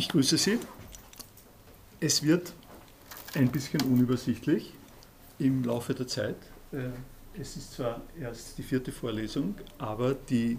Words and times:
Ich 0.00 0.08
grüße 0.08 0.38
Sie. 0.38 0.58
Es 2.00 2.22
wird 2.22 2.54
ein 3.34 3.50
bisschen 3.50 3.82
unübersichtlich 3.82 4.72
im 5.38 5.62
Laufe 5.62 5.92
der 5.92 6.06
Zeit. 6.06 6.36
Äh, 6.72 6.88
es 7.38 7.58
ist 7.58 7.74
zwar 7.74 8.00
erst 8.18 8.56
die 8.56 8.62
vierte 8.62 8.92
Vorlesung, 8.92 9.56
aber 9.76 10.14
die 10.14 10.56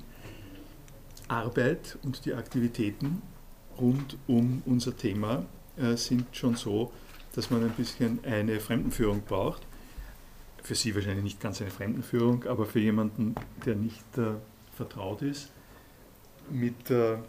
Arbeit 1.28 1.98
und 2.04 2.24
die 2.26 2.36
Aktivitäten 2.36 3.24
rund 3.80 4.16
um 4.28 4.62
unser 4.68 4.96
Thema 4.96 5.48
äh, 5.76 5.96
sind 5.96 6.28
schon 6.34 6.56
so, 6.56 6.92
dass 7.34 7.50
man 7.50 7.64
ein 7.64 7.72
bisschen 7.72 8.24
eine 8.24 8.60
Fremdenführung 8.60 9.24
braucht. 9.24 9.64
Für 10.62 10.76
Sie 10.76 10.94
wahrscheinlich 10.94 11.24
nicht 11.24 11.40
ganz 11.40 11.60
eine 11.62 11.72
Fremdenführung, 11.72 12.44
aber 12.44 12.68
für 12.68 12.80
jemanden, 12.80 13.34
der 13.66 13.74
nicht 13.74 14.20
äh, 14.20 14.36
vertraut 14.78 15.24
ist 15.24 15.50
mit 16.52 16.92
der 16.92 17.24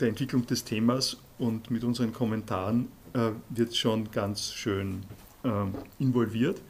Entwicklung 0.00 0.46
des 0.46 0.64
Themas 0.64 1.18
und 1.42 1.72
mit 1.72 1.82
unseren 1.82 2.12
Kommentaren 2.12 2.88
äh, 3.14 3.30
wird 3.50 3.76
schon 3.76 4.10
ganz 4.12 4.52
schön 4.52 5.02
äh, 5.42 5.48
involviert. 5.98 6.62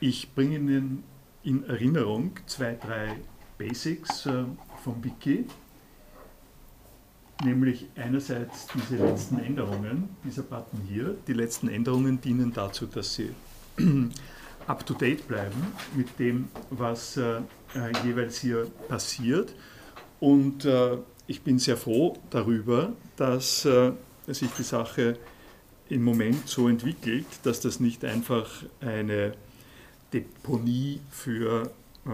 Ich 0.00 0.32
bringe 0.34 0.56
Ihnen 0.56 1.04
in 1.42 1.64
Erinnerung 1.64 2.32
zwei, 2.46 2.74
drei 2.74 3.16
Basics 3.58 4.24
äh, 4.24 4.44
vom 4.82 5.04
Wiki, 5.04 5.44
nämlich 7.44 7.86
einerseits 7.94 8.68
diese 8.74 9.04
letzten 9.04 9.38
Änderungen, 9.38 10.08
dieser 10.24 10.42
Button 10.44 10.80
hier. 10.88 11.14
Die 11.26 11.34
letzten 11.34 11.68
Änderungen 11.68 12.20
dienen 12.22 12.54
dazu, 12.54 12.86
dass 12.86 13.14
Sie 13.14 13.30
up-to-date 14.66 15.28
bleiben 15.28 15.62
mit 15.94 16.18
dem, 16.18 16.48
was 16.70 17.18
äh, 17.18 17.36
äh, 17.74 17.92
jeweils 18.02 18.38
hier 18.38 18.66
passiert. 18.88 19.54
Und 20.20 20.64
äh, 20.64 20.96
ich 21.26 21.42
bin 21.42 21.58
sehr 21.58 21.76
froh 21.76 22.16
darüber, 22.30 22.92
dass 23.16 23.64
äh, 23.64 23.92
sich 24.26 24.50
die 24.58 24.62
Sache 24.62 25.18
im 25.88 26.02
Moment 26.02 26.48
so 26.48 26.68
entwickelt, 26.68 27.26
dass 27.42 27.60
das 27.60 27.80
nicht 27.80 28.04
einfach 28.04 28.50
eine 28.80 29.34
Deponie 30.12 31.00
für 31.10 31.70
äh, 32.06 32.10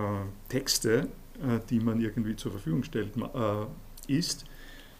Texte, 0.48 1.08
äh, 1.42 1.61
die 1.69 1.81
man 1.81 2.00
irgendwie 2.00 2.36
zur 2.36 2.53
Verfügung 2.53 2.83
stellt, 2.83 3.12
äh, 3.16 4.16
ist, 4.19 4.44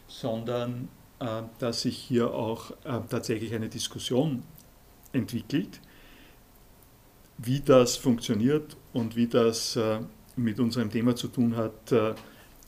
sondern 0.07 0.89
äh, 1.19 1.43
dass 1.59 1.81
sich 1.81 1.97
hier 1.97 2.33
auch 2.33 2.71
äh, 2.83 2.99
tatsächlich 3.09 3.53
eine 3.53 3.69
Diskussion 3.69 4.43
entwickelt, 5.13 5.79
wie 7.37 7.59
das 7.59 7.97
funktioniert 7.97 8.77
und 8.93 9.15
wie 9.15 9.27
das 9.27 9.77
mit 10.35 10.59
unserem 10.59 10.91
Thema 10.91 11.15
zu 11.15 11.27
tun 11.27 11.55
hat, 11.55 11.91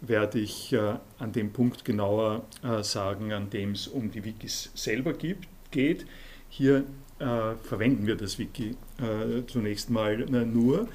werde 0.08 0.40
ich 0.40 0.74
äh, 0.74 0.96
an 1.18 1.32
dem 1.32 1.54
Punkt 1.54 1.86
genauer 1.86 2.44
äh, 2.62 2.84
sagen, 2.84 3.32
an 3.32 3.50
dem 3.50 3.72
es 3.72 3.88
um 3.88 4.12
die 4.12 4.24
Wikis 4.24 4.72
selber 4.76 5.14
gibt, 5.14 5.48
geht. 5.72 6.06
Hier 6.50 6.84
äh, 7.20 7.56
verwenden 7.64 8.06
wir 8.06 8.18
das 8.18 8.38
Wiki 8.38 8.76
äh, 9.00 9.46
zunächst 9.48 9.90
mal 9.90 10.22
äh, 10.22 10.46
nur, 10.46 10.88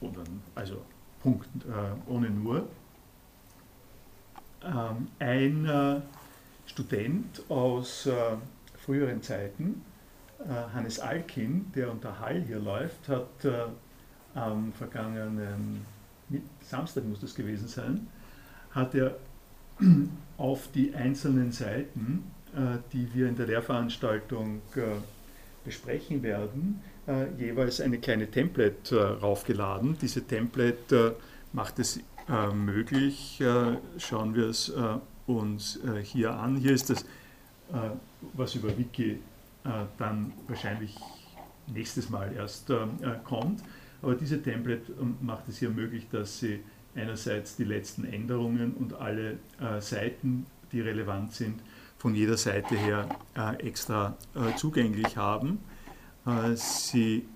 oder, 0.00 0.24
also 0.54 0.82
Punkt 1.22 1.48
äh, 1.64 2.10
ohne 2.10 2.30
nur. 2.30 2.68
Ähm, 4.64 5.08
ein 5.18 6.02
Student 6.66 7.42
aus 7.48 8.08
früheren 8.78 9.20
Zeiten, 9.22 9.82
Hannes 10.72 10.98
Alkin, 10.98 11.70
der 11.74 11.90
unter 11.90 12.18
Hall 12.18 12.42
hier 12.46 12.58
läuft, 12.58 13.08
hat 13.08 13.46
am 14.34 14.72
vergangenen 14.72 15.84
Samstag 16.60 17.04
muss 17.04 17.20
das 17.20 17.34
gewesen 17.34 17.68
sein, 17.68 18.06
hat 18.70 18.94
er 18.94 19.16
auf 20.38 20.68
die 20.72 20.94
einzelnen 20.94 21.52
Seiten, 21.52 22.24
äh, 22.54 22.78
die 22.92 23.08
wir 23.14 23.28
in 23.28 23.36
der 23.36 23.46
Lehrveranstaltung 23.46 24.60
äh, 24.76 24.80
besprechen 25.64 26.22
werden, 26.22 26.82
äh, 27.06 27.26
jeweils 27.38 27.80
eine 27.80 27.98
kleine 27.98 28.30
Template 28.30 29.20
raufgeladen. 29.20 29.96
Diese 30.00 30.22
Template 30.22 31.16
macht 31.52 31.78
es 31.78 32.00
möglich, 32.54 33.42
schauen 33.98 34.34
wir 34.36 34.46
es 34.46 34.72
uns 35.26 35.80
hier 36.04 36.32
an. 36.32 36.56
Hier 36.56 36.72
ist 36.72 36.88
das, 36.88 37.04
was 38.32 38.54
über 38.54 38.78
Wiki 38.78 39.18
dann 39.98 40.32
wahrscheinlich 40.46 40.96
nächstes 41.66 42.08
Mal 42.10 42.32
erst 42.32 42.70
kommt. 43.24 43.60
Aber 44.02 44.16
diese 44.16 44.42
Template 44.42 44.92
ähm, 45.00 45.16
macht 45.20 45.48
es 45.48 45.58
hier 45.58 45.70
möglich, 45.70 46.08
dass 46.10 46.40
Sie 46.40 46.60
einerseits 46.94 47.56
die 47.56 47.64
letzten 47.64 48.04
Änderungen 48.04 48.74
und 48.74 48.94
alle 48.94 49.38
äh, 49.60 49.80
Seiten, 49.80 50.46
die 50.72 50.80
relevant 50.80 51.32
sind, 51.32 51.60
von 51.96 52.14
jeder 52.14 52.36
Seite 52.36 52.74
her 52.74 53.08
äh, 53.36 53.66
extra 53.66 54.16
äh, 54.34 54.56
zugänglich 54.56 55.16
haben. 55.16 55.60
Äh, 56.26 56.56
Sie 56.56 57.26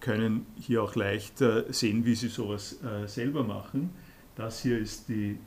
können 0.00 0.46
hier 0.56 0.82
auch 0.82 0.94
leicht 0.94 1.40
äh, 1.42 1.64
sehen, 1.70 2.04
wie 2.04 2.14
Sie 2.14 2.28
sowas 2.28 2.78
äh, 2.82 3.06
selber 3.06 3.44
machen. 3.44 3.90
Das 4.34 4.62
hier 4.62 4.78
ist 4.78 5.08
die 5.08 5.38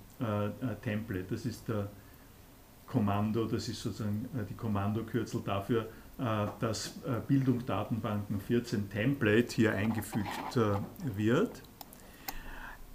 Template, 0.82 1.28
das 1.30 1.46
ist 1.46 1.70
der 1.70 1.90
Kommando, 2.88 3.46
das 3.46 3.70
ist 3.70 3.82
sozusagen 3.82 4.28
die 4.50 4.54
Kommandokürzel 4.54 5.42
dafür, 5.46 5.88
äh, 6.20 6.48
dass 6.60 7.00
äh, 7.06 7.22
Bildung 7.26 7.66
Datenbanken 7.66 8.42
14 8.42 8.90
Template 8.90 9.56
hier 9.56 9.72
eingefügt 9.72 10.58
äh, 10.58 10.76
wird. 11.16 11.62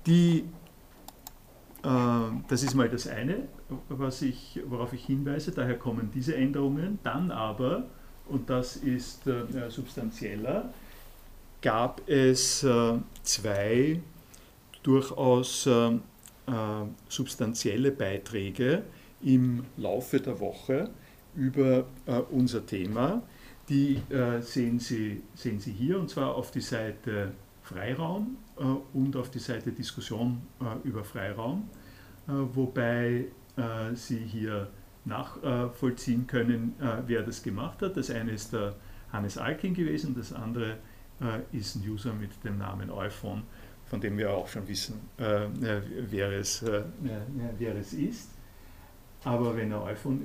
Die, 0.07 0.45
das 1.83 2.63
ist 2.63 2.75
mal 2.75 2.89
das 2.89 3.07
eine, 3.07 3.49
was 3.91 4.23
ich, 4.23 4.61
worauf 4.67 4.95
ich 4.95 5.05
hinweise, 5.05 5.53
daher 5.53 5.79
kommen 5.79 6.11
diese 6.15 6.35
Änderungen. 6.35 6.99
Dann 7.03 7.31
aber, 7.31 7.85
und 8.27 8.49
das 8.49 8.77
ist 8.77 9.23
substanzieller, 9.69 10.73
gab 11.61 12.07
es 12.09 12.67
zwei 13.23 14.01
durchaus 14.83 15.69
substanzielle 17.09 17.91
Beiträge 17.91 18.85
im 19.23 19.65
Laufe 19.77 20.21
der 20.21 20.41
Woche, 20.41 20.89
über 21.37 21.85
äh, 22.07 22.19
unser 22.31 22.65
Thema. 22.67 23.23
Die 23.69 24.01
äh, 24.11 24.41
sehen, 24.41 24.79
Sie, 24.79 25.23
sehen 25.35 25.59
Sie 25.59 25.73
hier 25.73 25.99
und 25.99 26.11
zwar 26.11 26.35
auf 26.35 26.51
die 26.51 26.61
Seite 26.61 27.33
Freiraum 27.63 28.37
äh, 28.59 28.63
und 28.63 29.17
auf 29.17 29.31
die 29.31 29.39
Seite 29.39 29.73
Diskussion 29.73 30.43
äh, 30.61 30.87
über 30.87 31.03
Freiraum, 31.03 31.69
äh, 32.29 32.33
wobei 32.33 33.27
äh, 33.57 33.95
Sie 33.95 34.19
hier 34.19 34.69
nachvollziehen 35.07 36.27
können, 36.27 36.73
wer 37.07 37.23
das 37.23 37.43
gemacht 37.43 37.83
hat. 37.83 37.95
Das 37.99 38.11
eine 38.11 38.31
ist 38.31 38.55
der 38.55 38.75
Hannes 39.13 39.37
Alkin 39.37 39.75
gewesen, 39.75 40.15
das 40.15 40.33
andere 40.33 40.79
ist 41.53 41.77
ein 41.77 41.87
User 41.87 42.15
mit 42.15 42.43
dem 42.43 42.57
Namen 42.57 42.91
Euphon, 42.91 43.43
von 43.85 44.01
dem 44.01 44.17
wir 44.17 44.31
auch 44.31 44.49
schon 44.49 44.67
wissen, 44.67 44.99
wer 45.19 46.33
es, 46.33 46.65
wer 47.59 47.77
es 47.77 47.93
ist. 47.93 48.31
Aber 49.25 49.55
wenn 49.55 49.73
er 49.73 49.85
iPhone 49.85 50.23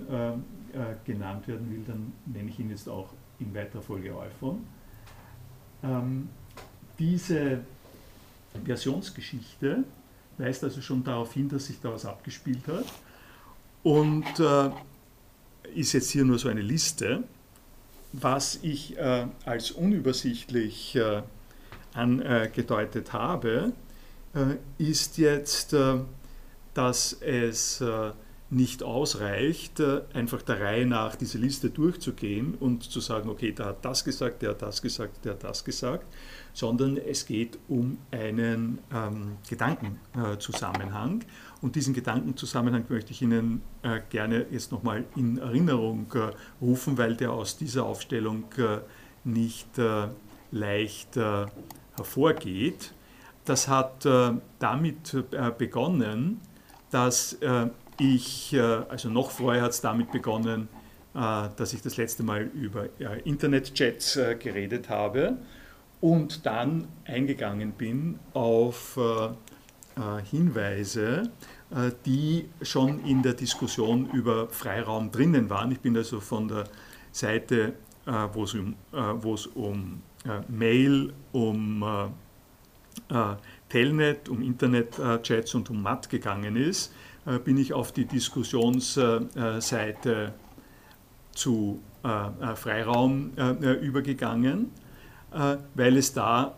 äh, 0.73 0.77
äh, 0.77 0.95
genannt 1.05 1.47
werden 1.47 1.71
will, 1.71 1.83
dann 1.85 2.13
nenne 2.25 2.49
ich 2.49 2.59
ihn 2.59 2.69
jetzt 2.69 2.87
auch 2.89 3.13
in 3.39 3.53
weiterer 3.53 3.81
Folge 3.81 4.11
iPhone. 4.19 4.65
Ähm, 5.83 6.29
diese 6.97 7.61
Versionsgeschichte 8.65 9.83
weist 10.37 10.63
also 10.63 10.81
schon 10.81 11.03
darauf 11.03 11.33
hin, 11.33 11.49
dass 11.49 11.67
sich 11.67 11.79
da 11.81 11.91
was 11.91 12.05
abgespielt 12.05 12.67
hat 12.67 12.85
und 13.83 14.39
äh, 14.39 14.69
ist 15.75 15.93
jetzt 15.93 16.09
hier 16.11 16.25
nur 16.25 16.39
so 16.39 16.49
eine 16.49 16.61
Liste. 16.61 17.23
Was 18.11 18.59
ich 18.63 18.97
äh, 18.97 19.27
als 19.45 19.71
unübersichtlich 19.71 20.95
äh, 20.95 21.21
angedeutet 21.93 23.13
habe, 23.13 23.73
äh, 24.33 24.55
ist 24.77 25.17
jetzt, 25.17 25.75
dass 26.73 27.13
es 27.21 27.83
nicht 28.51 28.81
ausreicht, 28.81 29.79
äh, 29.79 30.01
einfach 30.13 30.41
der 30.41 30.59
Reihe 30.59 30.85
nach 30.85 31.15
diese 31.15 31.37
Liste 31.37 31.69
durchzugehen 31.69 32.55
und 32.55 32.83
zu 32.83 32.99
sagen, 32.99 33.29
okay, 33.29 33.51
der 33.51 33.67
hat 33.67 33.85
das 33.85 34.03
gesagt, 34.03 34.41
der 34.41 34.51
hat 34.51 34.61
das 34.61 34.81
gesagt, 34.81 35.23
der 35.23 35.33
hat 35.33 35.43
das 35.43 35.63
gesagt, 35.63 36.05
sondern 36.53 36.97
es 36.97 37.27
geht 37.27 37.59
um 37.67 37.99
einen 38.09 38.79
ähm, 38.91 39.37
Gedankenzusammenhang. 39.47 41.23
und 41.61 41.75
diesen 41.75 41.93
Gedankenzusammenhang 41.93 42.85
möchte 42.89 43.11
ich 43.11 43.21
Ihnen 43.21 43.61
äh, 43.83 44.01
gerne 44.09 44.47
jetzt 44.49 44.71
nochmal 44.71 45.05
in 45.15 45.37
Erinnerung 45.37 46.11
äh, 46.15 46.31
rufen, 46.59 46.97
weil 46.97 47.15
der 47.15 47.31
aus 47.31 47.55
dieser 47.55 47.85
Aufstellung 47.85 48.45
äh, 48.57 48.79
nicht 49.25 49.77
äh, 49.77 50.07
leicht 50.51 51.17
äh, 51.17 51.45
hervorgeht. 51.95 52.93
Das 53.45 53.67
hat 53.67 54.05
damit 54.59 55.25
begonnen, 55.57 56.39
dass 56.91 57.35
ich, 57.99 58.53
äh, 58.53 58.59
also 58.59 59.09
noch 59.09 59.31
vorher 59.31 59.63
hat 59.63 59.71
es 59.71 59.81
damit 59.81 60.11
begonnen, 60.11 60.67
äh, 61.13 61.49
dass 61.55 61.73
ich 61.73 61.81
das 61.81 61.97
letzte 61.97 62.23
Mal 62.23 62.43
über 62.43 62.87
Internetchats 63.25 64.15
äh, 64.15 64.35
geredet 64.35 64.89
habe 64.89 65.37
und 66.01 66.45
dann 66.45 66.87
eingegangen 67.05 67.73
bin 67.73 68.19
auf 68.33 68.97
Hinweise, 70.31 71.29
die 72.05 72.47
schon 72.61 73.03
in 73.03 73.21
der 73.21 73.33
Diskussion 73.33 74.09
über 74.11 74.47
Freiraum 74.47 75.11
drinnen 75.11 75.49
waren. 75.49 75.73
Ich 75.73 75.81
bin 75.81 75.97
also 75.97 76.21
von 76.21 76.47
der 76.47 76.63
Seite, 77.11 77.73
wo 78.31 78.45
es 78.45 78.53
um, 78.53 78.75
wo 78.93 79.33
es 79.33 79.45
um 79.47 80.01
Mail, 80.47 81.11
um 81.33 82.13
Telnet, 83.67 84.29
um 84.29 84.41
Internetchats 84.41 85.53
und 85.53 85.69
um 85.69 85.81
MAT 85.81 86.09
gegangen 86.09 86.55
ist, 86.55 86.93
bin 87.43 87.57
ich 87.57 87.73
auf 87.73 87.91
die 87.91 88.05
Diskussionsseite 88.05 90.33
zu 91.33 91.81
Freiraum 92.55 93.31
übergegangen, 93.81 94.71
weil 95.75 95.97
es 95.97 96.13
da 96.13 96.55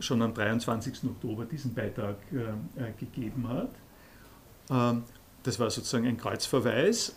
schon 0.00 0.20
am 0.22 0.34
23. 0.34 1.04
Oktober 1.04 1.46
diesen 1.46 1.72
Beitrag 1.74 2.16
gegeben 2.98 3.48
hat. 3.48 3.70
Ähm, 4.70 5.04
das 5.42 5.60
war 5.60 5.70
sozusagen 5.70 6.06
ein 6.06 6.16
Kreuzverweis 6.16 7.14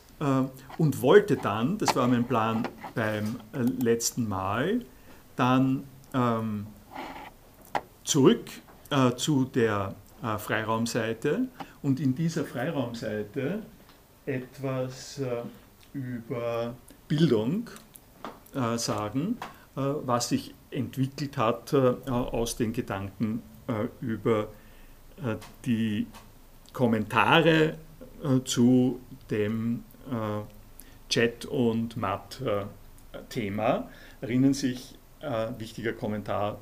und 0.78 1.02
wollte 1.02 1.38
dann, 1.38 1.78
das 1.78 1.96
war 1.96 2.08
mein 2.08 2.26
Plan 2.26 2.68
beim 2.94 3.40
äh, 3.54 3.60
letzten 3.82 4.28
Mal, 4.28 4.84
dann 5.38 5.86
ähm, 6.14 6.68
zurück 8.04 8.46
äh, 8.90 9.16
zu 9.16 9.46
der 9.46 9.96
äh, 10.22 10.38
Freiraumseite 10.38 11.48
und 11.82 12.00
in 12.00 12.16
dieser 12.16 12.46
Freiraumseite 12.46 13.64
etwas 14.26 15.20
äh, 15.20 15.42
über 15.94 16.76
Bildung 17.08 17.70
äh, 18.54 18.78
sagen, 18.78 19.38
äh, 19.76 19.82
was 19.82 20.30
sich 20.30 20.54
entwickelt 20.72 21.38
hat 21.38 21.74
aus 21.74 22.56
den 22.56 22.74
Gedanken 22.74 23.42
über 24.02 24.50
die 25.66 26.06
Kommentare 26.74 27.80
zu 28.46 29.00
dem 29.32 29.84
Chat- 31.10 31.48
und 31.48 31.98
Mat-Thema. 31.98 33.90
Erinnern 34.22 34.54
sich, 34.54 34.94
wichtiger 35.58 35.94
Kommentar 35.94 36.60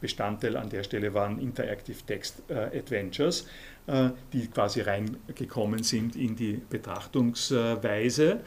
Bestandteil 0.00 0.56
an 0.56 0.68
der 0.68 0.84
Stelle 0.84 1.12
waren 1.14 1.40
Interactive 1.40 1.98
Text 2.06 2.42
äh, 2.48 2.78
Adventures, 2.78 3.46
äh, 3.86 4.10
die 4.32 4.46
quasi 4.46 4.82
reingekommen 4.82 5.82
sind 5.82 6.16
in 6.16 6.36
die 6.36 6.60
Betrachtungsweise. 6.70 8.40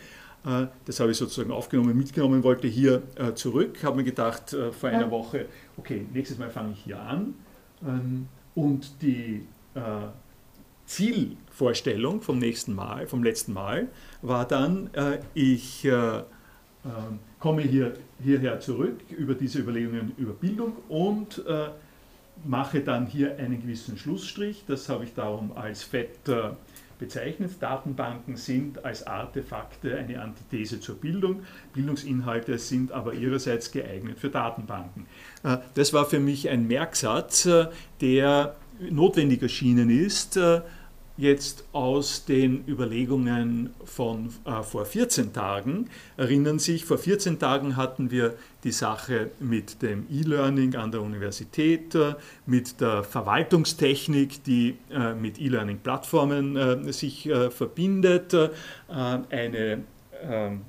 Äh, 0.45 0.67
das 0.85 0.99
habe 0.99 1.11
ich 1.11 1.17
sozusagen 1.17 1.51
aufgenommen, 1.51 1.97
mitgenommen, 1.97 2.43
wollte 2.43 2.67
hier 2.67 3.03
zurück, 3.35 3.83
habe 3.83 3.97
mir 3.97 4.03
gedacht 4.03 4.55
vor 4.71 4.89
einer 4.89 5.11
Woche, 5.11 5.47
okay, 5.77 6.05
nächstes 6.13 6.37
Mal 6.37 6.49
fange 6.49 6.73
ich 6.73 6.83
hier 6.83 6.99
an. 6.99 7.33
Ähm, 7.85 8.27
und 8.55 9.01
die 9.01 9.45
Zielvorstellung 10.85 12.21
vom 12.21 12.39
nächsten 12.39 12.73
Mal, 12.73 13.05
vom 13.05 13.23
letzten 13.23 13.53
Mal, 13.53 13.89
war 14.21 14.47
dann, 14.47 14.89
ich 15.33 15.85
ähm, 15.85 17.19
komme 17.39 17.61
hier, 17.61 17.93
hierher 18.21 18.59
zurück 18.59 18.99
über 19.09 19.33
diese 19.33 19.59
Überlegungen 19.59 20.13
über 20.17 20.33
Bildung 20.33 20.73
und 20.87 21.45
äh, 21.47 21.69
mache 22.45 22.81
dann 22.81 23.05
hier 23.05 23.37
einen 23.37 23.61
gewissen 23.61 23.97
Schlussstrich. 23.97 24.63
Das 24.67 24.89
habe 24.89 25.05
ich 25.05 25.13
darum 25.13 25.55
als 25.55 25.83
FET 25.83 26.27
äh, 26.27 26.51
bezeichnet. 26.99 27.51
Datenbanken 27.59 28.35
sind 28.35 28.83
als 28.85 29.07
Artefakte 29.07 29.97
eine 29.97 30.21
Antithese 30.21 30.79
zur 30.79 30.95
Bildung. 30.95 31.43
Bildungsinhalte 31.73 32.57
sind 32.57 32.91
aber 32.91 33.13
ihrerseits 33.13 33.71
geeignet 33.71 34.19
für 34.19 34.29
Datenbanken. 34.29 35.05
Äh, 35.43 35.57
das 35.75 35.93
war 35.93 36.05
für 36.05 36.19
mich 36.19 36.49
ein 36.49 36.67
Merksatz, 36.67 37.45
äh, 37.45 37.67
der 38.01 38.55
notwendig 38.79 39.41
erschienen 39.41 39.89
ist, 39.89 40.37
äh, 40.37 40.61
jetzt 41.19 41.65
aus 41.73 42.23
den 42.23 42.63
Überlegungen 42.65 43.71
von 43.83 44.29
äh, 44.45 44.63
vor 44.63 44.85
14 44.85 45.33
Tagen. 45.33 45.89
Erinnern 46.15 46.59
sich, 46.59 46.85
vor 46.85 46.97
14 46.97 47.39
Tagen 47.39 47.75
hatten 47.75 48.09
wir 48.09 48.35
die 48.63 48.71
Sache 48.71 49.29
mit 49.39 49.81
dem 49.81 50.05
E-Learning 50.09 50.75
an 50.75 50.91
der 50.91 51.01
Universität, 51.01 51.93
äh, 51.93 52.15
mit 52.45 52.79
der 52.79 53.03
Verwaltungstechnik, 53.03 54.45
die 54.45 54.77
äh, 54.91 55.13
mit 55.13 55.41
E-Learning-Plattformen 55.41 56.55
äh, 56.55 56.93
sich 56.93 57.27
äh, 57.27 57.51
verbindet, 57.51 58.33
eine 58.87 59.83
ähm, 60.23 60.61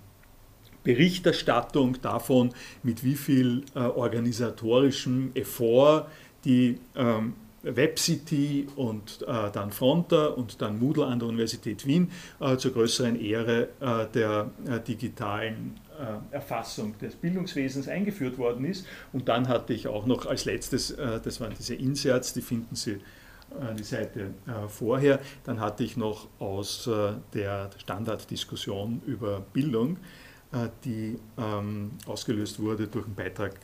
Berichterstattung 0.82 2.00
davon, 2.02 2.52
mit 2.82 3.04
wie 3.04 3.14
viel 3.14 3.64
organisatorischem 3.74 5.30
Effort 5.34 6.06
die 6.44 6.78
ähm, 6.96 7.34
WebCity 7.62 8.68
und 8.76 9.22
äh, 9.22 9.50
dann 9.52 9.70
Fronter 9.70 10.36
und 10.36 10.62
dann 10.62 10.78
Moodle 10.78 11.06
an 11.06 11.18
der 11.18 11.28
Universität 11.28 11.86
Wien 11.86 12.10
äh, 12.40 12.56
zur 12.56 12.72
größeren 12.72 13.20
Ehre 13.20 13.68
äh, 13.80 14.06
der 14.14 14.50
äh, 14.66 14.80
digitalen 14.80 15.78
äh, 15.98 16.34
Erfassung 16.34 16.96
des 16.98 17.16
Bildungswesens 17.16 17.88
eingeführt 17.88 18.38
worden 18.38 18.64
ist. 18.64 18.86
Und 19.12 19.28
dann 19.28 19.48
hatte 19.48 19.74
ich 19.74 19.88
auch 19.88 20.06
noch 20.06 20.26
als 20.26 20.46
letztes, 20.46 20.92
äh, 20.92 21.20
das 21.22 21.40
waren 21.40 21.52
diese 21.58 21.74
Inserts, 21.74 22.32
die 22.32 22.42
finden 22.42 22.74
Sie 22.74 22.98
die 23.76 23.82
Seite 23.82 24.32
vorher, 24.68 25.18
dann 25.42 25.58
hatte 25.58 25.82
ich 25.82 25.96
noch 25.96 26.28
aus 26.38 26.88
der 27.34 27.70
Standarddiskussion 27.78 29.02
über 29.06 29.40
Bildung 29.52 29.96
die 30.84 31.16
ähm, 31.36 31.90
ausgelöst 32.06 32.60
wurde 32.60 32.86
durch 32.86 33.06
einen 33.06 33.16
Beitrag 33.16 33.54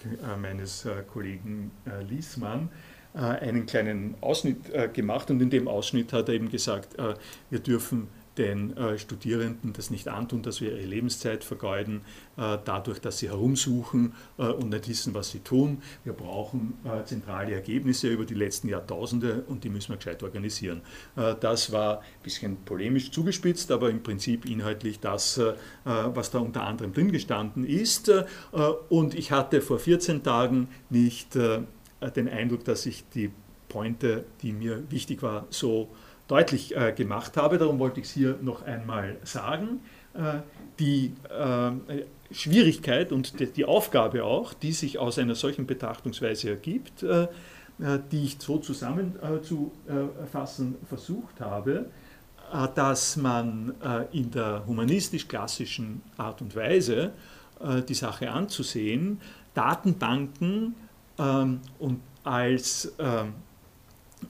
meines 0.41 0.89
Kollegen 1.13 1.71
Liesmann, 2.09 2.69
einen 3.17 3.67
kleinen 3.67 4.15
Ausschnitt 4.21 4.73
äh, 4.73 4.89
gemacht 4.93 5.31
und 5.31 5.41
in 5.41 5.51
dem 5.51 5.69
Ausschnitt 5.69 6.13
hat 6.13 6.29
er 6.29 6.35
eben 6.35 6.51
gesagt, 6.51 6.99
äh, 6.99 7.15
wir 7.51 7.61
dürfen 7.61 8.09
den 8.37 8.75
Studierenden 8.99 9.73
das 9.73 9.89
nicht 9.89 10.09
antun, 10.09 10.43
dass 10.43 10.61
wir 10.61 10.73
ihre 10.73 10.85
Lebenszeit 10.85 11.43
vergeuden, 11.43 12.03
dadurch, 12.37 12.99
dass 12.99 13.17
sie 13.17 13.31
herumsuchen 13.31 14.13
und 14.37 14.69
nicht 14.69 14.91
wissen, 14.91 15.15
was 15.15 15.31
sie 15.31 15.39
tun. 15.39 15.81
Wir 16.05 16.13
brauchen 16.13 16.75
zentrale 17.07 17.55
Ergebnisse 17.55 18.09
über 18.09 18.27
die 18.27 18.35
letzten 18.35 18.69
Jahrtausende 18.69 19.45
und 19.49 19.65
die 19.65 19.71
müssen 19.71 19.89
wir 19.89 19.97
gescheit 19.97 20.23
organisieren. 20.23 20.83
Das 21.15 21.73
war 21.73 22.01
ein 22.01 22.23
bisschen 22.23 22.59
polemisch 22.67 23.11
zugespitzt, 23.11 23.71
aber 23.71 23.89
im 23.89 24.03
Prinzip 24.03 24.45
inhaltlich 24.45 25.01
das, 25.01 25.41
was 25.85 26.31
da 26.31 26.41
unter 26.41 26.65
anderem 26.65 26.93
drin 26.93 27.13
gestanden 27.13 27.65
ist. 27.65 28.13
Und 28.91 29.15
ich 29.15 29.33
hatte 29.33 29.63
vor 29.63 29.79
14 29.79 30.23
Tagen 30.23 30.69
nicht 30.91 31.37
äh, 31.37 31.61
den 32.15 32.29
Eindruck, 32.29 32.65
dass 32.65 32.87
ich 32.87 33.09
die 33.09 33.31
Pointe, 33.69 34.25
die 34.43 34.53
mir 34.53 34.91
wichtig 34.91 35.23
war, 35.23 35.47
so 35.51 35.89
deutlich 36.29 36.77
äh, 36.77 36.93
gemacht 36.93 37.37
habe. 37.37 37.59
Darum 37.59 37.79
wollte 37.79 38.01
ich 38.01 38.07
es 38.07 38.13
hier 38.13 38.39
noch 38.43 38.63
einmal 38.63 39.17
sagen. 39.23 39.81
Äh, 40.17 40.41
die 40.79 41.13
äh, 41.31 41.71
Schwierigkeit 42.31 43.13
und 43.13 43.57
die, 43.57 43.65
Aufgabe 43.65 44.25
auch, 44.25 44.53
die 44.53 44.73
sich 44.73 44.99
aus 44.99 45.19
einer 45.19 45.35
solchen 45.35 45.67
Betrachtungsweise 45.67 46.51
ergibt, 46.51 47.03
äh, 47.03 47.23
äh, 47.23 47.29
die 48.11 48.25
ich 48.25 48.37
so 48.39 48.59
zusammenzufassen 48.59 50.75
versucht 50.87 51.41
habe, 51.41 51.87
dass 52.77 53.17
man 53.17 53.75
in 54.13 54.31
der 54.31 54.65
humanistisch-klassischen 54.69 56.01
Art 56.17 56.41
und 56.43 56.55
Weise 56.55 57.11
die 57.89 57.95
Sache 57.95 58.31
anzusehen, 58.31 59.21
Datenbanken 59.53 60.77
ähm, 61.19 61.61
und 61.79 62.01
als, 62.25 62.93
ähm, 62.99 63.35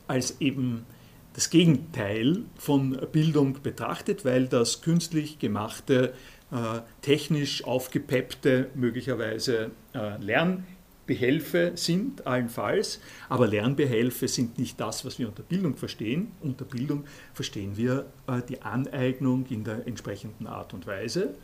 als 0.06 0.40
eben 0.40 0.86
das 1.32 1.50
Gegenteil 1.50 2.42
von 2.56 2.98
Bildung 3.12 3.62
betrachtet, 3.62 4.24
weil 4.24 4.46
das 4.46 4.80
künstlich 4.80 5.38
gemachte, 5.38 6.14
äh, 6.50 6.80
technisch 7.02 7.64
aufgepeppte, 7.64 8.70
möglicherweise 8.74 9.70
äh, 9.94 10.16
Lernbehelfe 10.18 11.72
sind, 11.74 12.26
allenfalls. 12.26 13.00
Aber 13.28 13.46
Lernbehelfe 13.46 14.28
sind 14.28 14.58
nicht 14.58 14.80
das, 14.80 15.04
was 15.04 15.18
wir 15.18 15.28
unter 15.28 15.42
Bildung 15.42 15.76
verstehen. 15.76 16.32
Unter 16.40 16.64
Bildung 16.64 17.04
verstehen 17.34 17.76
wir 17.76 18.06
äh, 18.26 18.40
die 18.48 18.62
Aneignung 18.62 19.44
in 19.50 19.64
der 19.64 19.86
entsprechenden 19.86 20.46
Art 20.46 20.72
und 20.72 20.86
Weise. 20.86 21.34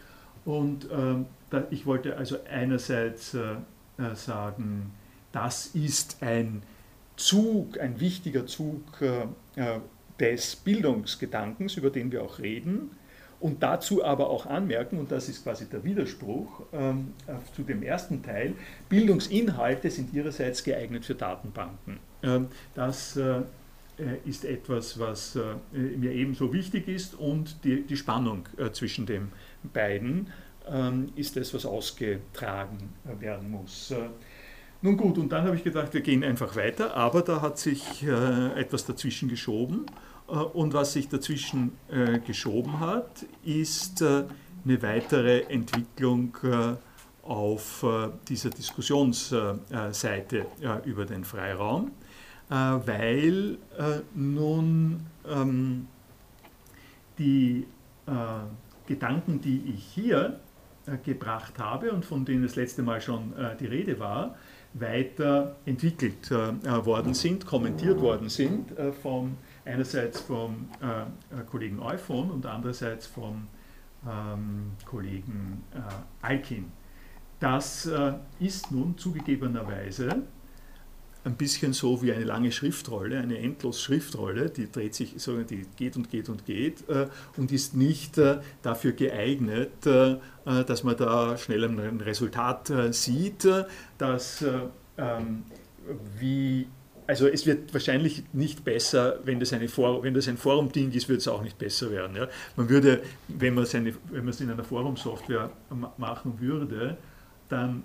Und 0.44 0.88
ähm, 0.90 1.26
ich 1.70 1.84
wollte 1.84 2.16
also 2.16 2.36
einerseits 2.50 3.34
äh, 3.34 3.56
äh, 3.98 4.14
sagen, 4.14 4.92
das 5.32 5.66
ist 5.66 6.22
ein 6.22 6.62
Zug, 7.16 7.78
ein 7.80 8.00
wichtiger 8.00 8.46
Zug 8.46 8.82
äh, 9.00 9.22
äh, 9.60 9.80
des 10.18 10.56
Bildungsgedankens, 10.56 11.76
über 11.76 11.90
den 11.90 12.12
wir 12.12 12.22
auch 12.22 12.38
reden. 12.38 12.90
Und 13.40 13.62
dazu 13.62 14.04
aber 14.04 14.30
auch 14.30 14.46
anmerken, 14.46 14.98
und 14.98 15.10
das 15.10 15.28
ist 15.28 15.42
quasi 15.42 15.68
der 15.68 15.82
Widerspruch 15.82 16.62
ähm, 16.72 17.12
zu 17.56 17.64
dem 17.64 17.82
ersten 17.82 18.22
Teil, 18.22 18.54
Bildungsinhalte 18.88 19.90
sind 19.90 20.14
ihrerseits 20.14 20.62
geeignet 20.62 21.04
für 21.04 21.16
Datenbanken. 21.16 21.98
Ähm, 22.22 22.46
das 22.74 23.16
äh, 23.16 23.42
ist 24.24 24.44
etwas, 24.44 24.98
was 24.98 25.36
äh, 25.36 25.54
mir 25.72 26.12
ebenso 26.12 26.52
wichtig 26.52 26.88
ist 26.88 27.14
und 27.14 27.62
die, 27.64 27.82
die 27.82 27.96
Spannung 27.96 28.48
äh, 28.56 28.70
zwischen 28.70 29.06
den 29.06 29.32
beiden 29.72 30.28
ähm, 30.68 31.12
ist 31.14 31.36
das, 31.36 31.52
was 31.52 31.66
ausgetragen 31.66 32.78
werden 33.20 33.50
muss. 33.50 33.92
Nun 34.82 34.96
gut, 34.96 35.16
und 35.16 35.30
dann 35.30 35.44
habe 35.44 35.56
ich 35.56 35.64
gedacht, 35.64 35.94
wir 35.94 36.00
gehen 36.00 36.24
einfach 36.24 36.56
weiter, 36.56 36.96
aber 36.96 37.22
da 37.22 37.40
hat 37.40 37.56
sich 37.58 38.04
äh, 38.04 38.60
etwas 38.60 38.84
dazwischen 38.84 39.28
geschoben. 39.28 39.86
Äh, 40.28 40.32
und 40.32 40.74
was 40.74 40.92
sich 40.92 41.08
dazwischen 41.08 41.72
äh, 41.88 42.18
geschoben 42.18 42.80
hat, 42.80 43.24
ist 43.44 44.02
äh, 44.02 44.24
eine 44.64 44.82
weitere 44.82 45.42
Entwicklung 45.42 46.36
äh, 46.42 46.74
auf 47.22 47.84
äh, 47.84 48.08
dieser 48.28 48.50
Diskussionsseite 48.50 50.46
über 50.84 51.04
den 51.04 51.22
Freiraum, 51.24 51.92
weil 52.48 53.58
nun 54.14 55.06
ähm, 55.26 55.86
die 57.18 57.64
Gedanken, 58.86 59.40
die 59.40 59.62
ich 59.72 59.84
hier 59.84 60.40
gebracht 61.04 61.58
habe 61.58 61.92
und 61.92 62.04
von 62.04 62.24
denen 62.24 62.42
das 62.42 62.56
letzte 62.56 62.82
Mal 62.82 63.00
schon 63.00 63.32
die 63.60 63.66
Rede 63.66 64.00
war, 64.00 64.34
weiter 64.74 65.56
entwickelt 65.64 66.30
äh, 66.30 66.84
worden 66.86 67.14
sind, 67.14 67.46
kommentiert 67.46 68.00
worden 68.00 68.28
sind, 68.28 68.76
äh, 68.78 68.92
vom, 68.92 69.36
einerseits 69.64 70.20
vom 70.20 70.68
äh, 70.80 71.42
Kollegen 71.50 71.80
Euphon 71.80 72.30
und 72.30 72.46
andererseits 72.46 73.06
vom 73.06 73.48
ähm, 74.06 74.72
Kollegen 74.86 75.62
Alkin. 76.20 76.72
Das 77.38 77.90
ist 78.38 78.70
nun 78.70 78.96
zugegebenerweise 78.96 80.22
ein 81.24 81.36
bisschen 81.36 81.72
so 81.72 82.02
wie 82.02 82.12
eine 82.12 82.24
lange 82.24 82.50
Schriftrolle, 82.50 83.18
eine 83.18 83.38
endlos 83.38 83.80
Schriftrolle, 83.80 84.50
die 84.50 84.70
dreht 84.70 84.94
sich, 84.94 85.14
die 85.16 85.66
geht 85.76 85.96
und 85.96 86.10
geht 86.10 86.28
und 86.28 86.44
geht 86.46 86.88
äh, 86.88 87.06
und 87.36 87.52
ist 87.52 87.76
nicht 87.76 88.18
äh, 88.18 88.38
dafür 88.62 88.92
geeignet, 88.92 89.86
äh, 89.86 90.16
dass 90.44 90.82
man 90.82 90.96
da 90.96 91.36
schnell 91.36 91.64
ein 91.64 92.00
Resultat 92.00 92.72
sieht, 92.90 93.46
dass 93.96 94.44
ähm, 94.98 95.44
wie 96.18 96.66
also 97.06 97.28
es 97.28 97.46
wird 97.46 97.72
wahrscheinlich 97.72 98.24
nicht 98.32 98.64
besser, 98.64 99.20
wenn 99.24 99.38
das, 99.38 99.52
eine 99.52 99.68
For 99.68 100.02
wenn 100.02 100.14
das 100.14 100.26
ein 100.26 100.36
Forum-Ding 100.36 100.90
ist, 100.92 101.08
wird 101.08 101.20
es 101.20 101.28
auch 101.28 101.42
nicht 101.42 101.58
besser 101.58 101.90
werden. 101.90 102.16
Ja? 102.16 102.28
Man 102.56 102.68
würde, 102.68 103.02
wenn 103.28 103.54
man, 103.54 103.64
es 103.64 103.74
in 103.74 104.50
einer 104.50 104.64
Forum-Software 104.64 105.50
machen 105.98 106.40
würde, 106.40 106.96
dann 107.48 107.84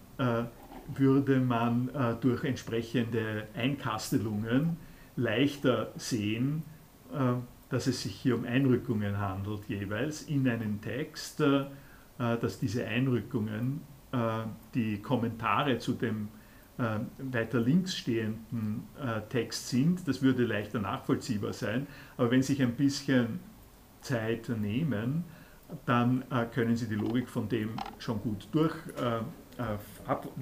würde 0.96 1.40
man 1.40 1.90
äh, 1.90 2.16
durch 2.20 2.44
entsprechende 2.44 3.48
Einkastelungen 3.56 4.78
leichter 5.16 5.92
sehen, 5.96 6.64
äh, 7.14 7.34
dass 7.70 7.88
es 7.88 8.04
sich 8.04 8.16
hier 8.16 8.36
um 8.36 8.46
Einrückungen 8.46 9.20
handelt 9.20 9.68
jeweils 9.68 10.24
in 10.24 10.48
einen 10.48 10.80
Text, 10.82 11.42
äh, 11.42 11.66
dass 12.18 12.60
diese 12.60 12.86
Einrückungen 12.86 13.82
die 14.74 15.02
Kommentare 15.02 15.78
zu 15.80 15.92
dem 15.92 16.30
weiter 16.78 17.60
links 17.60 17.96
stehenden 17.96 18.88
Text 19.30 19.68
sind. 19.68 20.08
Das 20.08 20.22
würde 20.22 20.46
leichter 20.46 20.80
nachvollziehbar 20.80 21.52
sein. 21.52 21.86
Aber 22.16 22.32
wenn 22.32 22.42
Sie 22.42 22.54
sich 22.54 22.64
ein 22.64 22.74
bisschen 22.74 23.42
Zeit 24.00 24.50
nehmen, 24.50 25.26
dann 25.86 26.24
können 26.54 26.78
Sie 26.78 26.88
die 26.88 26.96
Logik 26.96 27.28
von 27.28 27.50
dem 27.50 27.72
schon 28.00 28.22
gut 28.22 28.48
durch 28.54 28.74
äh, 29.58 29.78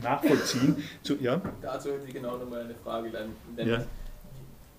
nachvollziehen. 0.01 0.83
Zu, 1.03 1.15
ja? 1.21 1.41
Dazu 1.61 1.91
hätte 1.91 2.07
ich 2.07 2.13
genau 2.13 2.37
nochmal 2.37 2.61
eine 2.61 2.75
Frage. 2.75 3.11
Denn 3.57 3.67
ja. 3.67 3.83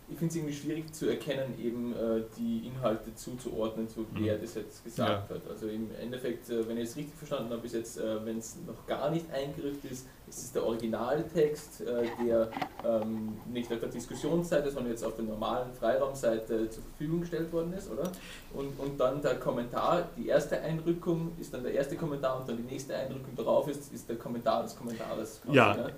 Ich 0.08 0.18
finde 0.18 0.30
es 0.30 0.36
irgendwie 0.36 0.54
schwierig 0.54 0.94
zu 0.94 1.08
erkennen, 1.08 1.58
eben 1.58 1.92
äh, 1.92 2.22
die 2.38 2.66
Inhalte 2.66 3.14
zuzuordnen, 3.14 3.88
zu 3.88 4.06
wer 4.12 4.36
mhm. 4.36 4.40
das 4.40 4.54
jetzt 4.54 4.84
gesagt 4.84 5.30
ja. 5.30 5.36
hat. 5.36 5.42
Also 5.50 5.66
im 5.66 5.90
Endeffekt, 6.00 6.48
äh, 6.48 6.68
wenn 6.68 6.78
ich 6.78 6.90
es 6.90 6.96
richtig 6.96 7.14
verstanden 7.16 7.50
habe, 7.50 7.62
bis 7.62 7.72
jetzt, 7.72 7.98
äh, 7.98 8.24
wenn 8.24 8.38
es 8.38 8.56
noch 8.66 8.86
gar 8.86 9.10
nicht 9.10 9.26
eingerichtet 9.32 9.90
ist, 9.90 10.06
ist 10.28 10.42
es 10.42 10.52
der 10.52 10.64
Originaltext, 10.64 11.82
äh, 11.82 12.04
der 12.24 12.50
ähm, 12.84 13.36
nicht 13.52 13.72
auf 13.72 13.80
der 13.80 13.88
Diskussionsseite, 13.88 14.70
sondern 14.70 14.92
jetzt 14.92 15.04
auf 15.04 15.14
der 15.16 15.24
normalen 15.24 15.72
Freiraumseite 15.72 16.68
zur 16.68 16.82
Verfügung 16.82 17.20
gestellt 17.20 17.52
worden 17.52 17.72
ist, 17.72 17.90
oder? 17.90 18.10
Und, 18.54 18.78
und 18.78 18.98
dann 18.98 19.22
der 19.22 19.36
Kommentar, 19.36 20.08
die 20.16 20.28
erste 20.28 20.60
Einrückung 20.60 21.32
ist 21.40 21.54
dann 21.54 21.62
der 21.62 21.74
erste 21.74 21.96
Kommentar 21.96 22.40
und 22.40 22.48
dann 22.48 22.56
die 22.56 22.64
nächste 22.64 22.96
Einrückung 22.96 23.34
darauf 23.36 23.68
ist, 23.68 23.92
ist 23.92 24.08
der 24.08 24.16
Kommentar 24.16 24.62
des 24.62 24.76
Kommentares. 24.76 25.40
Quasi, 25.42 25.56
ja. 25.56 25.76
ja. 25.76 25.90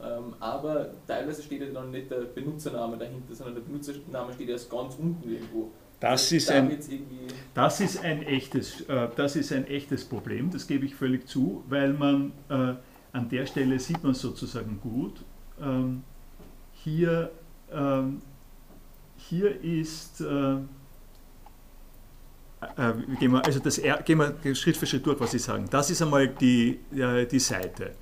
Ähm, 0.00 0.34
aber 0.38 0.90
teilweise 1.06 1.42
steht 1.42 1.60
ja 1.60 1.66
dann 1.72 1.90
nicht 1.90 2.10
der 2.10 2.20
Benutzername 2.20 2.96
dahinter, 2.96 3.34
sondern 3.34 3.56
der 3.56 3.62
Benutzername 3.62 4.32
steht 4.32 4.48
erst 4.48 4.70
ganz 4.70 4.94
unten 4.96 5.28
irgendwo. 5.28 5.70
Das 6.00 6.30
ist, 6.30 6.48
ein, 6.50 6.78
das, 7.54 7.80
ist 7.80 8.04
ein 8.04 8.22
echtes, 8.22 8.82
äh, 8.82 9.08
das 9.16 9.34
ist 9.34 9.52
ein 9.52 9.66
echtes 9.66 10.04
Problem, 10.04 10.50
das 10.52 10.68
gebe 10.68 10.86
ich 10.86 10.94
völlig 10.94 11.26
zu, 11.26 11.64
weil 11.68 11.92
man 11.92 12.32
äh, 12.48 12.74
an 13.12 13.28
der 13.28 13.46
Stelle 13.46 13.80
sieht 13.80 14.04
man 14.04 14.14
sozusagen 14.14 14.78
gut. 14.80 15.24
Ähm, 15.60 16.04
hier, 16.72 17.32
ähm, 17.72 18.22
hier 19.16 19.60
ist, 19.60 20.20
äh, 20.20 20.54
äh, 22.76 22.92
gehen 23.18 23.32
wir, 23.32 23.44
also 23.44 23.58
das, 23.58 23.80
gehen 24.04 24.18
wir 24.18 24.54
Schritt 24.54 24.76
für 24.76 24.86
Schritt 24.86 25.04
durch, 25.04 25.18
was 25.18 25.32
Sie 25.32 25.40
sagen. 25.40 25.66
Das 25.68 25.90
ist 25.90 26.00
einmal 26.00 26.28
die, 26.28 26.78
äh, 26.96 27.26
die 27.26 27.40
Seite. 27.40 27.94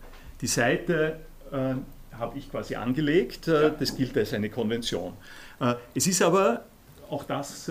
Die 0.42 0.46
Seite 0.46 0.94
äh, 1.02 1.35
habe 1.52 2.38
ich 2.38 2.50
quasi 2.50 2.74
angelegt, 2.74 3.48
äh, 3.48 3.72
das 3.78 3.96
gilt 3.96 4.16
als 4.16 4.32
eine 4.32 4.50
Konvention. 4.50 5.14
Äh, 5.60 5.74
es 5.94 6.06
ist 6.06 6.22
aber 6.22 6.64
auch 7.10 7.24
das 7.24 7.70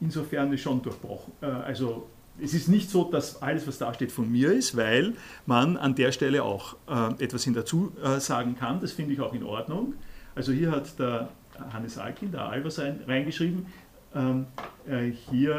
insofern 0.00 0.56
schon 0.56 0.80
durchbrochen. 0.80 1.34
also 1.40 2.08
es 2.40 2.54
ist 2.54 2.68
nicht 2.68 2.90
so, 2.90 3.04
dass 3.04 3.42
alles, 3.42 3.66
was 3.66 3.78
da 3.78 3.92
steht, 3.92 4.10
von 4.10 4.30
mir 4.30 4.52
ist, 4.52 4.76
weil 4.76 5.12
man 5.46 5.76
an 5.76 5.94
der 5.94 6.12
Stelle 6.12 6.42
auch 6.42 6.76
äh, 6.88 7.22
etwas 7.22 7.44
hinterzu 7.44 7.92
äh, 8.02 8.18
sagen 8.18 8.56
kann. 8.56 8.80
Das 8.80 8.92
finde 8.92 9.12
ich 9.12 9.20
auch 9.20 9.34
in 9.34 9.42
Ordnung. 9.42 9.94
Also 10.34 10.52
hier 10.52 10.70
hat 10.70 10.98
der 10.98 11.28
Hannes 11.72 11.98
Alkin, 11.98 12.32
der 12.32 12.46
Albers 12.46 12.80
reingeschrieben, 12.80 13.66
ähm, 14.14 14.46
äh, 14.88 15.10
hier, 15.30 15.58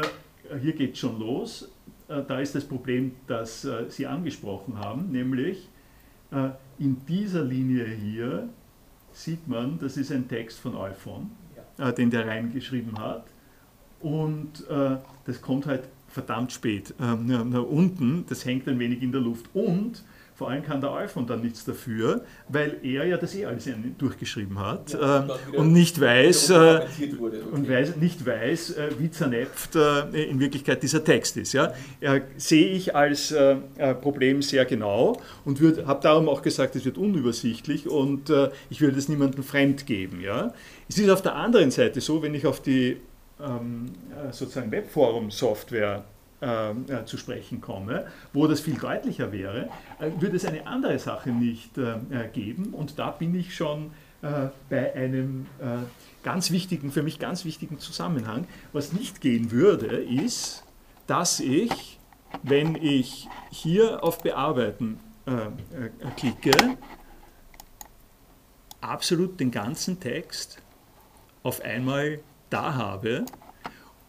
hier 0.60 0.72
geht 0.72 0.94
es 0.94 0.98
schon 0.98 1.18
los. 1.18 1.70
Äh, 2.08 2.22
da 2.26 2.40
ist 2.40 2.54
das 2.54 2.64
Problem, 2.64 3.12
das 3.26 3.64
äh, 3.64 3.84
Sie 3.88 4.06
angesprochen 4.06 4.78
haben, 4.78 5.10
nämlich 5.10 5.68
äh, 6.32 6.50
in 6.78 7.04
dieser 7.06 7.44
Linie 7.44 7.86
hier 7.86 8.48
sieht 9.12 9.46
man, 9.46 9.78
das 9.78 9.96
ist 9.96 10.10
ein 10.10 10.28
Text 10.28 10.58
von 10.58 10.74
Euphon, 10.74 11.30
ja. 11.78 11.92
den 11.92 12.10
der 12.10 12.26
reingeschrieben 12.26 12.98
hat. 12.98 13.26
Und 14.00 14.66
das 15.24 15.40
kommt 15.40 15.66
halt 15.66 15.88
verdammt 16.08 16.52
spät 16.52 16.94
ähm, 17.00 17.26
nach 17.26 17.62
unten, 17.62 18.24
das 18.28 18.44
hängt 18.44 18.68
ein 18.68 18.78
wenig 18.78 19.02
in 19.02 19.12
der 19.12 19.20
Luft. 19.20 19.46
Und 19.54 20.04
vor 20.34 20.50
allem 20.50 20.64
kann 20.64 20.80
der 20.80 20.90
Euphon 20.90 21.26
dann 21.26 21.42
nichts 21.42 21.64
dafür, 21.64 22.24
weil 22.48 22.78
er 22.82 23.06
ja 23.06 23.16
das 23.16 23.34
eh 23.36 23.46
alles 23.46 23.68
durchgeschrieben 23.98 24.58
hat 24.58 24.92
ja, 24.92 25.26
äh, 25.26 25.56
und 25.56 25.72
nicht 25.72 26.00
weiß, 26.00 26.50
äh, 26.50 26.54
okay. 26.54 27.14
und 27.52 27.68
weiß, 27.68 27.96
nicht 27.96 28.26
weiß, 28.26 28.70
äh, 28.70 28.88
wie 28.98 29.10
zernäpft 29.10 29.76
äh, 29.76 30.24
in 30.24 30.40
Wirklichkeit 30.40 30.82
dieser 30.82 31.04
Text 31.04 31.36
ist. 31.36 31.52
Ja? 31.52 31.72
sehe 32.36 32.68
ich 32.68 32.94
als 32.94 33.30
äh, 33.30 33.56
Problem 34.00 34.42
sehr 34.42 34.64
genau 34.64 35.20
und 35.44 35.60
habe 35.86 36.00
darum 36.02 36.28
auch 36.28 36.42
gesagt, 36.42 36.74
es 36.76 36.84
wird 36.84 36.98
unübersichtlich 36.98 37.88
und 37.88 38.28
äh, 38.30 38.50
ich 38.70 38.80
würde 38.80 38.98
es 38.98 39.08
niemandem 39.08 39.44
fremd 39.44 39.86
geben. 39.86 40.20
Ja? 40.20 40.52
Es 40.88 40.98
ist 40.98 41.10
auf 41.10 41.22
der 41.22 41.36
anderen 41.36 41.70
Seite 41.70 42.00
so, 42.00 42.22
wenn 42.22 42.34
ich 42.34 42.46
auf 42.46 42.60
die 42.60 42.96
ähm, 43.40 43.92
äh, 44.10 44.32
sozusagen 44.32 44.70
Webforum-Software 44.70 46.04
äh, 46.40 46.70
äh, 46.70 47.04
zu 47.06 47.16
sprechen 47.16 47.60
komme, 47.60 48.06
wo 48.32 48.46
das 48.46 48.60
viel 48.60 48.74
deutlicher 48.74 49.32
wäre, 49.32 49.68
äh, 49.98 50.10
würde 50.18 50.36
es 50.36 50.44
eine 50.44 50.66
andere 50.66 50.98
Sache 50.98 51.30
nicht 51.30 51.78
äh, 51.78 51.94
äh 52.10 52.28
geben. 52.32 52.74
Und 52.74 52.98
da 52.98 53.10
bin 53.10 53.34
ich 53.34 53.54
schon 53.54 53.90
bei 54.70 54.94
einem 54.94 55.44
ganz 56.22 56.50
wichtigen, 56.50 56.90
für 56.90 57.02
mich 57.02 57.18
ganz 57.18 57.44
wichtigen 57.44 57.78
Zusammenhang. 57.78 58.46
Was 58.72 58.94
nicht 58.94 59.20
gehen 59.20 59.50
würde, 59.50 59.98
ist, 59.98 60.64
dass 61.06 61.40
ich, 61.40 61.98
wenn 62.42 62.74
ich 62.74 63.28
hier 63.50 64.02
auf 64.02 64.22
Bearbeiten 64.22 64.98
klicke, 66.16 66.52
absolut 68.80 69.38
den 69.40 69.50
ganzen 69.50 70.00
Text 70.00 70.62
auf 71.42 71.60
einmal 71.60 72.20
da 72.48 72.74
habe 72.74 73.26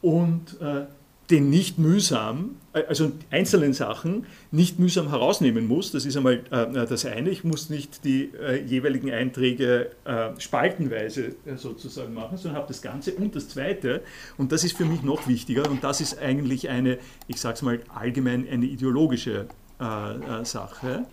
und 0.02 0.62
äh, 0.62 0.86
den 1.30 1.50
nicht 1.50 1.78
mühsam, 1.80 2.58
äh, 2.74 2.84
also 2.88 3.12
einzelnen 3.32 3.74
Sachen 3.74 4.26
nicht 4.52 4.80
mühsam 4.80 5.10
herausnehmen 5.10 5.68
muss. 5.68 5.92
Das 5.92 6.06
ist 6.06 6.16
einmal 6.18 6.44
äh, 6.52 6.86
das 6.86 7.06
eine. 7.06 7.30
Ich 7.30 7.44
muss 7.44 7.70
nicht 7.70 8.04
die 8.04 8.32
äh, 8.34 8.64
jeweiligen 8.64 9.12
Einträge 9.12 9.92
äh, 10.06 10.40
spaltenweise 10.40 11.36
äh, 11.46 11.56
sozusagen 11.58 12.14
machen, 12.14 12.38
sondern 12.38 12.58
habe 12.58 12.68
das 12.68 12.82
Ganze. 12.82 13.14
Und 13.14 13.36
das 13.36 13.50
zweite, 13.50 14.02
und 14.38 14.52
das 14.52 14.64
ist 14.64 14.78
für 14.78 14.86
mich 14.86 15.02
noch 15.02 15.28
wichtiger, 15.28 15.70
und 15.70 15.84
das 15.84 16.02
ist 16.02 16.20
eigentlich 16.20 16.70
eine, 16.70 17.00
ich 17.28 17.40
sage 17.40 17.56
es 17.56 17.62
mal 17.62 17.80
allgemein, 17.94 18.48
eine 18.48 18.66
ideologische 18.66 19.48
äh, 19.80 20.46
Sache. 20.46 21.06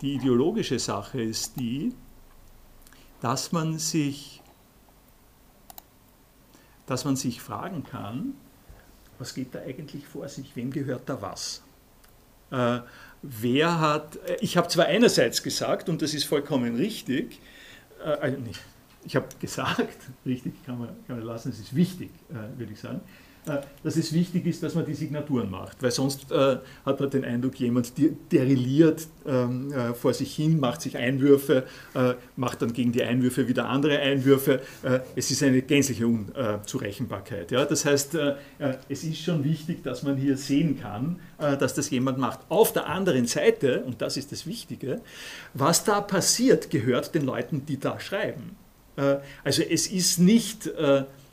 Die 0.00 0.14
ideologische 0.14 0.78
Sache 0.78 1.22
ist 1.22 1.58
die, 1.58 1.92
dass 3.20 3.52
man 3.52 3.78
sich 3.78 4.42
dass 6.86 7.04
man 7.04 7.16
sich 7.16 7.40
fragen 7.40 7.84
kann, 7.84 8.34
was 9.22 9.34
geht 9.34 9.54
da 9.54 9.60
eigentlich 9.60 10.04
vor 10.06 10.28
sich, 10.28 10.54
wem 10.56 10.70
gehört 10.70 11.08
da 11.08 11.22
was? 11.22 11.62
wer 13.22 13.80
hat, 13.80 14.18
ich 14.40 14.58
habe 14.58 14.68
zwar 14.68 14.84
einerseits 14.84 15.42
gesagt, 15.42 15.88
und 15.88 16.02
das 16.02 16.12
ist 16.12 16.24
vollkommen 16.24 16.76
richtig, 16.76 17.38
also 18.20 18.36
nicht, 18.36 18.60
ich 19.04 19.16
habe 19.16 19.26
gesagt, 19.40 19.96
richtig 20.26 20.52
kann 20.66 20.78
man, 20.78 20.88
kann 21.06 21.16
man 21.16 21.24
lassen, 21.24 21.48
es 21.48 21.60
ist 21.60 21.74
wichtig, 21.74 22.10
würde 22.58 22.72
ich 22.74 22.80
sagen, 22.80 23.00
äh, 23.00 23.21
dass 23.44 23.96
es 23.96 24.12
wichtig 24.12 24.46
ist, 24.46 24.62
dass 24.62 24.76
man 24.76 24.86
die 24.86 24.94
Signaturen 24.94 25.50
macht, 25.50 25.82
weil 25.82 25.90
sonst 25.90 26.30
äh, 26.30 26.58
hat 26.86 27.00
man 27.00 27.10
den 27.10 27.24
Eindruck, 27.24 27.58
jemand 27.58 27.92
derilliert 28.30 29.08
ähm, 29.26 29.72
äh, 29.72 29.94
vor 29.94 30.14
sich 30.14 30.36
hin, 30.36 30.60
macht 30.60 30.80
sich 30.80 30.96
Einwürfe, 30.96 31.64
äh, 31.94 32.14
macht 32.36 32.62
dann 32.62 32.72
gegen 32.72 32.92
die 32.92 33.02
Einwürfe 33.02 33.48
wieder 33.48 33.68
andere 33.68 33.98
Einwürfe. 33.98 34.60
Äh, 34.84 35.00
es 35.16 35.32
ist 35.32 35.42
eine 35.42 35.60
gänzliche 35.62 36.06
Unzurechenbarkeit. 36.06 37.50
Ja? 37.50 37.64
Das 37.64 37.84
heißt, 37.84 38.14
äh, 38.14 38.34
es 38.88 39.02
ist 39.02 39.18
schon 39.18 39.42
wichtig, 39.42 39.82
dass 39.82 40.04
man 40.04 40.16
hier 40.16 40.36
sehen 40.36 40.78
kann, 40.78 41.18
dass 41.38 41.74
das 41.74 41.90
jemand 41.90 42.18
macht. 42.18 42.40
Auf 42.48 42.72
der 42.72 42.86
anderen 42.86 43.26
Seite, 43.26 43.82
und 43.82 44.00
das 44.00 44.16
ist 44.16 44.30
das 44.30 44.46
Wichtige, 44.46 45.00
was 45.54 45.82
da 45.82 46.00
passiert, 46.00 46.70
gehört 46.70 47.14
den 47.14 47.24
Leuten, 47.24 47.66
die 47.66 47.80
da 47.80 47.98
schreiben. 47.98 48.56
also 49.42 49.62
es 49.62 49.88
ist 49.88 50.18
nicht 50.18 50.70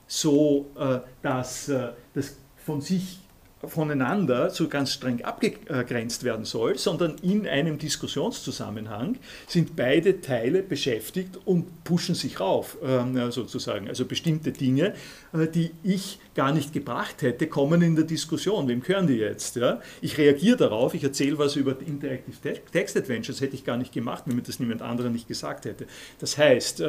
so, 0.09 0.65
äh, 0.77 0.99
dass 1.21 1.69
äh, 1.69 1.89
das 2.15 2.35
von 2.65 2.81
sich 2.81 3.19
voneinander 3.67 4.49
so 4.49 4.69
ganz 4.69 4.93
streng 4.93 5.21
abgegrenzt 5.21 6.23
werden 6.23 6.45
soll, 6.45 6.77
sondern 6.77 7.17
in 7.21 7.45
einem 7.45 7.77
Diskussionszusammenhang 7.77 9.17
sind 9.47 9.75
beide 9.75 10.21
Teile 10.21 10.63
beschäftigt 10.63 11.37
und 11.45 11.83
pushen 11.83 12.15
sich 12.15 12.39
rauf, 12.39 12.77
ähm, 12.81 13.31
sozusagen. 13.31 13.89
Also 13.89 14.05
bestimmte 14.05 14.53
Dinge, 14.53 14.93
äh, 15.33 15.45
die 15.47 15.71
ich 15.83 16.19
gar 16.35 16.53
nicht 16.53 16.71
gebracht 16.71 17.21
hätte, 17.21 17.47
kommen 17.47 17.81
in 17.81 17.95
der 17.97 18.05
Diskussion. 18.05 18.67
Wem 18.69 18.81
hören 18.87 19.07
die 19.07 19.17
jetzt? 19.17 19.59
Ich 20.01 20.17
reagiere 20.17 20.55
darauf, 20.55 20.93
ich 20.93 21.03
erzähle 21.03 21.37
was 21.37 21.57
über 21.57 21.75
Interactive 21.85 22.37
Text 22.71 22.95
Adventures, 22.95 23.41
hätte 23.41 23.55
ich 23.55 23.65
gar 23.65 23.77
nicht 23.77 23.91
gemacht, 23.91 24.23
wenn 24.25 24.37
mir 24.37 24.41
das 24.41 24.59
niemand 24.59 24.81
anderer 24.81 25.09
nicht 25.09 25.27
gesagt 25.27 25.65
hätte. 25.65 25.85
Das 26.19 26.37
heißt, 26.37 26.81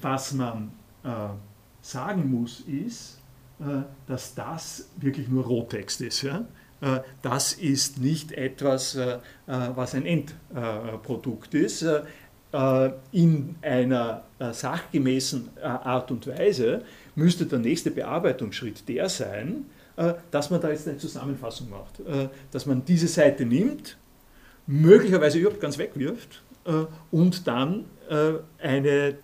was 0.00 0.32
man 0.32 0.72
sagen 1.82 2.30
muss, 2.30 2.60
ist, 2.60 3.18
äh, 3.60 3.82
dass 4.08 4.34
das 4.34 4.88
wirklich 4.96 5.28
nur 5.28 5.44
Rohtext 5.44 6.00
ist. 6.00 6.22
Ja? 6.22 6.44
Äh, 6.80 7.00
das 7.22 7.52
ist 7.52 7.98
nicht 7.98 8.32
etwas, 8.32 8.98
was 9.46 9.94
ein 9.94 10.06
Endprodukt 10.06 11.54
ist. 11.54 11.86
In 13.12 13.56
einer 13.62 14.24
sachgemäßen 14.38 15.50
Art 15.62 16.10
und 16.10 16.26
Weise 16.26 16.82
müsste 17.14 17.46
der 17.46 17.58
nächste 17.58 17.90
Bearbeitungsschritt 17.90 18.88
der 18.88 19.08
sein, 19.08 19.66
dass 20.30 20.50
man 20.50 20.60
da 20.60 20.70
jetzt 20.70 20.88
eine 20.88 20.98
Zusammenfassung 20.98 21.70
macht. 21.70 22.00
Dass 22.50 22.66
man 22.66 22.84
diese 22.84 23.08
Seite 23.08 23.44
nimmt, 23.44 23.96
möglicherweise 24.66 25.38
überhaupt 25.38 25.60
ganz 25.60 25.78
wegwirft 25.78 26.42
und 27.10 27.46
dann 27.46 27.84
eine 28.58 29.16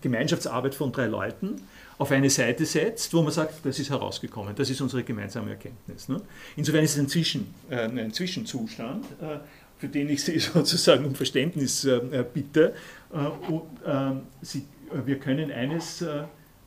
Gemeinschaftsarbeit 0.00 0.74
von 0.74 0.92
drei 0.92 1.06
Leuten 1.06 1.62
auf 1.98 2.10
eine 2.12 2.30
Seite 2.30 2.64
setzt, 2.64 3.12
wo 3.12 3.22
man 3.22 3.32
sagt, 3.32 3.64
das 3.64 3.78
ist 3.78 3.90
herausgekommen, 3.90 4.54
das 4.54 4.70
ist 4.70 4.80
unsere 4.80 5.02
gemeinsame 5.02 5.50
Erkenntnis. 5.50 6.08
Ne? 6.08 6.20
Insofern 6.56 6.82
ist 6.82 6.92
es 6.94 6.98
ein, 6.98 7.08
Zwischen, 7.08 7.54
äh, 7.68 7.82
ein 7.82 8.12
Zwischenzustand, 8.12 9.04
äh, 9.20 9.38
für 9.78 9.88
den 9.88 10.08
ich 10.08 10.24
Sie 10.24 10.38
sozusagen 10.38 11.04
um 11.04 11.14
Verständnis 11.14 11.84
äh, 11.84 12.24
bitte. 12.32 12.74
Und, 13.10 13.62
ähm, 13.84 14.22
Sie, 14.40 14.64
wir, 15.04 15.18
können 15.18 15.52
eines, 15.52 16.04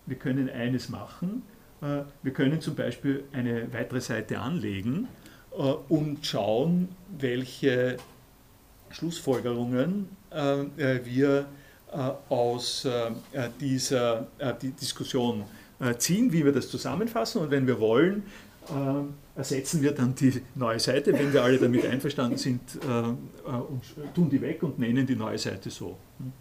wir 0.05 0.15
können 0.17 0.49
eines 0.49 0.89
machen. 0.89 1.43
wir 1.81 2.33
können 2.33 2.61
zum 2.61 2.75
Beispiel 2.75 3.23
eine 3.33 3.71
weitere 3.73 4.01
Seite 4.01 4.39
anlegen 4.39 5.07
und 5.89 6.25
schauen, 6.25 6.89
welche 7.17 7.97
Schlussfolgerungen 8.91 10.07
wir 10.31 11.39
äh, 11.39 11.43
aus 12.29 12.85
äh, 12.85 13.11
dieser 13.59 14.27
äh, 14.37 14.53
die 14.61 14.71
Diskussion 14.71 15.43
ziehen, 15.97 16.31
wie 16.31 16.45
wir 16.45 16.53
das 16.53 16.69
zusammenfassen. 16.69 17.41
Und 17.41 17.51
wenn 17.51 17.67
wir 17.67 17.77
wollen, 17.77 18.23
ersetzen 19.35 19.81
wir 19.81 19.91
dann 19.91 20.15
die 20.15 20.41
neue 20.55 20.79
Seite, 20.79 21.11
wenn 21.11 21.33
wir 21.33 21.43
alle 21.43 21.57
damit 21.57 21.85
einverstanden 21.85 22.37
sind, 22.37 22.61
tun 24.15 24.29
die 24.29 24.39
weg 24.39 24.63
und 24.63 24.79
nennen 24.79 25.05
die 25.05 25.17
neue 25.17 25.37
Seite 25.37 25.69
so. 25.69 25.97
Hm? 26.19 26.31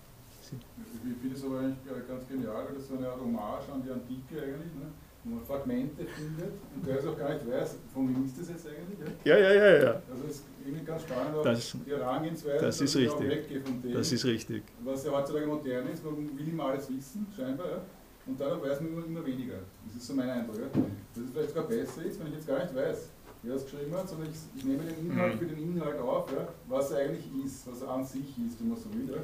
Ich 1.10 1.20
finde 1.20 1.36
es 1.36 1.44
aber 1.44 1.58
eigentlich 1.58 2.06
ganz 2.06 2.28
genial, 2.28 2.66
weil 2.68 2.74
das 2.76 2.86
so 2.86 2.96
eine 2.96 3.08
Art 3.08 3.20
Hommage 3.20 3.72
an 3.72 3.82
die 3.82 3.90
Antike 3.90 4.40
eigentlich. 4.40 4.74
Ne? 4.78 4.92
Wo 5.24 5.36
man 5.36 5.44
Fragmente 5.44 6.04
findet 6.04 6.52
und 6.74 6.86
der 6.86 6.98
es 6.98 7.06
auch 7.06 7.16
gar 7.16 7.34
nicht 7.34 7.48
weiß, 7.48 7.76
von 7.94 8.08
wem 8.08 8.24
ist 8.24 8.40
das 8.40 8.48
jetzt 8.48 8.66
eigentlich? 8.66 8.98
Ja, 9.24 9.38
ja, 9.38 9.52
ja. 9.52 9.82
ja. 9.82 10.02
Also 10.10 10.24
es 10.28 10.36
ist 10.36 10.44
irgendwie 10.64 10.84
ganz 10.84 11.02
spannend, 11.02 11.36
auch 11.36 11.42
das, 11.42 11.76
die 11.86 11.90
Herangehensweise, 11.90 12.64
das 12.64 12.80
ist 12.80 12.96
richtig. 12.96 13.62
von 13.62 13.82
dem, 13.82 13.94
das 13.94 14.12
ist 14.12 14.24
richtig. 14.24 14.62
Was 14.82 15.04
ja 15.04 15.12
heutzutage 15.12 15.46
modern 15.46 15.86
ist, 15.88 16.04
man 16.04 16.16
will 16.16 16.48
immer 16.48 16.66
alles 16.66 16.90
wissen, 16.90 17.26
scheinbar, 17.36 17.68
ja? 17.68 17.80
und 18.26 18.40
dadurch 18.40 18.62
weiß 18.62 18.80
man 18.80 18.92
immer, 18.92 19.06
immer 19.06 19.26
weniger. 19.26 19.58
Das 19.86 19.96
ist 19.96 20.06
so 20.06 20.14
mein 20.14 20.28
Eindruck. 20.28 20.58
Ja? 20.58 20.66
Dass 21.14 21.24
es 21.24 21.30
vielleicht 21.30 21.48
sogar 21.50 21.64
besser 21.64 22.04
ist, 22.04 22.18
wenn 22.18 22.26
ich 22.28 22.34
jetzt 22.34 22.48
gar 22.48 22.58
nicht 22.58 22.74
weiß, 22.74 23.08
wer 23.42 23.54
das 23.54 23.64
geschrieben 23.64 23.94
hat, 23.94 24.08
sondern 24.08 24.28
ich, 24.28 24.36
ich 24.56 24.64
nehme 24.64 24.84
den 24.84 25.06
Inhalt 25.06 25.34
mhm. 25.34 25.38
für 25.38 25.46
den 25.46 25.58
Inhalt 25.58 26.00
auf, 26.00 26.32
ja? 26.32 26.48
was 26.68 26.90
er 26.90 26.98
eigentlich 26.98 27.26
ist, 27.44 27.66
was 27.70 27.82
er 27.82 27.90
an 27.90 28.04
sich 28.04 28.38
ist, 28.44 28.60
wenn 28.60 28.68
man 28.68 28.78
so 28.78 28.92
will. 28.92 29.08
Ja? 29.08 29.22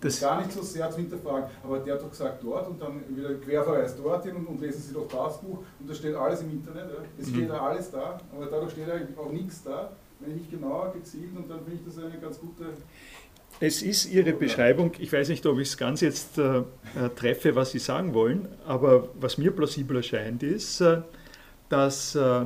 Das 0.00 0.20
gar 0.20 0.40
nicht 0.40 0.52
so 0.52 0.62
sehr 0.62 0.88
zu 0.90 0.98
hinterfragen, 0.98 1.50
aber 1.64 1.80
der 1.80 1.94
hat 1.94 2.02
doch 2.02 2.10
gesagt 2.10 2.42
dort 2.44 2.68
und 2.68 2.80
dann 2.80 3.02
wieder 3.08 3.34
Querverweis 3.34 3.96
dorthin 3.96 4.36
und, 4.36 4.46
und 4.46 4.60
lesen 4.60 4.80
Sie 4.80 4.94
doch 4.94 5.08
das 5.08 5.40
Buch 5.40 5.58
und 5.80 5.90
da 5.90 5.94
steht 5.94 6.14
alles 6.14 6.40
im 6.42 6.50
Internet. 6.50 6.88
Ja. 6.88 6.96
Es 7.18 7.26
mhm. 7.26 7.34
steht 7.34 7.48
ja 7.48 7.60
alles 7.60 7.90
da, 7.90 8.20
aber 8.32 8.46
dadurch 8.46 8.72
steht 8.72 8.88
eigentlich 8.88 9.18
auch 9.18 9.32
nichts 9.32 9.64
da. 9.64 9.90
Wenn 10.20 10.30
ich 10.32 10.36
nicht 10.38 10.50
genauer 10.50 10.92
gezielt 10.92 11.36
und 11.36 11.48
dann 11.48 11.60
finde 11.64 11.74
ich 11.74 11.84
das 11.84 12.04
eine 12.04 12.18
ganz 12.18 12.40
gute. 12.40 12.64
Es 13.60 13.82
ist 13.82 14.06
Ihre 14.06 14.32
Beschreibung, 14.32 14.92
ich 14.98 15.12
weiß 15.12 15.28
nicht, 15.28 15.44
ob 15.46 15.58
ich 15.58 15.68
es 15.68 15.76
ganz 15.76 16.00
jetzt 16.00 16.38
äh, 16.38 16.58
äh, 16.58 16.62
treffe, 17.16 17.56
was 17.56 17.72
Sie 17.72 17.80
sagen 17.80 18.14
wollen, 18.14 18.48
aber 18.66 19.08
was 19.20 19.38
mir 19.38 19.50
plausibel 19.50 19.96
erscheint, 19.96 20.42
ist, 20.44 20.80
äh, 20.80 21.02
dass 21.68 22.14
äh, 22.14 22.44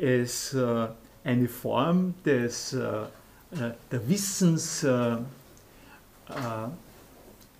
es 0.00 0.54
äh, 0.54 0.88
eine 1.24 1.48
Form 1.48 2.14
des, 2.24 2.72
äh, 2.72 3.06
der 3.90 4.08
Wissens 4.08 4.86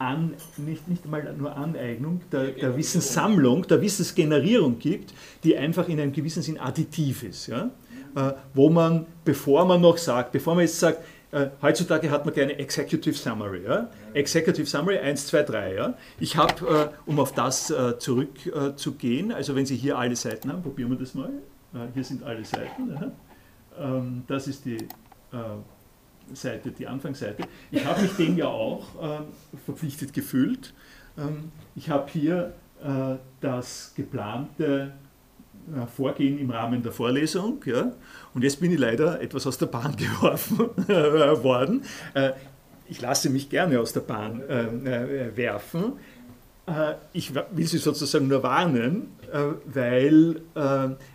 an, 0.04 0.34
nicht, 0.56 0.88
nicht 0.88 1.04
einmal 1.04 1.34
nur 1.36 1.56
Aneignung, 1.56 2.20
der, 2.30 2.52
der 2.52 2.76
Wissenssammlung, 2.76 3.66
der 3.66 3.80
Wissensgenerierung 3.80 4.78
gibt, 4.78 5.14
die 5.42 5.56
einfach 5.56 5.88
in 5.88 6.00
einem 6.00 6.12
gewissen 6.12 6.42
Sinn 6.42 6.58
additiv 6.58 7.22
ist. 7.22 7.46
Ja? 7.46 7.70
Äh, 8.14 8.32
wo 8.52 8.70
man, 8.70 9.06
bevor 9.24 9.64
man 9.64 9.80
noch 9.80 9.98
sagt, 9.98 10.32
bevor 10.32 10.54
man 10.54 10.62
jetzt 10.62 10.78
sagt, 10.78 11.02
äh, 11.32 11.48
heutzutage 11.62 12.10
hat 12.10 12.24
man 12.24 12.34
gerne 12.34 12.58
Executive 12.58 13.14
Summary. 13.14 13.64
Ja? 13.64 13.88
Executive 14.12 14.66
Summary 14.66 14.98
1, 14.98 15.26
2, 15.26 15.42
3. 15.42 15.74
Ja? 15.74 15.94
Ich 16.20 16.36
habe, 16.36 16.90
äh, 16.92 17.10
um 17.10 17.18
auf 17.18 17.32
das 17.32 17.70
äh, 17.70 17.98
zurückzugehen, 17.98 19.30
äh, 19.30 19.34
also 19.34 19.56
wenn 19.56 19.66
Sie 19.66 19.76
hier 19.76 19.98
alle 19.98 20.16
Seiten 20.16 20.52
haben, 20.52 20.62
probieren 20.62 20.90
wir 20.90 20.98
das 20.98 21.14
mal. 21.14 21.30
Äh, 21.74 21.78
hier 21.94 22.04
sind 22.04 22.22
alle 22.22 22.44
Seiten. 22.44 23.12
Ähm, 23.76 24.22
das 24.28 24.46
ist 24.46 24.64
die 24.64 24.78
Seite, 26.32 26.70
die 26.70 26.86
Anfangsseite. 26.86 27.44
Ich 27.70 27.84
habe 27.84 28.02
mich 28.02 28.12
dem 28.12 28.36
ja 28.36 28.46
auch 28.46 28.84
äh, 29.02 29.20
verpflichtet 29.64 30.12
gefühlt. 30.12 30.72
Ähm, 31.18 31.52
ich 31.76 31.90
habe 31.90 32.10
hier 32.10 32.54
äh, 32.82 33.16
das 33.40 33.92
geplante 33.96 34.92
äh, 35.74 35.86
Vorgehen 35.86 36.38
im 36.38 36.50
Rahmen 36.50 36.82
der 36.82 36.92
Vorlesung. 36.92 37.62
Ja? 37.64 37.92
Und 38.34 38.42
jetzt 38.42 38.60
bin 38.60 38.72
ich 38.72 38.78
leider 38.78 39.20
etwas 39.20 39.46
aus 39.46 39.58
der 39.58 39.66
Bahn 39.66 39.96
geworfen 39.96 40.58
worden. 40.58 41.82
Äh, 42.14 42.32
ich 42.86 43.00
lasse 43.00 43.30
mich 43.30 43.48
gerne 43.48 43.80
aus 43.80 43.92
der 43.92 44.00
Bahn 44.00 44.42
äh, 44.42 44.64
äh, 44.64 45.36
werfen. 45.36 45.94
Ich 47.12 47.34
will 47.34 47.66
Sie 47.66 47.76
sozusagen 47.76 48.26
nur 48.26 48.42
warnen, 48.42 49.08
weil 49.66 50.40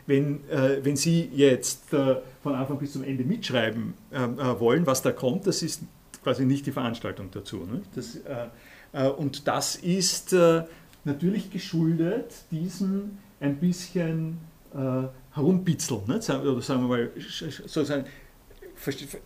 wenn, 0.05 0.41
wenn 0.47 0.95
Sie 0.95 1.27
jetzt 1.33 1.85
von 1.89 2.55
Anfang 2.55 2.77
bis 2.77 2.93
zum 2.93 3.03
Ende 3.03 3.23
mitschreiben 3.23 3.95
äh, 4.11 4.19
wollen, 4.59 4.85
was 4.85 5.01
da 5.01 5.11
kommt, 5.11 5.47
das 5.47 5.63
ist 5.63 5.81
quasi 6.23 6.45
nicht 6.45 6.65
die 6.65 6.71
Veranstaltung 6.71 7.29
dazu. 7.31 7.57
Ne? 7.57 7.81
Das, 7.95 8.15
äh, 8.15 8.47
äh, 8.93 9.09
und 9.09 9.47
das 9.47 9.75
ist 9.75 10.33
äh, 10.33 10.63
natürlich 11.03 11.51
geschuldet 11.51 12.33
diesem 12.51 13.17
ein 13.39 13.57
bisschen 13.57 14.37
äh, 14.73 15.07
Herumpitzeln, 15.33 16.01
ne? 16.07 16.15
oder 16.17 16.61
sagen 16.61 16.81
wir 16.83 16.87
mal 16.87 17.11
sozusagen 17.17 18.05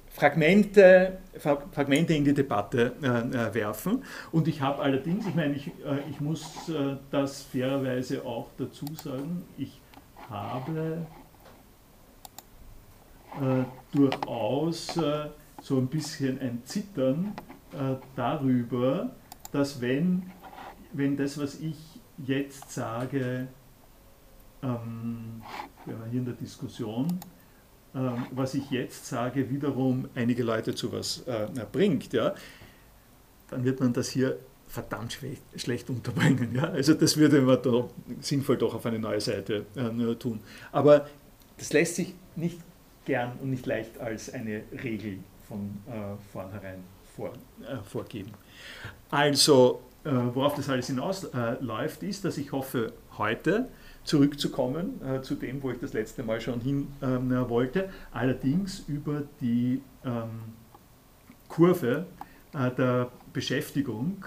Fragmente, 0.09 1.19
Fragmente 1.37 2.13
in 2.13 2.25
die 2.25 2.33
Debatte 2.33 2.93
äh, 3.01 3.53
werfen. 3.53 4.03
Und 4.31 4.47
ich 4.47 4.61
habe 4.61 4.81
allerdings, 4.81 5.27
ich 5.27 5.35
meine, 5.35 5.53
ich, 5.53 5.71
ich 6.09 6.19
muss 6.19 6.71
das 7.11 7.43
fairerweise 7.43 8.25
auch 8.25 8.49
dazu 8.57 8.85
sagen, 8.95 9.43
ich 9.57 9.79
habe 10.29 11.05
äh, 13.41 13.63
durchaus 13.95 14.95
äh, 14.97 15.29
so 15.61 15.77
ein 15.77 15.87
bisschen 15.87 16.39
ein 16.39 16.61
Zittern 16.65 17.33
äh, 17.71 17.95
darüber, 18.15 19.11
dass 19.51 19.81
wenn, 19.81 20.31
wenn 20.91 21.17
das, 21.17 21.39
was 21.39 21.59
ich 21.59 21.77
jetzt 22.17 22.71
sage, 22.71 23.47
ähm, 24.61 25.41
hier 25.85 26.19
in 26.19 26.25
der 26.25 26.35
Diskussion, 26.35 27.19
ähm, 27.95 28.25
was 28.31 28.53
ich 28.55 28.69
jetzt 28.71 29.07
sage, 29.07 29.49
wiederum 29.49 30.09
einige 30.15 30.43
Leute 30.43 30.73
zu 30.73 30.91
was 30.91 31.23
äh, 31.27 31.47
bringt, 31.71 32.11
ja, 32.13 32.33
dann 33.49 33.63
wird 33.63 33.79
man 33.79 33.93
das 33.93 34.09
hier 34.09 34.39
verdammt 34.67 35.17
schlecht, 35.55 35.89
unterbringen. 35.89 36.55
Ja? 36.55 36.69
Also 36.71 36.95
das 36.95 37.15
würde 37.17 37.41
man 37.41 37.61
doch 37.61 37.91
sinnvoll 38.21 38.57
doch 38.57 38.73
auf 38.73 38.85
eine 38.87 38.97
neue 38.97 39.21
Seite 39.21 39.65
äh, 39.75 40.15
tun. 40.15 40.39
Aber 40.71 41.07
das 41.57 41.71
lässt 41.73 41.95
sich 41.95 42.15
nicht 42.35 42.57
gern 43.05 43.33
und 43.41 43.51
nicht 43.51 43.65
leicht 43.65 43.99
als 43.99 44.33
eine 44.33 44.63
Regel 44.83 45.19
von 45.47 45.77
äh, 45.87 46.15
vornherein 46.31 46.83
vor, 47.15 47.33
äh, 47.61 47.77
vorgeben. 47.85 48.31
Also, 49.11 49.81
äh, 50.03 50.09
worauf 50.11 50.55
das 50.55 50.69
alles 50.69 50.87
hinausläuft, 50.87 52.01
ist, 52.01 52.25
dass 52.25 52.37
ich 52.37 52.51
hoffe, 52.51 52.93
heute 53.17 53.67
zurückzukommen 54.03 55.01
äh, 55.05 55.21
zu 55.21 55.35
dem, 55.35 55.63
wo 55.63 55.71
ich 55.71 55.79
das 55.79 55.93
letzte 55.93 56.23
Mal 56.23 56.41
schon 56.41 56.59
hin 56.59 56.87
ähm, 57.01 57.31
wollte, 57.49 57.89
allerdings 58.11 58.83
über 58.87 59.23
die 59.39 59.81
ähm, 60.05 60.29
Kurve 61.47 62.05
äh, 62.53 62.71
der 62.71 63.09
Beschäftigung 63.31 64.23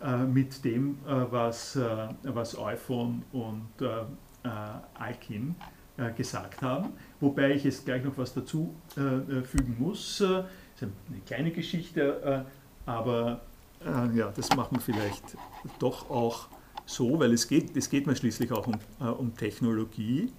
äh, 0.00 0.18
mit 0.18 0.64
dem, 0.64 0.98
äh, 1.06 1.24
was, 1.30 1.76
äh, 1.76 2.08
was 2.22 2.56
Euphon 2.56 3.22
und 3.32 3.66
Alkin 4.94 5.56
gesagt 6.16 6.62
haben. 6.62 6.90
Wobei 7.18 7.54
ich 7.54 7.64
jetzt 7.64 7.84
gleich 7.84 8.04
noch 8.04 8.16
was 8.16 8.32
dazu 8.32 8.72
fügen 8.94 9.76
muss. 9.76 10.18
Das 10.18 10.44
ist 10.76 10.82
eine 10.82 11.20
kleine 11.26 11.50
Geschichte, 11.50 12.44
aber 12.84 13.40
ja, 14.14 14.32
das 14.36 14.54
machen 14.54 14.76
wir 14.76 14.80
vielleicht 14.80 15.36
doch 15.80 16.08
auch 16.08 16.46
so, 16.86 17.18
weil 17.18 17.32
es 17.32 17.48
geht, 17.48 17.76
es 17.76 17.90
geht 17.90 18.06
mir 18.06 18.16
schließlich 18.16 18.52
auch 18.52 18.66
um, 18.66 18.78
um 19.18 19.36
Technologie. 19.36 20.32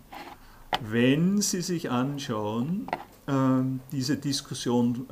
Wenn 0.81 1.41
Sie 1.41 1.61
sich 1.61 1.91
anschauen, 1.91 2.87
diese 3.91 4.17
Diskussion 4.17 5.05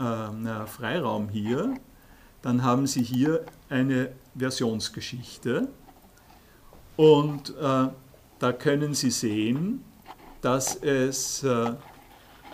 Freiraum 0.68 1.30
hier, 1.30 1.76
dann 2.42 2.64
haben 2.64 2.88
Sie 2.88 3.04
hier 3.04 3.46
eine 3.70 4.12
Versionsgeschichte 4.38 5.68
und 6.96 7.50
äh, 7.50 7.88
da 8.40 8.54
können 8.54 8.94
Sie 8.94 9.12
sehen, 9.12 9.84
dass 10.42 10.76
es 10.76 11.44
äh, 11.44 11.74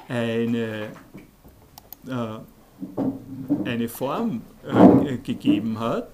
eine, 0.08 0.88
äh, 2.08 2.40
eine 3.66 3.90
Form 3.90 4.42
äh, 4.66 5.18
gegeben 5.18 5.80
hat. 5.80 6.10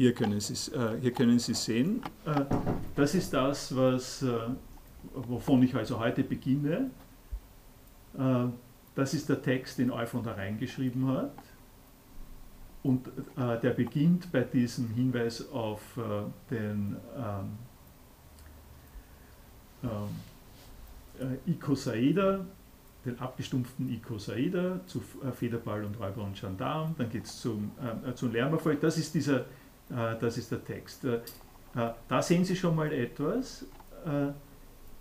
Hier 0.00 0.14
können 0.14 0.40
Sie, 0.40 0.54
äh, 0.72 0.98
hier 0.98 1.12
können 1.12 1.38
Sie 1.38 1.52
sehen, 1.52 2.00
äh, 2.24 2.46
das 2.96 3.14
ist 3.14 3.34
das, 3.34 3.76
was, 3.76 4.24
wovon 5.12 5.62
ich 5.62 5.74
also 5.74 6.00
heute 6.00 6.24
beginne. 6.24 6.90
Das 8.94 9.12
ist 9.12 9.28
der 9.28 9.42
Text, 9.42 9.76
den 9.76 9.90
Euphon 9.90 10.24
da 10.24 10.32
reingeschrieben 10.32 11.06
hat. 11.06 11.34
Und 12.82 13.08
äh, 13.08 13.60
der 13.60 13.72
beginnt 13.72 14.32
bei 14.32 14.40
diesem 14.40 14.88
Hinweis 14.88 15.50
auf 15.50 15.82
äh, 15.98 16.00
den 16.50 16.96
ähm, 19.82 19.98
äh, 21.20 21.50
Icosaeder, 21.50 22.46
den 23.04 23.18
abgestumpften 23.18 23.90
Icosaeder 23.90 24.80
zu 24.86 25.02
äh, 25.22 25.30
Federball 25.30 25.84
und 25.84 26.00
Räuber 26.00 26.24
und 26.24 26.40
Gendarm. 26.40 26.94
Dann 26.96 27.10
geht 27.10 27.26
es 27.26 27.38
zum, 27.42 27.72
äh, 27.78 28.14
zum 28.14 28.32
Lärmerfolg. 28.32 28.80
Das 28.80 28.96
ist, 28.96 29.14
dieser, 29.14 29.40
äh, 29.40 29.44
das 29.90 30.38
ist 30.38 30.50
der 30.52 30.64
Text. 30.64 31.04
da 32.08 32.22
sehen 32.22 32.44
Sie 32.44 32.56
schon 32.56 32.76
mal 32.76 32.92
etwas. 32.92 33.66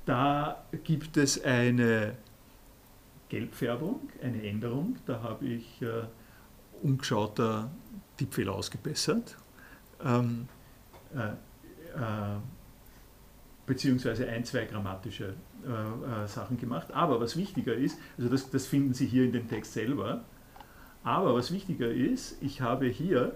da 0.06 0.64
gibt 0.84 1.18
es 1.18 1.44
eine 1.44 2.16
Gelbfärbung, 3.30 4.10
eine 4.22 4.44
Änderung. 4.44 4.98
Da 5.06 5.22
habe 5.22 5.46
ich 5.46 5.82
äh, 5.82 6.04
umgeschauter 6.82 7.70
Tippfehler 8.18 8.54
ausgebessert. 8.54 9.38
Ähm, 10.04 10.48
äh, 11.14 11.30
äh, 11.30 12.40
beziehungsweise 13.66 14.28
ein, 14.28 14.44
zwei 14.46 14.66
grammatische 14.66 15.36
äh, 15.66 16.24
äh, 16.24 16.28
Sachen 16.28 16.58
gemacht. 16.58 16.92
Aber 16.92 17.22
was 17.22 17.38
wichtiger 17.38 17.76
ist, 17.76 18.00
also 18.18 18.30
das, 18.30 18.50
das 18.50 18.66
finden 18.66 18.94
Sie 18.94 19.06
hier 19.06 19.24
in 19.26 19.32
dem 19.32 19.48
Text 19.48 19.74
selber, 19.74 20.24
aber 21.04 21.36
was 21.36 21.52
wichtiger 21.52 21.90
ist, 21.90 22.42
ich 22.42 22.62
habe 22.62 22.88
hier 22.88 23.34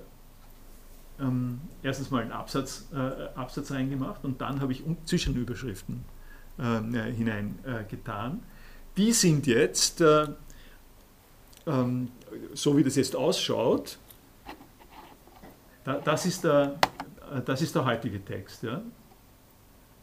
ähm, 1.24 1.62
erstens 1.82 2.12
mal 2.12 2.22
einen 2.22 2.32
Absatz, 2.32 2.88
äh, 2.94 3.40
Absatz 3.40 3.72
reingemacht 3.72 4.24
und 4.24 4.42
dann 4.42 4.62
habe 4.62 4.74
ich 4.74 4.84
Zwischenüberschriften 5.06 6.04
äh, 6.60 7.12
hineingetan 7.12 8.42
die 8.98 9.12
sind 9.12 9.48
jetzt, 9.48 10.02
äh, 10.02 10.28
ähm, 11.66 12.10
so 12.54 12.78
wie 12.78 12.84
das 12.84 12.96
jetzt 12.96 13.16
ausschaut, 13.16 13.98
da, 15.84 15.96
das, 15.96 16.26
ist 16.26 16.44
der, 16.44 16.80
äh, 17.34 17.42
das 17.42 17.62
ist 17.62 17.76
der 17.76 17.86
heutige 17.86 18.24
Text. 18.24 18.64
Ja? 18.64 18.82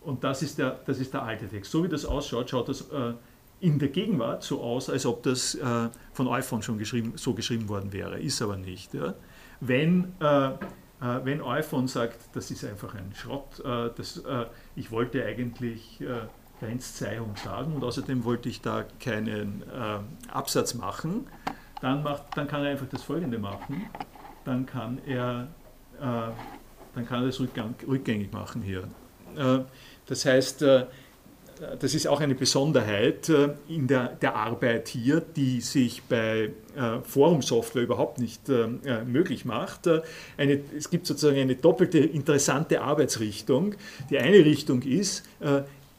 Und 0.02 0.24
das 0.24 0.42
ist, 0.42 0.58
der, 0.58 0.80
das 0.86 0.98
ist 0.98 1.12
der 1.12 1.22
alte 1.22 1.48
Text. 1.48 1.70
So 1.70 1.84
wie 1.84 1.88
das 1.88 2.04
ausschaut, 2.04 2.50
schaut 2.50 2.68
das 2.68 2.82
äh, 2.90 3.12
in 3.60 3.78
der 3.78 3.88
Gegenwart 3.88 4.42
so 4.42 4.62
aus, 4.62 4.88
als 4.88 5.04
ob 5.06 5.22
das 5.22 5.54
äh, 5.54 5.88
von 6.12 6.26
Euphon 6.26 6.62
schon 6.62 6.78
geschrieben, 6.78 7.12
so 7.16 7.34
geschrieben 7.34 7.68
worden 7.68 7.92
wäre. 7.92 8.18
Ist 8.18 8.40
aber 8.42 8.56
nicht. 8.56 8.94
Ja? 8.94 9.14
Wenn, 9.60 10.14
äh, 10.20 10.46
äh, 10.46 10.52
wenn 11.00 11.40
Euphon 11.40 11.88
sagt, 11.88 12.18
das 12.34 12.50
ist 12.50 12.64
einfach 12.64 12.94
ein 12.94 13.12
Schrott, 13.14 13.62
das, 13.64 14.22
ich 14.76 14.90
wollte 14.90 15.24
eigentlich 15.24 15.98
Grenzzeihung 16.60 17.34
sagen 17.36 17.74
und 17.74 17.82
außerdem 17.82 18.24
wollte 18.24 18.48
ich 18.48 18.60
da 18.60 18.84
keinen 19.00 19.62
äh, 19.62 20.30
Absatz 20.30 20.74
machen, 20.74 21.26
dann, 21.80 22.02
macht, 22.02 22.36
dann 22.36 22.46
kann 22.46 22.62
er 22.64 22.72
einfach 22.72 22.86
das 22.88 23.02
folgende 23.02 23.38
machen, 23.38 23.86
dann 24.44 24.66
kann 24.66 24.98
er, 25.06 25.48
äh, 25.98 26.30
dann 26.94 27.06
kann 27.06 27.22
er 27.22 27.26
das 27.26 27.40
rückgängig 27.40 28.32
machen 28.32 28.62
hier. 28.62 28.84
Äh, 29.36 29.64
das 30.06 30.24
heißt, 30.26 30.62
äh, 30.62 30.86
das 31.78 31.94
ist 31.94 32.06
auch 32.06 32.20
eine 32.20 32.34
Besonderheit 32.34 33.28
äh, 33.28 33.50
in 33.68 33.86
der, 33.86 34.08
der 34.08 34.34
Arbeit 34.36 34.88
hier, 34.88 35.20
die 35.20 35.60
sich 35.60 36.02
bei 36.04 36.50
äh, 36.76 37.00
Forum-Software 37.02 37.82
überhaupt 37.82 38.18
nicht 38.18 38.48
möglich 39.06 39.44
macht. 39.44 39.88
Eine, 40.36 40.60
es 40.76 40.90
gibt 40.90 41.06
sozusagen 41.06 41.38
eine 41.38 41.56
doppelte 41.56 41.98
interessante 41.98 42.80
Arbeitsrichtung. 42.80 43.74
Die 44.10 44.18
eine 44.18 44.44
Richtung 44.44 44.82
ist, 44.82 45.24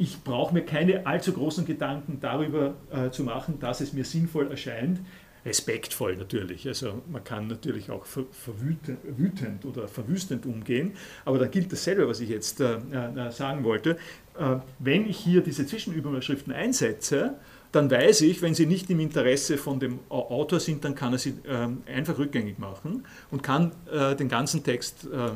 ich 0.02 0.24
brauche 0.24 0.52
mir 0.52 0.64
keine 0.64 1.06
allzu 1.06 1.32
großen 1.32 1.64
Gedanken 1.64 2.18
darüber 2.20 2.74
äh, 2.92 3.12
zu 3.12 3.24
machen, 3.24 3.60
dass 3.60 3.82
es 3.82 3.94
mir 3.94 4.04
sinnvoll 4.04 4.50
erscheint. 4.50 5.00
Respektvoll 5.46 6.18
natürlich. 6.18 6.68
Also 6.68 7.04
man 7.12 7.24
kann 7.24 7.46
natürlich 7.48 7.92
auch 7.92 8.06
verwütend 8.06 9.66
oder 9.66 9.88
verwüstend 9.88 10.48
umgehen, 10.48 10.94
aber 11.24 11.38
da 11.38 11.46
gilt 11.46 11.72
dasselbe, 11.72 12.08
was 12.08 12.20
ich 12.20 12.30
jetzt 12.30 12.62
äh, 12.62 12.76
äh, 12.76 13.32
sagen 13.32 13.64
wollte. 13.64 13.98
Äh, 14.38 14.58
wenn 14.80 15.08
ich 15.08 15.18
hier 15.18 15.42
diese 15.42 15.66
Zwischenüberschriften 15.66 16.54
einsetze, 16.54 17.36
dann 17.72 17.90
weiß 17.90 18.22
ich, 18.22 18.42
wenn 18.42 18.54
sie 18.54 18.66
nicht 18.66 18.90
im 18.90 19.00
Interesse 19.00 19.58
von 19.58 19.80
dem 19.80 20.00
Autor 20.10 20.60
sind, 20.60 20.84
dann 20.84 20.94
kann 20.94 21.14
er 21.14 21.20
sie 21.20 21.36
ähm, 21.48 21.84
einfach 21.86 22.18
rückgängig 22.18 22.60
machen 22.60 23.06
und 23.32 23.44
kann 23.44 23.72
äh, 23.92 24.16
den 24.16 24.28
ganzen 24.28 24.64
Text 24.64 25.06
äh, 25.06 25.32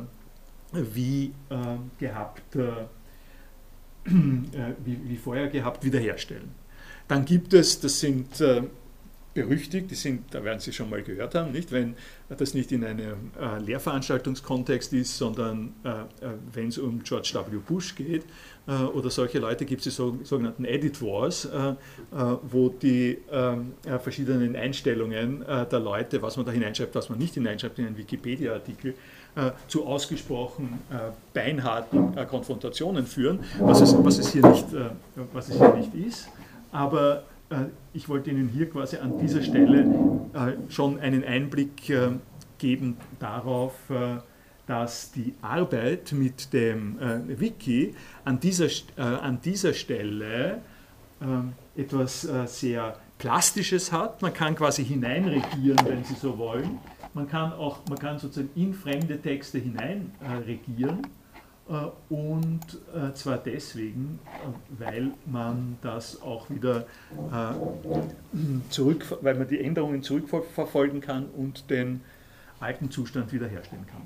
wie 0.72 1.32
gehabt 1.98 2.42
wie, 4.04 5.16
vorher 5.16 5.48
gehabt, 5.48 5.84
wiederherstellen. 5.84 6.50
Dann 7.08 7.24
gibt 7.24 7.54
es, 7.54 7.80
das 7.80 8.00
sind 8.00 8.42
berüchtigt, 9.36 9.90
die 9.90 9.94
sind, 9.94 10.34
da 10.34 10.42
werden 10.42 10.58
Sie 10.58 10.72
schon 10.72 10.90
mal 10.90 11.02
gehört 11.02 11.34
haben, 11.34 11.52
nicht? 11.52 11.70
wenn 11.70 11.94
das 12.28 12.54
nicht 12.54 12.72
in 12.72 12.84
einem 12.84 13.30
äh, 13.38 13.60
Lehrveranstaltungskontext 13.60 14.92
ist, 14.94 15.16
sondern 15.16 15.74
äh, 15.84 15.90
äh 15.90 16.32
wenn 16.52 16.68
es 16.68 16.78
um 16.78 17.02
George 17.02 17.32
W. 17.34 17.58
Bush 17.58 17.94
geht 17.94 18.24
äh, 18.66 18.72
oder 18.72 19.10
solche 19.10 19.38
Leute, 19.38 19.66
gibt 19.66 19.80
es 19.80 19.84
die 19.84 19.90
so, 19.90 20.18
sogenannten 20.24 20.64
Edit 20.64 21.00
Wars, 21.02 21.48
wo 22.42 22.70
die 22.70 23.18
ähm, 23.30 23.74
verschiedenen 24.02 24.56
Einstellungen 24.56 25.44
der 25.46 25.80
Leute, 25.80 26.22
was 26.22 26.36
man 26.36 26.46
da 26.46 26.52
hineinschreibt, 26.52 26.94
was 26.94 27.08
man 27.08 27.18
nicht 27.18 27.34
hineinschreibt 27.34 27.78
in 27.78 27.86
einen 27.86 27.98
Wikipedia-Artikel, 27.98 28.94
äh, 29.36 29.50
zu 29.68 29.84
ausgesprochen 29.84 30.78
äh, 30.90 31.12
beinharten 31.34 32.16
äh, 32.16 32.24
Konfrontationen 32.24 33.04
führen, 33.04 33.40
was 33.60 33.82
es, 33.82 33.94
was 34.02 34.18
es, 34.18 34.32
hier, 34.32 34.46
nicht, 34.46 34.66
was 35.34 35.50
es 35.50 35.58
hier 35.58 35.74
nicht 35.74 35.94
ist. 35.94 36.28
Aber 36.72 37.24
ich 37.92 38.08
wollte 38.08 38.30
Ihnen 38.30 38.48
hier 38.48 38.68
quasi 38.68 38.96
an 38.96 39.18
dieser 39.18 39.42
Stelle 39.42 39.86
schon 40.68 40.98
einen 40.98 41.24
Einblick 41.24 41.92
geben 42.58 42.96
darauf, 43.20 43.74
dass 44.66 45.12
die 45.12 45.32
Arbeit 45.42 46.12
mit 46.12 46.52
dem 46.52 46.98
Wiki 47.28 47.94
an 48.24 48.40
dieser, 48.40 48.68
an 48.96 49.40
dieser 49.40 49.74
Stelle 49.74 50.60
etwas 51.76 52.28
sehr 52.46 52.96
Plastisches 53.18 53.92
hat. 53.92 54.20
Man 54.22 54.34
kann 54.34 54.54
quasi 54.54 54.84
hineinregieren, 54.84 55.86
wenn 55.86 56.04
Sie 56.04 56.14
so 56.14 56.36
wollen, 56.36 56.78
man 57.14 57.26
kann 57.26 57.52
auch, 57.54 57.78
man 57.88 57.98
kann 57.98 58.18
sozusagen 58.18 58.50
in 58.54 58.74
fremde 58.74 59.18
Texte 59.18 59.58
hinein 59.58 60.12
äh, 60.20 60.34
regieren 60.44 61.00
Äh, 61.00 61.25
und 62.08 62.60
äh, 62.94 63.12
zwar 63.14 63.38
deswegen, 63.38 64.20
äh, 64.24 64.80
weil 64.80 65.10
man 65.26 65.78
das 65.82 66.22
auch 66.22 66.48
wieder 66.48 66.86
zurück, 68.70 69.04
weil 69.20 69.34
man 69.34 69.48
die 69.48 69.60
Änderungen 69.60 70.02
zurückverfolgen 70.02 71.00
kann 71.00 71.26
und 71.26 71.68
den 71.70 72.02
alten 72.60 72.90
Zustand 72.90 73.32
wiederherstellen 73.32 73.86
kann. 73.86 74.02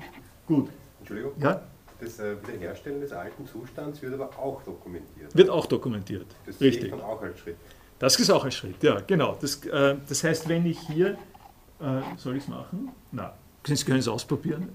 Gut. 0.46 0.70
Entschuldigung? 1.01 1.33
Ja? 1.38 1.61
Das 2.01 2.18
Wiederherstellen 2.18 3.03
des 3.03 3.12
alten 3.12 3.46
Zustands 3.46 4.01
wird 4.01 4.14
aber 4.14 4.31
auch 4.38 4.62
dokumentiert. 4.62 5.37
Wird 5.37 5.51
auch 5.51 5.66
dokumentiert. 5.66 6.27
Das 6.46 6.59
Richtig. 6.61 6.83
sehe 6.83 6.85
ich 6.85 6.90
dann 6.90 7.03
auch 7.03 7.20
als 7.20 7.38
Schritt. 7.40 7.57
Das 7.99 8.18
ist 8.18 8.31
auch 8.31 8.44
ein 8.46 8.53
Schritt, 8.53 8.83
ja, 8.83 9.01
genau. 9.07 9.37
Das, 9.38 9.61
das 9.61 10.25
heißt, 10.25 10.49
wenn 10.49 10.64
ich 10.64 10.81
hier, 10.81 11.18
soll 12.16 12.37
ich 12.37 12.44
es 12.44 12.49
machen? 12.49 12.88
Na, 13.12 13.35
Sie 13.64 13.85
können 13.85 13.99
es 13.99 14.09
ausprobieren. 14.09 14.70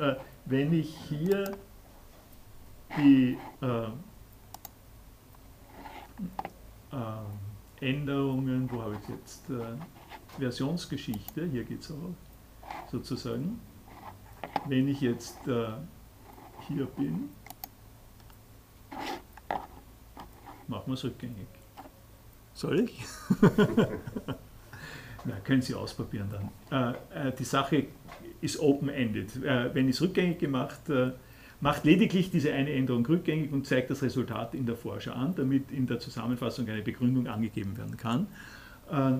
wenn 0.45 0.71
ich 0.71 0.95
hier 1.10 1.56
die 2.97 3.38
äh, 3.62 3.88
äh, 6.91 7.88
Änderungen, 7.89 8.69
wo 8.71 8.81
habe 8.81 8.97
ich 9.01 9.10
jetzt 9.10 9.49
äh, 9.49 9.77
Versionsgeschichte, 10.39 11.45
hier 11.45 11.63
geht 11.63 11.81
es 11.81 11.91
auch 11.91 12.13
sozusagen. 12.91 13.60
Wenn 14.67 14.88
ich 14.88 15.01
jetzt 15.01 15.47
äh, 15.47 15.67
hier 16.67 16.86
bin, 16.86 17.29
machen 20.67 20.88
wir 20.88 20.93
es 20.93 21.03
rückgängig. 21.03 21.47
Soll 22.53 22.79
ich? 22.79 23.03
Na, 25.25 25.39
können 25.43 25.62
Sie 25.62 25.73
ausprobieren 25.73 26.29
dann. 26.31 26.95
Äh, 27.13 27.27
äh, 27.27 27.34
die 27.34 27.43
Sache 27.43 27.88
ist 28.41 28.60
open-ended. 28.60 29.41
wenn 29.41 29.89
ich 29.89 29.95
es 29.95 30.01
rückgängig 30.01 30.39
gemacht 30.39 30.81
macht 31.62 31.86
lediglich 31.86 32.32
diese 32.32 32.54
eine 32.54 32.72
Änderung 32.72 33.06
rückgängig 33.06 33.52
und 33.52 33.65
zeigt 33.65 33.89
das 33.89 34.02
Resultat 34.04 34.54
in 34.54 34.65
der 34.65 34.76
Vorschau 34.76 35.13
an, 35.13 35.34
damit 35.36 35.72
in 35.72 35.88
der 35.88 36.00
Zusammenfassung 36.00 36.68
eine 36.68 36.82
Begründung 36.82 37.28
angegeben 37.28 37.78
werden 37.78 37.98
kann. 37.98 38.28
Äh, 38.91 39.20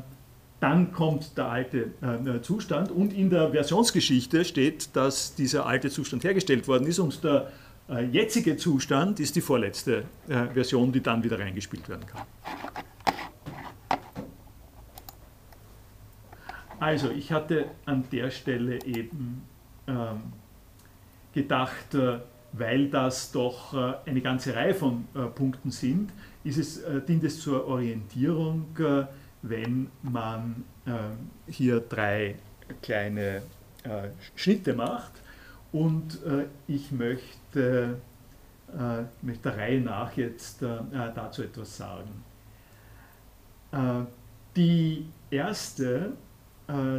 dann 0.60 0.92
kommt 0.94 1.38
der 1.38 1.48
alte 1.48 1.92
äh, 2.02 2.42
Zustand 2.42 2.92
und 2.92 3.14
in 3.14 3.30
der 3.30 3.52
Versionsgeschichte 3.52 4.46
steht, 4.46 4.96
dass 4.96 5.36
dieser 5.36 5.66
alte 5.66 5.90
Zustand 5.90 6.24
hergestellt 6.24 6.68
worden 6.68 6.88
ist 6.88 7.00
und 7.00 7.24
der 7.24 7.52
äh, 7.90 8.06
jetzige 8.06 8.58
Zustand 8.58 9.20
ist 9.20 9.36
die 9.36 9.42
vorletzte 9.42 10.06
Version, 10.28 10.92
die 10.92 11.02
dann 11.02 11.24
wieder 11.24 11.38
reingespielt 11.38 11.88
werden 11.88 12.06
kann. 12.08 12.24
Also 16.80 17.10
ich 17.10 17.32
hatte 17.32 17.66
an 17.86 18.04
der 18.12 18.32
Stelle 18.32 18.84
eben 18.86 19.44
ähm, 19.88 20.34
gedacht, 21.36 21.94
äh, 21.94 22.20
weil 22.54 22.90
das 22.90 23.32
doch 23.32 23.74
äh, 23.74 24.10
eine 24.10 24.22
ganze 24.22 24.56
Reihe 24.56 24.74
von 24.74 25.08
äh, 25.14 25.26
Punkten 25.26 25.70
sind, 25.70 26.12
ist 26.44 26.58
es, 26.58 26.82
dient 27.08 27.24
es 27.24 27.40
zur 27.40 27.68
Orientierung, 27.68 28.68
wenn 29.42 29.90
man 30.04 30.64
hier 31.48 31.80
drei 31.80 32.36
kleine 32.84 33.42
Schnitte 34.36 34.76
macht. 34.76 35.14
Und 35.72 36.20
ich 36.68 36.92
möchte, 36.92 37.98
mit 39.24 39.44
der 39.44 39.58
Reihe 39.58 39.82
nach 39.82 40.16
jetzt 40.16 40.62
dazu 40.62 41.42
etwas 41.42 41.78
sagen. 41.78 42.24
Die 44.56 45.08
erste 45.32 46.12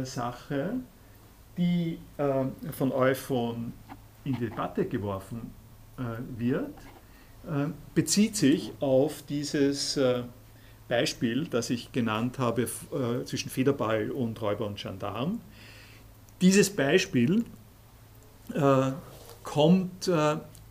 Sache, 0.03 0.73
die 1.57 1.99
von 2.71 2.91
Euphon 2.91 3.71
in 4.27 4.33
die 4.33 4.49
Debatte 4.49 4.85
geworfen 4.85 5.51
äh, 5.97 6.03
wird, 6.37 6.75
äh, 7.47 7.67
bezieht 7.95 8.35
sich 8.35 8.73
auf 8.79 9.23
dieses 9.23 9.97
äh, 9.97 10.23
Beispiel, 10.87 11.45
das 11.45 11.69
ich 11.69 11.91
genannt 11.91 12.39
habe 12.39 12.69
zwischen 13.25 13.49
Federball 13.49 14.09
und 14.09 14.41
Räuber 14.41 14.65
und 14.65 14.77
Gendarm. 14.77 15.41
Dieses 16.39 16.69
Beispiel 16.69 17.43
kommt 19.43 20.09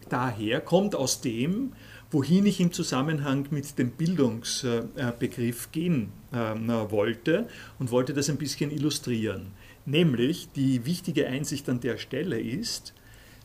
daher, 0.08 0.60
kommt 0.62 0.94
aus 0.94 1.20
dem, 1.20 1.74
wohin 2.10 2.46
ich 2.46 2.60
im 2.62 2.72
Zusammenhang 2.72 3.46
mit 3.50 3.78
dem 3.78 3.90
Bildungsbegriff 3.90 5.70
gehen 5.70 6.12
wollte 6.30 7.46
und 7.78 7.90
wollte 7.90 8.14
das 8.14 8.30
ein 8.30 8.38
bisschen 8.38 8.70
illustrieren. 8.70 9.48
Nämlich 9.84 10.48
die 10.56 10.86
wichtige 10.86 11.26
Einsicht 11.26 11.68
an 11.68 11.80
der 11.80 11.98
Stelle 11.98 12.40
ist, 12.40 12.94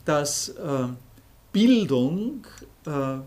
dass 0.04 0.50
äh, 0.50 0.88
Bildung 1.52 2.46
äh, 2.86 3.18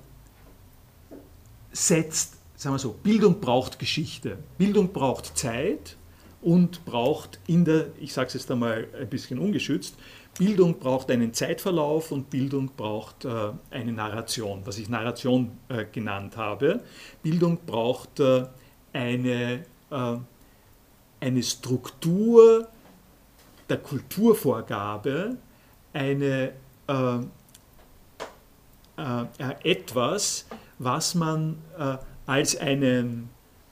setzt, 1.72 2.38
sagen 2.56 2.76
wir 2.76 2.80
so, 2.80 2.96
Bildung 3.04 3.40
braucht 3.40 3.80
Geschichte, 3.80 4.38
Bildung 4.58 4.92
braucht 4.92 5.38
Zeit 5.38 5.98
und 6.42 6.86
braucht 6.86 7.40
in 7.48 7.66
der, 7.66 7.88
ich 8.00 8.14
sage 8.14 8.28
es 8.28 8.34
jetzt 8.36 8.52
einmal 8.52 8.88
ein 9.00 9.10
bisschen 9.10 9.40
ungeschützt, 9.40 9.96
Bildung 10.38 10.80
braucht 10.80 11.10
einen 11.12 11.34
Zeitverlauf 11.34 12.12
und 12.12 12.30
Bildung 12.30 12.72
braucht 12.76 13.24
äh, 13.26 13.52
eine 13.72 13.94
Narration, 13.94 14.62
was 14.66 14.78
ich 14.78 14.90
Narration 14.90 15.52
äh, 15.70 15.86
genannt 15.86 16.36
habe. 16.36 16.82
Bildung 17.24 17.60
braucht 17.66 18.20
äh, 18.20 18.46
eine, 18.92 19.64
äh, 19.90 20.18
eine 21.22 21.44
Struktur 21.44 22.68
der 23.70 23.78
Kulturvorgabe, 23.78 25.38
eine 25.94 26.52
äh, 26.88 27.18
äh, 28.98 29.26
etwas, 29.64 30.46
was 30.80 31.16
man 31.16 31.58
äh, 31.78 31.98
als 32.26 32.56
einen 32.58 33.30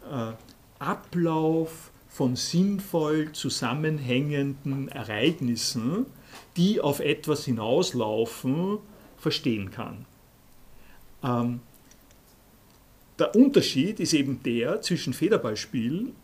äh, 0.10 0.34
Ablauf 0.80 1.91
von 2.10 2.36
sinnvoll 2.36 3.32
zusammenhängenden 3.32 4.89
Ereignissen, 4.89 6.06
die 6.58 6.82
auf 6.82 6.99
etwas 6.99 7.45
hinauslaufen, 7.45 8.80
verstehen 9.17 9.71
kann. 9.71 10.06
Ähm, 11.23 11.62
der 13.17 13.36
Unterschied 13.36 13.99
ist 13.99 14.13
eben 14.13 14.43
der 14.43 14.82
zwischen 14.82 15.13
Federballspiel 15.13 16.10
äh, 16.10 16.23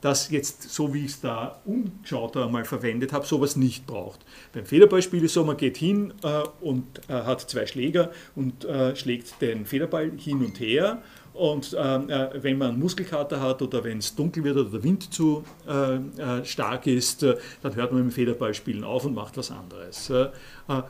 das 0.00 0.30
jetzt, 0.30 0.70
so 0.70 0.92
wie 0.92 1.04
ich 1.04 1.12
es 1.12 1.20
da 1.20 1.60
umgeschaut 1.64 2.36
einmal 2.36 2.64
verwendet 2.64 3.12
habe, 3.12 3.26
sowas 3.26 3.56
nicht 3.56 3.86
braucht. 3.86 4.20
Beim 4.52 4.66
Federballspiel 4.66 5.24
ist 5.24 5.34
so, 5.34 5.44
man 5.44 5.56
geht 5.56 5.76
hin 5.76 6.12
äh, 6.22 6.42
und 6.60 7.00
äh, 7.08 7.12
hat 7.12 7.40
zwei 7.40 7.66
Schläger 7.66 8.10
und 8.34 8.64
äh, 8.64 8.94
schlägt 8.96 9.40
den 9.40 9.66
Federball 9.66 10.12
hin 10.16 10.44
und 10.44 10.60
her 10.60 11.02
und 11.34 11.76
ähm, 11.76 12.08
äh, 12.08 12.42
wenn 12.42 12.58
man 12.58 12.78
Muskelkater 12.78 13.40
hat 13.40 13.60
oder 13.60 13.82
wenn 13.82 13.98
es 13.98 14.14
dunkel 14.14 14.44
wird 14.44 14.56
oder 14.56 14.70
der 14.70 14.84
Wind 14.84 15.12
zu 15.12 15.44
äh, 15.66 15.96
äh, 15.96 16.44
stark 16.44 16.86
ist, 16.86 17.24
äh, 17.24 17.36
dann 17.60 17.74
hört 17.74 17.90
man 17.90 18.04
mit 18.04 18.12
dem 18.12 18.14
Federballspielen 18.14 18.84
auf 18.84 19.04
und 19.04 19.14
macht 19.14 19.36
was 19.36 19.50
anderes. 19.50 20.10
Äh, 20.10 20.28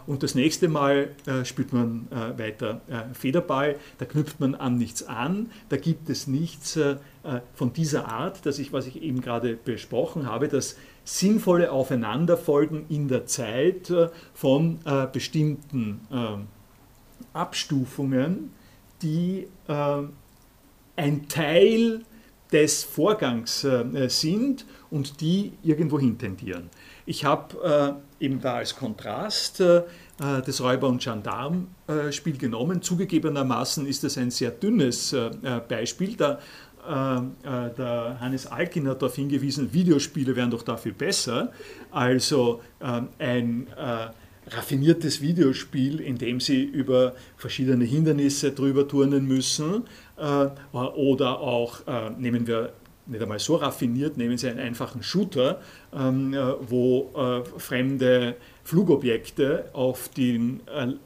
und 0.06 0.22
das 0.22 0.34
nächste 0.36 0.68
Mal 0.68 1.08
spielt 1.42 1.72
man 1.72 2.06
weiter 2.36 2.80
Federball, 3.12 3.74
da 3.98 4.04
knüpft 4.04 4.38
man 4.38 4.54
an 4.54 4.78
nichts 4.78 5.02
an, 5.02 5.50
da 5.68 5.76
gibt 5.76 6.08
es 6.08 6.28
nichts 6.28 6.78
von 7.54 7.72
dieser 7.72 8.06
Art, 8.06 8.46
dass 8.46 8.60
ich, 8.60 8.72
was 8.72 8.86
ich 8.86 9.02
eben 9.02 9.20
gerade 9.20 9.56
besprochen 9.56 10.28
habe, 10.28 10.46
das 10.46 10.76
sinnvolle 11.02 11.72
Aufeinanderfolgen 11.72 12.84
in 12.88 13.08
der 13.08 13.26
Zeit 13.26 13.92
von 14.32 14.78
bestimmten 15.12 16.46
Abstufungen, 17.32 18.52
die 19.02 19.48
ein 20.96 21.28
Teil 21.28 22.02
des 22.52 22.84
Vorgangs 22.84 23.64
äh, 23.64 24.08
sind 24.08 24.64
und 24.90 25.20
die 25.20 25.52
irgendwo 25.62 25.98
hintendieren. 25.98 26.70
Ich 27.04 27.24
habe 27.24 27.98
äh, 28.20 28.24
eben 28.24 28.40
da 28.40 28.54
als 28.54 28.76
Kontrast 28.76 29.60
äh, 29.60 29.82
das 30.18 30.60
Räuber- 30.60 30.88
und 30.88 31.02
Gendarm-Spiel 31.02 32.38
genommen. 32.38 32.80
Zugegebenermaßen 32.80 33.86
ist 33.86 34.04
das 34.04 34.16
ein 34.16 34.30
sehr 34.30 34.52
dünnes 34.52 35.12
äh, 35.12 35.30
Beispiel. 35.68 36.16
Da, 36.16 36.38
äh, 36.86 37.16
äh, 37.16 37.74
der 37.76 38.18
Hannes 38.20 38.46
Alkin 38.46 38.86
hat 38.88 39.02
darauf 39.02 39.16
hingewiesen, 39.16 39.72
Videospiele 39.72 40.36
wären 40.36 40.50
doch 40.50 40.62
dafür 40.62 40.92
besser. 40.92 41.50
Also 41.90 42.60
ein 43.18 43.66
raffiniertes 44.46 45.20
Videospiel, 45.22 46.00
in 46.00 46.18
dem 46.18 46.38
sie 46.38 46.62
über 46.62 47.14
verschiedene 47.36 47.84
Hindernisse 47.84 48.52
drüber 48.52 48.86
turnen 48.86 49.26
müssen 49.26 49.74
äh, 49.74 50.03
oder 50.16 51.40
auch, 51.40 51.86
äh, 51.86 52.10
nehmen 52.10 52.46
wir 52.46 52.72
nicht 53.06 53.20
einmal 53.20 53.38
so 53.38 53.56
raffiniert, 53.56 54.16
nehmen 54.16 54.38
Sie 54.38 54.48
einen 54.48 54.60
einfachen 54.60 55.02
Shooter, 55.02 55.60
ähm, 55.92 56.32
äh, 56.32 56.38
wo 56.60 57.10
fremde 57.58 58.36
Flugobjekte 58.64 59.68
auf 59.74 60.08
den 60.08 60.60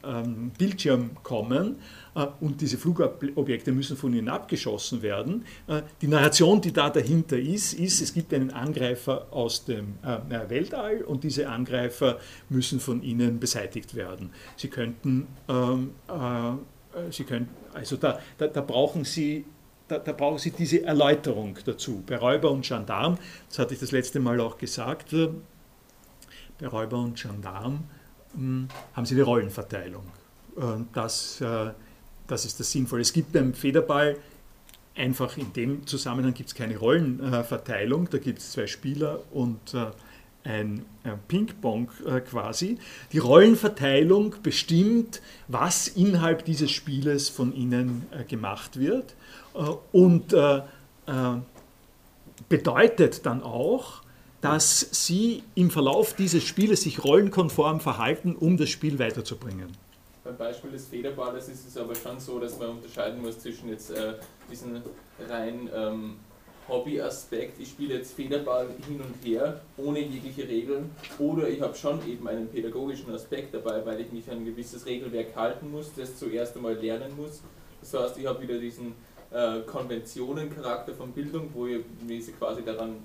ähm, 0.05 0.53
Bildschirm 0.57 1.11
kommen 1.25 1.77
äh, 2.19 2.27
und 2.41 2.61
diese 2.61 2.79
Flugobjekte 2.79 3.73
müssen 3.73 3.97
von 3.97 4.13
ihnen 4.13 4.29
abgeschossen 4.29 5.03
werden. 5.03 5.45
Äh, 5.67 5.83
die 6.01 6.09
Narration, 6.09 6.61
die 6.61 6.73
da 6.73 6.91
dahinter 6.91 7.39
ist, 7.39 7.75
ist, 7.75 8.01
es 8.01 8.13
gibt 8.13 8.35
einen 8.35 8.51
Angreifer 8.51 9.27
aus 9.31 9.65
dem 9.65 9.95
äh, 10.03 10.51
Weltall 10.51 11.03
und 11.03 11.25
diese 11.25 11.49
Angreifer 11.49 12.19
müssen 12.49 12.81
von 12.81 13.03
ihnen 13.03 13.39
beseitigt 13.39 13.95
werden. 13.95 14.31
Sie 14.57 14.69
könnten, 14.69 15.29
ähm, 15.49 15.91
äh, 16.09 16.53
sie 17.11 17.25
können, 17.25 17.49
also 17.75 17.97
da, 17.97 18.19
da, 18.37 18.47
da 18.47 18.61
brauchen 18.61 19.05
sie 19.05 19.45
da, 19.89 19.99
da, 19.99 20.13
brauchen 20.13 20.39
Sie 20.39 20.51
diese 20.51 20.85
Erläuterung 20.85 21.59
dazu. 21.65 22.03
Bei 22.07 22.19
Räuber 22.19 22.51
und 22.51 22.67
Gendarm, 22.67 23.17
das 23.49 23.59
hatte 23.59 23.73
ich 23.73 23.81
das 23.81 23.91
letzte 23.91 24.21
Mal 24.21 24.39
auch 24.39 24.59
gesagt, 24.59 25.15
bei 26.61 26.67
Räuber 26.67 26.99
und 26.99 27.19
Gendarm 27.21 27.85
hm, 28.35 28.69
haben 28.93 29.07
Sie 29.07 29.15
die 29.15 29.23
Rollenverteilung. 29.23 30.05
Das, 30.93 31.41
äh, 31.41 31.71
das 32.27 32.45
ist 32.45 32.61
das 32.61 32.71
Sinnvolle. 32.71 33.03
Es 33.03 33.13
gibt 33.13 33.33
beim 33.33 33.55
Federball 33.55 34.17
einfach 34.95 35.37
in 35.37 35.53
dem 35.53 35.87
Zusammenhang 35.87 36.35
gibt 36.35 36.49
es 36.49 36.55
keine 36.55 36.77
Rollenverteilung, 36.77 38.11
da 38.11 38.19
gibt 38.19 38.41
es 38.41 38.53
zwei 38.53 38.67
Spieler 38.67 39.21
und 39.31 39.73
äh, 39.73 39.87
ein 40.49 40.85
Ping-Pong 41.29 41.91
äh, 42.07 42.21
quasi. 42.21 42.79
Die 43.13 43.19
Rollenverteilung 43.19 44.35
bestimmt, 44.43 45.21
was 45.47 45.89
innerhalb 45.89 46.45
dieses 46.45 46.71
Spieles 46.71 47.29
von 47.29 47.55
ihnen 47.55 48.07
gemacht 48.29 48.79
wird 48.79 49.15
und 49.93 50.35
bedeutet 52.49 53.27
dann 53.27 53.43
auch, 53.43 54.03
dass 54.41 54.89
sie 54.93 55.43
im 55.55 55.71
Verlauf 55.71 56.15
dieses 56.15 56.45
Spieles 56.45 56.83
sich 56.83 57.03
rollenkonform 57.03 57.81
verhalten, 57.81 58.37
um 58.37 58.57
das 58.57 58.69
Spiel 58.69 58.99
weiterzubringen. 58.99 59.69
Beim 60.23 60.37
Beispiel 60.37 60.71
des 60.71 60.87
Federballes 60.87 61.49
ist 61.49 61.67
es 61.67 61.77
aber 61.77 61.95
schon 61.95 62.21
so, 62.21 62.39
dass 62.39 62.59
man 62.59 62.71
unterscheiden 62.71 63.21
muss 63.23 63.41
zwischen 63.41 63.69
jetzt 63.69 63.91
äh, 63.91 64.15
diesen 64.51 64.83
rein 65.29 65.69
ähm, 65.75 66.17
Hobbyaspekt, 66.69 67.59
ich 67.61 67.71
spiele 67.71 67.95
jetzt 67.95 68.13
Federball 68.13 68.69
hin 68.87 69.01
und 69.01 69.27
her, 69.27 69.61
ohne 69.79 70.01
jegliche 70.01 70.47
Regeln, 70.47 70.91
oder 71.19 71.49
ich 71.49 71.61
habe 71.61 71.75
schon 71.75 72.07
eben 72.07 72.29
einen 72.29 72.49
pädagogischen 72.49 73.13
Aspekt 73.15 73.55
dabei, 73.55 73.85
weil 73.87 74.01
ich 74.01 74.13
mich 74.13 74.31
an 74.31 74.39
ein 74.39 74.45
gewisses 74.45 74.85
Regelwerk 74.85 75.35
halten 75.35 75.71
muss, 75.71 75.91
das 75.97 76.19
zuerst 76.19 76.57
einmal 76.57 76.75
lernen 76.75 77.17
muss. 77.17 77.43
Das 77.81 77.95
heißt, 77.95 78.19
ich 78.19 78.27
habe 78.27 78.43
wieder 78.43 78.59
diesen 78.59 78.95
äh, 79.31 79.61
Konventionencharakter 79.61 80.95
von 80.95 81.13
Bildung, 81.13 81.49
wo 81.55 81.67
ich 81.67 81.85
mich 82.07 82.27
quasi 82.39 82.63
daran 82.63 82.97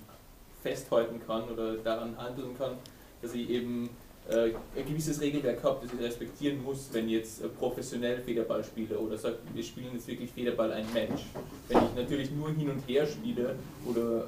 festhalten 0.62 1.22
kann 1.26 1.44
oder 1.50 1.76
daran 1.76 2.18
handeln 2.18 2.58
kann, 2.58 2.74
dass 3.22 3.34
ich 3.34 3.50
eben 3.50 3.90
ein 4.30 4.86
gewisses 4.88 5.20
Regelwerk 5.20 5.64
habe, 5.64 5.86
das 5.86 5.94
ich 5.94 6.00
respektieren 6.00 6.64
muss, 6.64 6.90
wenn 6.94 7.08
ich 7.08 7.16
jetzt 7.16 7.44
äh, 7.44 7.50
professionell 7.50 8.22
Federball 8.22 8.64
spiele 8.64 8.98
oder 8.98 9.18
sage, 9.18 9.38
wir 9.54 9.64
spielen 9.64 9.90
jetzt 9.94 10.08
wirklich 10.08 10.32
Federball 10.32 10.72
ein 10.72 10.86
Match. 10.94 11.24
Wenn 11.68 11.78
ich 11.78 11.96
natürlich 11.96 12.32
nur 12.32 12.50
hin 12.52 12.70
und 12.70 12.88
her 12.88 13.06
spiele, 13.06 13.56
oder 13.86 14.28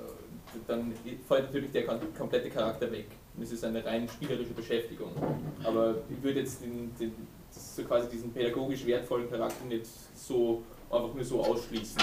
dann 0.67 0.93
fällt 1.27 1.45
natürlich 1.45 1.71
der 1.71 1.86
komplette 2.17 2.49
Charakter 2.49 2.91
weg. 2.91 3.08
Das 3.38 3.51
ist 3.51 3.63
eine 3.63 3.84
rein 3.84 4.08
spielerische 4.08 4.53
Beschäftigung. 4.53 5.12
Aber 5.63 5.95
ich 6.10 6.23
würde 6.23 6.39
jetzt 6.39 6.62
den, 6.62 6.91
den, 6.99 7.12
so 7.51 7.84
quasi 7.84 8.10
diesen 8.10 8.31
pädagogisch 8.31 8.86
wertvollen 8.86 9.29
Charakter 9.29 9.65
nicht 9.65 9.86
so 10.15 10.63
einfach 10.89 11.13
nur 11.13 11.23
so 11.23 11.43
ausschließen. 11.43 12.01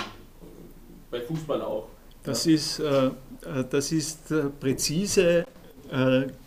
Bei 1.11 1.20
Fußball 1.20 1.62
auch. 1.62 1.88
Das 2.22 2.46
ist, 2.46 2.78
äh, 2.78 3.07
äh, 3.07 3.11
das 3.68 3.92
ist 3.92 4.31
äh, 4.31 4.44
präzise 4.61 5.44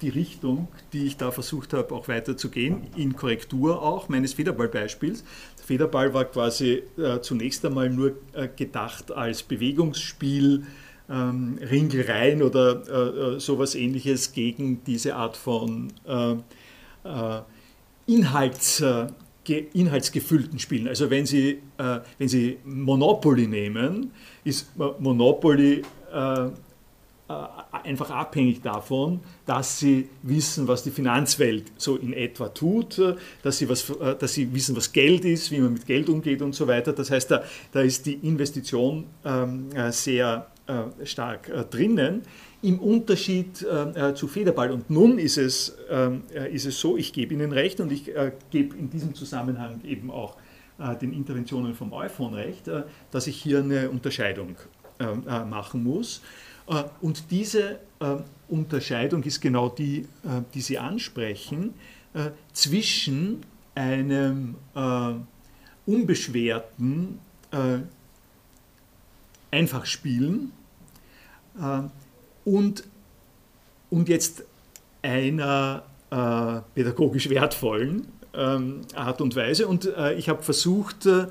die 0.01 0.09
Richtung, 0.09 0.67
die 0.91 1.05
ich 1.05 1.17
da 1.17 1.29
versucht 1.29 1.73
habe, 1.73 1.93
auch 1.93 2.07
weiterzugehen, 2.07 2.87
in 2.95 3.15
Korrektur 3.15 3.81
auch 3.81 4.09
meines 4.09 4.33
Federballbeispiels. 4.33 5.23
Der 5.59 5.65
Federball 5.65 6.13
war 6.15 6.25
quasi 6.25 6.81
zunächst 7.21 7.63
einmal 7.63 7.89
nur 7.89 8.13
gedacht 8.55 9.11
als 9.11 9.43
Bewegungsspiel, 9.43 10.65
ähm, 11.07 11.59
Ringelreien 11.61 12.41
oder 12.41 13.39
sowas 13.39 13.75
ähnliches 13.75 14.33
gegen 14.33 14.83
diese 14.83 15.15
Art 15.15 15.37
von 15.37 15.93
Inhalts, 18.07 18.83
inhaltsgefüllten 19.73 20.57
Spielen. 20.57 20.87
Also 20.87 21.11
wenn 21.11 21.27
Sie, 21.27 21.59
wenn 22.17 22.27
Sie 22.27 22.57
Monopoly 22.65 23.45
nehmen, 23.45 24.11
ist 24.43 24.71
Monopoly 24.75 25.83
äh, 25.83 25.85
äh, 26.15 26.49
einfach 27.27 28.11
abhängig 28.11 28.61
davon, 28.61 29.19
dass 29.45 29.79
sie 29.79 30.09
wissen, 30.21 30.67
was 30.67 30.83
die 30.83 30.91
Finanzwelt 30.91 31.71
so 31.77 31.95
in 31.97 32.13
etwa 32.13 32.49
tut, 32.49 33.01
dass 33.41 33.57
sie, 33.57 33.67
was, 33.67 33.89
äh, 33.89 34.15
dass 34.15 34.33
sie 34.33 34.53
wissen, 34.53 34.75
was 34.75 34.91
Geld 34.91 35.25
ist, 35.25 35.49
wie 35.51 35.59
man 35.59 35.73
mit 35.73 35.85
Geld 35.85 36.09
umgeht 36.09 36.41
und 36.41 36.53
so 36.53 36.67
weiter. 36.67 36.93
Das 36.93 37.09
heißt, 37.09 37.31
da, 37.31 37.43
da 37.71 37.81
ist 37.81 38.05
die 38.05 38.13
Investition 38.13 39.05
ähm, 39.23 39.69
äh, 39.73 39.91
sehr 39.91 40.47
äh, 40.67 41.05
stark 41.05 41.49
äh, 41.49 41.63
drinnen. 41.63 42.21
Im 42.61 42.79
Unterschied 42.79 43.63
äh, 43.63 44.13
zu 44.15 44.27
Federball. 44.27 44.71
Und 44.71 44.89
nun 44.89 45.19
ist 45.19 45.37
es, 45.37 45.77
ähm, 45.89 46.23
ist 46.51 46.65
es 46.65 46.79
so, 46.79 46.97
ich 46.97 47.13
gebe 47.13 47.33
Ihnen 47.33 47.51
recht 47.51 47.79
und 47.79 47.91
ich 47.91 48.11
gebe 48.49 48.75
in 48.75 48.89
diesem 48.89 49.13
Zusammenhang 49.13 49.81
eben 49.83 50.09
auch 50.09 50.35
äh, 50.77 50.95
den 50.97 51.13
Interventionen 51.13 51.73
vom 51.73 51.93
iPhone-Recht, 51.93 52.67
äh, 52.67 52.83
dass 53.11 53.27
ich 53.27 53.41
hier 53.41 53.59
eine 53.59 53.89
Unterscheidung 53.89 54.57
äh, 54.99 55.45
machen 55.45 55.83
muss. 55.83 56.21
Und 57.01 57.31
diese 57.31 57.79
Unterscheidung 58.47 59.23
ist 59.23 59.39
genau 59.41 59.69
die, 59.69 60.07
die 60.53 60.61
Sie 60.61 60.77
ansprechen, 60.77 61.73
zwischen 62.53 63.41
einem 63.75 64.55
unbeschwerten 65.85 67.19
Einfachspielen 69.51 70.51
und, 72.45 72.83
und 73.89 74.09
jetzt 74.09 74.43
einer 75.03 75.83
pädagogisch 76.73 77.29
wertvollen 77.29 78.07
ähm, 78.35 78.81
Art 78.95 79.21
und 79.21 79.35
Weise. 79.35 79.67
Und 79.67 79.85
äh, 79.85 80.13
ich 80.13 80.29
habe 80.29 80.43
versucht, 80.43 81.05
äh, 81.05 81.27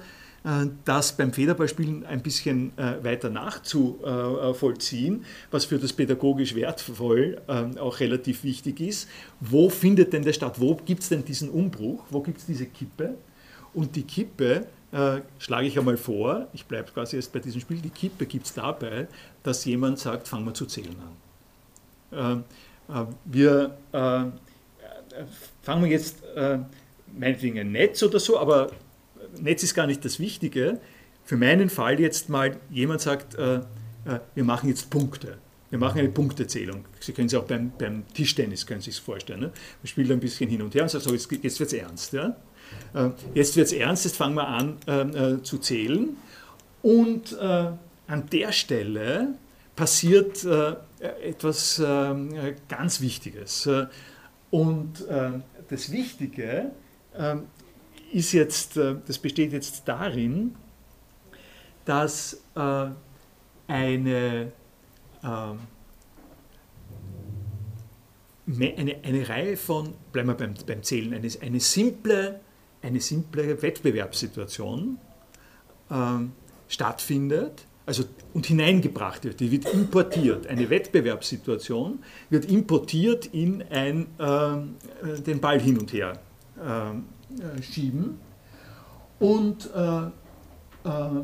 das 0.85 1.16
beim 1.16 1.33
Federballspielen 1.33 2.04
ein 2.04 2.22
bisschen 2.22 2.76
äh, 2.76 3.02
weiter 3.02 3.30
nachzuvollziehen, 3.30 5.24
was 5.50 5.64
für 5.64 5.78
das 5.78 5.94
pädagogisch 5.94 6.54
wertvoll 6.54 7.40
ähm, 7.48 7.78
auch 7.78 7.98
relativ 7.98 8.44
wichtig 8.44 8.80
ist. 8.80 9.09
Wo 9.40 9.70
findet 9.70 10.12
denn 10.12 10.22
der 10.22 10.35
statt? 10.35 10.61
Wo 10.61 10.74
gibt 10.74 11.02
es 11.02 11.09
denn 11.09 11.24
diesen 11.24 11.48
Umbruch? 11.48 12.04
Wo 12.11 12.20
gibt 12.20 12.38
es 12.38 12.46
diese 12.46 12.66
Kippe? 12.66 13.14
Und 13.72 13.96
die 13.96 14.02
Kippe 14.02 14.66
äh, 14.92 15.22
schlage 15.38 15.66
ich 15.66 15.78
einmal 15.78 15.96
vor, 15.96 16.46
ich 16.52 16.66
bleibe 16.66 16.92
quasi 16.92 17.16
erst 17.16 17.33
bei 17.33 17.38
diesem 17.38 17.62
Spiel, 17.62 17.78
die 17.78 17.88
Kippe 17.88 18.26
gibt 18.26 18.44
es 18.44 18.52
dabei, 18.52 19.09
dass 19.42 19.64
jemand 19.64 19.98
sagt, 19.98 20.28
fangen 20.28 20.44
wir 20.44 20.52
zu 20.52 20.66
zählen 20.66 20.94
an. 22.12 22.44
Äh, 22.90 22.92
äh, 22.92 23.07
wir 23.24 23.78
fangen 25.62 25.90
jetzt 25.90 26.22
meinetwegen 27.16 27.59
ein 27.61 27.72
Netz 27.72 28.02
oder 28.02 28.18
so, 28.18 28.38
aber 28.38 28.70
Netz 29.40 29.62
ist 29.62 29.75
gar 29.75 29.87
nicht 29.87 30.05
das 30.05 30.18
Wichtige. 30.18 30.81
Für 31.25 31.37
meinen 31.37 31.70
Fall 31.70 32.01
jetzt 32.01 32.29
mal, 32.29 32.57
jemand 32.70 33.01
sagt, 33.01 33.35
äh, 33.35 33.57
äh, 33.57 33.61
wir 34.35 34.44
machen 34.44 34.68
jetzt 34.68 34.90
Punkte. 34.90 35.38
Wir 35.70 35.79
machen 35.79 35.99
eine 35.99 36.11
Punktezählung. 36.11 36.85
Sie 37.01 37.12
können 37.12 37.27
es 37.27 37.35
auch 37.35 37.44
beim, 37.44 37.73
beim 37.77 38.05
Tischtennis 38.12 38.66
können 38.66 38.81
Sie 38.81 38.92
vorstellen. 38.92 39.40
Ne? 39.40 39.47
Man 39.47 39.87
spielt 39.87 40.11
ein 40.11 40.20
bisschen 40.20 40.49
hin 40.49 40.62
und 40.62 40.75
her 40.75 40.83
und 40.83 40.88
sagt, 40.88 41.05
so, 41.05 41.12
jetzt, 41.12 41.31
jetzt 41.33 41.59
wird 41.59 41.73
es 41.73 41.79
ernst. 41.79 42.12
Ja? 42.12 42.37
Äh, 42.94 43.11
jetzt 43.35 43.57
wird 43.57 43.66
es 43.66 43.73
ernst, 43.73 44.05
jetzt 44.05 44.16
fangen 44.16 44.35
wir 44.35 44.47
an 44.47 44.77
ähm, 44.87 45.16
äh, 45.16 45.42
zu 45.42 45.59
zählen. 45.59 46.16
Und 46.83 47.33
äh, 47.33 47.70
an 48.07 48.27
der 48.31 48.53
Stelle 48.53 49.35
passiert 49.75 50.44
äh, 50.44 50.75
etwas 51.01 51.83
ähm, 51.85 52.35
ganz 52.68 53.01
Wichtiges. 53.01 53.68
Und 54.51 55.05
das 55.68 55.90
Wichtige 55.90 56.70
ähm, 57.18 57.44
ist 58.14 58.33
jetzt, 58.33 58.77
äh, 58.77 58.94
das 59.07 59.18
besteht 59.18 59.53
jetzt 59.53 59.83
darin, 59.87 60.55
dass 61.85 62.40
äh, 62.55 62.87
eine, 63.66 64.53
ähm, 65.22 65.59
eine, 68.46 68.96
eine 69.03 69.29
Reihe 69.29 69.57
von, 69.57 69.94
bleiben 70.12 70.29
wir 70.29 70.35
beim, 70.35 70.55
beim 70.66 70.83
Zählen, 70.83 71.12
eine, 71.12 71.29
eine, 71.42 71.61
simple, 71.61 72.40
eine 72.83 73.00
simple 73.00 73.61
Wettbewerbssituation 73.61 74.98
ähm, 75.90 76.33
stattfindet, 76.68 77.66
also 77.87 78.05
und 78.33 78.46
hineingebracht 78.46 79.24
wird, 79.24 79.40
die 79.40 79.50
wird 79.50 79.70
importiert. 79.74 80.46
Eine 80.46 80.70
Wettbewerbssituation 80.70 81.98
wird 82.31 82.46
importiert 82.46 83.27
in 83.27 83.62
ein, 83.70 84.07
äh, 84.18 85.20
den 85.20 85.41
Ball 85.41 85.61
hin 85.61 85.78
und 85.78 85.93
her 85.93 86.12
ähm, 86.12 86.34
äh, 86.57 87.62
schieben. 87.62 88.18
Und, 89.18 89.70
äh, 89.74 90.07
äh, 90.88 91.22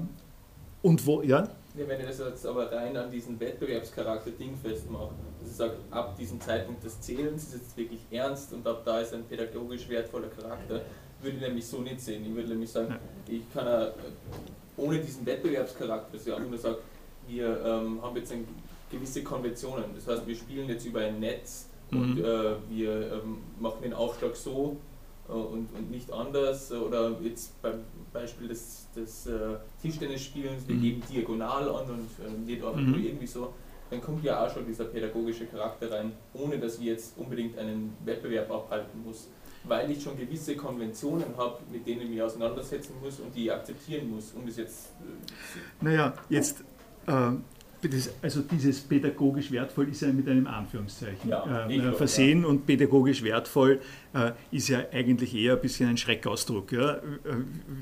und 0.82 1.06
wo, 1.06 1.22
ja? 1.22 1.42
ja? 1.42 1.48
Wenn 1.74 2.00
ich 2.00 2.06
das 2.06 2.18
jetzt 2.18 2.46
aber 2.46 2.70
rein 2.72 2.96
an 2.96 3.10
diesen 3.10 3.38
Wettbewerbscharakter 3.38 4.30
Ding 4.32 4.56
festmache, 4.56 5.10
also 5.38 5.50
ich 5.50 5.56
sage, 5.56 5.74
ab 5.90 6.16
diesem 6.16 6.40
Zeitpunkt 6.40 6.84
des 6.84 7.00
Zählens 7.00 7.44
ist 7.44 7.54
jetzt 7.54 7.76
wirklich 7.76 8.00
ernst 8.10 8.52
und 8.52 8.66
ab 8.66 8.82
da 8.84 9.00
ist 9.00 9.14
ein 9.14 9.24
pädagogisch 9.24 9.88
wertvoller 9.88 10.28
Charakter, 10.28 10.80
würde 11.22 11.36
ich 11.36 11.42
nämlich 11.42 11.66
so 11.66 11.80
nicht 11.80 12.00
sehen. 12.00 12.24
Ich 12.24 12.34
würde 12.34 12.48
nämlich 12.48 12.70
sagen, 12.70 12.94
ich 13.28 13.42
kann 13.52 13.68
auch, 13.68 13.92
ohne 14.76 14.98
diesen 14.98 15.26
Wettbewerbscharakter, 15.26 16.16
dass 16.16 16.26
ich 16.26 16.32
einfach 16.32 16.48
nur 16.48 16.58
sage, 16.58 16.78
wir 17.28 17.64
ähm, 17.64 18.00
haben 18.02 18.16
jetzt 18.16 18.32
ein, 18.32 18.46
gewisse 18.90 19.22
Konventionen. 19.22 19.84
Das 19.94 20.06
heißt, 20.06 20.26
wir 20.26 20.34
spielen 20.34 20.68
jetzt 20.68 20.84
über 20.84 21.00
ein 21.00 21.20
Netz 21.20 21.66
mhm. 21.90 22.00
und 22.00 22.18
äh, 22.18 22.54
wir 22.68 23.12
ähm, 23.12 23.38
machen 23.58 23.82
den 23.82 23.92
Aufschlag 23.92 24.34
so 24.34 24.76
äh, 24.76 24.89
und, 25.32 25.68
und 25.74 25.90
nicht 25.90 26.12
anders. 26.12 26.72
Oder 26.72 27.16
jetzt 27.22 27.60
beim 27.62 27.80
Beispiel 28.12 28.48
des, 28.48 28.88
des 28.94 29.26
äh, 29.26 29.56
Tischtennisspielens, 29.82 30.66
wir 30.66 30.76
mhm. 30.76 30.82
geben 30.82 31.02
diagonal 31.10 31.68
an 31.68 31.90
und 31.90 32.08
äh, 32.24 32.30
nicht 32.46 32.64
einfach 32.64 32.80
mhm. 32.80 33.02
irgendwie 33.02 33.26
so. 33.26 33.52
Dann 33.90 34.00
kommt 34.00 34.22
ja 34.22 34.44
auch 34.44 34.52
schon 34.52 34.66
dieser 34.66 34.84
pädagogische 34.84 35.46
Charakter 35.46 35.90
rein, 35.90 36.12
ohne 36.34 36.58
dass 36.58 36.80
wir 36.80 36.92
jetzt 36.92 37.18
unbedingt 37.18 37.58
einen 37.58 37.96
Wettbewerb 38.04 38.50
abhalten 38.50 39.02
muss 39.04 39.28
weil 39.64 39.90
ich 39.90 40.02
schon 40.02 40.16
gewisse 40.16 40.56
Konventionen 40.56 41.36
habe, 41.36 41.58
mit 41.70 41.86
denen 41.86 42.02
ich 42.02 42.08
mich 42.08 42.22
auseinandersetzen 42.22 42.94
muss 43.02 43.20
und 43.20 43.34
die 43.34 43.44
ich 43.46 43.52
akzeptieren 43.52 44.10
muss, 44.10 44.32
um 44.32 44.46
das 44.46 44.56
jetzt. 44.56 44.86
Äh, 45.00 45.84
naja, 45.84 46.14
jetzt. 46.28 46.64
Äh, 47.82 47.88
also 48.22 48.42
dieses 48.42 48.80
pädagogisch 48.80 49.50
wertvoll 49.50 49.88
ist 49.88 50.02
ja 50.02 50.12
mit 50.12 50.28
einem 50.28 50.46
Anführungszeichen 50.46 51.30
ja, 51.30 51.66
äh, 51.68 51.76
äh 51.76 51.92
versehen 51.92 52.42
ja. 52.42 52.48
und 52.48 52.66
pädagogisch 52.66 53.22
wertvoll 53.22 53.80
äh, 54.14 54.32
ist 54.50 54.68
ja 54.68 54.80
eigentlich 54.92 55.34
eher 55.34 55.54
ein 55.54 55.60
bisschen 55.60 55.88
ein 55.88 55.96
Schreckausdruck. 55.96 56.72
Ja? 56.72 56.96
Äh, 56.96 57.00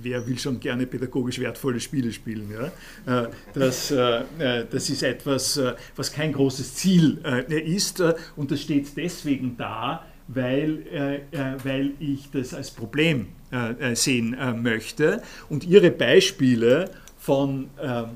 wer 0.03 0.27
will 0.27 0.39
schon 0.39 0.61
gerne 0.61 0.87
pädagogisch 0.87 1.39
wertvolle 1.39 1.81
Spiele 1.81 2.13
spielen? 2.13 2.51
Ja? 2.51 3.25
Äh, 3.25 3.29
das, 3.55 3.89
das 3.89 4.91
ist 4.91 5.03
etwas, 5.03 5.61
was 5.97 6.13
kein 6.13 6.33
großes 6.33 6.75
Ziel 6.75 7.19
ist 7.49 8.03
und 8.37 8.51
das 8.51 8.61
steht 8.61 8.97
deswegen 8.97 9.57
da, 9.57 10.05
weil, 10.29 10.87
äh, 10.93 11.21
weil 11.65 11.93
ich 11.99 12.31
das 12.31 12.55
als 12.55 12.71
Problem 12.71 13.29
äh, 13.51 13.95
sehen 13.97 14.35
äh, 14.35 14.53
möchte. 14.53 15.23
Und 15.49 15.65
Ihre 15.65 15.91
Beispiele 15.91 16.91
von 17.17 17.71
ähm, 17.81 18.11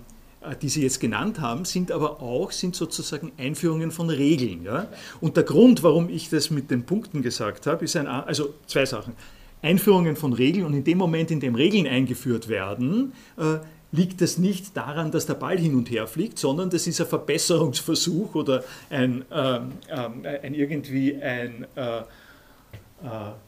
die 0.61 0.69
Sie 0.69 0.83
jetzt 0.83 1.01
genannt 1.01 1.41
haben, 1.41 1.65
sind 1.65 1.93
aber 1.93 2.21
auch 2.23 2.51
sind 2.51 2.75
sozusagen 2.77 3.33
Einführungen 3.39 3.91
von 3.91 4.11
Regeln. 4.11 4.65
Ja? 4.65 4.89
Und 5.21 5.37
der 5.37 5.45
Grund, 5.45 5.83
warum 5.83 6.09
ich 6.09 6.29
das 6.31 6.51
mit 6.51 6.71
den 6.71 6.85
Punkten 6.85 7.23
gesagt 7.23 7.67
habe, 7.67 7.85
ist 7.85 7.97
ein, 7.97 8.07
also 8.07 8.55
zwei 8.67 8.87
Sachen. 8.87 9.15
Einführungen 9.63 10.17
von 10.17 10.33
Regeln 10.33 10.67
und 10.67 10.75
in 10.75 10.85
dem 10.85 10.99
Moment, 10.99 11.31
in 11.31 11.41
dem 11.41 11.55
Regeln 11.55 11.87
eingeführt 11.87 12.49
werden, 12.49 13.13
äh, 13.37 13.59
liegt 13.93 14.21
das 14.21 14.39
nicht 14.39 14.77
daran, 14.77 15.11
dass 15.11 15.27
der 15.27 15.35
Ball 15.35 15.59
hin 15.59 15.75
und 15.75 15.91
her 15.91 16.07
fliegt, 16.07 16.39
sondern 16.39 16.71
das 16.71 16.87
ist 16.87 17.01
ein 17.01 17.07
Verbesserungsversuch 17.07 18.35
oder 18.35 18.65
ein, 18.91 19.25
ähm, 19.31 19.73
ähm, 19.89 20.27
ein 20.43 20.55
irgendwie 20.55 21.15
ein 21.23 21.67
äh, 21.77 21.99
äh, 21.99 22.05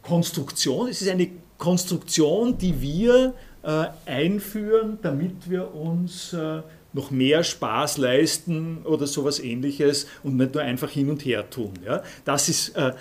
Konstruktion. 0.02 0.88
Es 0.88 1.00
ist 1.00 1.08
eine 1.08 1.30
Konstruktion, 1.56 2.58
die 2.58 2.80
wir 2.80 3.34
äh, 3.62 3.86
einführen, 4.04 4.98
damit 5.00 5.48
wir 5.48 5.74
uns 5.74 6.34
äh, 6.34 6.60
noch 6.94 7.10
mehr 7.10 7.44
Spaß 7.44 7.98
leisten 7.98 8.78
oder 8.84 9.06
sowas 9.06 9.40
ähnliches 9.40 10.06
und 10.22 10.36
nicht 10.36 10.54
nur 10.54 10.62
einfach 10.62 10.90
hin 10.90 11.10
und 11.10 11.24
her 11.24 11.50
tun. 11.50 11.74
Ja? 11.84 12.02
Das 12.24 12.48
ist 12.48 12.70
äh, 12.70 12.92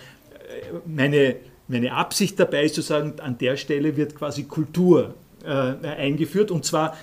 meine, 0.85 1.37
meine 1.67 1.93
Absicht 1.93 2.39
dabei, 2.39 2.65
ist 2.65 2.75
zu 2.75 2.81
sagen, 2.81 3.13
an 3.21 3.37
der 3.37 3.55
Stelle 3.55 3.95
wird 3.95 4.15
quasi 4.15 4.43
Kultur 4.43 5.13
äh, 5.45 5.47
eingeführt 5.47 6.51
und 6.51 6.65
zwar 6.65 6.97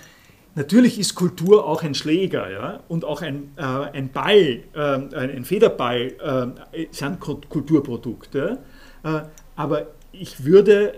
Natürlich 0.57 0.99
ist 0.99 1.14
Kultur 1.14 1.64
auch 1.64 1.84
ein 1.84 1.95
Schläger 1.95 2.51
ja? 2.51 2.80
und 2.88 3.05
auch 3.05 3.22
ein, 3.22 3.53
äh, 3.57 3.62
ein 3.62 4.11
Ball, 4.11 4.64
äh, 4.74 5.16
ein 5.16 5.45
Federball 5.45 6.53
äh, 6.72 6.86
sind 6.91 7.20
Kulturprodukte. 7.20 8.59
Äh, 9.05 9.20
aber 9.55 9.86
ich 10.11 10.45
würde 10.45 10.95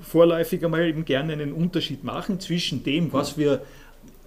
vorläufig 0.00 0.64
einmal 0.64 0.86
eben 0.86 1.04
gerne 1.04 1.34
einen 1.34 1.52
Unterschied 1.52 2.04
machen 2.04 2.40
zwischen 2.40 2.82
dem, 2.82 3.12
was 3.12 3.38
wir, 3.38 3.62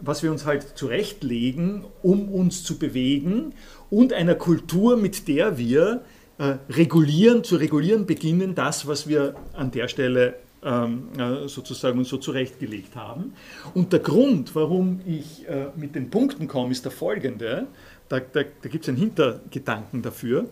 was 0.02 0.24
wir 0.24 0.32
uns 0.32 0.46
halt 0.46 0.78
zurechtlegen, 0.78 1.86
um 2.02 2.30
uns 2.30 2.64
zu 2.64 2.78
bewegen, 2.78 3.54
und 3.90 4.14
einer 4.14 4.36
Kultur, 4.36 4.98
mit 4.98 5.28
der 5.28 5.58
wir 5.58 6.04
äh, 6.38 6.58
regulieren, 6.70 7.44
zu 7.44 7.56
regulieren 7.56 8.06
beginnen, 8.06 8.56
das, 8.56 8.88
was 8.88 9.08
wir 9.08 9.36
an 9.54 9.72
der 9.72 9.88
Stelle 9.88 10.36
ähm, 10.64 11.10
äh, 11.18 11.48
sozusagen 11.48 12.04
so 12.04 12.18
zurechtgelegt 12.18 12.96
haben. 12.96 13.34
Und 13.74 13.94
der 13.94 14.00
Grund, 14.00 14.56
warum 14.56 15.02
ich 15.06 15.48
äh, 15.48 15.68
mit 15.76 15.96
den 15.96 16.10
Punkten 16.10 16.48
komme, 16.48 16.72
ist 16.72 16.86
der 16.86 16.92
folgende. 16.92 17.68
Da, 18.10 18.20
da, 18.20 18.42
da 18.44 18.70
gibt 18.70 18.84
es 18.84 18.90
einen 18.90 18.98
Hintergedanken 18.98 20.02
dafür. 20.02 20.46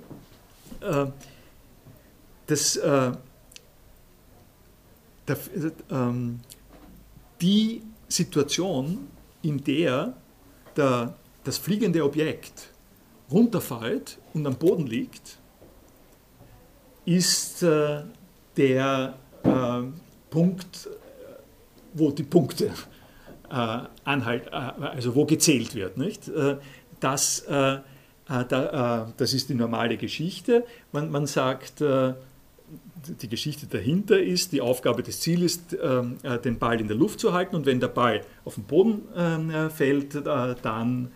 Äh, 0.82 1.06
dass 2.48 2.80
der, 2.82 3.18
ähm, 5.91 6.39
die 7.41 7.82
Situation, 8.08 9.10
in 9.42 9.64
der 9.64 10.14
der, 10.76 11.16
das 11.44 11.58
fliegende 11.58 12.04
Objekt 12.04 12.70
runterfällt 13.32 14.20
und 14.34 14.46
am 14.46 14.56
Boden 14.56 14.86
liegt, 14.88 15.38
ist 17.06 17.62
der 17.62 19.14
äh, 19.44 19.82
Punkt, 20.30 20.90
wo 21.94 22.12
die 22.12 22.24
Punkte 22.24 22.72
äh, 23.50 23.80
anhalt, 24.04 24.48
äh, 24.48 24.50
also 24.52 25.16
wo 25.16 25.26
gezählt 25.26 25.74
wird. 25.76 25.98
Nicht? 25.98 26.28
Äh, 26.28 26.58
das, 27.00 27.40
äh, 27.42 27.76
äh, 27.76 27.80
da, 28.28 29.12
das 29.16 29.34
ist 29.34 29.50
die 29.50 29.56
normale 29.56 29.98
Geschichte. 29.98 30.66
Man, 30.92 31.12
man 31.12 31.28
sagt, 31.28 31.82
die 33.22 33.28
Geschichte 33.28 33.68
dahinter 33.68 34.22
ist, 34.22 34.52
die 34.52 34.62
Aufgabe 34.62 35.04
des 35.04 35.20
Ziels 35.20 35.43
ist, 35.43 35.72
den 35.74 36.60
Ball 36.60 36.80
in 36.80 36.88
der 36.88 36.98
Luft 36.98 37.20
zu 37.20 37.34
halten 37.34 37.56
und 37.56 37.66
wenn 37.66 37.80
der 37.80 37.88
Ball 37.88 38.22
auf 38.45 38.56
den 38.56 38.64
Boden 38.64 39.04
fällt, 39.70 40.16
dann 40.26 41.12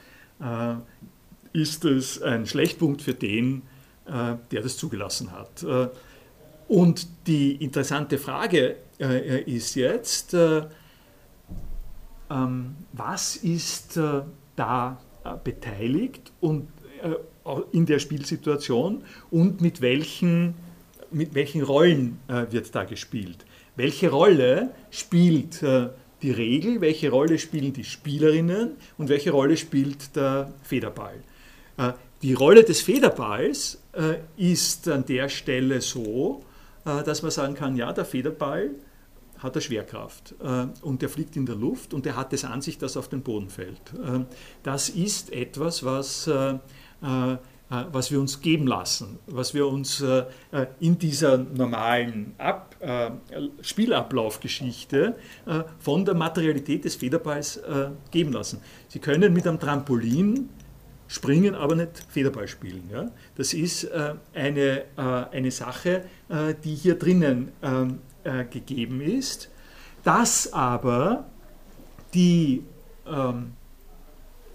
ist 1.53 1.85
es 1.85 2.21
ein 2.21 2.45
Schlechtpunkt 2.45 3.01
für 3.01 3.13
den, 3.13 3.63
der 4.07 4.61
das 4.61 4.77
zugelassen 4.77 5.31
hat. 5.31 5.65
Und 6.71 7.27
die 7.27 7.55
interessante 7.55 8.17
Frage 8.17 8.77
äh, 8.97 9.41
ist 9.43 9.75
jetzt, 9.75 10.33
äh, 10.33 10.61
ähm, 12.29 12.75
was 12.93 13.35
ist 13.35 13.97
äh, 13.97 14.21
da 14.55 15.01
äh, 15.25 15.31
beteiligt 15.43 16.31
und, 16.39 16.69
äh, 17.03 17.15
in 17.73 17.85
der 17.85 17.99
Spielsituation 17.99 19.03
und 19.31 19.59
mit 19.59 19.81
welchen, 19.81 20.53
mit 21.11 21.33
welchen 21.35 21.61
Rollen 21.61 22.19
äh, 22.27 22.45
wird 22.51 22.73
da 22.73 22.83
gespielt? 22.83 23.45
Welche 23.75 24.09
Rolle 24.09 24.71
spielt 24.89 25.61
die 25.61 26.31
Regel, 26.31 26.81
welche 26.81 27.09
Rolle 27.09 27.39
spielen 27.39 27.71
die 27.71 27.85
Spielerinnen 27.85 28.75
und 28.97 29.07
welche 29.07 29.31
Rolle 29.31 29.55
spielt 29.55 30.13
der 30.15 30.53
Federball? 30.61 31.15
Die 32.21 32.33
Rolle 32.33 32.65
des 32.65 32.81
Federballs 32.81 33.81
ist 34.35 34.89
an 34.89 35.05
der 35.05 35.29
Stelle 35.29 35.79
so, 35.79 36.43
äh, 36.85 37.03
dass 37.03 37.21
man 37.21 37.31
sagen 37.31 37.53
kann, 37.53 37.75
ja, 37.75 37.93
der 37.93 38.05
Federball 38.05 38.71
hat 39.37 39.53
eine 39.53 39.61
Schwerkraft 39.61 40.35
äh, 40.41 40.67
und 40.81 41.01
der 41.01 41.09
fliegt 41.09 41.35
in 41.35 41.45
der 41.45 41.55
Luft 41.55 41.93
und 41.93 42.05
der 42.05 42.15
hat 42.15 42.33
das 42.33 42.43
an 42.43 42.61
sich, 42.61 42.77
dass 42.77 42.95
er 42.95 42.99
auf 42.99 43.09
den 43.09 43.21
Boden 43.21 43.49
fällt. 43.49 43.93
Äh, 43.93 44.25
das 44.63 44.89
ist 44.89 45.31
etwas, 45.31 45.83
was, 45.83 46.29
was 47.91 48.11
wir 48.11 48.19
uns 48.19 48.41
geben 48.41 48.67
lassen, 48.67 49.19
was 49.27 49.53
wir 49.53 49.65
uns 49.65 50.03
in 50.79 50.99
dieser 50.99 51.37
normalen 51.37 52.33
Ab 52.37 52.75
Spielablaufgeschichte 53.61 55.15
von 55.79 56.03
der 56.03 56.15
Materialität 56.15 56.83
des 56.83 56.95
Federballs 56.95 57.61
geben 58.11 58.33
lassen. 58.33 58.59
Sie 58.89 58.99
können 58.99 59.31
mit 59.31 59.47
einem 59.47 59.59
Trampolin 59.59 60.49
springen, 61.11 61.55
aber 61.55 61.75
nicht 61.75 62.05
Federball 62.09 62.47
spielen. 62.47 62.89
Das 63.35 63.53
ist 63.53 63.83
äh, 63.83 64.13
eine, 64.33 64.83
äh, 64.97 65.01
eine 65.31 65.51
Sache, 65.51 66.05
äh, 66.29 66.55
die 66.63 66.73
hier 66.73 66.95
drinnen 66.95 67.51
ähm, 67.61 67.99
äh, 68.23 68.45
gegeben 68.45 69.01
ist, 69.01 69.49
dass 70.05 70.53
aber 70.53 71.25
die 72.13 72.63
ähm, 73.05 73.51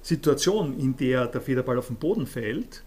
Situation, 0.00 0.78
in 0.78 0.96
der 0.96 1.26
der 1.26 1.42
Federball 1.42 1.78
auf 1.78 1.88
den 1.88 1.96
Boden 1.96 2.26
fällt, 2.26 2.84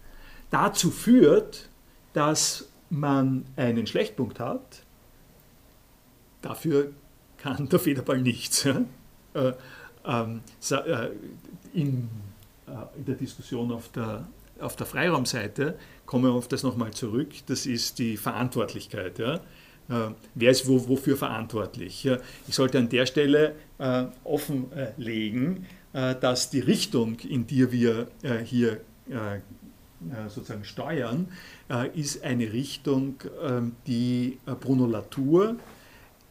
dazu 0.50 0.90
führt, 0.90 1.68
dass 2.12 2.68
man 2.90 3.44
einen 3.56 3.86
Schlechtpunkt 3.86 4.40
hat. 4.40 4.82
Dafür 6.42 6.92
kann 7.38 7.68
der 7.68 7.78
Federball 7.78 8.20
nichts. 8.20 8.64
Ja? 8.64 8.84
Äh, 9.34 9.52
ähm, 10.04 10.40
äh, 10.70 11.08
in 11.72 12.08
äh, 12.70 12.98
in 12.98 13.04
der 13.04 13.14
Diskussion 13.14 13.72
auf 13.72 13.88
der, 13.90 14.26
auf 14.60 14.76
der 14.76 14.86
Freiraumseite, 14.86 15.76
kommen 16.06 16.24
wir 16.24 16.32
auf 16.32 16.48
das 16.48 16.62
nochmal 16.62 16.92
zurück, 16.92 17.28
das 17.46 17.66
ist 17.66 17.98
die 17.98 18.16
Verantwortlichkeit. 18.16 19.18
Ja? 19.18 19.34
Äh, 19.88 20.12
wer 20.34 20.50
ist 20.50 20.68
wo, 20.68 20.88
wofür 20.88 21.16
verantwortlich? 21.16 22.08
Ich 22.46 22.54
sollte 22.54 22.78
an 22.78 22.88
der 22.88 23.06
Stelle 23.06 23.54
äh, 23.78 24.04
offenlegen, 24.24 25.66
dass 25.92 26.50
die 26.50 26.60
Richtung, 26.60 27.18
in 27.18 27.48
die 27.48 27.72
wir 27.72 28.06
hier 28.44 28.80
sozusagen 30.28 30.64
steuern, 30.64 31.28
ist 31.94 32.22
eine 32.22 32.52
Richtung, 32.52 33.16
die 33.86 34.38
Bruno 34.60 34.86
Latour 34.86 35.56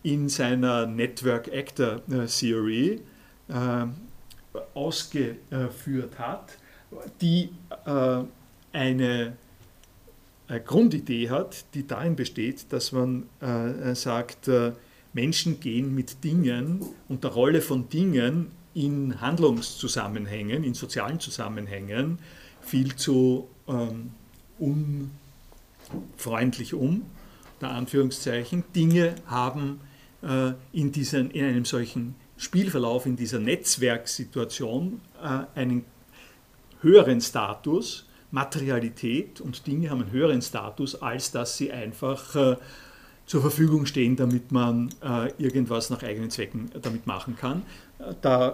in 0.04 0.30
seiner 0.30 0.86
Network 0.86 1.48
Actor 1.54 2.02
Theory 2.28 3.02
ausgeführt 4.74 6.18
hat, 6.18 6.58
die 7.22 7.50
eine 8.72 9.34
Grundidee 10.66 11.30
hat, 11.30 11.66
die 11.76 11.86
darin 11.86 12.16
besteht, 12.16 12.72
dass 12.74 12.92
man 12.92 13.30
sagt, 13.94 14.50
Menschen 15.14 15.60
gehen 15.60 15.94
mit 15.94 16.24
Dingen 16.24 16.84
und 17.08 17.24
der 17.24 17.32
Rolle 17.32 17.62
von 17.62 17.90
Dingen 17.90 18.52
in 18.74 19.20
Handlungszusammenhängen, 19.20 20.64
in 20.64 20.74
sozialen 20.74 21.20
Zusammenhängen 21.20 22.20
viel 22.62 22.96
zu 22.96 23.48
ähm, 23.68 24.12
unfreundlich 26.18 26.74
um, 26.74 27.04
der 27.62 27.72
Anführungszeichen. 27.72 28.64
Dinge 28.76 29.16
haben 29.28 29.80
äh, 30.22 30.54
in, 30.72 30.92
diesen, 30.92 31.32
in 31.32 31.46
einem 31.46 31.66
solchen 31.66 32.16
Spielverlauf, 32.38 33.06
in 33.06 33.16
dieser 33.16 33.40
Netzwerksituation 33.40 35.02
äh, 35.22 35.60
einen 35.60 35.86
höheren 36.82 37.22
Status, 37.22 38.06
Materialität 38.32 39.42
und 39.42 39.66
Dinge 39.66 39.90
haben 39.90 40.02
einen 40.02 40.12
höheren 40.12 40.42
Status, 40.42 41.02
als 41.02 41.32
dass 41.32 41.58
sie 41.58 41.72
einfach 41.72 42.36
äh, 42.36 42.56
zur 43.26 43.42
Verfügung 43.42 43.86
stehen, 43.86 44.16
damit 44.16 44.52
man 44.52 44.90
äh, 45.04 45.32
irgendwas 45.38 45.90
nach 45.90 46.02
eigenen 46.04 46.30
Zwecken 46.30 46.70
damit 46.82 47.08
machen 47.08 47.36
kann. 47.36 47.64
Da 48.22 48.50
äh, 48.50 48.54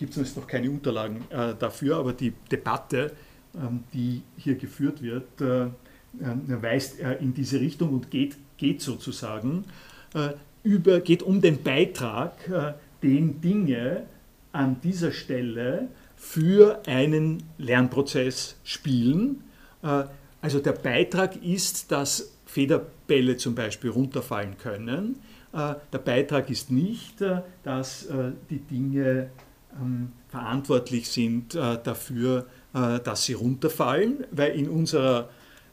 gibt 0.00 0.16
es 0.16 0.34
noch 0.34 0.46
keine 0.46 0.70
Unterlagen 0.70 1.24
äh, 1.28 1.54
dafür, 1.58 1.98
aber 1.98 2.14
die 2.14 2.32
Debatte, 2.50 3.12
ähm, 3.54 3.84
die 3.92 4.22
hier 4.38 4.54
geführt 4.54 5.02
wird, 5.02 5.40
äh, 5.42 5.64
äh, 5.64 5.70
weist 6.62 6.98
in 7.20 7.34
diese 7.34 7.60
Richtung 7.60 7.90
und 7.90 8.10
geht, 8.10 8.36
geht 8.56 8.80
sozusagen 8.80 9.64
über, 10.64 11.00
geht 11.00 11.22
um 11.22 11.40
den 11.40 11.62
Beitrag, 11.62 12.32
den 13.00 13.40
Dinge 13.40 14.02
an 14.50 14.80
dieser 14.82 15.12
Stelle 15.12 15.86
für 16.16 16.82
einen 16.84 17.44
Lernprozess 17.58 18.56
spielen. 18.64 19.44
Also 20.42 20.58
der 20.58 20.72
Beitrag 20.72 21.40
ist, 21.44 21.92
dass 21.92 22.36
Federbälle 22.44 23.36
zum 23.36 23.54
Beispiel 23.54 23.90
runterfallen 23.90 24.58
können. 24.58 25.20
Äh, 25.52 25.74
der 25.92 25.98
Beitrag 25.98 26.50
ist 26.50 26.70
nicht, 26.70 27.20
äh, 27.20 27.42
dass 27.62 28.06
äh, 28.06 28.32
die 28.48 28.60
Dinge 28.60 29.30
ähm, 29.80 30.12
verantwortlich 30.28 31.08
sind 31.08 31.54
dafür, 31.54 32.46
dass 32.72 33.24
sie 33.24 33.32
runterfallen, 33.32 34.24
weil 34.30 34.52
in 34.52 34.68
unserer 34.68 35.28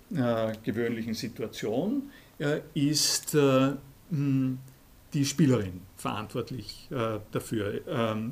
gewöhnlichen 0.09 1.13
Situation 1.13 2.09
ist 2.73 3.37
die 5.13 5.25
Spielerin 5.25 5.81
verantwortlich 5.95 6.89
dafür, 7.31 7.81
ähm, 7.87 8.31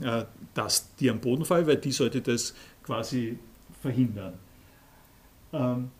dass 0.56 0.96
die 0.96 1.12
am 1.12 1.20
Boden 1.20 1.46
fallen, 1.46 1.68
weil 1.68 1.78
die 1.78 1.92
sollte 1.92 2.22
das 2.22 2.56
quasi 2.82 3.38
verhindern. 3.84 4.34
Ähm, 5.54 5.92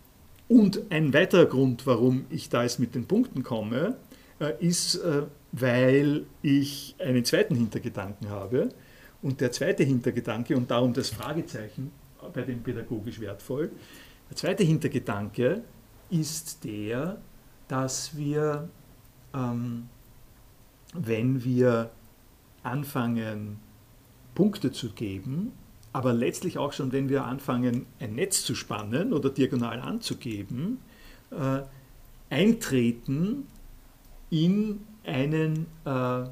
und 0.48 0.92
ein 0.92 1.14
weiterer 1.14 1.46
Grund, 1.46 1.88
warum 1.88 2.26
ich 2.30 2.50
da 2.50 2.64
jetzt 2.64 2.80
mit 2.80 2.94
den 2.94 3.08
Punkten 3.08 3.42
komme, 3.42 3.98
ist, 4.60 4.96
äh, 4.96 5.24
weil 5.52 6.26
ich 6.42 6.96
einen 7.00 7.24
zweiten 7.24 7.56
Hintergedanken 7.56 8.30
habe. 8.30 8.70
Und 9.22 9.42
der 9.42 9.52
zweite 9.52 9.84
Hintergedanke, 9.84 10.56
und 10.56 10.70
darum 10.70 10.94
das 10.94 11.10
Fragezeichen 11.10 11.92
bei 12.34 12.42
dem 12.42 12.62
pädagogisch 12.62 13.20
wertvoll, 13.20 13.72
der 14.30 14.38
zweite 14.38 14.64
Hintergedanke 14.64 15.62
ist 16.10 16.64
der, 16.64 17.18
dass 17.68 18.16
wir, 18.16 18.70
ähm, 19.34 19.90
wenn 20.94 21.44
wir 21.44 21.92
anfangen, 22.64 23.60
Punkte 24.34 24.72
zu 24.72 24.92
geben, 24.92 25.54
aber 25.94 26.12
letztlich 26.14 26.58
auch 26.58 26.74
schon, 26.74 26.92
wenn 26.92 27.08
wir 27.08 27.24
anfangen, 27.24 27.86
ein 28.00 28.16
Netz 28.16 28.44
zu 28.44 28.54
spannen 28.54 29.14
oder 29.14 29.30
diagonal 29.30 29.80
anzugeben, 29.80 30.80
äh, 31.32 31.62
eintreten 32.30 33.48
in 34.36 34.82
einen, 35.06 35.68
äh, 35.86 36.24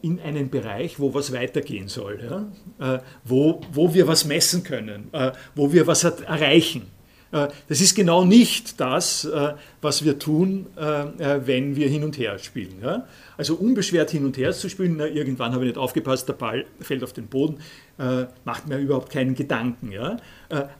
in 0.00 0.18
einen 0.20 0.48
Bereich, 0.48 0.98
wo 0.98 1.12
was 1.12 1.32
weitergehen 1.32 1.88
soll, 1.88 2.48
ja? 2.80 2.96
äh, 2.96 3.00
wo, 3.24 3.60
wo 3.72 3.92
wir 3.92 4.06
was 4.06 4.24
messen 4.24 4.62
können, 4.62 5.08
äh, 5.12 5.32
wo 5.54 5.72
wir 5.72 5.86
was 5.86 6.04
erreichen. 6.04 6.90
Äh, 7.32 7.48
das 7.68 7.80
ist 7.80 7.94
genau 7.94 8.24
nicht 8.24 8.80
das, 8.80 9.24
äh, 9.24 9.54
was 9.82 10.04
wir 10.04 10.18
tun, 10.18 10.66
äh, 10.76 11.40
wenn 11.44 11.76
wir 11.76 11.88
hin 11.88 12.04
und 12.04 12.18
her 12.18 12.38
spielen. 12.38 12.82
Also 13.36 13.56
unbeschwert 13.56 14.10
hin 14.10 14.24
und 14.24 14.38
her 14.38 14.52
zu 14.52 14.70
spielen, 14.70 14.98
irgendwann 14.98 15.52
habe 15.52 15.64
ich 15.64 15.70
nicht 15.72 15.78
aufgepasst, 15.78 16.28
der 16.28 16.34
Ball 16.34 16.64
fällt 16.80 17.04
auf 17.04 17.12
den 17.12 17.26
Boden, 17.26 17.58
macht 18.44 18.66
mir 18.66 18.78
überhaupt 18.78 19.12
keinen 19.12 19.34
Gedanken. 19.34 19.92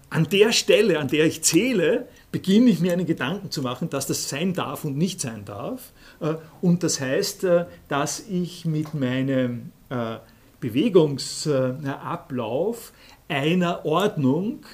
An 0.09 0.29
der 0.33 0.53
Stelle, 0.53 0.99
an 0.99 1.09
der 1.09 1.27
ich 1.27 1.43
zähle, 1.43 2.09
beginne 2.33 2.71
ich 2.71 2.81
mir 2.81 2.95
einen 2.95 3.07
Gedanken 3.07 3.51
zu 3.51 3.61
machen, 3.61 3.91
dass 3.91 4.07
das 4.07 4.31
sein 4.31 4.55
darf 4.55 4.85
und 4.85 4.97
nicht 4.97 5.21
sein 5.21 5.45
darf. 5.45 5.93
Und 6.61 6.83
das 6.83 7.01
heißt, 7.01 7.47
dass 7.89 8.21
ich 8.29 8.65
mit 8.65 8.95
meinem 8.95 9.71
Bewegungsablauf 10.61 12.93
einer 13.29 13.85
Ordnung 13.85 14.65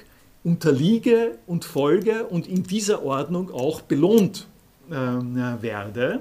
unterliege 0.44 1.38
und 1.46 1.64
folge 1.64 2.24
und 2.24 2.46
in 2.46 2.64
dieser 2.64 3.04
Ordnung 3.04 3.50
auch 3.52 3.82
belohnt 3.82 4.46
äh, 4.90 4.94
werde. 4.94 6.20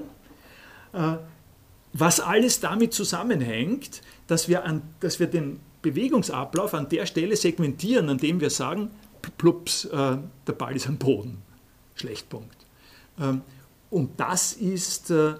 Äh, 0.92 1.14
was 1.92 2.20
alles 2.20 2.60
damit 2.60 2.94
zusammenhängt, 2.94 4.00
dass 4.26 4.48
wir, 4.48 4.64
an, 4.64 4.82
dass 5.00 5.20
wir 5.20 5.26
den 5.26 5.60
Bewegungsablauf 5.82 6.74
an 6.74 6.88
der 6.88 7.06
Stelle 7.06 7.36
segmentieren, 7.36 8.08
an 8.08 8.18
dem 8.18 8.40
wir 8.40 8.50
sagen, 8.50 8.90
plups, 9.36 9.84
äh, 9.86 10.16
der 10.46 10.52
Ball 10.52 10.76
ist 10.76 10.86
am 10.86 10.96
Boden. 10.96 11.42
Schlechtpunkt. 11.94 12.56
Ähm, 13.20 13.42
und 13.92 14.18
das 14.18 14.54
ist 14.54 15.10
äh, 15.10 15.32
äh, 15.32 15.36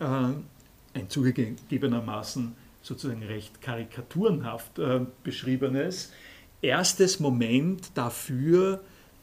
ein 0.00 1.08
zugegebenermaßen 1.08 2.54
sozusagen 2.82 3.22
recht 3.22 3.60
karikaturenhaft 3.62 4.80
äh, 4.80 5.00
beschriebenes, 5.22 6.12
erstes 6.60 7.20
Moment 7.20 7.92
dafür, 7.94 8.80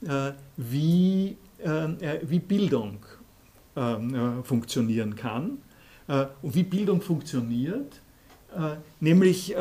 äh, 0.08 0.32
wie, 0.56 1.36
äh, 1.64 1.68
äh, 1.68 2.22
wie 2.24 2.40
Bildung 2.40 3.06
funktionieren 4.44 5.18
kann 5.18 5.58
und 6.08 6.56
wie 6.56 6.64
Bildung 6.64 7.02
funktioniert, 7.02 8.00
nämlich 9.02 9.54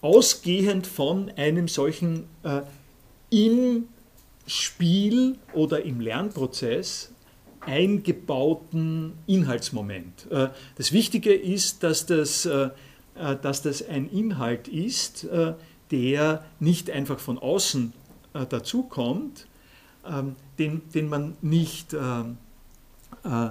ausgehend 0.00 0.86
von 0.86 1.30
einem 1.36 1.68
solchen 1.68 2.24
im 3.28 3.88
Spiel 4.46 5.36
oder 5.52 5.82
im 5.82 6.00
Lernprozess 6.00 7.12
eingebauten 7.60 9.12
Inhaltsmoment. 9.26 10.26
Das 10.76 10.92
Wichtige 10.92 11.32
ist, 11.34 11.82
dass 11.82 12.06
das, 12.06 12.48
dass 13.14 13.62
das 13.62 13.88
ein 13.88 14.08
Inhalt 14.08 14.66
ist, 14.68 15.26
der 15.90 16.44
nicht 16.58 16.90
einfach 16.90 17.18
von 17.18 17.38
außen 17.38 17.92
äh, 18.32 18.46
dazukommt, 18.46 19.46
ähm, 20.06 20.36
den, 20.58 20.88
den 20.90 21.08
man 21.08 21.36
nicht, 21.40 21.92
äh, 21.92 22.20
äh, 23.24 23.50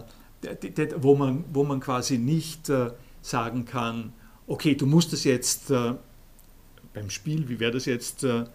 wo, 0.97 1.15
man, 1.15 1.43
wo 1.51 1.63
man 1.63 1.79
quasi 1.79 2.17
nicht 2.17 2.69
äh, 2.69 2.91
sagen 3.21 3.65
kann, 3.65 4.13
okay, 4.47 4.75
du 4.75 4.85
musst 4.85 5.13
es 5.13 5.25
jetzt 5.25 5.69
äh, 5.69 5.95
beim 6.93 7.09
Spiel, 7.09 7.49
wie 7.49 7.59
wäre 7.59 7.71
das 7.71 7.85
jetzt, 7.85 8.23
äh, 8.23 8.45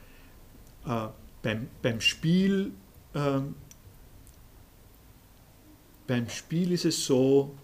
beim, 1.42 1.68
beim 1.82 2.00
Spiel, 2.00 2.72
ähm, 3.14 3.54
beim 6.06 6.28
Spiel 6.28 6.72
ist 6.72 6.84
es 6.84 7.04
so, 7.04 7.54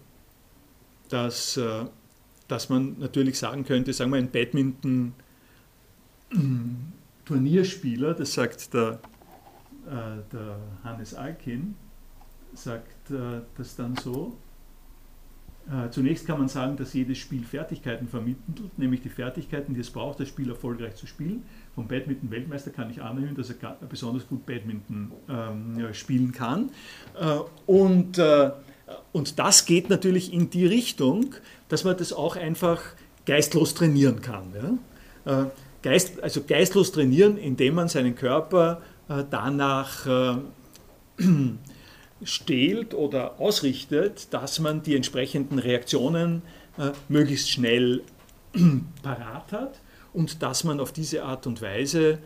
dass, 1.09 1.59
dass 2.47 2.69
man 2.69 2.97
natürlich 2.99 3.37
sagen 3.37 3.65
könnte, 3.65 3.93
sagen 3.93 4.11
wir 4.11 4.17
ein 4.17 4.31
Badminton, 4.31 5.13
Turnierspieler, 7.25 8.13
das 8.13 8.33
sagt 8.33 8.73
der, 8.73 8.99
äh, 9.87 10.21
der 10.31 10.57
Hannes 10.83 11.13
Alkin, 11.13 11.75
sagt 12.53 13.11
äh, 13.11 13.41
das 13.57 13.75
dann 13.75 13.95
so. 13.95 14.37
Äh, 15.71 15.89
zunächst 15.91 16.25
kann 16.25 16.39
man 16.39 16.49
sagen, 16.49 16.75
dass 16.75 16.93
jedes 16.93 17.17
Spiel 17.19 17.43
Fertigkeiten 17.43 18.07
vermittelt, 18.07 18.77
nämlich 18.77 19.01
die 19.01 19.09
Fertigkeiten, 19.09 19.73
die 19.73 19.79
es 19.79 19.91
braucht, 19.91 20.19
das 20.19 20.27
Spiel 20.27 20.49
erfolgreich 20.49 20.95
zu 20.95 21.07
spielen. 21.07 21.43
Vom 21.75 21.87
Badminton-Weltmeister 21.87 22.71
kann 22.71 22.89
ich 22.89 23.01
annehmen, 23.01 23.35
dass 23.35 23.49
er 23.49 23.77
besonders 23.89 24.27
gut 24.27 24.45
Badminton 24.45 25.11
ähm, 25.29 25.93
spielen 25.93 26.31
kann. 26.33 26.69
Äh, 27.19 27.39
und, 27.65 28.17
äh, 28.17 28.51
und 29.13 29.39
das 29.39 29.65
geht 29.65 29.89
natürlich 29.89 30.33
in 30.33 30.49
die 30.49 30.65
Richtung, 30.65 31.35
dass 31.69 31.83
man 31.85 31.95
das 31.97 32.11
auch 32.11 32.35
einfach 32.35 32.81
geistlos 33.25 33.73
trainieren 33.73 34.21
kann. 34.21 34.79
Ja? 35.25 35.43
Äh, 35.43 35.45
Geist, 35.81 36.21
also 36.21 36.43
geistlos 36.43 36.91
trainieren, 36.91 37.37
indem 37.37 37.73
man 37.75 37.87
seinen 37.87 38.15
Körper 38.15 38.81
äh, 39.09 39.23
danach 39.29 40.05
äh, 40.05 40.35
stählt 42.23 42.93
oder 42.93 43.39
ausrichtet, 43.39 44.27
dass 44.31 44.59
man 44.59 44.83
die 44.83 44.95
entsprechenden 44.95 45.57
Reaktionen 45.57 46.43
äh, 46.77 46.91
möglichst 47.09 47.49
schnell 47.49 48.03
parat 49.01 49.51
hat 49.51 49.79
und 50.13 50.41
dass 50.41 50.63
man 50.63 50.79
auf 50.79 50.91
diese 50.91 51.23
Art 51.23 51.47
und 51.47 51.61
Weise 51.61 52.19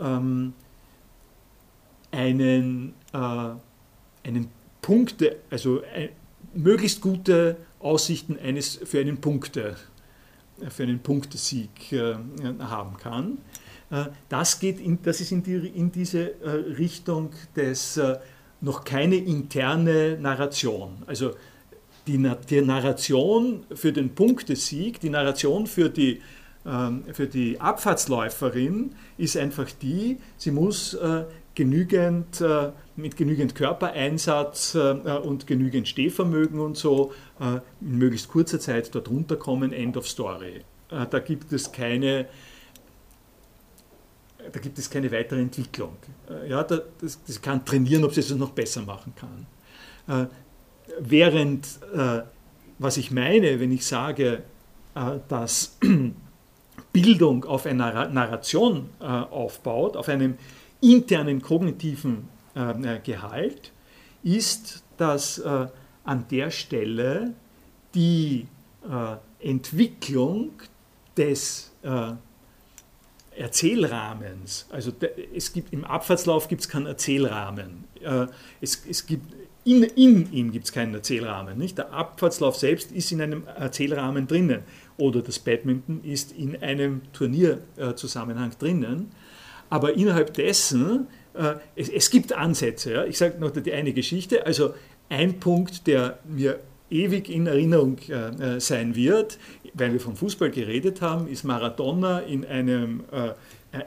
ähm, 0.00 0.52
einen, 2.10 2.94
äh, 3.12 3.18
einen 3.18 4.48
Punkte, 4.82 5.36
also 5.50 5.82
ein, 5.94 6.10
möglichst 6.54 7.00
gute 7.00 7.56
Aussichten 7.78 8.38
eines, 8.38 8.80
für 8.84 9.00
einen 9.00 9.20
Punkte, 9.20 9.76
für 10.68 10.82
einen 10.82 11.00
Punktesieg 11.00 11.92
äh, 11.92 12.14
haben 12.60 12.96
kann. 12.96 13.38
Äh, 13.90 14.06
das, 14.28 14.58
geht 14.58 14.80
in, 14.80 14.98
das 15.02 15.20
ist 15.20 15.32
in, 15.32 15.42
die, 15.42 15.54
in 15.54 15.90
diese 15.92 16.40
äh, 16.42 16.50
Richtung 16.50 17.30
des 17.56 17.96
äh, 17.96 18.18
noch 18.60 18.84
keine 18.84 19.16
interne 19.16 20.18
Narration. 20.20 21.02
Also 21.06 21.32
die, 22.06 22.30
die 22.48 22.60
Narration 22.60 23.64
für 23.74 23.92
den 23.92 24.14
Punktesieg, 24.14 25.00
die 25.00 25.10
Narration 25.10 25.66
für 25.66 25.88
die, 25.88 26.20
für 26.62 27.26
die 27.26 27.58
Abfahrtsläuferin 27.58 28.94
ist 29.16 29.36
einfach 29.38 29.70
die, 29.80 30.18
sie 30.36 30.50
muss 30.50 30.94
genügend, 31.54 32.44
mit 32.96 33.16
genügend 33.16 33.54
Körpereinsatz 33.54 34.74
und 34.74 35.46
genügend 35.46 35.88
Stehvermögen 35.88 36.60
und 36.60 36.76
so 36.76 37.12
in 37.80 37.98
möglichst 37.98 38.28
kurzer 38.28 38.60
Zeit 38.60 38.94
dort 38.94 39.08
runterkommen, 39.08 39.72
End 39.72 39.96
of 39.96 40.06
Story. 40.06 40.60
Da 40.90 41.18
gibt 41.20 41.50
es 41.50 41.72
keine 41.72 42.26
da 44.52 44.58
gibt 44.58 44.78
es 44.78 44.90
keine 44.90 45.10
weitere 45.12 45.40
Entwicklung. 45.40 45.96
Äh, 46.28 46.50
ja, 46.50 46.62
das, 46.62 46.82
das 47.26 47.40
kann 47.40 47.64
trainieren, 47.64 48.04
ob 48.04 48.12
sie 48.12 48.20
es 48.20 48.30
noch 48.30 48.50
besser 48.50 48.82
machen 48.82 49.12
kann. 49.16 49.46
Äh, 50.08 50.26
während, 50.98 51.66
äh, 51.94 52.22
was 52.78 52.96
ich 52.96 53.10
meine, 53.10 53.60
wenn 53.60 53.72
ich 53.72 53.86
sage, 53.86 54.42
dass 55.28 55.78
Bildung 56.92 57.44
auf 57.44 57.66
einer 57.66 58.08
Narration 58.08 58.90
aufbaut, 58.98 59.96
auf 59.96 60.08
einem 60.08 60.36
internen 60.80 61.40
kognitiven 61.40 62.28
Gehalt, 63.04 63.72
ist, 64.22 64.82
dass 64.96 65.40
an 65.40 66.24
der 66.30 66.50
Stelle 66.50 67.34
die 67.94 68.46
Entwicklung 69.38 70.50
des 71.16 71.72
Erzählrahmens. 73.36 74.66
Also 74.70 74.92
es 75.34 75.52
gibt 75.52 75.72
im 75.72 75.84
Abfahrtslauf 75.84 76.48
gibt 76.48 76.60
es 76.62 76.68
keinen 76.68 76.86
Erzählrahmen. 76.86 77.84
Äh, 78.02 78.26
es, 78.60 78.84
es 78.88 79.06
gibt 79.06 79.32
in, 79.64 79.82
in 79.82 80.32
ihm 80.32 80.52
gibt 80.52 80.66
es 80.66 80.72
keinen 80.72 80.94
Erzählrahmen. 80.94 81.56
Nicht? 81.56 81.78
Der 81.78 81.92
Abfahrtslauf 81.92 82.56
selbst 82.56 82.92
ist 82.92 83.12
in 83.12 83.20
einem 83.20 83.46
Erzählrahmen 83.46 84.26
drinnen. 84.26 84.62
Oder 85.00 85.22
das 85.22 85.38
Badminton 85.38 86.04
ist 86.04 86.32
in 86.32 86.60
einem 86.62 87.00
Turnierzusammenhang 87.12 88.52
drinnen. 88.58 89.10
Aber 89.70 89.94
innerhalb 89.94 90.34
dessen, 90.34 91.06
äh, 91.34 91.54
es, 91.76 91.88
es 91.88 92.10
gibt 92.10 92.32
Ansätze. 92.32 92.92
Ja? 92.92 93.04
Ich 93.04 93.18
sage 93.18 93.38
noch 93.38 93.50
die 93.50 93.72
eine 93.72 93.92
Geschichte. 93.92 94.44
Also 94.44 94.74
ein 95.08 95.40
Punkt, 95.40 95.86
der 95.86 96.18
mir 96.24 96.60
ewig 96.90 97.30
in 97.30 97.46
Erinnerung 97.46 97.98
äh, 98.08 98.60
sein 98.60 98.94
wird, 98.94 99.38
weil 99.74 99.92
wir 99.92 100.00
vom 100.00 100.16
Fußball 100.16 100.50
geredet 100.50 101.00
haben, 101.00 101.28
ist 101.28 101.44
Maradona 101.44 102.20
in 102.20 102.44
einem 102.44 103.04
äh, 103.12 103.30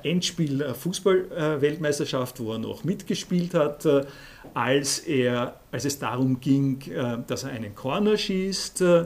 Endspiel 0.09 0.61
äh, 0.61 0.73
Fußball-Weltmeisterschaft, 0.73 2.39
wo 2.39 2.53
er 2.53 2.59
noch 2.59 2.83
mitgespielt 2.85 3.53
hat, 3.53 3.85
äh, 3.85 4.05
als, 4.53 4.99
er, 4.99 5.59
als 5.71 5.85
es 5.85 5.99
darum 5.99 6.39
ging, 6.39 6.81
äh, 6.89 7.17
dass 7.27 7.43
er 7.43 7.51
einen 7.51 7.75
Corner 7.75 8.17
schießt 8.17 8.81
äh, 8.81 9.05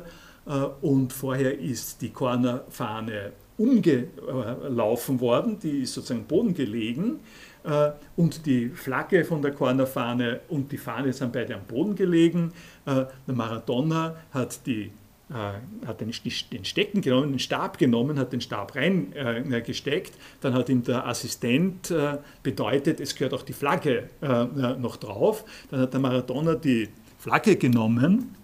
und 0.82 1.12
vorher 1.12 1.60
ist 1.60 2.02
die 2.02 2.10
Cornerfahne 2.10 3.34
umgelaufen 3.58 5.20
worden, 5.20 5.60
die 5.60 5.80
ist 5.80 5.94
sozusagen 5.94 6.26
Boden 6.26 6.54
gelegen 6.54 7.20
äh, 7.64 7.92
und 8.16 8.46
die 8.46 8.70
Flagge 8.70 9.26
von 9.26 9.42
der 9.42 9.52
Cornerfahne 9.52 10.42
und 10.50 10.72
die 10.72 10.78
Fahne 10.78 11.12
sind 11.12 11.34
beide 11.34 11.56
am 11.56 11.64
Boden 11.64 11.96
gelegen. 11.96 12.54
Der 12.86 13.10
Maradona 13.26 14.16
hat 14.32 14.66
die 14.66 14.92
äh, 15.30 15.86
hat 15.86 16.00
den, 16.00 16.14
Stecken 16.14 17.02
genommen, 17.02 17.32
den 17.32 17.40
Stab 17.40 17.78
genommen, 17.78 18.18
hat 18.18 18.32
den 18.32 18.40
Stab 18.40 18.76
reingesteckt. 18.76 20.16
Äh, 20.16 20.20
dann 20.40 20.54
hat 20.54 20.70
ihm 20.70 20.84
der 20.84 21.06
Assistent 21.06 21.92
äh, 21.92 22.20
bedeutet, 22.44 23.02
es 23.02 23.14
gehört 23.14 23.34
auch 23.34 23.42
die 23.42 23.52
Flagge 23.52 24.10
äh, 24.22 24.46
noch 24.78 24.96
drauf. 24.96 25.44
Dann 25.70 25.82
hat 25.82 25.92
der 25.92 26.00
Maradona 26.00 26.56
die 26.56 26.88
Flagge 27.20 27.58
genommen 27.58 28.36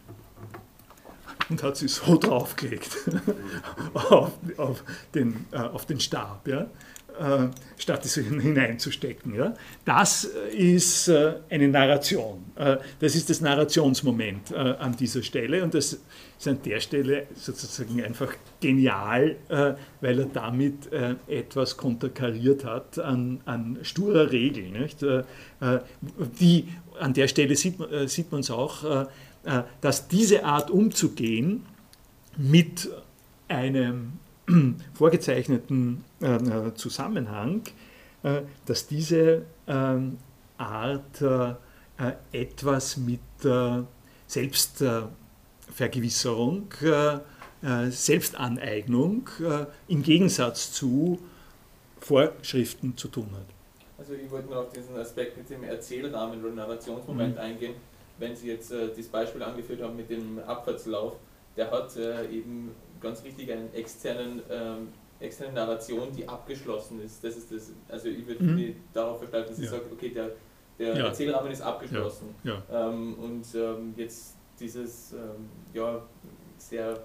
und 1.54 1.64
hat 1.64 1.78
sie 1.78 1.88
so 1.88 2.18
draufgelegt 2.20 2.90
auf, 3.94 4.32
auf, 4.58 4.84
den, 5.14 5.46
äh, 5.52 5.58
auf 5.58 5.86
den 5.86 6.00
Stab. 6.00 6.48
Ja? 6.48 6.62
Äh, 7.20 7.50
statt 7.78 8.06
es 8.06 8.16
hineinzustecken. 8.16 9.36
Ja? 9.36 9.54
Das 9.86 10.24
ist 10.24 11.10
äh, 11.10 11.36
eine 11.50 11.68
Narration. 11.68 12.44
Äh, 12.56 12.78
das 13.00 13.14
ist 13.14 13.30
das 13.30 13.40
Narrationsmoment 13.40 14.54
an 14.54 14.96
dieser 14.98 15.22
Stelle 15.22 15.64
und 15.64 15.76
das 15.76 16.00
ist 16.40 16.48
an 16.48 16.60
der 16.66 16.80
Stelle 16.80 17.28
sozusagen 17.36 18.04
einfach 18.04 18.34
genial, 18.60 19.36
weil 20.02 20.20
er 20.20 20.26
damit 20.26 20.92
etwas 21.28 21.78
konterkariert 21.78 22.66
hat 22.66 23.00
an, 23.00 23.42
an 23.46 23.80
sturer 23.82 24.32
Regel. 24.32 24.70
Nicht? 24.70 25.06
Die, 26.40 26.68
an 27.00 27.14
der 27.14 27.28
Stelle 27.28 27.56
sieht 27.56 28.32
man 28.32 28.40
es 28.42 28.52
auch, 28.52 29.08
dass 29.82 30.08
diese 30.08 30.46
Art 30.46 30.72
umzugehen 30.72 31.66
mit 32.38 32.90
einem 33.48 34.20
vorgezeichneten 34.94 36.04
äh, 36.22 36.74
Zusammenhang, 36.76 37.64
äh, 38.24 38.42
dass 38.66 38.88
diese 38.88 39.44
Art 40.58 41.22
äh, 41.22 41.54
etwas 42.32 42.98
mit 42.98 43.22
Selbstvergewisserung, 44.28 46.68
Selbstaneignung 47.90 49.30
im 49.88 50.04
Gegensatz 50.04 50.74
zu 50.74 51.20
Vorschriften 52.02 52.98
zu 52.98 53.08
tun 53.08 53.30
hat. 53.32 53.46
Also 53.98 54.14
ich 54.14 54.30
wollte 54.32 54.50
nur 54.50 54.60
auf 54.60 54.74
diesen 54.74 54.98
Aspekt 54.98 55.38
mit 55.38 55.50
dem 55.50 55.64
Erzählrahmen 55.64 56.44
oder 56.44 56.54
Narrationsmoment 56.54 57.36
mhm. 57.36 57.42
eingehen. 57.42 57.76
Wenn 58.18 58.36
Sie 58.36 58.48
jetzt 58.48 58.72
äh, 58.72 58.90
das 58.96 59.08
Beispiel 59.08 59.42
angeführt 59.44 59.82
haben 59.82 59.96
mit 59.96 60.10
dem 60.10 60.40
Abfahrtslauf, 60.40 61.14
der 61.56 61.72
hat 61.72 61.96
äh, 61.98 62.28
eben 62.30 62.76
ganz 63.00 63.24
richtig 63.24 63.52
einen 63.52 63.74
externen, 63.74 64.42
ähm, 64.50 64.90
externe 65.20 65.54
Narration, 65.54 66.12
die 66.12 66.28
abgeschlossen 66.28 67.02
ist. 67.04 67.24
Das 67.24 67.38
ist 67.38 67.52
das, 67.52 67.72
also 67.90 68.08
ich 68.08 68.26
würde 68.26 68.44
mhm. 68.44 68.76
darauf 68.94 69.20
verstanden, 69.20 69.50
dass 69.50 69.60
ich 69.60 69.66
ja. 69.66 69.72
sage, 69.72 69.86
okay, 69.92 70.10
der, 70.10 70.32
der 70.80 70.98
ja. 70.98 71.06
Erzählrahmen 71.08 71.52
ist 71.52 71.62
abgeschlossen. 71.62 72.36
Ja. 72.44 72.62
Ähm, 72.72 73.16
und 73.16 73.46
ähm, 73.56 73.94
jetzt 73.98 74.36
dieses 74.60 75.14
ähm, 75.14 75.50
ja, 75.74 76.02
sehr 76.58 77.04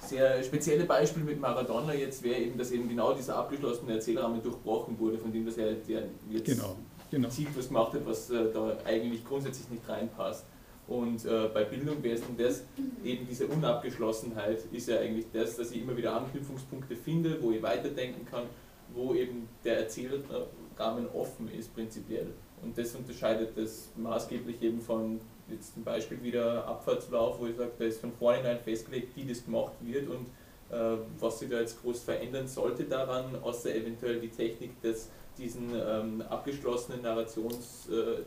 sehr 0.00 0.42
spezielle 0.42 0.84
Beispiel 0.84 1.22
mit 1.22 1.40
Maradona 1.40 1.92
jetzt 1.92 2.22
wäre 2.22 2.40
eben, 2.40 2.58
dass 2.58 2.70
eben 2.70 2.88
genau 2.88 3.12
dieser 3.12 3.36
abgeschlossene 3.36 3.94
Erzählrahmen 3.94 4.42
durchbrochen 4.42 4.98
wurde, 4.98 5.18
von 5.18 5.32
dem 5.32 5.46
er 5.46 5.74
der 5.74 6.04
jetzt 6.30 6.46
genau, 6.46 6.76
genau. 7.10 7.28
Ziel 7.28 7.48
was 7.54 7.68
gemacht 7.68 7.94
hat, 7.94 8.06
was 8.06 8.30
äh, 8.30 8.52
da 8.52 8.76
eigentlich 8.84 9.24
grundsätzlich 9.24 9.68
nicht 9.70 9.88
reinpasst. 9.88 10.44
Und 10.88 11.24
äh, 11.24 11.48
bei 11.54 11.64
Bildung 11.64 12.02
wäre 12.02 12.16
es 12.16 12.20
dann 12.22 12.36
das, 12.36 12.64
eben 13.04 13.24
diese 13.28 13.46
Unabgeschlossenheit 13.46 14.64
ist 14.72 14.88
ja 14.88 14.98
eigentlich 14.98 15.26
das, 15.32 15.56
dass 15.56 15.70
ich 15.70 15.82
immer 15.82 15.96
wieder 15.96 16.16
Anknüpfungspunkte 16.16 16.96
finde, 16.96 17.40
wo 17.40 17.52
ich 17.52 17.62
weiterdenken 17.62 18.26
kann, 18.28 18.44
wo 18.92 19.14
eben 19.14 19.48
der 19.64 19.78
Erzählrahmen 19.78 21.08
offen 21.14 21.48
ist 21.52 21.72
prinzipiell. 21.74 22.32
Und 22.62 22.76
das 22.76 22.94
unterscheidet 22.96 23.56
das 23.56 23.90
maßgeblich 23.96 24.60
eben 24.62 24.80
von 24.80 25.20
jetzt 25.48 25.74
zum 25.74 25.84
Beispiel 25.84 26.22
wieder 26.22 26.66
Abfahrtslauf, 26.66 27.38
wo 27.40 27.46
ich 27.46 27.56
sage, 27.56 27.72
da 27.78 27.84
ist 27.84 28.00
von 28.00 28.12
vornherein 28.12 28.58
festgelegt, 28.58 29.16
wie 29.16 29.24
das 29.24 29.44
gemacht 29.44 29.72
wird 29.80 30.08
und 30.08 30.26
äh, 30.70 30.96
was 31.18 31.38
sich 31.38 31.50
da 31.50 31.60
jetzt 31.60 31.80
groß 31.82 32.02
verändern 32.02 32.46
sollte 32.46 32.84
daran, 32.84 33.36
außer 33.42 33.74
eventuell 33.74 34.20
die 34.20 34.28
Technik, 34.28 34.80
dass 34.82 35.10
diesen 35.40 35.70
ähm, 35.74 36.22
abgeschlossenen 36.22 37.02
Narrationsraum 37.02 38.24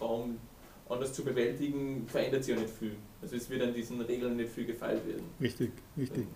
äh, 0.00 0.92
anders 0.92 1.12
zu 1.12 1.24
bewältigen, 1.24 2.06
verändert 2.06 2.44
sich 2.44 2.54
ja 2.54 2.60
nicht 2.60 2.74
viel. 2.74 2.96
Also 3.22 3.36
es 3.36 3.48
wird 3.48 3.62
an 3.62 3.72
diesen 3.72 4.00
Regeln 4.00 4.36
nicht 4.36 4.50
viel 4.50 4.66
gefeilt 4.66 5.06
werden. 5.06 5.24
Richtig, 5.40 5.72
richtig. 5.96 6.26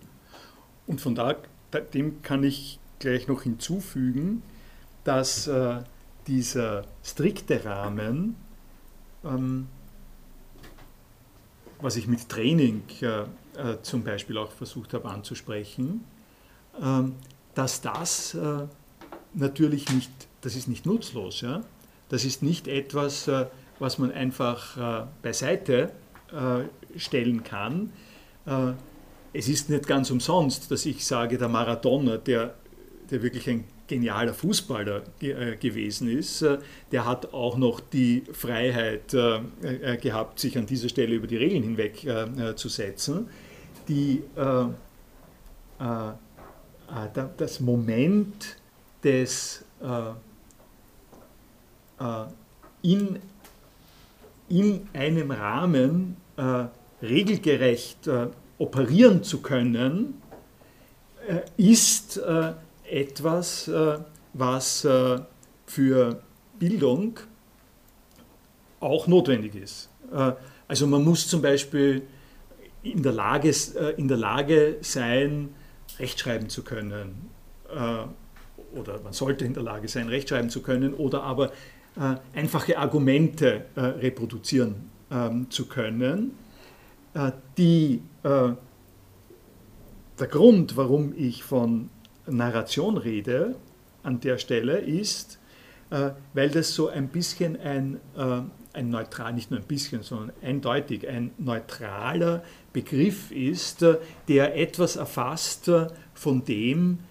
Und 0.87 1.01
von 1.01 1.15
da, 1.15 1.35
dem 1.93 2.21
kann 2.21 2.43
ich 2.43 2.79
gleich 2.99 3.27
noch 3.27 3.43
hinzufügen, 3.43 4.41
dass 5.03 5.47
äh, 5.47 5.81
dieser 6.27 6.85
strikte 7.03 7.63
Rahmen, 7.63 8.35
ähm, 9.23 9.67
was 11.79 11.95
ich 11.95 12.07
mit 12.07 12.27
Training 12.27 12.83
äh, 13.01 13.21
äh, 13.57 13.81
zum 13.81 14.03
Beispiel 14.03 14.37
auch 14.37 14.51
versucht 14.51 14.93
habe 14.93 15.09
anzusprechen, 15.09 16.03
ähm, 16.81 17.15
dass 17.53 17.81
das 17.81 18.33
äh, 18.33 18.67
natürlich 19.37 19.89
nicht, 19.91 20.11
das 20.41 20.55
ist 20.55 20.67
nicht 20.67 20.85
nutzlos. 20.85 21.41
Ja? 21.41 21.63
Das 22.09 22.25
ist 22.25 22.43
nicht 22.43 22.67
etwas, 22.67 23.27
äh, 23.27 23.45
was 23.79 23.97
man 23.99 24.11
einfach 24.11 25.05
beiseite 25.21 25.91
stellen 26.97 27.43
kann. 27.43 27.93
es 29.33 29.47
ist 29.47 29.69
nicht 29.69 29.87
ganz 29.87 30.09
umsonst, 30.09 30.71
dass 30.71 30.85
ich 30.87 31.05
sage, 31.05 31.37
der 31.37 31.47
Maradona, 31.47 32.17
der, 32.17 32.55
der 33.11 33.21
wirklich 33.21 33.47
ein 33.47 33.63
genialer 33.87 34.33
Fußballer 34.33 35.03
ge 35.19 35.55
gewesen 35.57 36.09
ist, 36.09 36.43
der 36.91 37.05
hat 37.05 37.33
auch 37.33 37.55
noch 37.55 37.79
die 37.79 38.23
Freiheit 38.33 39.15
gehabt, 40.01 40.39
sich 40.39 40.57
an 40.57 40.65
dieser 40.65 40.89
Stelle 40.89 41.13
über 41.13 41.27
die 41.27 41.37
Regeln 41.37 41.61
hinweg 41.61 42.05
zu 42.57 42.67
setzen. 42.67 43.27
Die, 43.87 44.23
das 47.37 47.59
Moment 47.59 48.57
des 49.07 49.63
in, 52.81 53.19
in 54.49 54.89
einem 54.93 55.31
Rahmen 55.31 56.17
regelgerecht 57.01 58.09
operieren 58.57 59.23
zu 59.23 59.41
können, 59.41 60.21
ist 61.57 62.19
etwas, 62.89 63.67
äh, 63.67 63.99
was 64.33 64.85
äh, 64.85 65.19
für 65.65 66.21
Bildung 66.59 67.19
auch 68.79 69.07
notwendig 69.07 69.55
ist. 69.55 69.89
Äh, 70.13 70.33
also 70.67 70.87
man 70.87 71.03
muss 71.03 71.27
zum 71.27 71.41
Beispiel 71.41 72.03
in 72.83 73.03
der 73.03 73.11
Lage, 73.11 73.53
in 73.97 74.07
der 74.07 74.17
Lage 74.17 74.77
sein, 74.81 75.53
Rechtschreiben 75.99 76.47
zu 76.47 76.63
können. 76.63 77.29
Oder 78.77 78.99
man 79.01 79.13
sollte 79.13 79.45
in 79.45 79.53
der 79.53 79.63
Lage 79.63 79.87
sein, 79.87 80.07
Rechtschreiben 80.07 80.49
zu 80.49 80.61
können 80.61 80.93
oder 80.93 81.23
aber 81.23 81.51
einfache 82.33 82.77
Argumente 82.77 83.65
reproduzieren 83.75 84.75
ähm, 85.09 85.49
zu 85.49 85.65
können. 85.65 86.33
Die, 87.57 88.03
der 88.23 88.57
Grund, 90.29 90.77
warum 90.77 91.15
ich 91.17 91.43
von 91.43 91.89
Narration 92.27 92.97
rede 92.97 93.55
an 94.03 94.19
der 94.19 94.37
Stelle 94.37 94.79
ist, 94.79 95.39
äh, 95.89 96.11
weil 96.33 96.49
das 96.49 96.73
so 96.73 96.87
ein 96.87 97.09
bisschen 97.09 97.59
ein, 97.59 97.99
äh, 98.15 98.41
ein 98.73 98.89
neutral, 98.89 99.33
nicht 99.33 99.51
nur 99.51 99.59
ein 99.59 99.65
bisschen, 99.65 100.03
sondern 100.03 100.31
eindeutig 100.41 101.07
ein 101.07 101.31
neutraler 101.37 102.43
Begriff 102.73 103.31
ist, 103.31 103.83
äh, 103.83 103.97
der 104.27 104.57
etwas 104.57 104.95
erfasst 104.95 105.67
äh, 105.67 105.87
von 106.13 106.43
dem, 106.43 106.99
äh, 106.99 107.06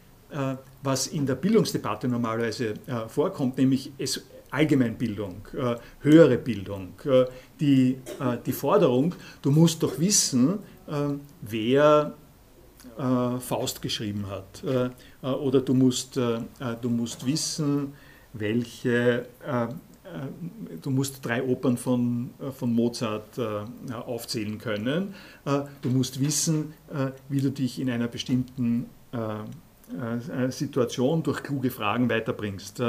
was 0.82 1.07
in 1.07 1.26
der 1.26 1.34
Bildungsdebatte 1.34 2.09
normalerweise 2.09 2.74
äh, 2.87 3.09
vorkommt, 3.09 3.59
nämlich 3.59 3.93
es, 3.99 4.24
Allgemeinbildung, 4.51 5.49
höhere 6.01 6.39
Bildung, 6.39 6.93
die, 7.61 7.99
die 8.47 8.53
Forderung, 8.53 9.14
du 9.43 9.51
musst 9.51 9.82
doch 9.82 9.99
wissen, 9.99 10.61
wer 11.43 12.14
äh, 12.99 13.39
Faust 13.41 13.82
geschrieben 13.82 14.26
hat. 14.26 14.64
Äh, 14.64 14.89
äh, 15.22 15.26
oder 15.26 15.61
du 15.61 15.74
musst, 15.74 16.16
du 16.16 16.89
musst 16.89 17.26
wissen, 17.26 17.93
welche, 18.32 19.26
du 20.82 20.91
musst 20.91 21.24
drei 21.24 21.43
Opern 21.43 21.76
von, 21.76 22.30
von 22.53 22.72
Mozart 22.72 23.39
aufzählen 24.07 24.59
können. 24.59 25.14
du 25.45 25.89
musst 25.89 26.20
wissen, 26.20 26.74
wie 27.28 27.41
du 27.41 27.51
dich 27.51 27.80
in 27.80 27.91
einer 27.91 28.09
bestimmten 28.09 28.87
Situation 30.51 31.22
durch 31.22 31.43
kluge 31.43 31.70
Fragen 31.70 32.11
weiterbringst. 32.11 32.82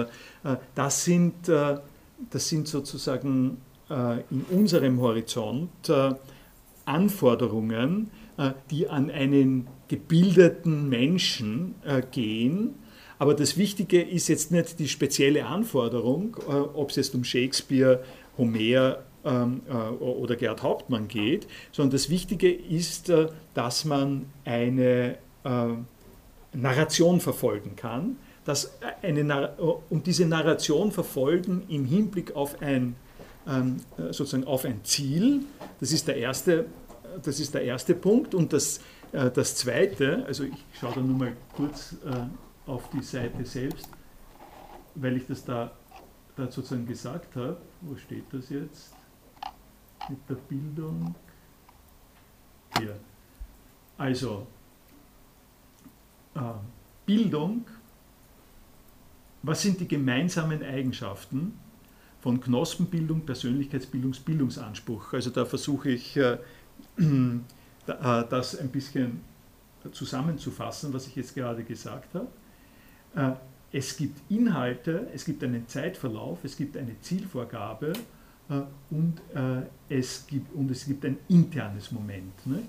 Das 0.73 1.05
sind, 1.05 1.47
das 1.47 2.49
sind 2.49 2.67
sozusagen 2.67 3.57
in 3.89 4.45
unserem 4.49 4.99
Horizont 4.99 5.91
Anforderungen, 6.85 8.09
die 8.71 8.89
an 8.89 9.11
einen 9.11 9.67
gebildeten 9.87 10.89
Menschen 10.89 11.75
äh, 11.83 12.01
gehen. 12.11 12.75
Aber 13.19 13.33
das 13.33 13.57
Wichtige 13.57 14.01
ist 14.01 14.27
jetzt 14.27 14.51
nicht 14.51 14.79
die 14.79 14.87
spezielle 14.87 15.45
Anforderung, 15.45 16.37
äh, 16.47 16.51
ob 16.51 16.91
es 16.91 16.97
jetzt 16.97 17.15
um 17.15 17.23
Shakespeare, 17.23 18.03
Homer 18.37 18.99
ähm, 19.25 19.61
äh, 19.67 19.73
oder 19.73 20.35
Gerd 20.35 20.61
Hauptmann 20.61 21.07
geht, 21.07 21.47
sondern 21.71 21.91
das 21.91 22.09
Wichtige 22.09 22.51
ist, 22.51 23.09
äh, 23.09 23.27
dass 23.55 23.85
man 23.85 24.27
eine 24.45 25.17
äh, 25.43 25.67
Narration 26.61 27.19
verfolgen 27.19 27.75
kann. 27.75 28.17
Dass 28.45 28.77
eine, 29.01 29.51
und 29.89 30.07
diese 30.07 30.25
Narration 30.25 30.91
verfolgen 30.91 31.63
im 31.67 31.85
Hinblick 31.85 32.35
auf 32.35 32.61
ein, 32.61 32.95
ähm, 33.45 33.77
sozusagen 33.97 34.45
auf 34.45 34.63
ein 34.63 34.83
Ziel, 34.85 35.41
das 35.79 35.91
ist 35.91 36.07
der 36.07 36.15
erste, 36.15 36.65
das 37.23 37.39
ist 37.41 37.53
der 37.53 37.63
erste 37.63 37.93
Punkt. 37.93 38.33
Und 38.33 38.53
das 38.53 38.79
äh, 39.11 39.31
das 39.31 39.55
Zweite, 39.55 40.25
also 40.25 40.43
ich 40.43 40.53
schaue 40.79 40.95
da 40.95 41.01
nur 41.01 41.17
mal 41.17 41.37
kurz 41.55 41.95
äh, 42.05 42.69
auf 42.69 42.89
die 42.89 43.01
Seite 43.01 43.45
selbst, 43.45 43.89
weil 44.95 45.17
ich 45.17 45.27
das 45.27 45.43
da, 45.45 45.71
da 46.35 46.51
sozusagen 46.51 46.85
gesagt 46.85 47.35
habe. 47.35 47.57
Wo 47.81 47.95
steht 47.95 48.25
das 48.31 48.49
jetzt? 48.49 48.93
Mit 50.09 50.19
der 50.29 50.35
Bildung. 50.35 51.15
Hier. 52.77 52.95
Also, 53.97 54.33
äh, 54.35 54.56
Bildung, 57.05 57.65
was 59.43 59.61
sind 59.61 59.79
die 59.79 59.87
gemeinsamen 59.87 60.61
Eigenschaften 60.61 61.57
von 62.19 62.41
Knospenbildung, 62.41 63.21
Persönlichkeitsbildung, 63.21 64.13
Bildungsanspruch? 64.25 65.13
Also 65.13 65.29
da 65.29 65.45
versuche 65.45 65.91
ich 65.91 66.17
äh, 66.17 66.35
das 67.85 68.59
ein 68.59 68.69
bisschen 68.69 69.21
zusammenzufassen, 69.91 70.93
was 70.93 71.07
ich 71.07 71.15
jetzt 71.15 71.33
gerade 71.33 71.63
gesagt 71.63 72.13
habe. 72.13 72.27
Äh, 73.15 73.37
es 73.71 73.95
gibt 73.95 74.19
Inhalte, 74.29 75.07
es 75.13 75.23
gibt 75.23 75.43
einen 75.43 75.67
Zeitverlauf, 75.67 76.39
es 76.43 76.57
gibt 76.57 76.75
eine 76.75 76.99
Zielvorgabe 77.01 77.93
äh, 78.49 78.61
und 78.89 79.21
es 79.89 80.25
gibt, 80.27 80.53
und 80.55 80.71
es 80.71 80.85
gibt 80.85 81.05
ein 81.05 81.17
internes 81.29 81.91
Moment. 81.91 82.45
Ne? 82.45 82.63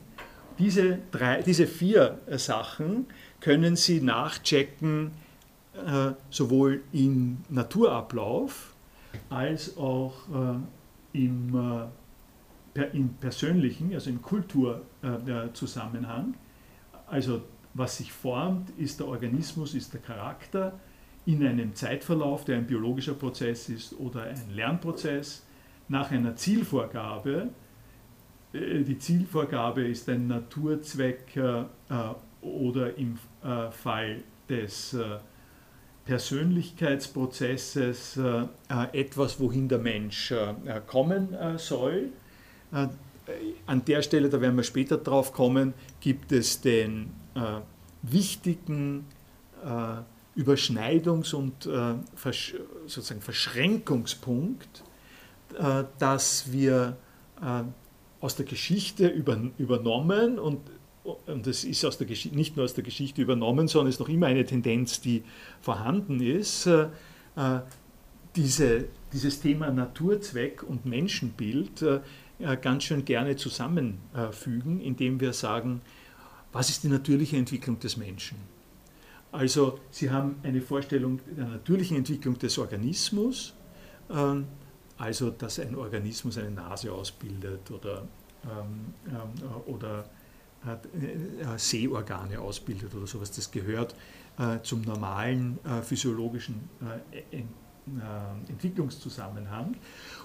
Diese, 0.58 0.98
drei, 1.12 1.40
diese 1.42 1.66
vier 1.66 2.18
Sachen 2.36 3.06
können 3.40 3.76
Sie 3.76 4.00
nachchecken, 4.00 5.12
sowohl 6.30 6.82
im 6.92 7.38
Naturablauf 7.48 8.74
als 9.30 9.76
auch 9.76 10.14
im 11.12 11.88
im 12.92 13.14
persönlichen, 13.14 13.94
also 13.94 14.10
im 14.10 14.20
Kulturzusammenhang. 14.22 16.34
Also 17.06 17.42
was 17.74 17.98
sich 17.98 18.12
formt, 18.12 18.70
ist 18.78 19.00
der 19.00 19.08
Organismus, 19.08 19.74
ist 19.74 19.92
der 19.92 20.00
Charakter 20.00 20.78
in 21.26 21.44
einem 21.46 21.74
Zeitverlauf, 21.74 22.44
der 22.44 22.56
ein 22.56 22.66
biologischer 22.66 23.14
Prozess 23.14 23.68
ist 23.68 23.98
oder 23.98 24.22
ein 24.22 24.54
Lernprozess, 24.54 25.44
nach 25.88 26.10
einer 26.10 26.36
Zielvorgabe. 26.36 27.50
Äh, 28.52 28.82
die 28.82 28.98
Zielvorgabe 28.98 29.86
ist 29.86 30.08
ein 30.08 30.26
Naturzweck 30.26 31.36
äh, 31.36 31.64
oder 32.40 32.96
im 32.96 33.14
äh, 33.14 33.18
Fall 33.42 34.22
des 34.48 34.96
Persönlichkeitsprozesses 36.04 38.20
etwas, 38.92 39.40
wohin 39.40 39.68
der 39.68 39.78
Mensch 39.78 40.32
kommen 40.86 41.36
soll. 41.56 42.10
Äh, 42.72 42.88
an 43.66 43.84
der 43.84 44.02
Stelle, 44.02 44.28
da 44.28 44.40
werden 44.40 44.56
wir 44.56 44.62
später 44.62 44.96
drauf 44.96 45.32
kommen, 45.32 45.74
gibt 46.00 46.32
es 46.32 46.60
den 46.60 47.10
äh, 47.34 47.60
wichtigen 48.02 49.06
äh, 49.64 50.40
Überschneidungs- 50.40 51.34
und 51.34 51.66
äh, 51.66 51.94
Versch 52.14 52.54
sozusagen 52.86 53.20
Verschränkungspunkt, 53.20 54.82
äh, 55.58 55.84
dass 55.98 56.52
wir 56.52 56.96
äh, 57.42 57.64
aus 58.20 58.36
der 58.36 58.46
Geschichte 58.46 59.08
über, 59.08 59.38
übernommen 59.58 60.38
und 60.38 60.60
und 61.26 61.46
das 61.46 61.64
ist 61.64 61.84
aus 61.84 61.98
der 61.98 62.06
nicht 62.06 62.56
nur 62.56 62.64
aus 62.64 62.74
der 62.74 62.84
Geschichte 62.84 63.22
übernommen, 63.22 63.68
sondern 63.68 63.90
ist 63.90 64.00
noch 64.00 64.08
immer 64.08 64.26
eine 64.26 64.44
Tendenz, 64.44 65.00
die 65.00 65.22
vorhanden 65.60 66.20
ist, 66.20 66.68
diese, 68.36 68.84
dieses 69.12 69.40
Thema 69.40 69.70
Naturzweck 69.70 70.62
und 70.62 70.86
Menschenbild 70.86 71.82
äh, 71.82 72.56
ganz 72.60 72.84
schön 72.84 73.04
gerne 73.04 73.36
zusammenfügen, 73.36 74.80
indem 74.80 75.20
wir 75.20 75.32
sagen, 75.32 75.80
was 76.52 76.70
ist 76.70 76.84
die 76.84 76.88
natürliche 76.88 77.36
Entwicklung 77.36 77.78
des 77.80 77.96
Menschen? 77.96 78.38
Also 79.32 79.80
Sie 79.90 80.10
haben 80.10 80.36
eine 80.42 80.62
Vorstellung 80.62 81.20
der 81.36 81.46
natürlichen 81.46 81.96
Entwicklung 81.96 82.38
des 82.38 82.56
Organismus, 82.58 83.54
ähm, 84.10 84.46
also 84.96 85.30
dass 85.30 85.58
ein 85.58 85.74
Organismus 85.74 86.38
eine 86.38 86.50
Nase 86.50 86.92
ausbildet 86.92 87.70
oder, 87.70 88.06
ähm, 88.44 88.94
ähm, 89.06 89.50
oder 89.66 90.00
äh, 90.00 90.17
Sehorgane 91.56 92.40
ausbildet 92.40 92.94
oder 92.94 93.06
sowas. 93.06 93.30
Das 93.30 93.50
gehört 93.50 93.94
äh, 94.38 94.60
zum 94.62 94.82
normalen 94.82 95.58
physiologischen 95.82 96.68
äh, 96.80 97.42
Entwicklungszusammenhang. 98.48 99.76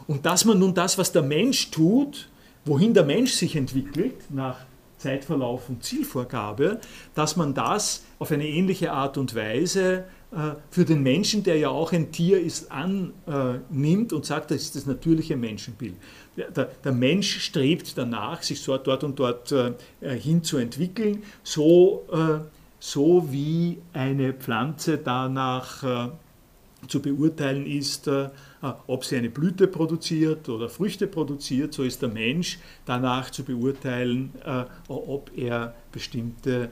Und 0.08 0.26
dass 0.26 0.46
man 0.46 0.60
nun 0.60 0.74
das, 0.74 0.98
was 0.98 1.12
der 1.12 1.24
Mensch 1.24 1.72
tut, 1.72 2.30
wohin 2.66 2.94
der 2.94 3.04
Mensch 3.04 3.32
sich 3.32 3.56
entwickelt, 3.56 4.16
nach 4.30 4.58
Zeitverlauf 5.04 5.68
und 5.68 5.84
Zielvorgabe, 5.84 6.80
dass 7.14 7.36
man 7.36 7.54
das 7.54 8.04
auf 8.20 8.32
eine 8.32 8.48
ähnliche 8.48 8.94
Art 8.94 9.18
und 9.18 9.36
Weise 9.36 10.06
äh, 10.32 10.56
für 10.72 10.86
den 10.86 11.04
Menschen, 11.04 11.44
der 11.44 11.58
ja 11.58 11.70
auch 11.70 11.92
ein 11.92 12.12
Tier 12.12 12.40
ist, 12.40 12.72
annimmt 12.72 14.14
und 14.14 14.26
sagt, 14.26 14.52
das 14.52 14.62
ist 14.62 14.76
das 14.78 14.86
natürliche 14.86 15.36
Menschenbild. 15.36 15.96
Der, 16.38 16.70
der 16.84 16.92
Mensch 16.94 17.42
strebt 17.42 17.98
danach, 17.98 18.42
sich 18.42 18.62
so 18.62 18.78
dort 18.78 19.04
und 19.04 19.20
dort 19.20 19.52
äh, 19.52 19.74
hin 20.02 20.42
zu 20.42 20.58
entwickeln, 20.58 21.24
so, 21.44 22.06
äh, 22.12 22.40
so 22.80 23.28
wie 23.30 23.80
eine 23.92 24.34
Pflanze 24.34 24.98
danach 24.98 26.12
zu 26.90 27.02
beurteilen 27.02 27.66
ist, 27.66 28.10
ob 28.88 29.04
sie 29.04 29.18
eine 29.18 29.30
Blüte 29.30 29.68
produziert 29.68 30.48
oder 30.48 30.70
Früchte 30.70 31.08
produziert, 31.08 31.74
so 31.74 31.84
ist 31.84 32.02
der 32.02 32.10
Mensch 32.10 32.60
danach 32.86 33.30
zu 33.30 33.44
beurteilen, 33.44 34.32
ob 34.88 35.32
er 35.36 35.76
bestimmte 35.92 36.72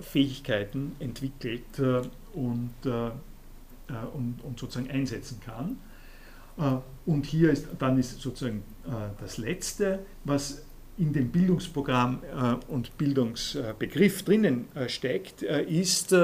Fähigkeiten 0.00 0.96
entwickelt 0.98 1.80
und, 2.34 2.74
äh, 2.84 3.08
äh, 3.08 3.10
und, 4.14 4.40
und, 4.44 4.58
sozusagen 4.58 4.90
einsetzen 4.90 5.40
kann. 5.44 5.78
Äh, 6.58 6.80
und 7.10 7.26
hier 7.26 7.50
ist 7.50 7.66
dann 7.78 7.98
ist 7.98 8.20
sozusagen 8.20 8.62
das 9.20 9.38
Letzte, 9.38 10.00
was 10.24 10.62
in 10.96 11.12
dem 11.12 11.30
Bildungsprogramm 11.30 12.20
und 12.68 12.96
Bildungsbegriff 12.96 14.24
drinnen 14.24 14.66
steckt, 14.88 15.42
ist, 15.42 16.14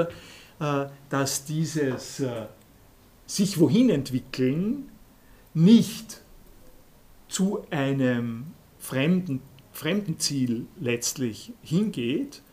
dass 1.09 1.45
dieses 1.45 2.23
sich 3.27 3.59
wohin 3.59 3.89
entwickeln 3.89 4.89
nicht 5.55 6.21
zu 7.27 7.65
einem 7.71 8.45
fremden, 8.77 9.41
fremden 9.71 10.19
Ziel 10.19 10.67
letztlich 10.79 11.53
hingeht. 11.63 12.43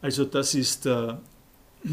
Also 0.00 0.24
das 0.24 0.54
ist 0.54 0.86
äh, 0.86 1.14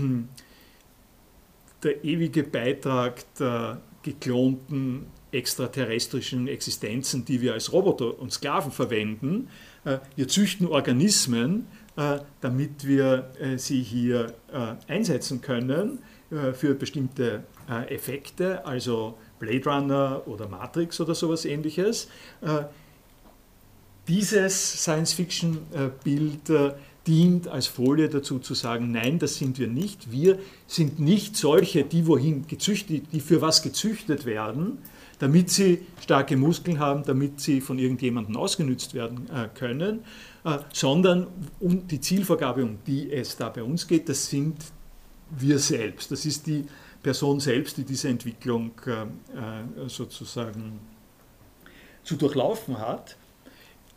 der 1.83 2.03
ewige 2.05 2.43
Beitrag 2.43 3.25
der 3.35 3.81
geklonten 4.01 5.07
extraterrestrischen 5.31 6.47
Existenzen, 6.47 7.25
die 7.25 7.41
wir 7.41 7.53
als 7.53 7.71
Roboter 7.71 8.19
und 8.19 8.31
Sklaven 8.31 8.71
verwenden. 8.71 9.49
Äh, 9.85 9.99
wir 10.15 10.27
züchten 10.27 10.67
Organismen, 10.67 11.67
äh, 11.95 12.19
damit 12.41 12.87
wir 12.87 13.31
äh, 13.39 13.57
sie 13.57 13.81
hier 13.81 14.33
einsetzen 14.87 15.41
können 15.41 15.99
für 16.53 16.75
bestimmte 16.75 17.43
Effekte, 17.87 18.63
also 18.63 19.17
Blade 19.39 19.69
Runner 19.69 20.21
oder 20.25 20.47
Matrix 20.47 20.99
oder 20.99 21.15
sowas 21.15 21.45
ähnliches. 21.45 22.07
Dieses 24.07 24.83
Science-Fiction-Bild 24.83 26.51
dient 27.09 27.47
als 27.47 27.67
Folie 27.67 28.07
dazu 28.07 28.39
zu 28.39 28.53
sagen, 28.53 28.91
nein, 28.91 29.17
das 29.19 29.35
sind 29.35 29.57
wir 29.57 29.67
nicht. 29.67 30.11
Wir 30.11 30.37
sind 30.67 30.99
nicht 30.99 31.35
solche, 31.35 31.83
die 31.83 32.05
wohin 32.05 32.45
gezüchtet, 32.47 33.07
die 33.11 33.19
für 33.19 33.41
was 33.41 33.63
gezüchtet 33.63 34.25
werden, 34.25 34.77
damit 35.17 35.49
sie 35.49 35.85
starke 36.01 36.37
Muskeln 36.37 36.79
haben, 36.79 37.03
damit 37.03 37.41
sie 37.41 37.61
von 37.61 37.79
irgendjemandem 37.79 38.37
ausgenützt 38.37 38.93
werden 38.93 39.27
äh, 39.29 39.47
können, 39.57 40.01
äh, 40.45 40.59
sondern 40.71 41.27
die 41.61 41.99
Zielvorgabe, 41.99 42.63
um 42.63 42.77
die 42.85 43.11
es 43.11 43.35
da 43.37 43.49
bei 43.49 43.63
uns 43.63 43.87
geht, 43.87 44.07
das 44.07 44.29
sind 44.29 44.57
wir 45.31 45.59
selbst. 45.59 46.11
Das 46.11 46.25
ist 46.25 46.47
die 46.47 46.65
Person 47.03 47.39
selbst, 47.39 47.77
die 47.77 47.83
diese 47.83 48.09
Entwicklung 48.09 48.71
äh, 48.85 49.03
äh 49.85 49.89
sozusagen 49.89 50.79
zu 52.03 52.15
durchlaufen 52.15 52.79
hat. 52.79 53.17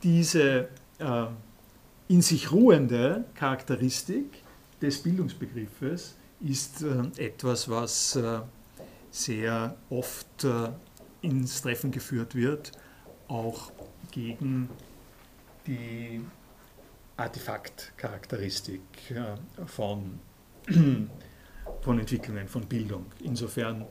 Diese 0.03 0.69
äh, 0.99 1.27
in 2.09 2.23
sich 2.23 2.53
ruhende 2.53 3.25
Charakteristik 3.35 4.43
des 4.81 5.03
Bildungsbegriffes 5.03 6.17
ist 6.41 6.85
etwas, 7.17 7.71
was 7.71 8.19
sehr 9.13 9.77
oft 9.89 10.45
ins 11.23 11.63
Treffen 11.63 11.93
geführt 11.93 12.35
wird, 12.35 12.73
auch 13.29 13.71
gegen 14.11 14.69
die 15.67 16.21
Artefaktcharakteristik 17.17 18.81
von, 19.67 20.19
von 21.81 21.99
Entwicklungen, 21.99 22.49
von 22.49 22.67
Bildung. 22.67 23.07
Insofern 23.23 23.87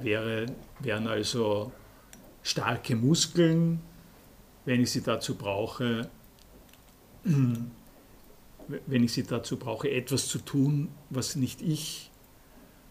wäre, 0.00 0.46
wären 0.80 1.06
also 1.06 1.72
starke 2.42 2.96
Muskeln, 2.96 3.80
wenn 4.64 4.80
ich 4.80 4.90
sie 4.90 5.02
dazu 5.02 5.34
brauche, 5.36 6.08
wenn 7.24 9.04
ich 9.04 9.12
sie 9.12 9.24
dazu 9.24 9.58
brauche, 9.58 9.90
etwas 9.90 10.28
zu 10.28 10.38
tun, 10.38 10.88
was 11.10 11.36
nicht 11.36 11.62
ich 11.62 12.10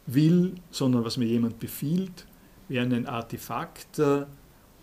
will, 0.06 0.56
sondern 0.72 1.06
was 1.06 1.18
mir 1.18 1.26
jemand 1.26 1.60
befiehlt, 1.60 2.26
wäre 2.68 2.86
ein 2.86 3.08
Artefakt 3.08 4.00
äh, 4.00 4.26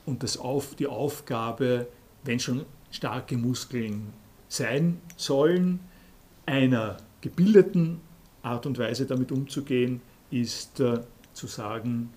und 0.06 0.22
das 0.22 0.38
auf, 0.38 0.74
die 0.74 0.86
Aufgabe, 0.86 1.88
wenn 2.24 2.40
schon 2.40 2.64
starke 2.90 3.36
Muskeln 3.36 4.12
sein 4.48 5.00
sollen, 5.16 5.80
einer 6.46 6.96
gebildeten 7.20 8.00
Art 8.42 8.66
und 8.66 8.78
Weise 8.78 9.06
damit 9.06 9.32
umzugehen, 9.32 10.00
ist 10.30 10.80
äh, 10.80 11.00
zu 11.32 11.46
sagen, 11.46 12.10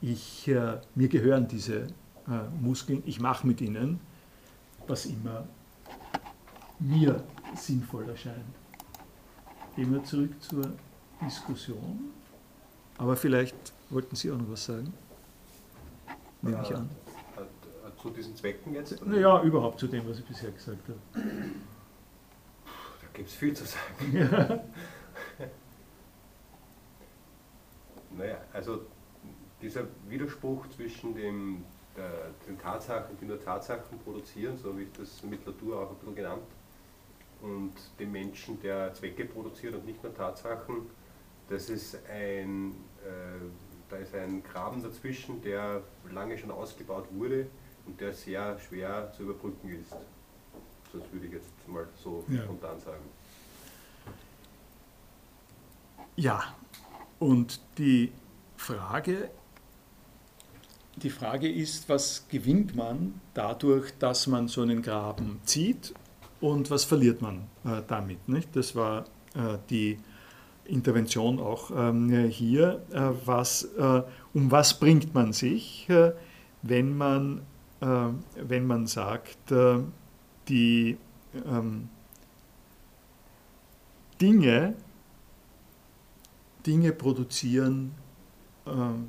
ich, 0.00 0.48
äh, 0.48 0.80
mir 0.94 1.08
gehören 1.08 1.48
diese 1.48 1.82
äh, 2.26 2.48
Muskeln, 2.60 3.02
ich 3.06 3.20
mache 3.20 3.46
mit 3.46 3.60
ihnen, 3.60 4.00
was 4.86 5.06
immer 5.06 5.46
mir 6.78 7.22
sinnvoll 7.54 8.08
erscheint. 8.08 8.44
Gehen 9.76 9.92
wir 9.92 10.02
zurück 10.04 10.30
zur 10.40 10.70
Diskussion. 11.24 12.10
Aber 12.98 13.16
vielleicht 13.16 13.72
wollten 13.90 14.16
Sie 14.16 14.30
auch 14.30 14.38
noch 14.38 14.50
was 14.50 14.64
sagen? 14.64 14.92
Nehme 16.42 16.62
ich 16.62 16.74
an. 16.74 16.88
Zu 18.00 18.08
diesen 18.10 18.34
Zwecken 18.34 18.74
jetzt? 18.74 19.04
Naja, 19.04 19.42
überhaupt 19.42 19.78
zu 19.78 19.86
dem, 19.86 20.08
was 20.08 20.18
ich 20.18 20.24
bisher 20.24 20.50
gesagt 20.50 20.88
habe. 20.88 20.98
Da 21.12 23.08
gibt 23.12 23.28
es 23.28 23.34
viel 23.34 23.54
zu 23.54 23.64
sagen. 23.64 24.60
Ja. 25.38 25.48
Naja, 28.16 28.38
also 28.52 28.82
dieser 29.60 29.84
Widerspruch 30.08 30.68
zwischen 30.70 31.14
dem, 31.14 31.64
der, 31.96 32.30
den 32.46 32.58
Tatsachen, 32.58 33.16
die 33.20 33.26
nur 33.26 33.42
Tatsachen 33.42 33.98
produzieren, 34.00 34.56
so 34.56 34.76
wie 34.78 34.82
ich 34.82 34.92
das 34.92 35.22
mit 35.22 35.44
Latour 35.46 35.80
auch 35.80 35.90
ein 35.90 35.96
bisschen 35.96 36.14
genannt 36.14 36.42
und 37.42 37.72
dem 37.98 38.12
Menschen, 38.12 38.60
der 38.60 38.92
Zwecke 38.94 39.24
produziert 39.24 39.74
und 39.74 39.86
nicht 39.86 40.02
nur 40.02 40.14
Tatsachen, 40.14 40.90
das 41.48 41.68
ist 41.68 41.98
ein, 42.08 42.70
äh, 43.04 43.40
da 43.88 43.96
ist 43.96 44.14
ein 44.14 44.42
Graben 44.42 44.82
dazwischen, 44.82 45.42
der 45.42 45.82
lange 46.10 46.38
schon 46.38 46.50
ausgebaut 46.50 47.06
wurde 47.12 47.46
und 47.86 48.00
der 48.00 48.12
sehr 48.12 48.58
schwer 48.58 49.12
zu 49.16 49.24
überbrücken 49.24 49.68
ist. 49.70 49.92
Das 50.92 51.02
würde 51.12 51.26
ich 51.26 51.32
jetzt 51.32 51.50
mal 51.66 51.88
so 51.96 52.24
ja. 52.28 52.42
spontan 52.42 52.78
sagen. 52.80 53.04
Ja, 56.16 56.54
und 57.20 57.60
die 57.78 58.10
Frage, 58.56 59.30
die 60.96 61.10
Frage 61.10 61.48
ist, 61.48 61.88
was 61.88 62.26
gewinnt 62.28 62.74
man 62.74 63.20
dadurch, 63.34 63.92
dass 63.98 64.26
man 64.26 64.48
so 64.48 64.62
einen 64.62 64.82
Graben 64.82 65.38
zieht 65.44 65.94
und 66.40 66.70
was 66.70 66.84
verliert 66.84 67.22
man 67.22 67.42
äh, 67.64 67.82
damit. 67.86 68.28
Nicht? 68.28 68.56
Das 68.56 68.74
war 68.74 69.04
äh, 69.34 69.58
die 69.68 69.98
Intervention 70.64 71.38
auch 71.38 71.70
ähm, 71.70 72.10
hier. 72.28 72.82
Äh, 72.90 73.10
was, 73.24 73.64
äh, 73.64 74.02
um 74.34 74.50
was 74.50 74.78
bringt 74.78 75.14
man 75.14 75.32
sich, 75.32 75.88
äh, 75.88 76.12
wenn, 76.62 76.96
man, 76.96 77.42
äh, 77.80 77.86
wenn 78.36 78.66
man 78.66 78.86
sagt, 78.86 79.38
die 80.48 80.98
ähm, 81.46 81.88
Dinge, 84.20 84.74
Dinge 86.66 86.92
produzieren, 86.92 87.92
ähm, 88.66 89.08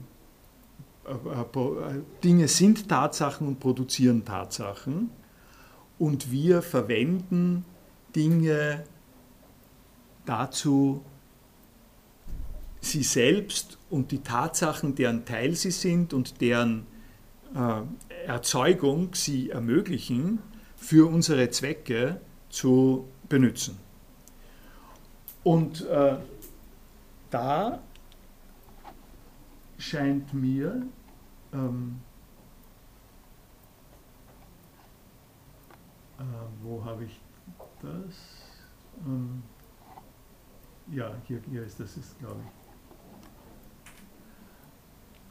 Dinge 2.24 2.48
sind 2.48 2.88
Tatsachen 2.88 3.48
und 3.48 3.60
produzieren 3.60 4.24
Tatsachen 4.24 5.10
und 5.98 6.32
wir 6.32 6.62
verwenden 6.62 7.66
Dinge 8.16 8.84
dazu, 10.26 11.04
sie 12.82 13.04
selbst 13.04 13.78
und 13.90 14.12
die 14.12 14.20
Tatsachen, 14.20 14.96
deren 14.96 15.26
Teil 15.26 15.56
sie 15.56 15.72
sind 15.72 16.14
und 16.14 16.42
deren 16.42 16.86
äh, 17.56 18.28
Erzeugung 18.28 19.14
sie 19.14 19.50
ermöglichen, 19.50 20.40
für 20.76 21.08
unsere 21.08 21.50
Zwecke 21.52 22.20
zu 22.50 23.08
benutzen. 23.30 23.78
Und 25.44 25.86
äh, 25.88 26.18
da 27.32 27.80
scheint 29.78 30.34
mir 30.34 30.84
ähm, 31.54 32.00
äh, 36.20 36.24
wo 36.64 36.84
habe 36.84 37.06
ich 37.06 37.20
das? 37.82 38.16
Ähm, 39.06 39.44
ja, 40.92 41.12
hier, 41.28 41.42
hier 41.50 41.64
ist 41.64 41.80
das, 41.80 41.98
ist, 41.98 42.20
glaube 42.20 42.42
ich. 42.46 42.52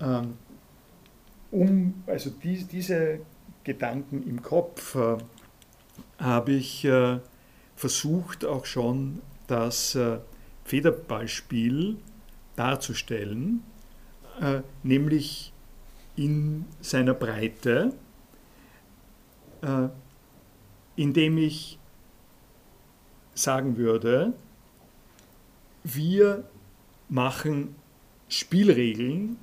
Ähm, 0.06 0.38
um 1.50 2.02
also 2.06 2.30
die, 2.30 2.64
diese 2.64 3.20
Gedanken 3.64 4.22
im 4.26 4.42
Kopf 4.42 4.94
äh, 4.94 5.18
habe 6.18 6.52
ich 6.52 6.84
äh, 6.84 7.20
versucht 7.76 8.44
auch 8.44 8.64
schon 8.64 9.20
das 9.46 9.94
äh, 9.94 10.18
Federballspiel 10.70 11.96
darzustellen, 12.54 13.64
äh, 14.40 14.60
nämlich 14.84 15.52
in 16.14 16.64
seiner 16.80 17.12
Breite, 17.12 17.92
äh, 19.62 19.88
indem 20.94 21.38
ich 21.38 21.76
sagen 23.34 23.78
würde, 23.78 24.32
wir 25.82 26.48
machen 27.08 27.74
Spielregeln 28.28 29.38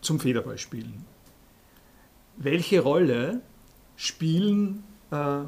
zum 0.00 0.20
Federballspielen. 0.20 1.04
Welche 2.36 2.78
Rolle 2.78 3.40
spielen 3.96 4.84
äh, 5.10 5.40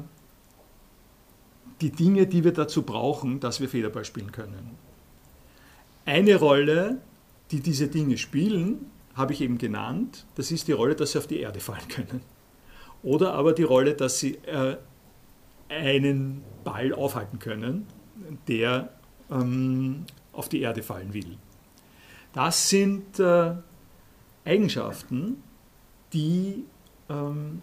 die 1.81 1.91
Dinge, 1.91 2.27
die 2.27 2.43
wir 2.43 2.53
dazu 2.53 2.83
brauchen, 2.83 3.39
dass 3.39 3.59
wir 3.59 3.69
Federball 3.69 4.05
spielen 4.05 4.31
können? 4.31 4.71
Eine 6.05 6.35
Rolle, 6.37 6.97
die 7.51 7.59
diese 7.59 7.87
Dinge 7.87 8.17
spielen, 8.17 8.89
habe 9.15 9.33
ich 9.33 9.41
eben 9.41 9.57
genannt, 9.57 10.25
das 10.35 10.51
ist 10.51 10.67
die 10.67 10.71
Rolle, 10.71 10.95
dass 10.95 11.11
sie 11.11 11.17
auf 11.17 11.27
die 11.27 11.39
Erde 11.39 11.59
fallen 11.59 11.87
können. 11.89 12.21
Oder 13.03 13.33
aber 13.33 13.53
die 13.53 13.63
Rolle, 13.63 13.93
dass 13.93 14.19
sie 14.19 14.35
äh, 14.45 14.77
einen 15.69 16.43
Ball 16.63 16.93
aufhalten 16.93 17.39
können, 17.39 17.87
der 18.47 18.89
ähm, 19.29 20.05
auf 20.33 20.49
die 20.49 20.61
Erde 20.61 20.83
fallen 20.83 21.13
will. 21.13 21.37
Das 22.33 22.69
sind 22.69 23.19
äh, 23.19 23.55
Eigenschaften, 24.45 25.43
die, 26.13 26.63
ähm, 27.09 27.61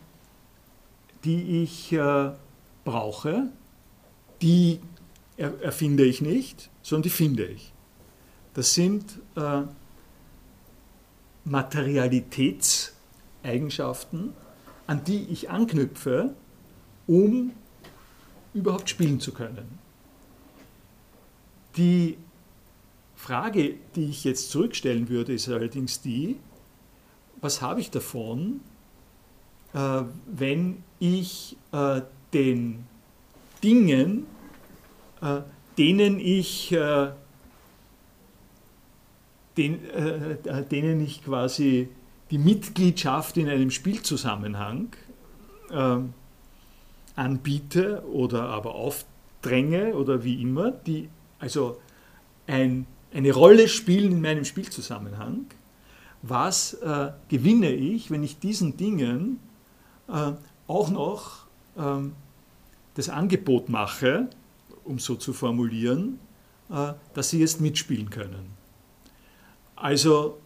die 1.24 1.62
ich 1.62 1.92
äh, 1.92 2.30
brauche, 2.84 3.48
die 4.44 4.78
er, 5.36 5.60
erfinde 5.62 6.04
ich 6.04 6.20
nicht, 6.20 6.70
sondern 6.82 7.02
die 7.04 7.10
finde 7.10 7.46
ich. 7.46 7.72
Das 8.52 8.74
sind 8.74 9.18
äh, 9.34 9.62
Materialitätseigenschaften, 11.44 14.34
an 14.86 15.02
die 15.04 15.24
ich 15.24 15.48
anknüpfe, 15.50 16.34
um 17.06 17.52
überhaupt 18.52 18.90
spielen 18.90 19.18
zu 19.18 19.32
können. 19.32 19.78
Die 21.76 22.18
Frage, 23.16 23.76
die 23.96 24.04
ich 24.04 24.22
jetzt 24.24 24.50
zurückstellen 24.50 25.08
würde, 25.08 25.32
ist 25.32 25.48
allerdings 25.48 26.02
die, 26.02 26.36
was 27.40 27.62
habe 27.62 27.80
ich 27.80 27.90
davon, 27.90 28.60
äh, 29.72 30.02
wenn 30.26 30.84
ich 31.00 31.56
äh, 31.72 32.02
den 32.32 32.84
Dingen, 33.62 34.26
denen 35.76 36.18
ich 36.18 36.72
äh, 36.72 37.10
den, 39.56 39.84
äh, 39.90 40.64
denen 40.64 41.00
ich 41.00 41.24
quasi 41.24 41.88
die 42.30 42.38
Mitgliedschaft 42.38 43.36
in 43.36 43.48
einem 43.48 43.70
Spielzusammenhang 43.70 44.88
äh, 45.70 45.96
anbiete 47.16 48.04
oder 48.08 48.48
aber 48.48 48.74
aufdränge 48.74 49.94
oder 49.94 50.24
wie 50.24 50.42
immer, 50.42 50.70
die 50.72 51.08
also 51.38 51.80
ein, 52.46 52.86
eine 53.12 53.32
Rolle 53.32 53.68
spielen 53.68 54.12
in 54.12 54.20
meinem 54.20 54.44
Spielzusammenhang, 54.44 55.46
was 56.22 56.74
äh, 56.74 57.12
gewinne 57.28 57.70
ich, 57.72 58.10
wenn 58.10 58.22
ich 58.22 58.38
diesen 58.38 58.76
Dingen 58.76 59.38
äh, 60.08 60.32
auch 60.66 60.90
noch 60.90 61.46
ähm, 61.78 62.14
das 62.94 63.08
Angebot 63.08 63.68
mache, 63.68 64.28
um 64.84 64.98
so 64.98 65.16
zu 65.16 65.32
formulieren, 65.32 66.18
äh, 66.70 66.92
dass 67.12 67.30
sie 67.30 67.40
jetzt 67.40 67.60
mitspielen 67.60 68.10
können. 68.10 68.54
Also 69.76 70.38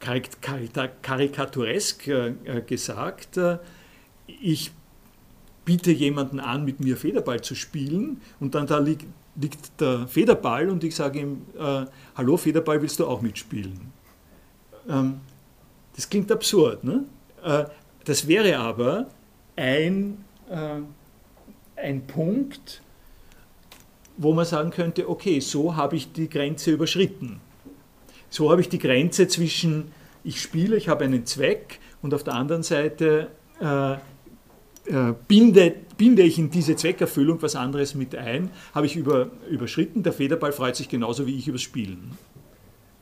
karikaturesk 0.00 2.08
äh, 2.08 2.62
gesagt, 2.66 3.36
äh, 3.36 3.58
ich 4.26 4.72
biete 5.64 5.90
jemanden 5.90 6.40
an, 6.40 6.64
mit 6.64 6.80
mir 6.80 6.96
Federball 6.96 7.42
zu 7.42 7.54
spielen 7.54 8.22
und 8.40 8.54
dann 8.54 8.66
da 8.66 8.78
liegt, 8.78 9.04
liegt 9.36 9.78
der 9.80 10.08
Federball 10.08 10.70
und 10.70 10.82
ich 10.84 10.94
sage 10.94 11.20
ihm, 11.20 11.42
hallo 12.14 12.36
Federball, 12.36 12.80
willst 12.82 13.00
du 13.00 13.06
auch 13.06 13.22
mitspielen? 13.22 13.80
Ähm, 14.88 15.20
das 15.96 16.08
klingt 16.08 16.30
absurd. 16.30 16.84
Ne? 16.84 17.04
Das 18.04 18.28
wäre 18.28 18.58
aber 18.58 19.08
ein, 19.56 20.24
ein 21.76 22.06
Punkt, 22.06 22.82
wo 24.16 24.32
man 24.32 24.44
sagen 24.44 24.70
könnte, 24.70 25.08
okay, 25.08 25.40
so 25.40 25.76
habe 25.76 25.96
ich 25.96 26.12
die 26.12 26.28
Grenze 26.28 26.72
überschritten. 26.72 27.40
So 28.30 28.50
habe 28.50 28.60
ich 28.60 28.68
die 28.68 28.78
Grenze 28.78 29.28
zwischen, 29.28 29.92
ich 30.22 30.40
spiele, 30.40 30.76
ich 30.76 30.88
habe 30.88 31.04
einen 31.04 31.26
Zweck 31.26 31.80
und 32.02 32.14
auf 32.14 32.24
der 32.24 32.34
anderen 32.34 32.62
Seite 32.62 33.28
äh, 33.60 33.92
äh, 33.92 35.14
binde, 35.26 35.74
binde 35.96 36.22
ich 36.22 36.38
in 36.38 36.50
diese 36.50 36.76
Zweckerfüllung 36.76 37.40
was 37.42 37.56
anderes 37.56 37.94
mit 37.94 38.14
ein, 38.14 38.50
habe 38.74 38.86
ich 38.86 38.96
über, 38.96 39.30
überschritten. 39.48 40.02
Der 40.02 40.12
Federball 40.12 40.52
freut 40.52 40.76
sich 40.76 40.88
genauso 40.88 41.26
wie 41.26 41.36
ich 41.38 41.48
übers 41.48 41.62
Spielen. 41.62 42.16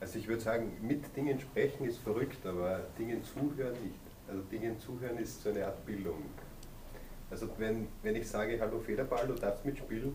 Also 0.01 0.19
ich 0.19 0.29
würde 0.29 0.43
sagen, 0.43 0.73
mit 0.83 1.17
Dingen 1.17 1.39
sprechen 1.41 1.87
ist 1.87 1.99
verrückt, 1.99 2.45
aber 2.45 2.81
Dingen 2.99 3.23
zuhören 3.25 3.73
nicht. 3.85 3.95
Also 4.29 4.43
Dingen 4.51 4.79
zuhören 4.79 5.19
ist 5.19 5.43
so 5.43 5.51
eine 5.51 5.67
Art 5.67 5.85
Bildung. 5.87 6.23
Also 7.31 7.49
wenn, 7.59 7.89
wenn 8.03 8.17
ich 8.17 8.29
sage, 8.29 8.59
hallo 8.61 8.81
Federball, 8.81 9.27
du 9.27 9.35
darfst 9.35 9.65
mitspielen, 9.65 10.13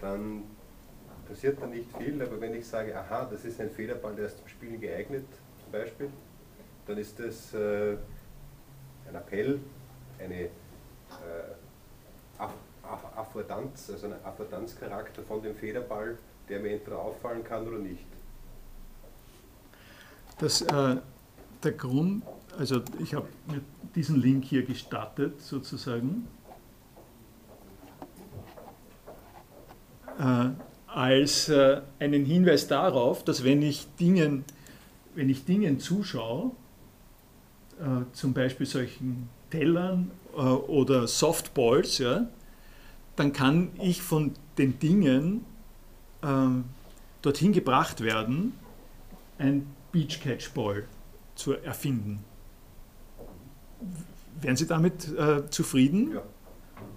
dann 0.00 0.44
passiert 1.26 1.60
da 1.60 1.66
nicht 1.66 1.88
viel, 1.96 2.20
aber 2.22 2.40
wenn 2.40 2.54
ich 2.54 2.66
sage, 2.66 2.96
aha, 2.96 3.28
das 3.30 3.44
ist 3.44 3.60
ein 3.60 3.70
Federball, 3.70 4.14
der 4.14 4.26
ist 4.26 4.38
zum 4.38 4.48
Spielen 4.48 4.80
geeignet, 4.80 5.26
zum 5.62 5.72
Beispiel, 5.72 6.10
dann 6.86 6.98
ist 6.98 7.18
das 7.18 7.52
äh, 7.54 7.96
ein 9.08 9.14
Appell, 9.14 9.60
eine 10.18 10.44
äh, 10.44 10.48
Affordanz, 13.16 13.90
also 13.90 14.06
ein 14.06 14.24
Affordanzcharakter 14.24 15.22
von 15.22 15.42
dem 15.42 15.54
Federball, 15.54 16.16
der 16.48 16.60
mir 16.60 16.74
entweder 16.74 17.00
auffallen 17.00 17.42
kann 17.42 17.66
oder 17.66 17.78
nicht. 17.78 18.06
Das, 20.38 20.60
äh, 20.62 20.96
der 21.62 21.72
Grund, 21.72 22.22
also 22.58 22.82
ich 23.00 23.14
habe 23.14 23.26
diesen 23.94 24.20
Link 24.20 24.44
hier 24.44 24.64
gestattet 24.64 25.40
sozusagen. 25.40 26.28
Als 30.86 31.48
äh, 31.48 31.82
einen 31.98 32.24
Hinweis 32.24 32.68
darauf, 32.68 33.22
dass 33.24 33.44
wenn 33.44 33.60
ich 33.62 33.86
Dingen, 34.00 34.44
wenn 35.14 35.28
ich 35.28 35.44
Dingen 35.44 35.78
zuschaue, 35.78 36.52
äh, 37.78 38.10
zum 38.12 38.32
Beispiel 38.32 38.66
solchen 38.66 39.28
Tellern 39.50 40.10
äh, 40.34 40.40
oder 40.40 41.06
Softballs, 41.06 41.98
ja, 41.98 42.26
dann 43.16 43.32
kann 43.32 43.70
ich 43.78 44.00
von 44.00 44.32
den 44.58 44.78
Dingen 44.78 45.44
ähm, 46.22 46.64
dorthin 47.22 47.52
gebracht 47.52 48.00
werden, 48.00 48.54
ein 49.38 49.66
Beach 49.92 50.20
Catch 50.20 50.54
Ball 50.54 50.84
zu 51.34 51.52
erfinden. 51.52 52.24
Wären 54.40 54.56
Sie 54.56 54.66
damit 54.66 55.08
äh, 55.16 55.48
zufrieden? 55.50 56.12
Ja. 56.14 56.22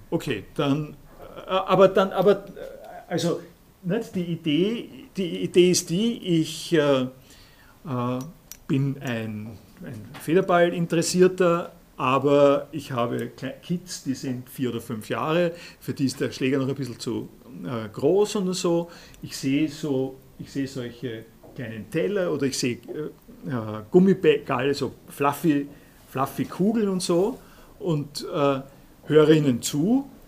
Okay, 0.09 0.45
dann, 0.55 0.95
äh, 1.35 1.49
aber 1.49 1.87
dann, 1.87 2.11
aber, 2.11 2.47
äh, 2.47 2.78
also 3.09 3.41
nicht? 3.83 4.15
Die, 4.15 4.23
Idee, 4.23 4.89
die 5.15 5.43
Idee 5.43 5.71
ist 5.71 5.89
die, 5.89 6.41
ich 6.41 6.73
äh, 6.73 7.01
äh, 7.01 8.19
bin 8.67 8.97
ein, 9.01 9.57
ein 9.83 10.05
Federball-Interessierter, 10.21 11.71
aber 11.97 12.67
ich 12.71 12.91
habe 12.91 13.31
Kids, 13.61 14.03
die 14.03 14.13
sind 14.13 14.49
vier 14.49 14.69
oder 14.69 14.81
fünf 14.81 15.09
Jahre, 15.09 15.53
für 15.79 15.93
die 15.93 16.05
ist 16.05 16.19
der 16.19 16.31
Schläger 16.31 16.59
noch 16.59 16.67
ein 16.67 16.75
bisschen 16.75 16.99
zu 16.99 17.29
äh, 17.65 17.89
groß 17.89 18.37
und 18.37 18.53
so. 18.53 18.89
Ich 19.21 19.35
sehe 19.35 19.67
so, 19.67 20.17
ich 20.37 20.51
sehe 20.51 20.67
solche 20.67 21.25
kleinen 21.55 21.89
Teller 21.89 22.31
oder 22.31 22.45
ich 22.45 22.57
sehe 22.57 22.75
äh, 22.75 23.81
Gummibälle, 23.91 24.73
so 24.73 24.93
fluffy, 25.09 25.67
fluffy 26.09 26.45
Kugeln 26.45 26.89
und 26.89 27.01
so 27.01 27.37
und 27.79 28.25
äh, 28.33 28.61
höre 29.05 29.29
ihnen 29.29 29.61
zu, 29.61 30.09
äh, 30.09 30.18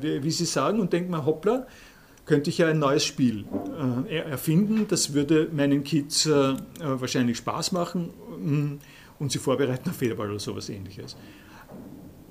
wie, 0.00 0.22
wie, 0.22 0.30
sie 0.30 0.44
sagen 0.44 0.80
und 0.80 0.92
denke 0.92 1.10
mir, 1.10 1.24
hoppla, 1.24 1.66
könnte 2.28 2.50
ich 2.50 2.58
ja 2.58 2.68
ein 2.68 2.78
neues 2.78 3.04
Spiel 3.04 3.46
äh, 4.08 4.18
erfinden. 4.18 4.86
Das 4.88 5.14
würde 5.14 5.48
meinen 5.50 5.82
Kids 5.82 6.26
äh, 6.26 6.54
wahrscheinlich 6.78 7.38
Spaß 7.38 7.72
machen 7.72 8.10
mm, 8.40 8.78
und 9.18 9.32
sie 9.32 9.38
vorbereiten 9.38 9.90
auf 9.90 9.96
Federball 9.96 10.30
oder 10.30 10.38
sowas 10.38 10.68
ähnliches. 10.68 11.16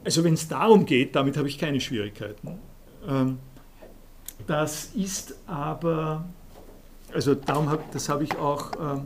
Also 0.05 0.23
wenn 0.23 0.35
es 0.35 0.47
darum 0.47 0.85
geht, 0.85 1.15
damit 1.15 1.35
habe 1.35 1.47
ich 1.47 1.57
keine 1.57 1.81
Schwierigkeiten. 1.81 2.59
Ähm, 3.07 3.39
das 4.45 4.91
ist 4.95 5.35
aber, 5.47 6.25
also 7.13 7.35
darum 7.35 7.69
hab, 7.69 8.21
ich 8.21 8.37
auch, 8.37 8.71
äh, 8.73 9.01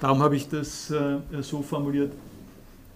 darum 0.00 0.20
habe 0.20 0.34
ich 0.34 0.48
das 0.48 0.90
äh, 0.90 1.18
so 1.42 1.62
formuliert, 1.62 2.12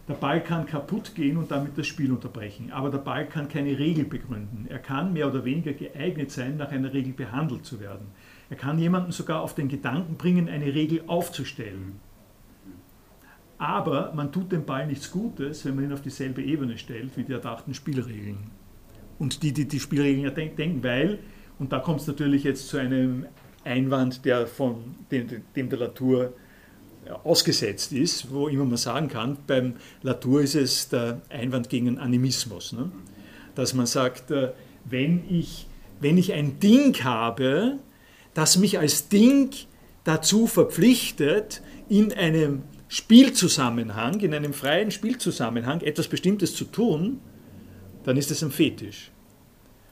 der 0.08 0.14
Ball 0.14 0.42
kann 0.42 0.66
kaputt 0.66 1.14
gehen 1.14 1.36
und 1.36 1.50
damit 1.50 1.76
das 1.76 1.86
Spiel 1.86 2.12
unterbrechen, 2.12 2.70
aber 2.70 2.90
der 2.90 2.98
Ball 2.98 3.26
kann 3.26 3.48
keine 3.48 3.76
Regel 3.76 4.04
begründen. 4.04 4.66
Er 4.68 4.78
kann 4.78 5.12
mehr 5.12 5.26
oder 5.26 5.44
weniger 5.44 5.72
geeignet 5.72 6.30
sein, 6.30 6.56
nach 6.56 6.70
einer 6.70 6.92
Regel 6.92 7.12
behandelt 7.12 7.64
zu 7.64 7.80
werden. 7.80 8.06
Er 8.48 8.56
kann 8.56 8.78
jemanden 8.78 9.10
sogar 9.10 9.42
auf 9.42 9.54
den 9.54 9.68
Gedanken 9.68 10.16
bringen, 10.16 10.48
eine 10.48 10.72
Regel 10.74 11.02
aufzustellen. 11.08 11.98
Aber 13.58 14.12
man 14.14 14.30
tut 14.30 14.52
dem 14.52 14.64
Ball 14.64 14.86
nichts 14.86 15.10
Gutes, 15.10 15.64
wenn 15.64 15.74
man 15.74 15.84
ihn 15.84 15.92
auf 15.92 16.02
dieselbe 16.02 16.42
Ebene 16.42 16.78
stellt 16.78 17.16
wie 17.16 17.24
die 17.24 17.32
erdachten 17.32 17.74
Spielregeln. 17.74 18.50
Und 19.18 19.42
die, 19.42 19.52
die 19.52 19.66
die 19.66 19.80
Spielregeln 19.80 20.32
denken, 20.34 20.84
weil, 20.84 21.18
und 21.58 21.72
da 21.72 21.80
kommt 21.80 22.02
es 22.02 22.06
natürlich 22.06 22.44
jetzt 22.44 22.68
zu 22.68 22.76
einem 22.76 23.26
Einwand, 23.64 24.24
der 24.24 24.46
von 24.46 24.94
dem, 25.10 25.26
dem 25.56 25.68
der 25.68 25.78
Latour 25.78 26.34
ausgesetzt 27.24 27.92
ist, 27.92 28.32
wo 28.32 28.48
immer 28.48 28.64
man 28.64 28.76
sagen 28.76 29.08
kann, 29.08 29.38
beim 29.46 29.74
Latour 30.02 30.42
ist 30.42 30.54
es 30.54 30.88
der 30.88 31.20
Einwand 31.28 31.68
gegen 31.68 31.98
Animismus. 31.98 32.72
Ne? 32.72 32.90
Dass 33.54 33.74
man 33.74 33.86
sagt, 33.86 34.30
äh, 34.30 34.52
wenn 34.84 35.24
ich, 35.28 35.66
wenn 36.00 36.18
ich 36.18 36.32
ein 36.32 36.60
Ding 36.60 37.02
habe, 37.04 37.78
das 38.34 38.58
mich 38.58 38.78
als 38.78 39.08
Ding 39.08 39.50
dazu 40.04 40.46
verpflichtet, 40.46 41.62
in 41.88 42.12
einem 42.12 42.62
Spielzusammenhang, 42.88 44.20
in 44.20 44.34
einem 44.34 44.52
freien 44.52 44.90
Spielzusammenhang 44.90 45.80
etwas 45.80 46.08
Bestimmtes 46.08 46.54
zu 46.54 46.64
tun, 46.64 47.20
dann 48.04 48.16
ist 48.16 48.30
es 48.30 48.42
ein 48.42 48.50
Fetisch. 48.50 49.10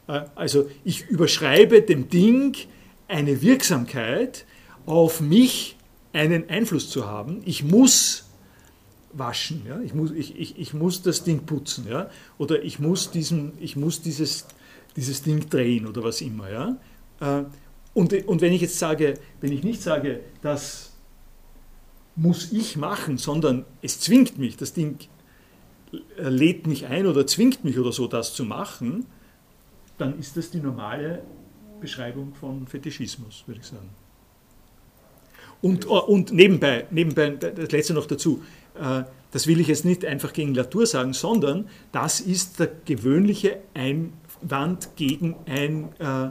Äh, 0.08 0.22
also 0.34 0.68
ich 0.84 1.08
überschreibe 1.08 1.82
dem 1.82 2.08
Ding 2.08 2.56
eine 3.08 3.42
Wirksamkeit 3.42 4.46
auf 4.86 5.20
mich 5.20 5.76
einen 6.14 6.48
Einfluss 6.48 6.88
zu 6.88 7.06
haben. 7.06 7.42
Ich 7.44 7.62
muss 7.62 8.24
waschen, 9.12 9.62
ja? 9.66 9.80
ich, 9.80 9.94
muss, 9.94 10.10
ich, 10.10 10.38
ich, 10.38 10.58
ich 10.58 10.74
muss 10.74 11.02
das 11.02 11.24
Ding 11.24 11.44
putzen 11.44 11.86
ja? 11.88 12.10
oder 12.38 12.62
ich 12.62 12.78
muss, 12.78 13.10
diesen, 13.10 13.52
ich 13.60 13.76
muss 13.76 14.00
dieses, 14.00 14.46
dieses 14.96 15.22
Ding 15.22 15.48
drehen 15.48 15.86
oder 15.86 16.02
was 16.02 16.20
immer. 16.20 16.50
Ja? 16.50 16.76
Äh, 17.20 17.44
und, 17.92 18.12
und 18.26 18.40
wenn 18.40 18.52
ich 18.52 18.60
jetzt 18.60 18.78
sage, 18.78 19.14
wenn 19.40 19.52
ich 19.52 19.62
nicht 19.62 19.82
sage, 19.82 20.20
das 20.42 20.92
muss 22.16 22.52
ich 22.52 22.76
machen, 22.76 23.18
sondern 23.18 23.64
es 23.82 24.00
zwingt 24.00 24.38
mich, 24.38 24.56
das 24.56 24.72
Ding 24.72 24.98
lädt 26.16 26.66
mich 26.66 26.86
ein 26.86 27.06
oder 27.06 27.26
zwingt 27.26 27.64
mich 27.64 27.78
oder 27.78 27.92
so, 27.92 28.06
das 28.06 28.34
zu 28.34 28.44
machen, 28.44 29.06
dann 29.98 30.18
ist 30.18 30.36
das 30.36 30.50
die 30.50 30.58
normale 30.58 31.22
Beschreibung 31.80 32.34
von 32.34 32.66
Fetischismus, 32.66 33.44
würde 33.46 33.60
ich 33.60 33.66
sagen. 33.66 33.90
Und, 35.64 35.86
und 35.86 36.30
nebenbei, 36.30 36.84
nebenbei, 36.90 37.30
das 37.30 37.72
letzte 37.72 37.94
noch 37.94 38.04
dazu, 38.04 38.42
äh, 38.74 39.04
das 39.30 39.46
will 39.46 39.60
ich 39.60 39.68
jetzt 39.68 39.86
nicht 39.86 40.04
einfach 40.04 40.34
gegen 40.34 40.54
Latour 40.54 40.86
sagen, 40.86 41.14
sondern 41.14 41.70
das 41.90 42.20
ist 42.20 42.60
der 42.60 42.68
gewöhnliche 42.84 43.60
Einwand 43.72 44.90
gegen 44.94 45.36
ein 45.46 45.88
äh, 45.98 46.26
äh, 46.26 46.30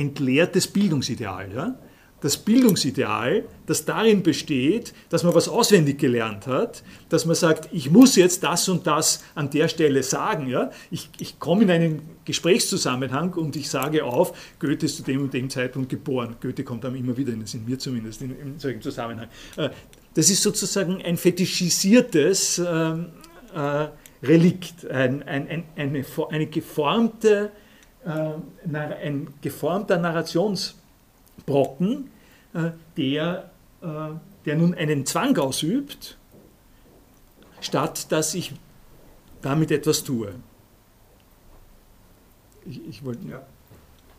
entleertes 0.00 0.68
Bildungsideal. 0.68 1.52
Ja? 1.52 1.74
Das 2.20 2.36
Bildungsideal, 2.36 3.44
das 3.66 3.84
darin 3.84 4.22
besteht, 4.22 4.92
dass 5.08 5.22
man 5.22 5.34
was 5.34 5.48
auswendig 5.48 5.98
gelernt 5.98 6.46
hat, 6.46 6.82
dass 7.08 7.26
man 7.26 7.36
sagt, 7.36 7.68
ich 7.72 7.90
muss 7.90 8.16
jetzt 8.16 8.42
das 8.42 8.68
und 8.68 8.86
das 8.86 9.22
an 9.34 9.50
der 9.50 9.68
Stelle 9.68 10.02
sagen. 10.02 10.48
Ja? 10.48 10.70
Ich, 10.90 11.10
ich 11.20 11.38
komme 11.38 11.62
in 11.62 11.70
einen 11.70 12.02
Gesprächszusammenhang 12.24 13.34
und 13.34 13.54
ich 13.54 13.70
sage 13.70 14.04
auf, 14.04 14.32
Goethe 14.58 14.86
ist 14.86 14.96
zu 14.96 15.02
dem 15.04 15.22
und 15.22 15.32
dem 15.32 15.48
Zeitpunkt 15.48 15.90
geboren. 15.90 16.36
Goethe 16.40 16.64
kommt 16.64 16.84
dann 16.84 16.96
immer 16.96 17.16
wieder 17.16 17.32
in 17.32 17.40
das, 17.40 17.54
in 17.54 17.64
mir 17.64 17.78
zumindest, 17.78 18.20
in, 18.22 18.38
in 18.38 18.58
solchen 18.58 18.82
Zusammenhang. 18.82 19.28
Äh, 19.56 19.70
das 20.14 20.30
ist 20.30 20.42
sozusagen 20.42 21.00
ein 21.02 21.16
fetischisiertes 21.16 22.58
ähm, 22.58 23.06
äh, 23.54 23.86
Relikt, 24.26 24.90
ein, 24.90 25.22
ein, 25.22 25.48
ein, 25.48 25.64
eine, 25.76 26.04
eine 26.30 26.46
geformte, 26.46 27.52
äh, 28.04 28.10
ein 28.74 29.28
geformter 29.40 29.98
Narrations- 29.98 30.74
Brocken, 31.46 32.10
äh, 32.54 32.70
der, 32.96 33.50
äh, 33.82 33.86
der 34.44 34.56
nun 34.56 34.74
einen 34.74 35.06
Zwang 35.06 35.36
ausübt, 35.38 36.16
statt 37.60 38.10
dass 38.10 38.34
ich 38.34 38.54
damit 39.42 39.70
etwas 39.70 40.04
tue. 40.04 40.34
Ich, 42.64 42.86
ich 42.88 43.04
wollte. 43.04 43.26
Ja. 43.28 43.42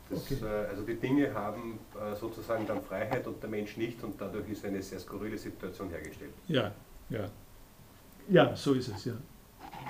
Das, 0.10 0.20
okay. 0.20 0.38
Äh, 0.44 0.70
also 0.70 0.84
die 0.84 0.96
Dinge 0.96 1.34
haben 1.34 1.80
sozusagen 2.20 2.66
dann 2.66 2.82
Freiheit 2.82 3.28
und 3.28 3.42
der 3.42 3.50
Mensch 3.50 3.78
nicht 3.78 4.04
und 4.04 4.20
dadurch 4.20 4.50
ist 4.50 4.66
eine 4.66 4.82
sehr 4.82 5.00
skurrile 5.00 5.38
Situation 5.38 5.90
hergestellt. 5.90 6.32
Ja, 6.48 6.72
ja. 7.10 7.30
Ja, 8.30 8.56
so 8.56 8.74
ist 8.74 8.90
es, 8.90 9.06
ja. 9.06 9.14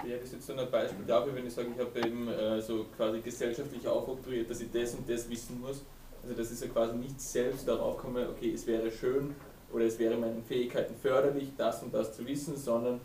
Wäre 0.04 0.20
das 0.20 0.32
jetzt 0.32 0.48
so 0.48 0.54
ein 0.54 0.72
Beispiel 0.72 1.06
dafür, 1.06 1.36
wenn 1.36 1.46
ich 1.46 1.54
sage, 1.54 1.70
ich 1.76 1.80
habe 1.80 2.08
eben 2.08 2.28
äh, 2.30 2.62
so 2.62 2.86
quasi 2.96 3.20
gesellschaftlich 3.20 3.86
aufoktroyiert, 3.88 4.50
dass 4.50 4.62
ich 4.62 4.72
das 4.72 4.96
und 4.96 5.10
das 5.10 5.30
wissen 5.30 5.60
muss 5.60 5.84
also 6.24 6.36
das 6.36 6.52
ist 6.52 6.62
ja 6.62 6.68
quasi 6.70 6.96
nicht 6.98 7.20
selbst 7.20 7.68
darauf 7.68 7.98
kommen, 7.98 8.28
okay, 8.28 8.54
es 8.54 8.66
wäre 8.68 8.92
schön 8.92 9.36
oder 9.72 9.86
es 9.86 9.98
wäre 10.00 10.18
meinen 10.18 10.44
Fähigkeiten 10.44 10.96
förderlich, 10.96 11.50
das 11.58 11.84
und 11.84 11.94
das 11.94 12.16
zu 12.16 12.26
wissen, 12.26 12.56
sondern 12.58 13.00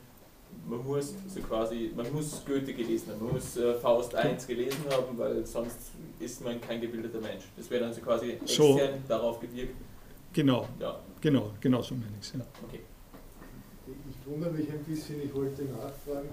man 0.69 0.85
muss 0.85 1.15
so 1.29 1.41
quasi, 1.41 1.93
man 1.95 2.11
muss 2.13 2.43
Goethe 2.45 2.73
gelesen 2.73 3.13
haben, 3.13 3.25
man 3.25 3.35
muss 3.35 3.57
äh, 3.57 3.75
Faust 3.75 4.15
1 4.15 4.47
gelesen 4.47 4.85
haben, 4.91 5.19
weil 5.19 5.45
sonst 5.45 5.93
ist 6.21 6.45
man 6.45 6.61
kein 6.61 6.81
gebildeter 6.81 7.21
Mensch. 7.21 7.45
Das 7.57 7.69
wäre 7.71 7.85
dann 7.85 7.93
so 7.93 8.01
quasi 8.01 8.31
extern 8.31 8.49
so, 8.49 8.81
darauf 9.09 9.41
gewirkt. 9.41 9.75
Genau, 10.33 10.67
ja. 10.81 10.99
genau, 11.21 11.51
genau 11.61 11.83
so 11.83 11.95
meine 11.95 12.13
ich 12.21 12.27
es. 12.27 12.33
Ja. 12.33 12.47
Okay. 12.67 12.81
Ich 13.87 14.31
wundere 14.31 14.53
mich 14.53 14.71
ein 14.71 14.83
bisschen, 14.85 15.23
ich 15.23 15.35
wollte 15.35 15.65
nachfragen, 15.65 16.29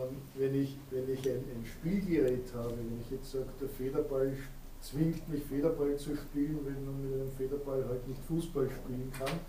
ähm, 0.00 0.16
wenn 0.34 0.62
ich, 0.62 0.76
wenn 0.90 1.12
ich 1.12 1.28
ein, 1.28 1.38
ein 1.38 1.64
Spielgerät 1.64 2.52
habe, 2.54 2.70
wenn 2.70 3.00
ich 3.00 3.10
jetzt 3.10 3.32
sage, 3.32 3.46
der 3.60 3.68
Federball 3.68 4.32
zwingt 4.84 5.28
mich 5.28 5.42
Federball 5.44 5.96
zu 5.96 6.14
spielen, 6.14 6.58
wenn 6.64 6.84
man 6.84 7.02
mit 7.02 7.14
einem 7.14 7.30
Federball 7.32 7.84
halt 7.88 8.06
nicht 8.06 8.20
Fußball 8.24 8.68
spielen 8.68 9.10
kann, 9.18 9.40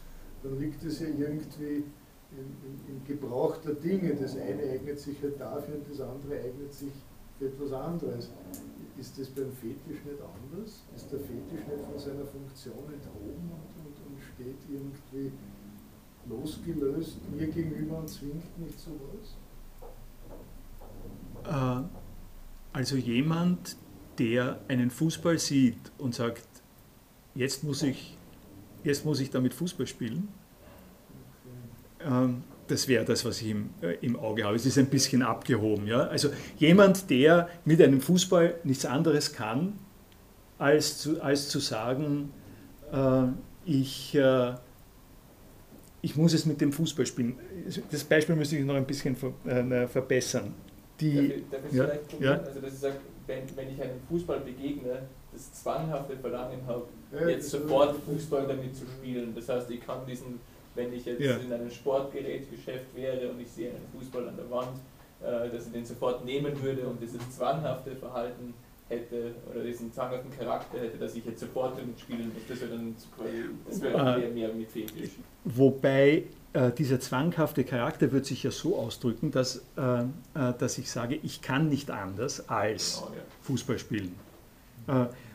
dann 0.44 0.60
liegt 0.60 0.84
es 0.84 1.00
ja 1.02 1.08
irgendwie 1.08 1.84
im, 2.32 3.04
Gebrauch 3.06 3.58
der 3.58 3.74
Dinge. 3.74 4.16
Das 4.16 4.36
eine 4.38 4.64
eignet 4.64 5.00
sich 5.00 5.22
halt 5.22 5.40
dafür 5.40 5.76
und 5.76 5.90
das 5.90 6.02
andere 6.02 6.40
eignet 6.40 6.74
sich 6.74 6.94
für 7.38 7.48
etwas 7.48 7.72
anderes. 7.74 8.32
Ist 8.98 9.20
das 9.20 9.28
beim 9.30 9.52
Fetisch 9.52 10.04
nicht 10.06 10.22
anders? 10.22 10.84
Ist 10.96 11.12
der 11.12 11.20
Fetisch 11.20 11.68
nicht 11.68 11.86
von 11.86 12.00
seiner 12.00 12.26
Funktion 12.26 12.86
enthoben 12.94 13.52
und, 13.52 13.86
und, 13.86 13.96
und 14.08 14.18
steht 14.34 14.58
irgendwie 14.70 15.32
losgelöst 16.28 17.20
mir 17.32 17.48
gegenüber 17.48 18.00
und 18.00 18.10
zwingt 18.10 18.58
mich 18.58 18.78
zu 18.78 18.92
was? 21.44 21.84
Äh, 21.84 21.84
also 22.74 22.96
jemand, 22.96 23.78
der 24.20 24.60
einen 24.68 24.90
Fußball 24.90 25.38
sieht 25.40 25.78
und 25.98 26.16
sagt, 26.16 26.48
jetzt 27.34 27.64
muss 27.64 27.84
ich, 27.84 28.18
jetzt 28.84 29.06
muss 29.06 29.20
ich 29.20 29.30
damit 29.30 29.54
Fußball 29.54 29.88
spielen, 29.88 30.28
ähm, 32.06 32.44
das 32.68 32.88
wäre 32.88 33.06
das, 33.06 33.24
was 33.26 33.42
ich 33.42 33.50
im, 33.50 33.70
äh, 33.82 33.96
im 34.02 34.18
Auge 34.18 34.44
habe. 34.44 34.56
Es 34.56 34.66
ist 34.66 34.78
ein 34.78 34.88
bisschen 34.88 35.22
abgehoben. 35.22 35.88
Ja? 35.88 36.08
Also 36.08 36.30
jemand, 36.58 37.10
der 37.10 37.50
mit 37.64 37.82
einem 37.82 38.02
Fußball 38.02 38.56
nichts 38.64 38.86
anderes 38.86 39.34
kann, 39.34 39.74
als 40.58 41.00
zu, 41.00 41.22
als 41.22 41.50
zu 41.50 41.60
sagen, 41.60 42.32
äh, 42.92 43.26
ich, 43.66 44.16
äh, 44.16 44.54
ich 46.02 46.16
muss 46.16 46.34
es 46.34 46.46
mit 46.46 46.62
dem 46.62 46.72
Fußball 46.72 47.06
spielen. 47.06 47.38
Das 47.92 48.04
Beispiel 48.04 48.36
müsste 48.36 48.58
ich 48.58 48.66
noch 48.66 48.76
ein 48.76 48.86
bisschen 48.86 49.16
ver, 49.16 49.34
äh, 49.46 49.88
verbessern. 49.88 50.54
Die, 51.00 51.16
darf 51.16 51.26
ich, 51.38 51.44
darf 51.52 51.62
ich 51.70 52.20
ja, 52.20 52.32
ja? 52.32 52.40
Also, 52.40 52.62
dass 52.62 52.74
ich 52.74 52.80
sage, 52.80 52.96
wenn, 53.28 53.44
wenn 53.56 53.74
ich 53.74 53.82
einem 53.82 54.00
Fußball 54.10 54.40
begegne, 54.42 55.04
das 55.32 55.54
zwanghafte 55.54 56.16
Verlangen 56.18 56.62
habe, 56.68 56.86
ja, 57.12 57.28
jetzt 57.28 57.50
sofort 57.50 57.96
Fußball 58.06 58.48
damit 58.48 58.76
zu 58.76 58.86
spielen. 58.86 59.34
Das 59.36 59.50
heißt, 59.50 59.70
ich 59.72 59.82
kann 59.82 60.06
diesen, 60.08 60.40
wenn 60.76 60.94
ich 60.94 61.06
jetzt 61.06 61.22
ja. 61.22 61.38
in 61.38 61.52
einem 61.52 61.70
Sportgerätgeschäft 61.70 62.96
wäre 62.96 63.30
und 63.30 63.42
ich 63.42 63.50
sehe 63.50 63.70
einen 63.70 63.88
Fußball 63.98 64.28
an 64.28 64.36
der 64.38 64.50
Wand, 64.50 64.78
äh, 65.22 65.50
dass 65.50 65.68
ich 65.68 65.74
den 65.74 65.86
sofort 65.86 66.26
nehmen 66.26 66.62
würde 66.62 66.88
und 66.88 67.02
dieses 67.02 67.30
zwanghafte 67.36 67.96
Verhalten 67.96 68.54
hätte 68.88 69.34
oder 69.52 69.64
diesen 69.64 69.92
zwanghaften 69.92 70.32
Charakter 70.38 70.80
hätte, 70.80 70.98
dass 70.98 71.16
ich 71.16 71.26
jetzt 71.26 71.40
sofort 71.40 71.78
damit 71.78 72.00
spielen 72.00 72.32
muss. 72.34 72.44
Das 72.48 72.62
wäre 72.62 72.72
dann 72.72 72.96
das 73.68 73.82
wäre 73.82 73.98
dann 73.98 74.20
mehr, 74.20 74.30
mehr 74.30 74.54
mit 74.54 74.70
Fetisch. 74.70 75.12
Wobei 75.44 76.24
äh, 76.56 76.72
dieser 76.72 77.00
zwanghafte 77.00 77.64
Charakter 77.64 78.12
wird 78.12 78.26
sich 78.26 78.44
ja 78.44 78.52
so 78.52 78.78
ausdrücken, 78.78 79.32
dass, 79.32 79.62
äh, 79.78 80.00
äh, 80.00 80.54
dass 80.58 80.78
ich 80.78 80.90
sage, 80.90 81.20
ich 81.22 81.42
kann 81.42 81.70
nicht 81.70 81.92
anders 81.92 82.50
als 82.50 83.04
genau. 83.06 83.12
Fußball 83.42 83.80
spielen. 83.80 84.16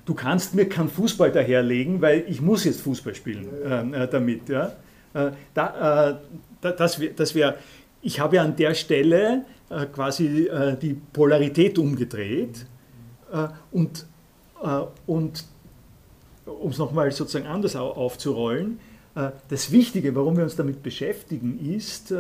du 0.05 0.15
kannst 0.15 0.55
mir 0.55 0.69
keinen 0.69 0.89
Fußball 0.89 1.33
daherlegen, 1.33 2.01
weil 2.01 2.25
ich 2.29 2.41
muss 2.41 2.65
jetzt 2.65 2.83
Fußball 2.83 3.15
spielen 3.17 3.49
äh, 3.93 4.09
damit. 4.09 4.49
Ja? 4.49 4.73
Äh, 5.13 5.33
da, 5.55 6.11
äh, 6.63 6.73
das 6.77 7.01
wäre, 7.01 7.35
wär, 7.35 7.57
ich 8.03 8.21
habe 8.21 8.37
ja 8.37 8.43
an 8.43 8.57
der 8.57 8.75
Stelle 8.75 9.45
äh, 9.71 9.87
quasi 9.87 10.47
äh, 10.47 10.77
die 10.77 10.95
Polarität 10.95 11.79
umgedreht 11.79 12.67
äh, 13.33 13.49
und, 13.71 14.07
und 15.07 15.45
um 16.45 16.71
es 16.71 16.79
nochmal 16.79 17.11
sozusagen 17.13 17.47
anders 17.47 17.77
aufzurollen, 17.77 18.79
das 19.15 19.73
Wichtige, 19.73 20.15
warum 20.15 20.37
wir 20.37 20.45
uns 20.45 20.57
damit 20.57 20.83
beschäftigen, 20.83 21.59
ist, 21.59 22.15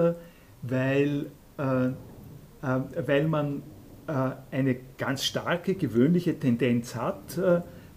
weil, 0.62 1.26
weil 1.56 3.28
man 3.28 3.62
eine 4.06 4.76
ganz 4.98 5.24
starke, 5.24 5.74
gewöhnliche 5.74 6.38
Tendenz 6.38 6.96
hat, 6.96 7.40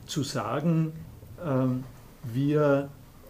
zu 0.05 0.23
sagen, 0.23 0.91
wir 2.33 2.89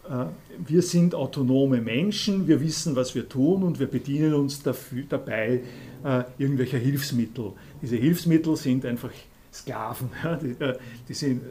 äh, 0.09 0.25
wir 0.65 0.81
sind 0.81 1.15
autonome 1.15 1.81
Menschen, 1.81 2.47
wir 2.47 2.61
wissen, 2.61 2.95
was 2.95 3.15
wir 3.15 3.27
tun 3.27 3.63
und 3.63 3.79
wir 3.79 3.87
bedienen 3.87 4.33
uns 4.33 4.61
dafür, 4.61 5.03
dabei 5.07 5.61
äh, 6.03 6.23
irgendwelcher 6.37 6.77
Hilfsmittel. 6.77 7.53
Diese 7.81 7.95
Hilfsmittel 7.95 8.55
sind 8.55 8.85
einfach 8.85 9.11
Sklaven, 9.53 10.09
ja, 10.23 10.35
die, 10.35 10.51
äh, 10.63 10.77
die 11.07 11.13
sind, 11.13 11.43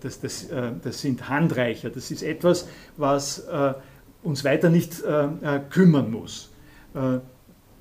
das, 0.00 0.20
das, 0.20 0.48
das, 0.82 1.00
sind 1.00 1.28
Handreicher, 1.28 1.90
das 1.90 2.10
ist 2.10 2.22
etwas, 2.22 2.66
was 2.96 3.46
uns 4.22 4.44
weiter 4.44 4.70
nicht 4.70 5.02
kümmern 5.70 6.10
muss. 6.10 6.50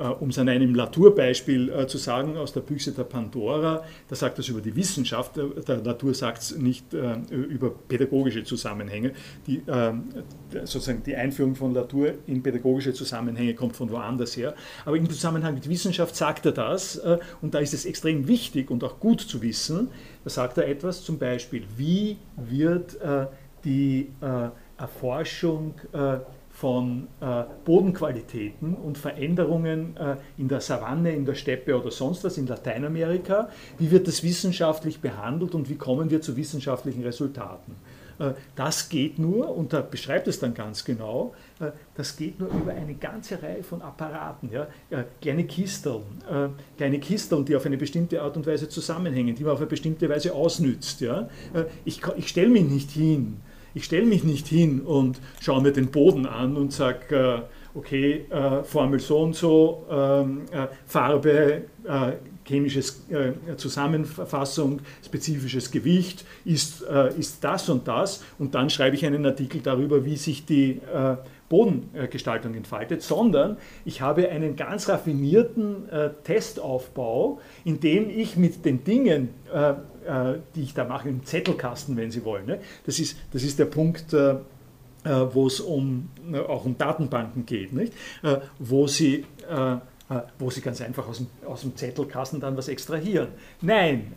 Äh, 0.02 0.08
um 0.08 0.30
es 0.30 0.40
an 0.40 0.50
einem 0.50 0.74
Latour-Beispiel 0.74 1.70
äh, 1.70 1.88
zu 1.88 1.98
sagen, 1.98 2.38
aus 2.38 2.54
der 2.54 2.62
Büchse 2.62 2.92
der 2.92 3.04
Pandora, 3.04 3.84
da 4.08 4.16
sagt 4.16 4.40
es 4.40 4.48
über 4.48 4.62
die 4.62 4.76
Wissenschaft, 4.76 5.38
äh, 5.38 5.62
der 5.68 5.78
Latour 5.78 6.14
sagt 6.14 6.42
es 6.42 6.58
nicht 6.58 6.94
über 7.32 7.70
pädagogische 7.70 8.44
Zusammenhänge. 8.44 9.12
Die, 9.48 9.62
sozusagen 10.64 11.04
die 11.04 11.16
Einführung 11.16 11.56
von 11.56 11.74
Latour 11.74 12.14
in 12.28 12.42
pädagogische 12.42 12.94
Zusammenhänge 12.94 13.54
kommt 13.54 13.76
von 13.76 13.90
woanders 13.92 14.36
her. 14.36 14.56
Aber 14.86 14.98
im 14.98 15.10
Zusammenhang 15.10 15.54
mit 15.54 15.68
Wissenschaft 15.70 16.16
sagt 16.16 16.46
er 16.46 16.52
das 16.52 17.02
und 17.42 17.54
da 17.54 17.60
ist 17.60 17.74
es 17.74 17.86
extrem 17.86 18.28
wichtig 18.28 18.72
und 18.72 18.84
auch 18.84 19.00
gut 19.00 19.22
zu 19.22 19.42
wissen, 19.42 19.90
da 20.24 20.30
sagt 20.30 20.58
er 20.58 20.68
etwas 20.68 21.04
zum 21.04 21.18
Beispiel, 21.18 21.64
wie 21.78 22.18
wird 22.36 22.98
die 23.64 24.10
Erforschung 24.78 25.76
von 26.62 27.08
äh, 27.22 27.44
Bodenqualitäten 27.66 28.76
und 28.76 28.96
Veränderungen 28.96 29.98
äh, 29.98 30.18
in 30.38 30.48
der 30.48 30.62
Savanne, 30.62 31.12
in 31.12 31.26
der 31.26 31.34
Steppe 31.34 31.76
oder 31.76 31.90
sonst 31.90 32.24
was 32.24 32.38
in 32.38 32.46
Lateinamerika. 32.46 33.50
Wie 33.80 33.90
wird 33.90 34.08
das 34.08 34.22
wissenschaftlich 34.22 35.02
behandelt 35.02 35.56
und 35.56 35.70
wie 35.70 35.76
kommen 35.76 36.12
wir 36.12 36.22
zu 36.22 36.38
wissenschaftlichen 36.38 37.02
Resultaten? 37.02 37.78
Äh, 38.20 38.34
das 38.56 38.90
geht 38.90 39.18
nur, 39.18 39.58
und 39.58 39.74
da 39.74 39.82
beschreibt 39.82 40.28
es 40.28 40.38
dann 40.38 40.54
ganz 40.54 40.86
genau, 40.86 41.34
äh, 41.60 41.72
das 41.96 42.16
geht 42.16 42.40
nur 42.40 42.50
über 42.50 42.74
eine 42.74 42.94
ganze 42.94 43.42
Reihe 43.42 43.64
von 43.64 43.82
Apparaten. 43.82 44.52
Ja? 44.52 44.68
Äh, 44.92 45.06
kleine 45.20 45.46
Kisteln, 45.46 46.04
kleine 46.78 47.00
Kisteln, 47.00 47.44
die 47.44 47.56
auf 47.56 47.66
eine 47.66 47.78
bestimmte 47.78 48.22
Art 48.22 48.38
und 48.38 48.46
Weise 48.46 48.70
zusammenhängen, 48.70 49.34
die 49.34 49.44
man 49.44 49.54
auf 49.54 49.60
eine 49.60 49.68
bestimmte 49.68 50.08
Weise 50.08 50.36
ausnützt. 50.36 51.02
Ja? 51.02 51.28
Ich, 51.86 52.02
ich 52.18 52.28
stelle 52.28 52.50
mich 52.50 52.66
nicht 52.66 52.92
hin 52.92 53.42
ich 53.74 53.86
stelle 53.86 54.06
mich 54.06 54.24
nicht 54.24 54.48
hin 54.48 54.82
und 54.82 55.20
schaue 55.40 55.62
mir 55.62 55.72
den 55.72 55.92
Boden 55.92 56.26
an 56.26 56.58
und 56.58 56.74
sage, 56.74 57.16
äh, 57.16 57.78
okay, 57.78 58.26
äh, 58.30 58.64
Formel 58.64 59.00
so 59.00 59.20
und 59.20 59.36
so, 59.36 59.86
ähm, 59.90 60.42
äh, 60.52 60.68
Farbe, 60.86 61.64
chemische 62.46 62.82
Zusammenfassung, 63.56 64.82
spezifisches 65.04 65.72
Gewicht 65.72 66.26
ist, 66.46 66.84
ist 67.18 67.44
das 67.44 67.70
und 67.70 67.88
das? 67.88 68.24
Und 68.38 68.54
dann 68.54 68.70
schreibe 68.70 68.96
ich 68.96 69.06
einen 69.06 69.26
Artikel 69.26 69.62
darüber, 69.62 70.06
wie 70.06 70.16
sich 70.16 70.46
die 70.46 70.80
Bodengestaltung 71.50 72.54
entfaltet, 72.54 73.02
sondern 73.02 73.58
ich 73.86 74.02
habe 74.02 74.30
einen 74.30 74.56
ganz 74.56 74.90
raffinierten 74.90 75.88
Testaufbau, 76.24 77.40
in 77.64 77.80
dem 77.80 78.10
ich 78.10 78.36
mit 78.38 78.66
den 78.66 78.84
Dingen 78.84 79.30
die 80.56 80.62
ich 80.64 80.74
da 80.74 80.84
mache, 80.86 81.10
im 81.10 81.26
Zettelkasten, 81.26 81.98
wenn 81.98 82.12
Sie 82.12 82.26
wollen. 82.26 82.46
Ne? 82.46 82.60
Das, 82.86 83.00
ist, 83.00 83.18
das 83.32 83.44
ist 83.44 83.60
der 83.60 83.66
Punkt, 83.66 84.14
äh, 84.14 84.36
äh, 85.04 85.34
wo 85.34 85.48
es 85.48 85.60
um, 85.60 86.10
auch 86.48 86.66
um 86.66 86.78
Datenbanken 86.78 87.46
geht, 87.46 87.74
nicht? 87.74 87.94
wo 88.60 88.88
Sie 88.88 89.26
wo 90.40 90.50
Sie 90.50 90.62
ganz 90.62 90.82
einfach 90.82 91.08
aus 91.08 91.18
dem, 91.18 91.28
aus 91.46 91.62
dem 91.62 91.76
Zettelkasten 91.76 92.40
dann 92.40 92.58
was 92.58 92.68
extrahieren. 92.68 93.30
Nein, 93.62 94.14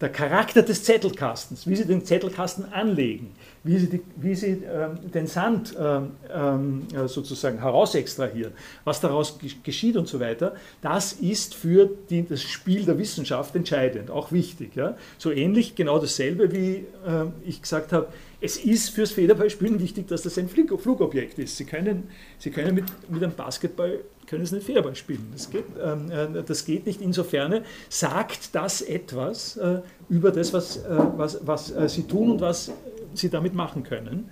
der 0.00 0.08
Charakter 0.08 0.62
des 0.62 0.82
Zettelkastens, 0.84 1.66
wie 1.66 1.76
Sie 1.76 1.84
den 1.84 2.04
Zettelkasten 2.04 2.72
anlegen, 2.72 3.32
wie 3.62 3.78
Sie, 3.78 3.88
die, 3.88 4.00
wie 4.16 4.34
Sie 4.34 4.62
ähm, 4.64 5.10
den 5.12 5.26
Sand 5.26 5.76
ähm, 5.78 6.12
ähm, 6.32 6.86
sozusagen 7.06 7.58
herausextrahieren, 7.58 8.52
was 8.84 9.00
daraus 9.00 9.38
geschieht 9.62 9.96
und 9.96 10.08
so 10.08 10.18
weiter, 10.18 10.54
das 10.80 11.12
ist 11.12 11.54
für 11.54 11.90
die, 12.08 12.26
das 12.26 12.42
Spiel 12.42 12.84
der 12.86 12.98
Wissenschaft 12.98 13.54
entscheidend, 13.54 14.10
auch 14.10 14.32
wichtig. 14.32 14.74
Ja? 14.74 14.96
So 15.18 15.30
ähnlich, 15.30 15.74
genau 15.74 15.98
dasselbe, 15.98 16.50
wie 16.50 16.76
äh, 17.06 17.26
ich 17.44 17.60
gesagt 17.60 17.92
habe, 17.92 18.08
es 18.40 18.56
ist 18.56 18.88
fürs 18.88 19.10
Federballspielen 19.10 19.80
wichtig, 19.80 20.08
dass 20.08 20.22
das 20.22 20.38
ein 20.38 20.48
Flugobjekt 20.48 21.38
ist. 21.38 21.58
Sie 21.58 21.66
können, 21.66 22.08
Sie 22.38 22.50
können 22.50 22.74
mit, 22.74 22.84
mit 23.10 23.22
einem 23.22 23.34
Basketball 23.34 24.00
können 24.30 24.46
Sie 24.46 24.54
nicht 24.54 24.64
Federball 24.66 24.94
spielen. 24.94 25.28
Das 25.32 25.50
geht, 25.50 25.64
ähm, 25.82 26.10
äh, 26.10 26.42
das 26.44 26.64
geht 26.64 26.86
nicht. 26.86 27.00
Insofern 27.00 27.64
sagt 27.88 28.54
das 28.54 28.80
etwas 28.80 29.56
äh, 29.56 29.80
über 30.08 30.30
das, 30.30 30.52
was, 30.52 30.76
äh, 30.76 30.82
was, 31.16 31.44
was 31.44 31.72
äh, 31.72 31.88
Sie 31.88 32.04
tun 32.04 32.30
und 32.30 32.40
was 32.40 32.70
Sie 33.12 33.28
damit 33.28 33.54
machen 33.54 33.82
können. 33.82 34.30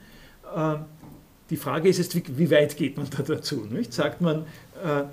Äh, 0.54 0.76
die 1.50 1.56
Frage 1.56 1.88
ist 1.88 1.98
jetzt, 1.98 2.14
wie, 2.14 2.22
wie, 2.38 2.48
weit 2.50 2.76
geht 2.76 2.96
man 2.96 3.08
da 3.10 3.24
dazu? 3.24 3.66
Nicht? 3.68 3.92
Sagt, 3.92 4.20
man, 4.20 4.46
äh, 4.84 5.04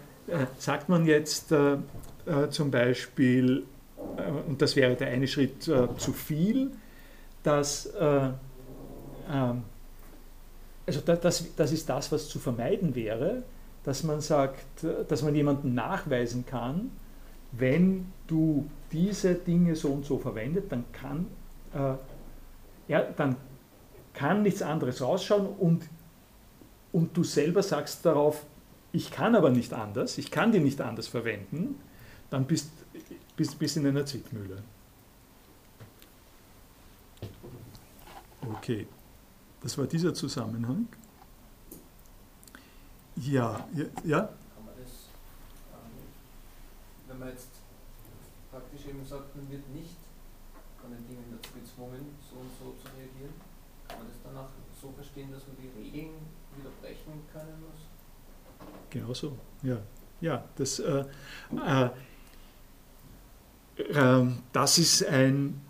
sagt 0.59 0.89
man 0.89 1.05
jetzt 1.05 1.53
zum 2.49 2.71
Beispiel, 2.71 3.63
und 4.47 4.61
das 4.61 4.75
wäre 4.75 4.95
der 4.95 5.09
eine 5.09 5.27
Schritt 5.27 5.63
zu 5.63 6.13
viel, 6.13 6.71
dass 7.43 7.93
ähm, 7.99 8.33
also 10.87 11.01
das, 11.01 11.45
das 11.55 11.71
ist 11.71 11.87
das, 11.87 12.11
was 12.11 12.27
zu 12.27 12.39
vermeiden 12.39 12.95
wäre, 12.95 13.43
dass 13.85 14.03
man 14.03 14.19
sagt, 14.19 14.83
dass 15.07 15.21
man 15.21 15.35
jemanden 15.35 15.73
nachweisen 15.73 16.45
kann, 16.45 16.91
wenn 17.51 18.11
du 18.27 18.69
diese 18.91 19.35
Dinge 19.35 19.75
so 19.75 19.89
und 19.89 20.05
so 20.05 20.17
verwendet, 20.17 20.71
dann 20.71 20.83
kann, 20.91 21.27
äh, 21.73 21.93
ja, 22.87 23.01
dann 23.15 23.37
kann 24.13 24.41
nichts 24.41 24.61
anderes 24.61 25.01
rausschauen 25.01 25.47
und, 25.47 25.87
und 26.91 27.15
du 27.15 27.23
selber 27.23 27.63
sagst 27.63 28.05
darauf, 28.05 28.45
ich 28.91 29.11
kann 29.11 29.35
aber 29.35 29.49
nicht 29.51 29.73
anders, 29.73 30.17
ich 30.17 30.31
kann 30.31 30.51
die 30.51 30.59
nicht 30.59 30.81
anders 30.81 31.07
verwenden, 31.07 31.75
dann 32.29 32.45
bist 32.45 32.71
du 32.93 33.15
bist, 33.35 33.59
bist 33.59 33.77
in 33.77 33.85
einer 33.85 34.05
Zwickmühle. 34.05 34.63
Okay. 38.41 38.87
Das 39.61 39.77
war 39.77 39.87
dieser 39.87 40.13
Zusammenhang. 40.13 40.87
Ja, 43.17 43.65
ja. 43.73 43.85
ja? 44.03 44.19
Kann 44.21 44.65
man 44.65 44.75
das, 44.77 45.09
ähm, 45.71 46.03
wenn 47.07 47.19
man 47.19 47.29
jetzt 47.29 47.49
praktisch 48.51 48.87
eben 48.87 49.05
sagt, 49.05 49.35
man 49.35 49.49
wird 49.49 49.67
nicht 49.69 49.97
von 50.81 50.91
den 50.91 51.07
Dingen 51.07 51.25
dazu 51.31 51.53
gezwungen, 51.53 52.15
so 52.21 52.39
und 52.39 52.51
so 52.59 52.75
zu 52.81 52.87
reagieren, 52.95 53.33
kann 53.87 53.99
man 53.99 54.07
das 54.07 54.17
danach 54.23 54.49
so 54.81 54.91
verstehen, 54.91 55.31
dass 55.31 55.47
man 55.47 55.57
die 55.57 55.69
Regeln 55.79 56.13
widerbrechen 56.57 57.23
können 57.31 57.61
muss? 57.61 57.81
Genau 58.89 59.13
so, 59.13 59.37
ja. 59.63 59.77
Ja, 60.21 60.43
das, 60.55 60.79
äh, 60.79 61.05
äh, 61.51 61.89
äh, 63.77 64.27
das 64.53 64.77
ist 64.77 65.05
ein 65.05 65.64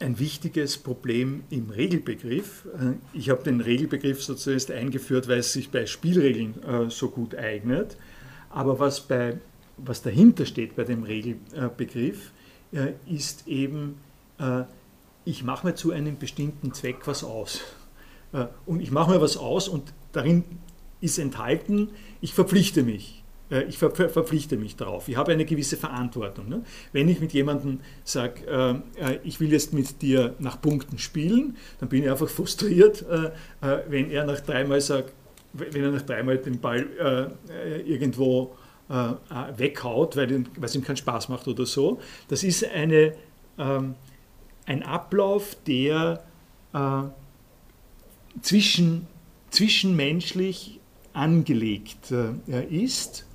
ein 0.00 0.18
wichtiges 0.18 0.78
Problem 0.78 1.44
im 1.50 1.70
Regelbegriff. 1.70 2.66
Äh, 2.66 2.94
ich 3.12 3.30
habe 3.30 3.42
den 3.42 3.60
Regelbegriff 3.60 4.22
sozusagen 4.22 4.78
eingeführt, 4.78 5.28
weil 5.28 5.38
es 5.38 5.52
sich 5.52 5.70
bei 5.70 5.86
Spielregeln 5.86 6.62
äh, 6.62 6.90
so 6.90 7.10
gut 7.10 7.34
eignet. 7.34 7.96
Aber 8.50 8.78
was, 8.78 9.00
bei, 9.00 9.38
was 9.76 10.02
dahinter 10.02 10.46
steht 10.46 10.76
bei 10.76 10.84
dem 10.84 11.02
Regelbegriff, 11.02 12.32
äh, 12.72 12.92
ist 13.06 13.46
eben, 13.46 13.96
ich 15.24 15.42
mache 15.42 15.66
mir 15.66 15.74
zu 15.74 15.90
einem 15.90 16.16
bestimmten 16.16 16.72
Zweck 16.72 17.06
was 17.06 17.24
aus. 17.24 17.62
Und 18.66 18.80
ich 18.80 18.92
mache 18.92 19.10
mir 19.10 19.20
was 19.20 19.36
aus 19.36 19.66
und 19.66 19.92
darin 20.12 20.44
ist 21.00 21.18
enthalten, 21.18 21.90
ich 22.20 22.34
verpflichte 22.34 22.84
mich. 22.84 23.17
Äh, 23.50 23.64
ich 23.64 23.78
ver 23.78 23.90
verpflichte 23.90 24.56
mich 24.56 24.76
darauf. 24.76 25.08
Ich 25.08 25.16
habe 25.16 25.32
eine 25.32 25.44
gewisse 25.44 25.76
Verantwortung. 25.76 26.48
Ne? 26.48 26.62
Wenn 26.92 27.08
ich 27.08 27.20
mit 27.20 27.32
jemandem 27.32 27.80
sage, 28.04 28.46
äh, 28.46 29.12
äh, 29.12 29.18
ich 29.24 29.40
will 29.40 29.52
jetzt 29.52 29.72
mit 29.72 30.02
dir 30.02 30.34
nach 30.38 30.60
Punkten 30.60 30.98
spielen, 30.98 31.56
dann 31.80 31.88
bin 31.88 32.02
ich 32.02 32.10
einfach 32.10 32.28
frustriert, 32.28 33.04
äh, 33.08 33.26
äh 33.66 33.82
wenn 33.88 34.10
er 34.10 34.24
nach 34.24 34.40
dreimal 34.40 34.80
sagt, 34.80 35.12
wenn 35.52 35.82
er 35.82 35.90
nach 35.90 36.02
dreimal 36.02 36.38
den 36.38 36.60
Ball 36.60 37.32
irgendwo 37.86 38.54
weghaut, 39.56 40.16
weil 40.16 40.44
es 40.60 40.74
ihm 40.74 40.84
keinen 40.84 40.96
Spaß 40.96 41.30
macht 41.30 41.48
oder 41.48 41.66
so. 41.66 42.00
Das 42.28 42.44
ist 42.44 42.64
eine, 42.64 43.14
ähm, 43.58 43.94
ein 44.66 44.82
Ablauf, 44.82 45.56
der 45.66 46.22
zwischen, 48.42 49.06
zwischenmenschlich 49.50 50.80
angelegt 51.12 52.12
äh, 52.12 52.64
ist. 52.64 53.27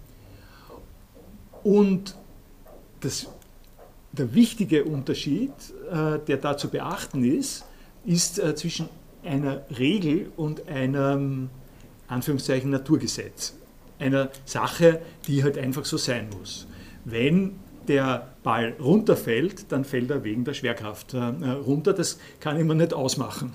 Und 1.63 2.15
das, 2.99 3.27
der 4.11 4.33
wichtige 4.33 4.85
Unterschied, 4.85 5.51
äh, 5.91 6.19
der 6.19 6.37
da 6.37 6.57
zu 6.57 6.69
beachten 6.69 7.23
ist, 7.23 7.65
ist 8.05 8.39
äh, 8.39 8.55
zwischen 8.55 8.89
einer 9.23 9.63
Regel 9.77 10.31
und 10.35 10.67
einem 10.67 11.49
Anführungszeichen 12.07 12.69
Naturgesetz. 12.69 13.55
Einer 13.99 14.29
Sache, 14.45 14.99
die 15.27 15.43
halt 15.43 15.57
einfach 15.57 15.85
so 15.85 15.97
sein 15.97 16.27
muss. 16.37 16.67
Wenn 17.05 17.59
der 17.87 18.33
Ball 18.43 18.75
runterfällt, 18.79 19.71
dann 19.71 19.85
fällt 19.85 20.09
er 20.09 20.23
wegen 20.23 20.43
der 20.43 20.53
Schwerkraft 20.53 21.13
äh, 21.13 21.17
runter. 21.17 21.93
Das 21.93 22.17
kann 22.39 22.57
ich 22.57 22.65
mir 22.65 22.75
nicht 22.75 22.93
ausmachen 22.93 23.53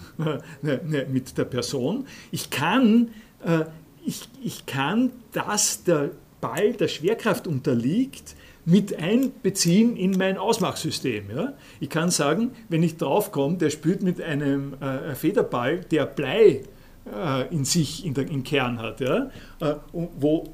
äh, 0.62 0.78
mit 1.09 1.36
der 1.39 1.44
Person. 1.44 2.06
Ich 2.30 2.51
kann, 2.51 3.09
äh, 3.44 3.64
ich, 4.05 4.28
ich 4.43 4.66
kann, 4.66 5.10
dass 5.32 5.85
der 5.85 6.10
Ball 6.40 6.73
der 6.73 6.89
Schwerkraft 6.89 7.47
unterliegt, 7.47 8.35
mit 8.65 8.98
einbeziehen 8.98 9.97
in 9.97 10.10
mein 10.10 10.36
Ausmachsystem. 10.36 11.31
Ja? 11.35 11.55
Ich 11.81 11.89
kann 11.89 12.10
sagen, 12.10 12.51
wenn 12.69 12.82
ich 12.82 12.98
draufkomme, 12.98 13.56
der 13.56 13.70
spielt 13.70 14.02
mit 14.02 14.20
einem 14.20 14.74
äh, 14.74 15.15
Federball, 15.15 15.81
der 15.90 16.05
Blei 16.05 16.65
äh, 17.10 17.55
in 17.55 17.65
sich, 17.65 18.05
in 18.05 18.12
der, 18.12 18.28
im 18.28 18.44
Kern 18.44 18.78
hat. 18.78 19.01
Ja? 19.01 19.31
Äh, 19.60 19.77
wo 19.93 20.44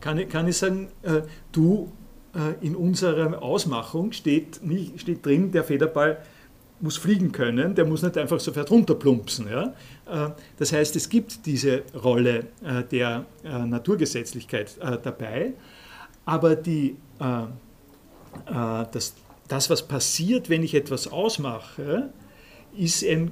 kann, 0.00 0.26
kann 0.28 0.48
ich 0.48 0.56
sagen, 0.56 0.88
äh, 1.02 1.20
du 1.52 1.92
äh, 2.34 2.64
in 2.64 2.74
unserer 2.76 3.42
Ausmachung 3.42 4.12
steht, 4.12 4.60
steht 4.96 5.26
drin, 5.26 5.52
der 5.52 5.64
Federball 5.64 6.18
muss 6.80 6.96
fliegen 6.96 7.32
können, 7.32 7.74
der 7.74 7.84
muss 7.84 8.02
nicht 8.02 8.16
einfach 8.18 8.40
sofort 8.40 8.70
runterplumpsen. 8.70 9.48
Ja? 9.50 9.74
Äh, 10.06 10.30
das 10.56 10.72
heißt, 10.72 10.96
es 10.96 11.08
gibt 11.08 11.46
diese 11.46 11.82
Rolle 11.94 12.46
der 12.90 13.26
Naturgesetzlichkeit 13.42 14.78
dabei, 15.02 15.54
aber 16.24 16.56
die 16.56 16.96
äh, 17.20 17.44
äh, 18.46 18.86
das, 18.90 19.14
das, 19.48 19.70
was 19.70 19.86
passiert, 19.86 20.48
wenn 20.48 20.62
ich 20.62 20.74
etwas 20.74 21.08
ausmache, 21.08 22.10
ist, 22.76 23.04
ein 23.04 23.30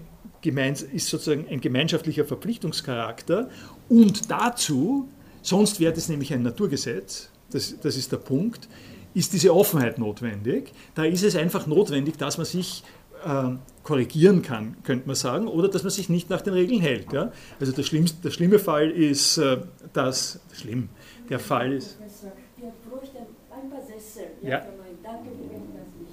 ist 0.92 1.06
sozusagen 1.06 1.46
ein 1.48 1.60
gemeinschaftlicher 1.60 2.24
Verpflichtungscharakter 2.24 3.48
und 3.88 4.28
dazu, 4.28 5.08
sonst 5.40 5.78
wäre 5.78 5.92
das 5.92 6.08
nämlich 6.08 6.32
ein 6.34 6.42
Naturgesetz, 6.42 7.30
das, 7.50 7.78
das 7.80 7.96
ist 7.96 8.10
der 8.10 8.16
Punkt, 8.16 8.68
ist 9.14 9.32
diese 9.32 9.54
Offenheit 9.54 9.98
notwendig. 9.98 10.72
Da 10.94 11.04
ist 11.04 11.22
es 11.22 11.36
einfach 11.36 11.66
notwendig, 11.66 12.16
dass 12.16 12.38
man 12.38 12.46
sich 12.46 12.82
äh, 13.24 13.50
korrigieren 13.82 14.42
kann, 14.42 14.76
könnte 14.84 15.06
man 15.06 15.16
sagen, 15.16 15.48
oder 15.48 15.68
dass 15.68 15.82
man 15.82 15.90
sich 15.90 16.08
nicht 16.08 16.30
nach 16.30 16.40
den 16.40 16.54
Regeln 16.54 16.80
hält. 16.80 17.12
Ja? 17.12 17.32
Also 17.60 17.72
der, 17.72 17.82
schlimmste, 17.82 18.22
der 18.22 18.30
schlimme 18.30 18.58
Fall 18.58 18.90
ist, 18.90 19.38
äh, 19.38 19.58
dass, 19.92 20.40
schlimm, 20.52 20.88
der 21.28 21.38
Fall 21.38 21.72
ist, 21.72 21.98
ja. 24.42 24.58
Danke, 25.02 25.30
dass 25.30 25.86
ich. 26.00 26.12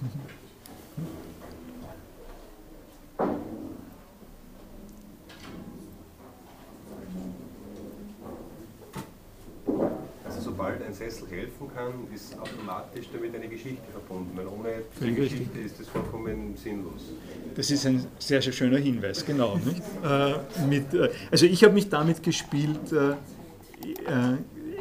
Sessel 10.39 10.56
helfen. 10.59 10.93
Sessel 10.98 11.28
helfen 11.28 11.69
kann, 11.74 11.93
ist 12.12 12.36
automatisch 12.39 13.06
damit 13.12 13.35
eine 13.35 13.48
Geschichte 13.48 13.82
verbunden, 13.93 14.31
weil 14.36 14.47
ohne 14.47 14.82
Völlig 14.98 15.16
Geschichte 15.16 15.39
richtig. 15.39 15.66
ist 15.66 15.81
das 15.81 15.89
vollkommen 15.89 16.56
sinnlos. 16.56 17.12
Das 17.55 17.70
ist 17.70 17.86
ein 17.86 18.05
sehr, 18.19 18.43
sehr 18.43 18.52
schöner 18.52 18.78
Hinweis, 18.78 19.24
genau. 19.24 19.56
Nicht? 19.56 19.82
Äh, 20.05 20.66
mit, 20.66 20.93
äh, 20.94 21.10
also 21.31 21.47
ich 21.47 21.62
habe 21.62 21.74
mich 21.74 21.89
damit 21.89 22.23
gespielt, 22.23 22.93
äh, 22.93 23.10
äh 23.12 24.36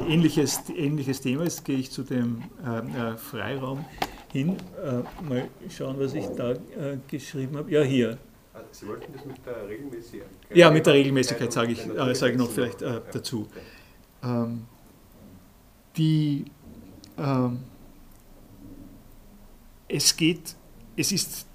ähnliches, 0.07 0.61
ähnliches 0.75 1.21
Thema, 1.21 1.43
jetzt 1.43 1.65
gehe 1.65 1.77
ich 1.77 1.91
zu 1.91 2.03
dem 2.03 2.43
äh, 2.63 3.13
äh, 3.13 3.17
Freiraum 3.17 3.85
hin, 4.31 4.57
mal 5.27 5.47
schauen, 5.69 5.99
was 5.99 6.13
ich 6.13 6.25
da 6.35 6.53
geschrieben 7.07 7.57
habe. 7.57 7.71
Ja, 7.71 7.81
hier. 7.81 8.17
Ah, 8.53 8.59
Sie 8.71 8.87
wollten 8.87 9.11
das 9.13 9.25
mit 9.25 9.37
der 9.45 9.67
Regelmäßigkeit? 9.67 10.29
Ja, 10.53 10.69
mit 10.71 10.85
der 10.85 10.93
Regelmäßigkeit 10.93 11.51
sage 11.51 11.71
ich, 11.71 11.81
sage 12.17 12.31
ich 12.31 12.37
noch 12.37 12.51
vielleicht 12.51 12.81
dazu. 12.81 13.47
Ähm, 14.23 14.65
die 15.95 16.45
äh, 17.17 17.49
es 19.87 20.15
geht, 20.15 20.55
es 20.95 21.11
ist 21.11 21.47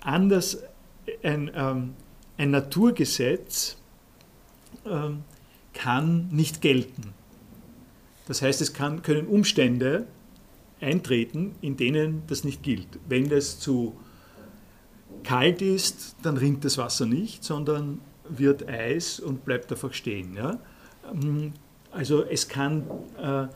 anders, 0.00 0.62
ein, 1.22 1.50
ähm, 1.54 1.94
ein 2.36 2.50
Naturgesetz 2.50 3.76
ähm, 4.84 5.22
kann 5.72 6.28
nicht 6.28 6.60
gelten. 6.60 7.14
Das 8.26 8.42
heißt, 8.42 8.60
es 8.60 8.72
kann, 8.72 9.02
können 9.02 9.26
Umstände 9.26 10.06
eintreten, 10.80 11.54
in 11.60 11.76
denen 11.76 12.22
das 12.26 12.44
nicht 12.44 12.62
gilt. 12.62 12.98
Wenn 13.08 13.28
das 13.28 13.58
zu 13.58 13.94
kalt 15.22 15.62
ist, 15.62 16.16
dann 16.22 16.36
rinnt 16.36 16.64
das 16.64 16.78
Wasser 16.78 17.06
nicht, 17.06 17.44
sondern 17.44 18.00
wird 18.28 18.68
Eis 18.68 19.20
und 19.20 19.44
bleibt 19.44 19.70
einfach 19.70 19.92
stehen. 19.92 20.34
Ja? 20.34 20.58
Ähm, 21.12 21.52
also 21.90 22.24
es 22.24 22.48
kann 22.48 22.84
äh, 23.20 23.48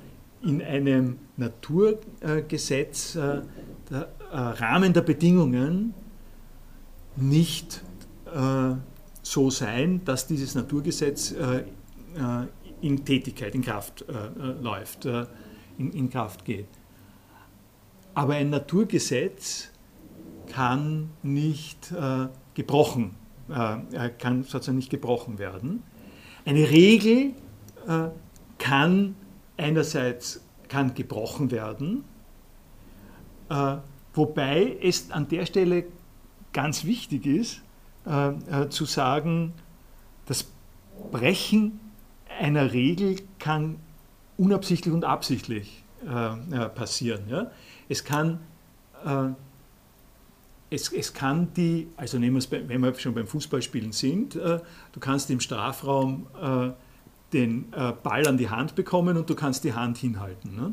in 0.45 0.63
einem 0.63 1.19
Naturgesetz 1.37 3.17
äh, 3.17 3.43
der 3.91 4.09
äh, 4.31 4.37
Rahmen 4.37 4.93
der 4.93 5.01
Bedingungen 5.03 5.95
nicht 7.17 7.83
äh, 8.27 8.75
so 9.23 9.51
sein, 9.51 10.05
dass 10.05 10.27
dieses 10.27 10.55
Naturgesetz 10.55 11.35
in 12.83 13.05
Tätigkeit, 13.05 13.55
in 13.55 13.63
Kraft 13.63 14.05
läuft, 14.61 15.07
in 15.79 16.11
Kraft 16.11 16.45
geht. 16.45 16.67
Aber 18.15 18.35
ein 18.35 18.51
Naturgesetz 18.51 19.71
kann 20.47 21.11
nicht 21.23 21.93
gebrochen, 22.55 23.17
kann 23.49 24.43
sozusagen 24.45 24.79
nicht 24.79 24.91
gebrochen 24.91 25.39
werden. 25.39 25.83
Eine 26.45 26.71
Regel 26.71 27.33
kann 28.59 29.17
einerseits 29.57 30.45
kann 30.69 30.95
gebrochen 30.95 31.51
werden, 31.51 32.05
äh, 33.49 33.77
wobei 34.13 34.77
es 34.83 35.11
an 35.11 35.29
der 35.29 35.47
Stelle 35.47 35.85
ganz 36.53 36.85
wichtig 36.85 37.27
ist, 37.27 37.63
äh, 38.07 38.29
äh, 38.29 38.69
zu 38.71 38.85
sagen, 38.85 39.53
das 40.27 40.51
Brechen 41.11 41.81
einer 42.41 42.73
Regel 42.73 43.17
kann 43.39 43.77
unabsichtlich 44.37 44.93
und 44.93 45.05
absichtlich 45.05 45.85
äh, 46.05 46.69
passieren. 46.71 47.29
Ja? 47.29 47.51
Es 47.89 48.05
kann 48.05 48.41
äh, 49.05 49.29
es, 50.71 50.93
es, 50.93 51.13
kann 51.13 51.53
die, 51.55 51.89
also 51.97 52.19
nehmen 52.19 52.37
wir 52.37 52.39
es, 52.39 52.51
wenn 52.51 52.81
wir 52.81 52.95
schon 52.95 53.15
beim 53.15 53.27
Fußballspielen 53.27 53.93
sind, 53.93 54.35
äh, 54.35 54.61
du 54.93 55.01
kannst 55.01 55.31
im 55.31 55.39
Strafraum 55.39 56.27
den 57.35 57.73
äh, 57.73 57.93
Ball 58.03 58.27
an 58.27 58.39
die 58.39 58.49
Hand 58.49 58.75
bekommen 58.75 59.17
und 59.17 59.29
du 59.29 59.35
kannst 59.35 59.65
die 59.65 59.75
Hand 59.75 59.99
hinhalten. 59.99 60.55
Ne? 60.55 60.73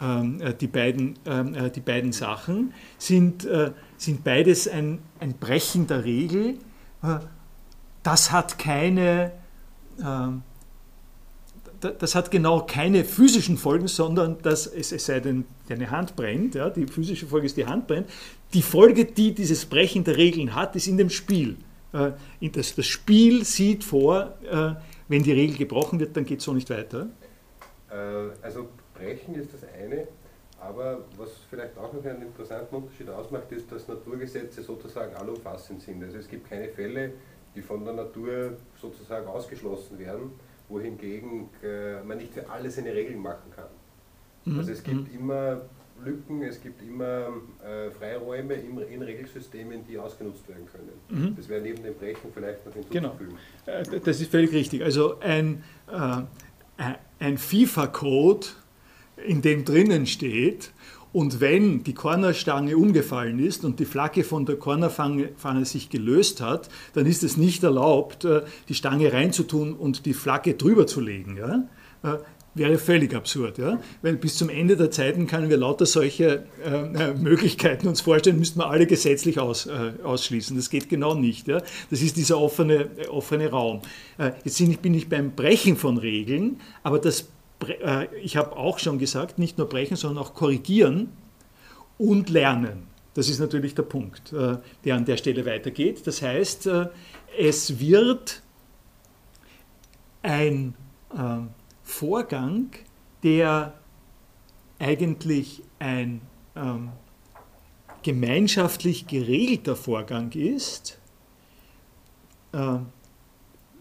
Ähm, 0.00 0.40
äh, 0.40 0.52
die, 0.52 0.66
beiden, 0.66 1.14
ähm, 1.24 1.54
äh, 1.54 1.70
die 1.70 1.80
beiden 1.80 2.12
Sachen 2.12 2.74
sind, 2.98 3.46
sind 3.96 4.24
beides 4.24 4.68
ein, 4.68 4.98
ein 5.20 5.34
Brechen 5.38 5.86
der 5.86 6.04
Regel. 6.04 6.58
das 8.02 8.32
hat 8.32 8.58
keine, 8.58 9.32
ähm, 10.04 10.42
das 11.84 12.14
hat 12.14 12.30
genau 12.30 12.66
keine 12.66 13.04
physischen 13.04 13.56
Folgen, 13.56 13.88
sondern 13.88 14.38
dass 14.42 14.66
es, 14.66 14.92
es 14.92 15.06
sei 15.06 15.20
denn, 15.20 15.44
deine 15.68 15.90
Hand 15.90 16.16
brennt, 16.16 16.54
ja, 16.54 16.70
die 16.70 16.86
physische 16.86 17.26
Folge 17.26 17.46
ist, 17.46 17.56
die 17.56 17.66
Hand 17.66 17.86
brennt. 17.86 18.08
Die 18.52 18.62
Folge, 18.62 19.04
die 19.04 19.34
dieses 19.34 19.66
Brechen 19.66 20.04
der 20.04 20.16
Regeln 20.16 20.54
hat, 20.54 20.76
ist 20.76 20.86
in 20.86 20.96
dem 20.96 21.10
Spiel. 21.10 21.56
Das, 22.40 22.74
das 22.74 22.86
Spiel 22.86 23.44
sieht 23.44 23.84
vor, 23.84 24.36
wenn 25.08 25.22
die 25.22 25.32
Regel 25.32 25.56
gebrochen 25.56 26.00
wird, 26.00 26.16
dann 26.16 26.24
geht 26.24 26.40
es 26.40 26.44
so 26.44 26.52
nicht 26.52 26.70
weiter? 26.70 27.08
Äh, 27.90 27.94
also 28.42 28.68
brechen 28.94 29.34
ist 29.34 29.50
das 29.52 29.62
eine, 29.78 30.08
aber 30.60 31.04
was 31.16 31.30
vielleicht 31.50 31.76
auch 31.78 31.92
noch 31.92 32.04
einen 32.04 32.22
interessanten 32.22 32.74
Unterschied 32.74 33.08
ausmacht, 33.10 33.50
ist, 33.52 33.70
dass 33.70 33.86
Naturgesetze 33.88 34.62
sozusagen 34.62 35.14
allumfassend 35.14 35.82
sind. 35.82 36.02
Also 36.02 36.18
es 36.18 36.28
gibt 36.28 36.48
keine 36.48 36.68
Fälle, 36.68 37.12
die 37.54 37.62
von 37.62 37.84
der 37.84 37.94
Natur 37.94 38.56
sozusagen 38.80 39.26
ausgeschlossen 39.26 39.98
werden, 39.98 40.32
wohingegen 40.68 41.48
äh, 41.62 42.02
man 42.02 42.18
nicht 42.18 42.32
für 42.32 42.48
alles 42.48 42.78
eine 42.78 42.94
Regel 42.94 43.16
machen 43.16 43.50
kann. 43.54 43.68
Mhm. 44.44 44.58
Also 44.58 44.72
es 44.72 44.82
gibt 44.82 45.12
mhm. 45.12 45.18
immer 45.18 45.62
Lücken, 46.04 46.42
es 46.42 46.60
gibt 46.60 46.82
immer 46.82 47.28
äh, 47.64 47.90
Freiräume 47.90 48.54
in, 48.54 48.78
in, 48.78 49.02
Regelsystemen, 49.02 49.86
die 49.86 49.98
ausgenutzt 49.98 50.48
werden 50.48 50.66
können. 50.66 50.92
Mhm. 51.08 51.36
Das 51.36 51.48
wäre 51.48 51.62
neben 51.62 51.82
dem 51.82 51.94
Brechen 51.94 52.30
vielleicht 52.32 52.66
noch 52.66 52.74
hinzuzufügen. 52.74 53.38
Genau. 53.64 53.78
Äh, 53.78 54.00
das 54.00 54.20
ist 54.20 54.30
völlig 54.30 54.52
richtig. 54.52 54.82
Also 54.82 55.18
ein, 55.20 55.62
äh, 55.90 56.22
ein 57.20 57.38
FIFA-Code, 57.38 58.46
in 59.24 59.42
dem 59.42 59.64
drinnen 59.64 60.06
steht, 60.06 60.72
und 61.14 61.40
wenn 61.40 61.84
die 61.84 61.94
Kornerstange 61.94 62.76
umgefallen 62.76 63.38
ist 63.38 63.64
und 63.64 63.78
die 63.78 63.84
Flagge 63.84 64.24
von 64.24 64.46
der 64.46 64.56
Kornerpfanne 64.56 65.64
sich 65.64 65.88
gelöst 65.88 66.40
hat, 66.40 66.68
dann 66.92 67.06
ist 67.06 67.22
es 67.22 67.36
nicht 67.36 67.62
erlaubt, 67.62 68.24
äh, 68.24 68.42
die 68.68 68.74
Stange 68.74 69.12
reinzutun 69.12 69.74
und 69.74 70.06
die 70.06 70.12
Flagge 70.12 70.54
drüber 70.54 70.88
zu 70.88 71.00
legen. 71.00 71.36
Ja? 71.36 71.68
Äh, 72.02 72.18
wäre 72.56 72.78
völlig 72.78 73.14
absurd, 73.14 73.58
ja? 73.58 73.80
weil 74.02 74.16
bis 74.16 74.34
zum 74.34 74.48
Ende 74.48 74.76
der 74.76 74.90
Zeiten 74.90 75.28
können 75.28 75.48
wir 75.50 75.56
lauter 75.56 75.86
solche 75.86 76.46
äh, 76.64 76.70
äh, 76.70 77.14
Möglichkeiten 77.14 77.86
uns 77.86 78.00
vorstellen, 78.00 78.40
müssten 78.40 78.58
wir 78.58 78.68
alle 78.68 78.88
gesetzlich 78.88 79.38
aus, 79.38 79.66
äh, 79.66 79.92
ausschließen. 80.02 80.56
Das 80.56 80.68
geht 80.68 80.88
genau 80.88 81.14
nicht. 81.14 81.46
Ja? 81.46 81.62
Das 81.90 82.02
ist 82.02 82.16
dieser 82.16 82.40
offene, 82.40 82.88
offene 83.08 83.50
Raum. 83.50 83.82
Äh, 84.18 84.32
jetzt 84.44 84.58
bin 84.82 84.94
ich 84.94 85.08
beim 85.08 85.36
Brechen 85.36 85.76
von 85.76 85.96
Regeln, 85.96 86.60
aber 86.82 86.98
das, 86.98 87.28
äh, 87.68 88.08
ich 88.16 88.36
habe 88.36 88.56
auch 88.56 88.78
schon 88.78 88.98
gesagt, 88.98 89.38
nicht 89.38 89.58
nur 89.58 89.68
brechen, 89.68 89.96
sondern 89.96 90.24
auch 90.24 90.34
korrigieren 90.34 91.10
und 91.98 92.30
lernen. 92.30 92.88
Das 93.14 93.28
ist 93.28 93.38
natürlich 93.38 93.76
der 93.76 93.84
Punkt, 93.84 94.34
der 94.84 94.96
an 94.96 95.04
der 95.04 95.16
Stelle 95.16 95.46
weitergeht. 95.46 96.04
Das 96.04 96.20
heißt, 96.20 96.68
es 97.38 97.78
wird 97.78 98.42
ein 100.20 100.74
Vorgang, 101.84 102.70
der 103.22 103.74
eigentlich 104.80 105.62
ein 105.78 106.20
ähm, 106.56 106.90
gemeinschaftlich 108.02 109.06
geregelter 109.06 109.76
Vorgang 109.76 110.30
ist, 110.32 110.98
äh, 112.52 112.76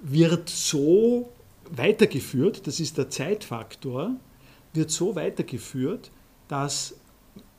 wird 0.01 0.49
so 0.49 1.32
weitergeführt, 1.75 2.67
das 2.67 2.79
ist 2.79 2.97
der 2.97 3.09
Zeitfaktor, 3.09 4.15
wird 4.73 4.91
so 4.91 5.15
weitergeführt, 5.15 6.11
dass 6.47 6.95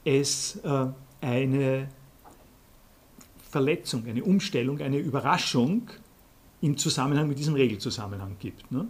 es 0.04 0.56
äh, 0.64 0.86
eine 1.20 1.88
Verletzung, 3.50 4.06
eine 4.06 4.22
Umstellung, 4.22 4.80
eine 4.80 4.98
Überraschung 4.98 5.90
im 6.60 6.76
Zusammenhang 6.76 7.28
mit 7.28 7.38
diesem 7.38 7.54
Regelzusammenhang 7.54 8.36
gibt. 8.38 8.70
Ne? 8.70 8.86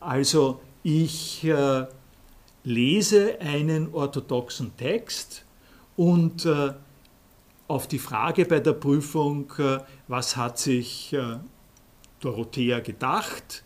Also 0.00 0.60
ich 0.82 1.44
äh, 1.44 1.86
lese 2.64 3.40
einen 3.40 3.92
orthodoxen 3.92 4.76
Text 4.76 5.44
und 5.96 6.44
äh, 6.46 6.72
auf 7.68 7.88
die 7.88 7.98
Frage 7.98 8.44
bei 8.44 8.60
der 8.60 8.74
Prüfung, 8.74 9.52
was 10.06 10.36
hat 10.36 10.56
sich 10.56 11.16
Dorothea 12.20 12.78
gedacht, 12.78 13.64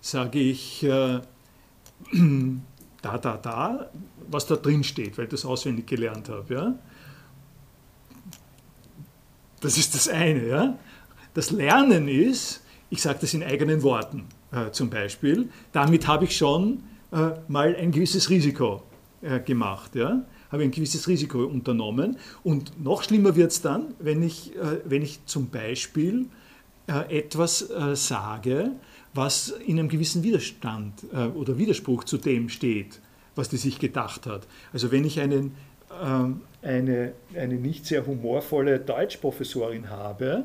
sage 0.00 0.38
ich 0.38 0.82
äh, 0.82 1.20
da, 3.02 3.18
da, 3.18 3.36
da, 3.36 3.90
was 4.28 4.46
da 4.46 4.56
drin 4.56 4.84
steht, 4.84 5.18
weil 5.18 5.24
ich 5.24 5.30
das 5.30 5.44
auswendig 5.44 5.86
gelernt 5.86 6.28
habe. 6.28 6.54
Ja? 6.54 6.74
Das 9.60 9.76
ist 9.76 9.94
das 9.94 10.08
eine. 10.08 10.46
Ja? 10.46 10.78
Das 11.34 11.50
Lernen 11.50 12.08
ist, 12.08 12.62
ich 12.88 13.02
sage 13.02 13.18
das 13.20 13.34
in 13.34 13.42
eigenen 13.42 13.82
Worten 13.82 14.26
äh, 14.52 14.70
zum 14.70 14.90
Beispiel. 14.90 15.48
Damit 15.72 16.06
habe 16.06 16.24
ich 16.24 16.36
schon 16.36 16.82
äh, 17.12 17.30
mal 17.48 17.76
ein 17.76 17.92
gewisses 17.92 18.30
Risiko 18.30 18.82
äh, 19.22 19.40
gemacht. 19.40 19.94
Ja? 19.94 20.22
Habe 20.50 20.62
ein 20.62 20.70
gewisses 20.70 21.06
Risiko 21.08 21.44
unternommen. 21.44 22.16
Und 22.42 22.82
noch 22.82 23.02
schlimmer 23.02 23.36
wird 23.36 23.52
es 23.52 23.62
dann, 23.62 23.94
wenn 23.98 24.22
ich, 24.22 24.56
äh, 24.56 24.80
wenn 24.84 25.02
ich 25.02 25.24
zum 25.26 25.50
Beispiel 25.50 26.26
äh, 26.86 27.18
etwas 27.18 27.70
äh, 27.70 27.94
sage, 27.94 28.72
was 29.14 29.48
in 29.66 29.78
einem 29.78 29.88
gewissen 29.88 30.22
Widerstand 30.22 31.04
oder 31.34 31.58
Widerspruch 31.58 32.04
zu 32.04 32.16
dem 32.16 32.48
steht, 32.48 33.00
was 33.34 33.48
die 33.48 33.56
sich 33.56 33.78
gedacht 33.78 34.26
hat. 34.26 34.46
Also 34.72 34.92
wenn 34.92 35.04
ich 35.04 35.20
einen, 35.20 35.56
ähm, 36.02 36.42
eine, 36.62 37.12
eine 37.34 37.54
nicht 37.54 37.86
sehr 37.86 38.06
humorvolle 38.06 38.78
Deutschprofessorin 38.78 39.90
habe, 39.90 40.44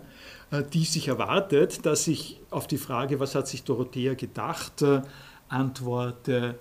äh, 0.51 0.63
die 0.73 0.85
sich 0.85 1.07
erwartet, 1.07 1.85
dass 1.85 2.07
ich 2.07 2.39
auf 2.51 2.67
die 2.67 2.77
Frage, 2.77 3.19
was 3.19 3.35
hat 3.35 3.47
sich 3.47 3.63
Dorothea 3.63 4.13
gedacht, 4.13 4.81
äh, 4.81 5.01
antworte, 5.49 6.55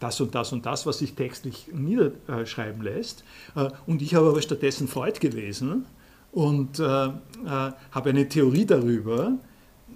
das 0.00 0.20
und 0.20 0.34
das 0.34 0.52
und 0.52 0.66
das, 0.66 0.86
was 0.86 0.98
sich 0.98 1.14
textlich 1.14 1.68
niederschreiben 1.72 2.82
lässt. 2.82 3.24
Äh, 3.54 3.70
und 3.86 4.02
ich 4.02 4.14
habe 4.14 4.28
aber 4.28 4.42
stattdessen 4.42 4.88
Freud 4.88 5.18
gelesen 5.20 5.86
und 6.32 6.78
habe 6.78 8.10
eine 8.10 8.28
Theorie 8.28 8.66
darüber, 8.66 9.32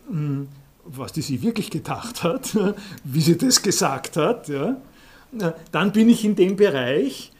hm, 0.08 0.48
was 0.96 1.12
die 1.12 1.22
sie 1.22 1.42
wirklich 1.42 1.70
gedacht 1.70 2.22
hat, 2.22 2.56
wie 3.04 3.20
sie 3.20 3.36
das 3.36 3.62
gesagt 3.62 4.16
hat. 4.16 4.50
Dann 5.72 5.92
bin 5.92 6.08
ich 6.08 6.24
in 6.24 6.34
dem 6.34 6.56
Bereich, 6.56 7.30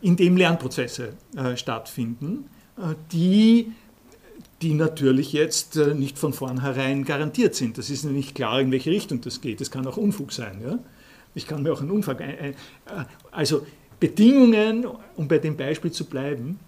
in 0.00 0.16
dem 0.16 0.36
Lernprozesse 0.36 1.12
stattfinden, 1.54 2.46
die 3.12 3.72
die 4.62 4.74
natürlich 4.74 5.32
jetzt 5.32 5.76
äh, 5.76 5.94
nicht 5.94 6.18
von 6.18 6.32
vornherein 6.32 7.04
garantiert 7.04 7.54
sind. 7.54 7.78
Das 7.78 7.90
ist 7.90 8.04
nicht 8.04 8.34
klar, 8.34 8.60
in 8.60 8.72
welche 8.72 8.90
Richtung 8.90 9.20
das 9.20 9.40
geht. 9.40 9.60
Das 9.60 9.70
kann 9.70 9.86
auch 9.86 9.96
Unfug 9.96 10.32
sein. 10.32 10.60
Ja? 10.62 10.78
Ich 11.34 11.46
kann 11.46 11.62
mir 11.62 11.72
auch 11.72 11.80
einen 11.80 11.90
Unfug. 11.90 12.20
Äh, 12.20 12.54
also 13.30 13.66
Bedingungen, 14.00 14.86
um 15.16 15.28
bei 15.28 15.38
dem 15.38 15.56
Beispiel 15.56 15.92
zu 15.92 16.04
bleiben, 16.04 16.58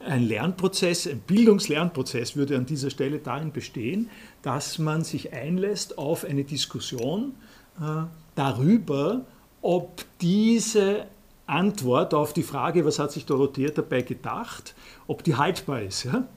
ein 0.00 0.22
Lernprozess, 0.26 1.06
ein 1.06 1.20
Bildungslernprozess 1.20 2.36
würde 2.36 2.56
an 2.56 2.66
dieser 2.66 2.90
Stelle 2.90 3.18
darin 3.18 3.52
bestehen, 3.52 4.10
dass 4.42 4.78
man 4.78 5.04
sich 5.04 5.32
einlässt 5.32 5.98
auf 5.98 6.24
eine 6.24 6.44
Diskussion 6.44 7.34
äh, 7.80 8.04
darüber, 8.34 9.24
ob 9.60 10.04
diese 10.20 11.06
Antwort 11.46 12.14
auf 12.14 12.32
die 12.32 12.42
Frage, 12.42 12.84
was 12.84 12.98
hat 12.98 13.12
sich 13.12 13.26
Dorothea 13.26 13.70
dabei 13.70 14.02
gedacht, 14.02 14.74
ob 15.06 15.24
die 15.24 15.34
haltbar 15.34 15.82
ist. 15.82 16.04
Ja? 16.04 16.28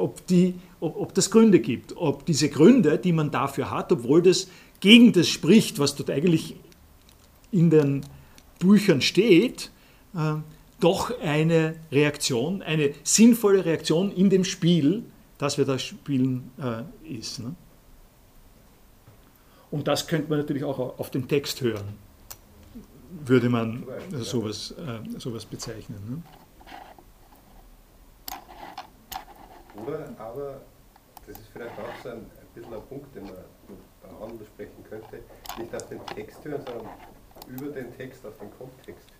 ob, 0.00 0.26
die, 0.26 0.54
ob, 0.80 0.96
ob 0.96 1.14
das 1.14 1.30
Gründe 1.30 1.60
gibt, 1.60 1.96
ob 1.96 2.26
diese 2.26 2.48
Gründe, 2.48 2.98
die 2.98 3.12
man 3.12 3.30
dafür 3.30 3.70
hat, 3.70 3.92
obwohl 3.92 4.22
das 4.22 4.48
gegen 4.80 5.12
das 5.12 5.28
spricht, 5.28 5.78
was 5.78 5.94
dort 5.94 6.10
eigentlich 6.10 6.56
in 7.52 7.70
den 7.70 8.02
Büchern 8.58 9.00
steht, 9.00 9.70
äh, 10.14 10.36
doch 10.80 11.18
eine 11.20 11.76
Reaktion, 11.92 12.62
eine 12.62 12.94
sinnvolle 13.04 13.64
Reaktion 13.64 14.12
in 14.12 14.30
dem 14.30 14.44
Spiel, 14.44 15.04
das 15.38 15.58
wir 15.58 15.64
da 15.64 15.78
spielen, 15.78 16.50
äh, 16.58 17.18
ist. 17.18 17.38
Ne? 17.38 17.54
Und 19.70 19.86
das 19.86 20.06
könnte 20.06 20.28
man 20.28 20.38
natürlich 20.38 20.64
auch 20.64 20.98
auf 20.98 21.10
dem 21.10 21.28
Text 21.28 21.60
hören, 21.60 21.96
würde 23.24 23.48
man 23.48 23.86
sowas, 24.12 24.72
äh, 24.72 25.18
sowas 25.18 25.44
bezeichnen. 25.44 25.98
Ne? 26.08 26.22
Oder 29.86 30.14
aber, 30.18 30.60
das 31.26 31.38
ist 31.38 31.48
vielleicht 31.52 31.78
auch 31.78 32.02
so 32.02 32.10
ein, 32.10 32.18
ein 32.18 32.26
bisschen 32.54 32.74
ein 32.74 32.82
Punkt, 32.88 33.14
den 33.14 33.24
man 33.24 33.34
noch 34.02 34.28
ansprechen 34.28 34.84
könnte, 34.88 35.20
nicht 35.58 35.74
auf 35.74 35.88
den 35.88 36.04
Text 36.06 36.44
hören, 36.44 36.62
sondern 36.66 36.88
über 37.48 37.72
den 37.72 37.96
Text 37.96 38.26
auf 38.26 38.36
den 38.38 38.50
Kontext 38.58 39.08
hören. 39.18 39.19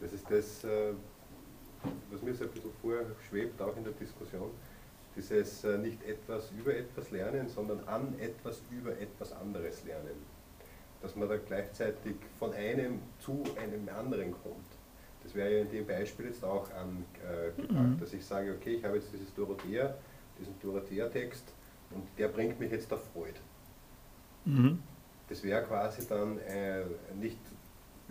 Das 0.00 0.12
ist 0.12 0.30
das, 0.30 0.64
äh, 0.64 0.92
was 2.10 2.22
mir 2.22 2.34
so 2.34 2.44
ein 2.44 2.50
bisschen 2.50 2.72
vorschwebt, 2.80 3.60
auch 3.60 3.76
in 3.76 3.84
der 3.84 3.92
Diskussion, 3.92 4.50
dieses 5.16 5.64
äh, 5.64 5.78
nicht 5.78 6.02
etwas 6.04 6.50
über 6.58 6.74
etwas 6.74 7.10
lernen, 7.10 7.48
sondern 7.48 7.80
an 7.86 8.18
etwas 8.18 8.62
über 8.70 8.98
etwas 8.98 9.32
anderes 9.32 9.84
lernen. 9.84 10.14
Dass 11.02 11.16
man 11.16 11.28
da 11.28 11.36
gleichzeitig 11.36 12.16
von 12.38 12.52
einem 12.52 13.00
zu 13.18 13.42
einem 13.60 13.88
anderen 13.88 14.32
kommt. 14.32 14.66
Das 15.22 15.34
wäre 15.34 15.52
ja 15.52 15.60
in 15.62 15.70
dem 15.70 15.86
Beispiel 15.86 16.26
jetzt 16.26 16.44
auch 16.44 16.68
angebracht, 16.72 17.88
mhm. 17.88 17.98
dass 18.00 18.12
ich 18.12 18.24
sage, 18.24 18.54
okay, 18.58 18.74
ich 18.74 18.84
habe 18.84 18.96
jetzt 18.96 19.12
dieses 19.12 19.34
Dorothea, 19.34 19.94
diesen 20.38 20.58
Dorothea-Text 20.60 21.44
und 21.90 22.04
der 22.18 22.28
bringt 22.28 22.58
mich 22.58 22.70
jetzt 22.70 22.92
auf 22.92 23.02
Freud. 23.12 23.34
Mhm. 24.44 24.82
Das 25.28 25.42
wäre 25.42 25.62
quasi 25.64 26.06
dann 26.08 26.38
äh, 26.38 26.84
nicht 27.18 27.38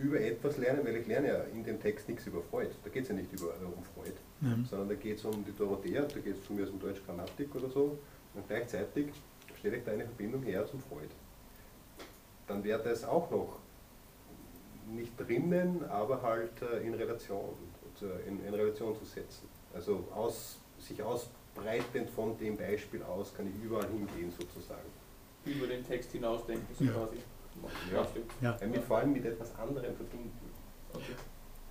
über 0.02 0.20
etwas 0.20 0.56
lernen, 0.56 0.84
weil 0.84 0.96
ich 0.96 1.06
lerne 1.06 1.28
ja 1.28 1.42
in 1.52 1.64
dem 1.64 1.80
Text 1.80 2.08
nichts 2.08 2.26
über 2.26 2.42
Freud. 2.42 2.70
Da 2.82 2.90
geht 2.90 3.02
es 3.02 3.08
ja 3.10 3.14
nicht 3.14 3.32
über, 3.32 3.48
äh, 3.48 3.64
um 3.64 3.84
Freud, 3.94 4.14
mhm. 4.40 4.64
sondern 4.64 4.88
da 4.88 4.94
geht 4.94 5.18
es 5.18 5.24
um 5.24 5.44
die 5.44 5.56
Dorothea, 5.56 6.02
da 6.02 6.18
geht 6.20 6.36
es 6.38 6.46
von 6.46 6.56
mir 6.56 6.68
um 6.70 6.80
Deutsch 6.80 7.00
Grammatik 7.04 7.54
oder 7.54 7.68
so 7.68 7.98
und 8.34 8.46
gleichzeitig 8.48 9.08
stelle 9.58 9.76
ich 9.76 9.84
da 9.84 9.92
eine 9.92 10.04
Verbindung 10.04 10.42
her 10.42 10.66
zum 10.66 10.80
Freud. 10.80 11.10
Dann 12.46 12.64
wäre 12.64 12.82
das 12.82 13.04
auch 13.04 13.30
noch 13.30 13.58
nicht 14.90 15.12
drinnen, 15.18 15.84
aber 15.88 16.22
halt 16.22 16.62
äh, 16.62 16.86
in 16.86 16.94
Relation, 16.94 17.54
in, 18.26 18.44
in 18.44 18.54
Relation 18.54 18.96
zu 18.96 19.04
setzen. 19.04 19.48
Also 19.74 20.04
aus, 20.14 20.58
sich 20.78 21.02
ausbreitend 21.02 22.10
von 22.10 22.36
dem 22.38 22.56
Beispiel 22.56 23.02
aus 23.02 23.32
kann 23.34 23.46
ich 23.46 23.64
überall 23.64 23.86
hingehen 23.88 24.32
sozusagen. 24.36 24.88
Über 25.44 25.66
den 25.66 25.86
Text 25.86 26.10
hinausdenken 26.12 26.74
so 26.76 26.84
ja. 26.84 26.92
quasi. 26.92 27.16
Ja. 27.92 28.06
ja. 28.40 28.58
ja. 28.60 28.80
Vor 28.82 28.98
allem 28.98 29.12
mit 29.12 29.24
etwas 29.24 29.54
anderem 29.56 29.94
verbinden. 29.94 30.30
Okay. 30.92 31.12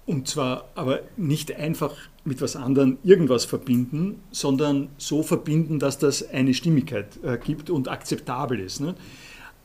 und 0.06 0.30
zwar 0.30 0.70
aber 0.76 1.02
nicht 1.18 1.54
einfach 1.56 1.96
mit 2.24 2.42
was 2.42 2.56
anderem 2.56 2.98
irgendwas 3.04 3.44
verbinden, 3.44 4.24
sondern 4.32 4.90
so 4.98 5.24
verbinden, 5.24 5.78
dass 5.78 5.98
das 5.98 6.28
eine 6.30 6.54
Stimmigkeit 6.54 7.22
äh, 7.22 7.38
gibt 7.38 7.70
und 7.70 7.90
akzeptabel 7.90 8.60
ist. 8.60 8.80
Ne? 8.80 8.96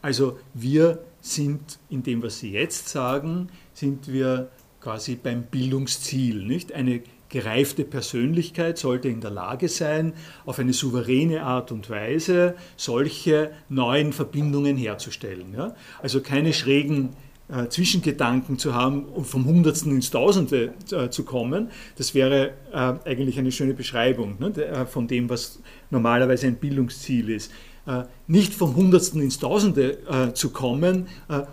Also 0.03 0.39
wir 0.53 1.05
sind 1.21 1.79
in 1.89 2.03
dem, 2.03 2.23
was 2.23 2.41
Sie 2.41 2.51
jetzt 2.51 2.89
sagen, 2.89 3.49
sind 3.73 4.13
wir 4.13 4.51
quasi 4.81 5.17
beim 5.17 5.45
Bildungsziel. 5.45 6.45
Nicht? 6.45 6.73
Eine 6.73 7.03
gereifte 7.35 7.83
Persönlichkeit 7.83 8.79
sollte 8.79 9.09
in 9.09 9.21
der 9.21 9.33
Lage 9.33 9.69
sein, 9.69 10.13
auf 10.47 10.61
eine 10.61 10.73
souveräne 10.73 11.43
Art 11.43 11.73
und 11.73 11.91
Weise 11.91 12.55
solche 12.77 13.51
neuen 13.69 14.13
Verbindungen 14.13 14.77
herzustellen. 14.77 15.53
Ja? 15.53 15.75
Also 16.01 16.21
keine 16.21 16.53
schrägen 16.53 17.09
äh, 17.49 17.67
Zwischengedanken 17.69 18.57
zu 18.57 18.73
haben 18.73 19.07
um 19.07 19.25
vom 19.25 19.47
Hundertsten 19.47 19.91
ins 19.91 20.13
Tausende 20.13 20.75
äh, 20.93 21.09
zu 21.11 21.25
kommen, 21.25 21.73
das 21.97 22.15
wäre 22.15 22.53
äh, 22.73 22.95
eigentlich 23.05 23.37
eine 23.37 23.51
schöne 23.51 23.75
Beschreibung 23.75 24.37
ne, 24.39 24.55
äh, 24.65 24.87
von 24.87 25.09
dem, 25.09 25.29
was 25.29 25.59
normalerweise 25.91 26.47
ein 26.47 26.55
Bildungsziel 26.55 27.31
ist. 27.31 27.51
Äh, 27.89 28.05
nicht 28.29 28.55
vom 28.55 28.77
Hundertsten 28.77 29.21
ins 29.21 29.41
Tausende 29.41 29.99
äh, 30.07 30.33
zu 30.35 30.51
kommen 30.51 31.09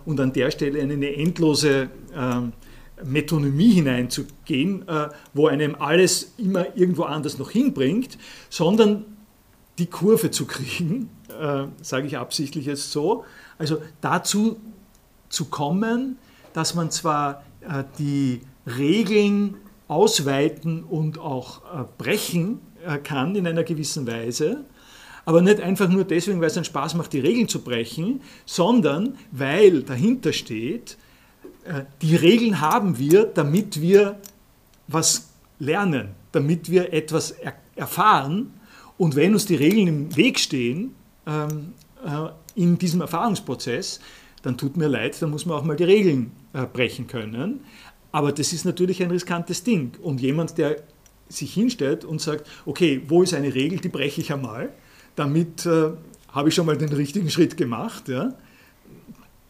und 0.05 0.19
an 0.19 0.31
der 0.31 0.51
Stelle 0.51 0.77
in 0.77 0.91
eine 0.91 1.15
endlose 1.15 1.89
ähm, 2.15 2.53
Metonymie 3.03 3.71
hineinzugehen, 3.71 4.85
wo 5.33 5.47
einem 5.47 5.75
alles 5.79 6.33
immer 6.37 6.75
irgendwo 6.75 7.03
anders 7.03 7.37
noch 7.37 7.51
hinbringt, 7.51 8.17
sondern 8.49 9.05
die 9.77 9.87
Kurve 9.87 10.31
zu 10.31 10.45
kriegen, 10.45 11.09
sage 11.81 12.07
ich 12.07 12.17
absichtlich 12.17 12.65
jetzt 12.65 12.91
so, 12.91 13.25
also 13.57 13.81
dazu 14.01 14.59
zu 15.29 15.45
kommen, 15.45 16.17
dass 16.53 16.75
man 16.75 16.91
zwar 16.91 17.43
äh, 17.61 17.83
die 17.97 18.41
Regeln 18.65 19.55
ausweiten 19.87 20.83
und 20.83 21.19
auch 21.19 21.61
äh, 21.61 21.85
brechen 21.97 22.59
äh, 22.85 22.97
kann 22.97 23.35
in 23.35 23.47
einer 23.47 23.63
gewissen 23.63 24.07
Weise, 24.07 24.65
aber 25.25 25.41
nicht 25.41 25.61
einfach 25.61 25.87
nur 25.89 26.03
deswegen, 26.03 26.41
weil 26.41 26.47
es 26.47 26.57
einen 26.57 26.65
Spaß 26.65 26.95
macht, 26.95 27.13
die 27.13 27.19
Regeln 27.19 27.47
zu 27.47 27.61
brechen, 27.61 28.21
sondern 28.45 29.17
weil 29.31 29.83
dahinter 29.83 30.33
steht, 30.33 30.97
die 32.01 32.15
Regeln 32.15 32.59
haben 32.59 32.97
wir, 32.97 33.25
damit 33.25 33.81
wir 33.81 34.19
was 34.88 35.29
lernen, 35.59 36.09
damit 36.31 36.69
wir 36.71 36.93
etwas 36.93 37.35
erfahren. 37.75 38.53
Und 38.97 39.15
wenn 39.15 39.33
uns 39.33 39.45
die 39.45 39.55
Regeln 39.55 39.88
im 39.88 40.15
Weg 40.15 40.39
stehen 40.39 40.95
ähm, 41.27 41.73
in 42.55 42.77
diesem 42.77 43.01
Erfahrungsprozess, 43.01 43.99
dann 44.41 44.57
tut 44.57 44.75
mir 44.77 44.88
leid, 44.88 45.21
dann 45.21 45.29
muss 45.29 45.45
man 45.45 45.57
auch 45.57 45.63
mal 45.63 45.75
die 45.75 45.83
Regeln 45.83 46.31
äh, 46.53 46.65
brechen 46.65 47.07
können. 47.07 47.61
Aber 48.11 48.31
das 48.31 48.53
ist 48.53 48.65
natürlich 48.65 49.01
ein 49.03 49.11
riskantes 49.11 49.63
Ding. 49.63 49.93
Und 50.01 50.21
jemand, 50.21 50.57
der 50.57 50.77
sich 51.29 51.53
hinstellt 51.53 52.03
und 52.03 52.21
sagt, 52.21 52.47
okay, 52.65 53.01
wo 53.07 53.23
ist 53.23 53.33
eine 53.33 53.53
Regel, 53.53 53.79
die 53.79 53.89
breche 53.89 54.21
ich 54.21 54.33
einmal, 54.33 54.69
damit 55.15 55.65
äh, 55.65 55.91
habe 56.29 56.49
ich 56.49 56.55
schon 56.55 56.65
mal 56.65 56.77
den 56.77 56.91
richtigen 56.91 57.29
Schritt 57.29 57.55
gemacht, 57.55 58.09
ja, 58.09 58.33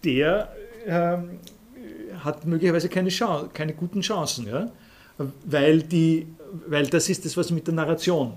der 0.04 0.56
äh, 0.86 1.18
hat 2.24 2.46
möglicherweise 2.46 2.90
keine, 2.90 3.10
Chance, 3.10 3.50
keine 3.54 3.74
guten 3.74 4.02
Chancen, 4.02 4.48
ja, 4.48 4.72
weil, 5.46 5.84
die, 5.84 6.28
weil 6.68 6.88
das 6.88 7.10
ist 7.10 7.26
das, 7.26 7.38
was 7.38 7.48
ich 7.48 7.54
mit 7.54 7.68
der 7.68 7.74
Narration 7.74 8.34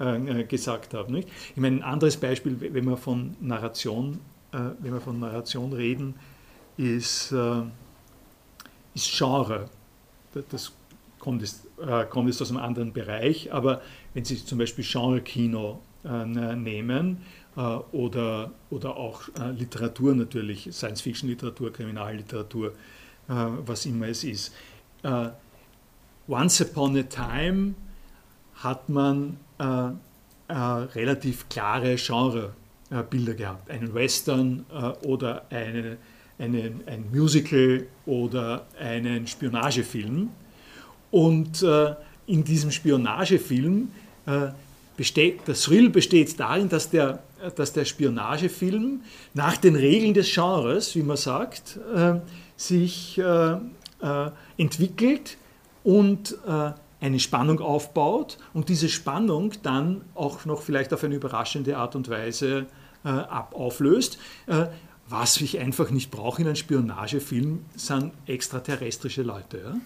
äh, 0.00 0.44
gesagt 0.44 0.94
habe. 0.94 1.12
Nicht? 1.12 1.28
Ich 1.50 1.56
meine, 1.56 1.76
ein 1.76 1.82
anderes 1.82 2.16
Beispiel, 2.16 2.56
wenn 2.60 2.84
man 2.84 2.96
von 2.96 3.36
Narration 3.40 4.18
äh, 4.56 4.58
wenn 4.80 4.92
wir 4.92 5.00
von 5.00 5.18
Narration 5.18 5.72
reden, 5.72 6.14
ist, 6.76 7.32
äh, 7.32 7.62
ist 8.94 9.16
Genre. 9.16 9.68
Das 10.50 10.72
kommt 11.18 11.42
jetzt, 11.42 11.66
äh, 11.80 12.04
kommt 12.06 12.28
jetzt 12.28 12.40
aus 12.40 12.50
einem 12.50 12.60
anderen 12.60 12.92
Bereich, 12.92 13.52
aber 13.52 13.82
wenn 14.14 14.24
Sie 14.24 14.42
zum 14.42 14.58
Beispiel 14.58 14.84
Genre-Kino 14.84 15.80
nehmen 16.04 17.18
oder, 17.90 18.52
oder 18.70 18.96
auch 18.96 19.22
Literatur 19.56 20.14
natürlich, 20.14 20.68
Science-Fiction-Literatur, 20.70 21.72
Kriminalliteratur, 21.72 22.74
was 23.28 23.86
immer 23.86 24.08
es 24.08 24.24
ist. 24.24 24.52
Once 26.28 26.60
Upon 26.60 26.96
a 26.96 27.02
Time 27.02 27.74
hat 28.54 28.88
man 28.88 29.38
relativ 30.48 31.48
klare 31.48 31.96
Genre 31.96 32.52
äh, 32.90 33.02
Bilder 33.02 33.34
gehabt. 33.34 33.68
Einen 33.68 33.92
Western 33.94 34.64
äh, 34.72 35.06
oder 35.06 35.46
eine, 35.50 35.96
einen, 36.38 36.82
ein 36.86 37.06
Musical 37.12 37.86
oder 38.04 38.64
einen 38.78 39.26
Spionagefilm. 39.26 40.30
Und 41.10 41.62
äh, 41.62 41.94
in 42.26 42.44
diesem 42.44 42.70
Spionagefilm 42.72 43.88
besteht, 44.96 45.46
der 45.46 45.54
Thrill 45.54 45.88
besteht 45.90 46.40
darin, 46.40 46.68
dass 46.68 46.90
der, 46.90 47.22
dass 47.54 47.72
der 47.72 47.84
Spionagefilm 47.84 49.02
nach 49.32 49.56
den 49.56 49.76
Regeln 49.76 50.12
des 50.12 50.34
Genres, 50.34 50.96
wie 50.96 51.04
man 51.04 51.16
sagt, 51.16 51.78
sich 52.56 53.20
entwickelt 54.56 55.36
und 55.84 56.38
eine 57.00 57.20
Spannung 57.20 57.60
aufbaut 57.60 58.38
und 58.54 58.68
diese 58.68 58.88
Spannung 58.88 59.52
dann 59.62 60.02
auch 60.14 60.44
noch 60.44 60.62
vielleicht 60.62 60.92
auf 60.92 61.04
eine 61.04 61.14
überraschende 61.14 61.76
Art 61.76 61.94
und 61.94 62.08
Weise 62.08 62.66
äh, 63.04 63.08
ab 63.08 63.54
auflöst. 63.54 64.18
Äh, 64.46 64.66
was 65.08 65.40
ich 65.40 65.58
einfach 65.60 65.90
nicht 65.90 66.10
brauche 66.10 66.42
in 66.42 66.48
einem 66.48 66.56
Spionagefilm, 66.56 67.64
sind 67.76 68.12
extraterrestrische 68.26 69.22
Leute. 69.22 69.78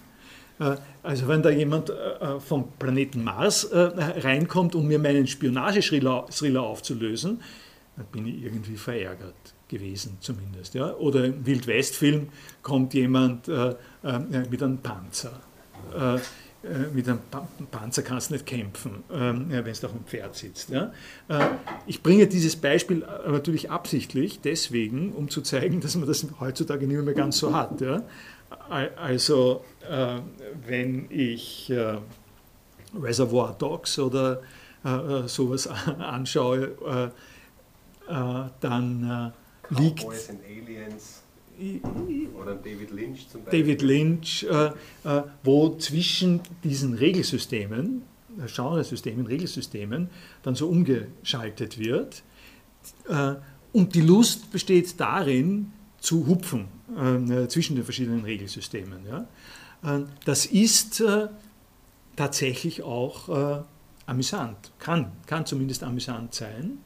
Ja? 0.59 0.73
Äh, 0.73 0.77
also 1.03 1.27
wenn 1.27 1.43
da 1.43 1.49
jemand 1.49 1.89
äh, 1.89 2.39
vom 2.39 2.71
Planeten 2.79 3.23
Mars 3.23 3.65
äh, 3.65 3.77
reinkommt, 3.77 4.73
um 4.73 4.87
mir 4.87 4.99
meinen 4.99 5.27
Spionagethriller 5.27 6.63
aufzulösen, 6.63 7.41
dann 7.97 8.05
bin 8.07 8.25
ich 8.25 8.41
irgendwie 8.41 8.77
verärgert 8.77 9.50
gewesen 9.71 10.17
zumindest. 10.19 10.75
Ja? 10.75 10.93
Oder 10.95 11.25
im 11.25 11.45
Wildwest-Film 11.45 12.29
kommt 12.61 12.93
jemand 12.93 13.47
äh, 13.47 13.75
mit 14.49 14.61
einem 14.61 14.77
Panzer 14.77 15.41
äh, 16.63 16.93
mit 16.93 17.09
einem 17.09 17.19
Panzer 17.71 18.03
kannst 18.03 18.29
du 18.29 18.35
nicht 18.35 18.45
kämpfen, 18.45 19.03
ähm, 19.11 19.47
wenn 19.49 19.63
du 19.63 19.69
auf 19.87 19.93
dem 19.93 20.05
Pferd 20.05 20.35
sitzt. 20.35 20.71
Äh, 20.71 20.89
ich 21.87 22.03
bringe 22.03 22.27
dieses 22.27 22.55
Beispiel 22.55 23.01
äh, 23.01 23.31
natürlich 23.31 23.71
absichtlich 23.71 24.41
deswegen, 24.41 25.11
um 25.13 25.27
zu 25.29 25.41
zeigen, 25.41 25.81
dass 25.81 25.95
man 25.95 26.07
das 26.07 26.25
heutzutage 26.39 26.85
nicht 26.85 27.01
mehr 27.01 27.15
ganz 27.15 27.39
so 27.39 27.55
hat. 27.55 27.83
Also 28.69 29.63
wenn 30.67 31.09
ich 31.09 31.73
Reservoir 32.93 33.55
Dogs 33.57 33.97
oder 33.97 34.41
sowas 35.25 35.67
anschaue, 35.99 37.11
dann 38.07 39.33
liegt... 39.71 39.99
Cowboys 39.99 40.29
and 40.29 40.39
Aliens 40.43 41.21
oder 42.39 42.55
David 42.55 42.91
Lynch 42.91 43.27
zum 43.29 43.43
Beispiel. 43.43 43.61
David 43.61 43.81
Lynch, 43.81 44.43
äh, 44.43 44.71
äh, 45.03 45.23
wo 45.43 45.75
zwischen 45.77 46.41
diesen 46.63 46.93
Regelsystemen, 46.93 48.03
äh, 48.39 48.47
Genresystemen, 48.47 49.25
Regelsystemen, 49.25 50.09
dann 50.43 50.55
so 50.55 50.69
umgeschaltet 50.69 51.77
wird. 51.77 52.23
Äh, 53.07 53.35
und 53.73 53.95
die 53.95 54.01
Lust 54.01 54.51
besteht 54.51 54.99
darin, 54.99 55.71
zu 55.99 56.25
hupfen 56.25 56.67
äh, 56.97 57.47
zwischen 57.47 57.75
den 57.75 57.83
verschiedenen 57.83 58.23
Regelsystemen. 58.23 59.05
Ja? 59.05 59.27
Äh, 59.83 60.05
das 60.25 60.47
ist 60.47 61.03
tatsächlich 62.15 62.83
auch 62.83 63.63
amüsant, 64.05 64.57
kann, 64.79 65.11
kann 65.25 65.45
zumindest 65.45 65.83
amüsant 65.83 66.33
sein. 66.35 66.79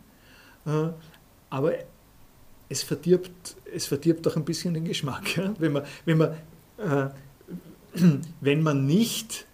aber 1.50 1.74
es 2.70 2.84
verdirbt, 2.84 3.56
es 3.74 3.86
verdirbt 3.86 4.28
auch 4.28 4.36
ein 4.36 4.46
bisschen 4.46 4.74
den 4.74 4.86
Geschmack. 4.86 5.38
Ja? 5.38 5.54
Wenn, 5.60 5.74
man, 5.74 5.84
wenn, 6.06 6.18
man, 6.18 6.32
äh, 6.78 7.10
wenn 8.42 8.64
man 8.64 8.86
nicht 8.86 9.46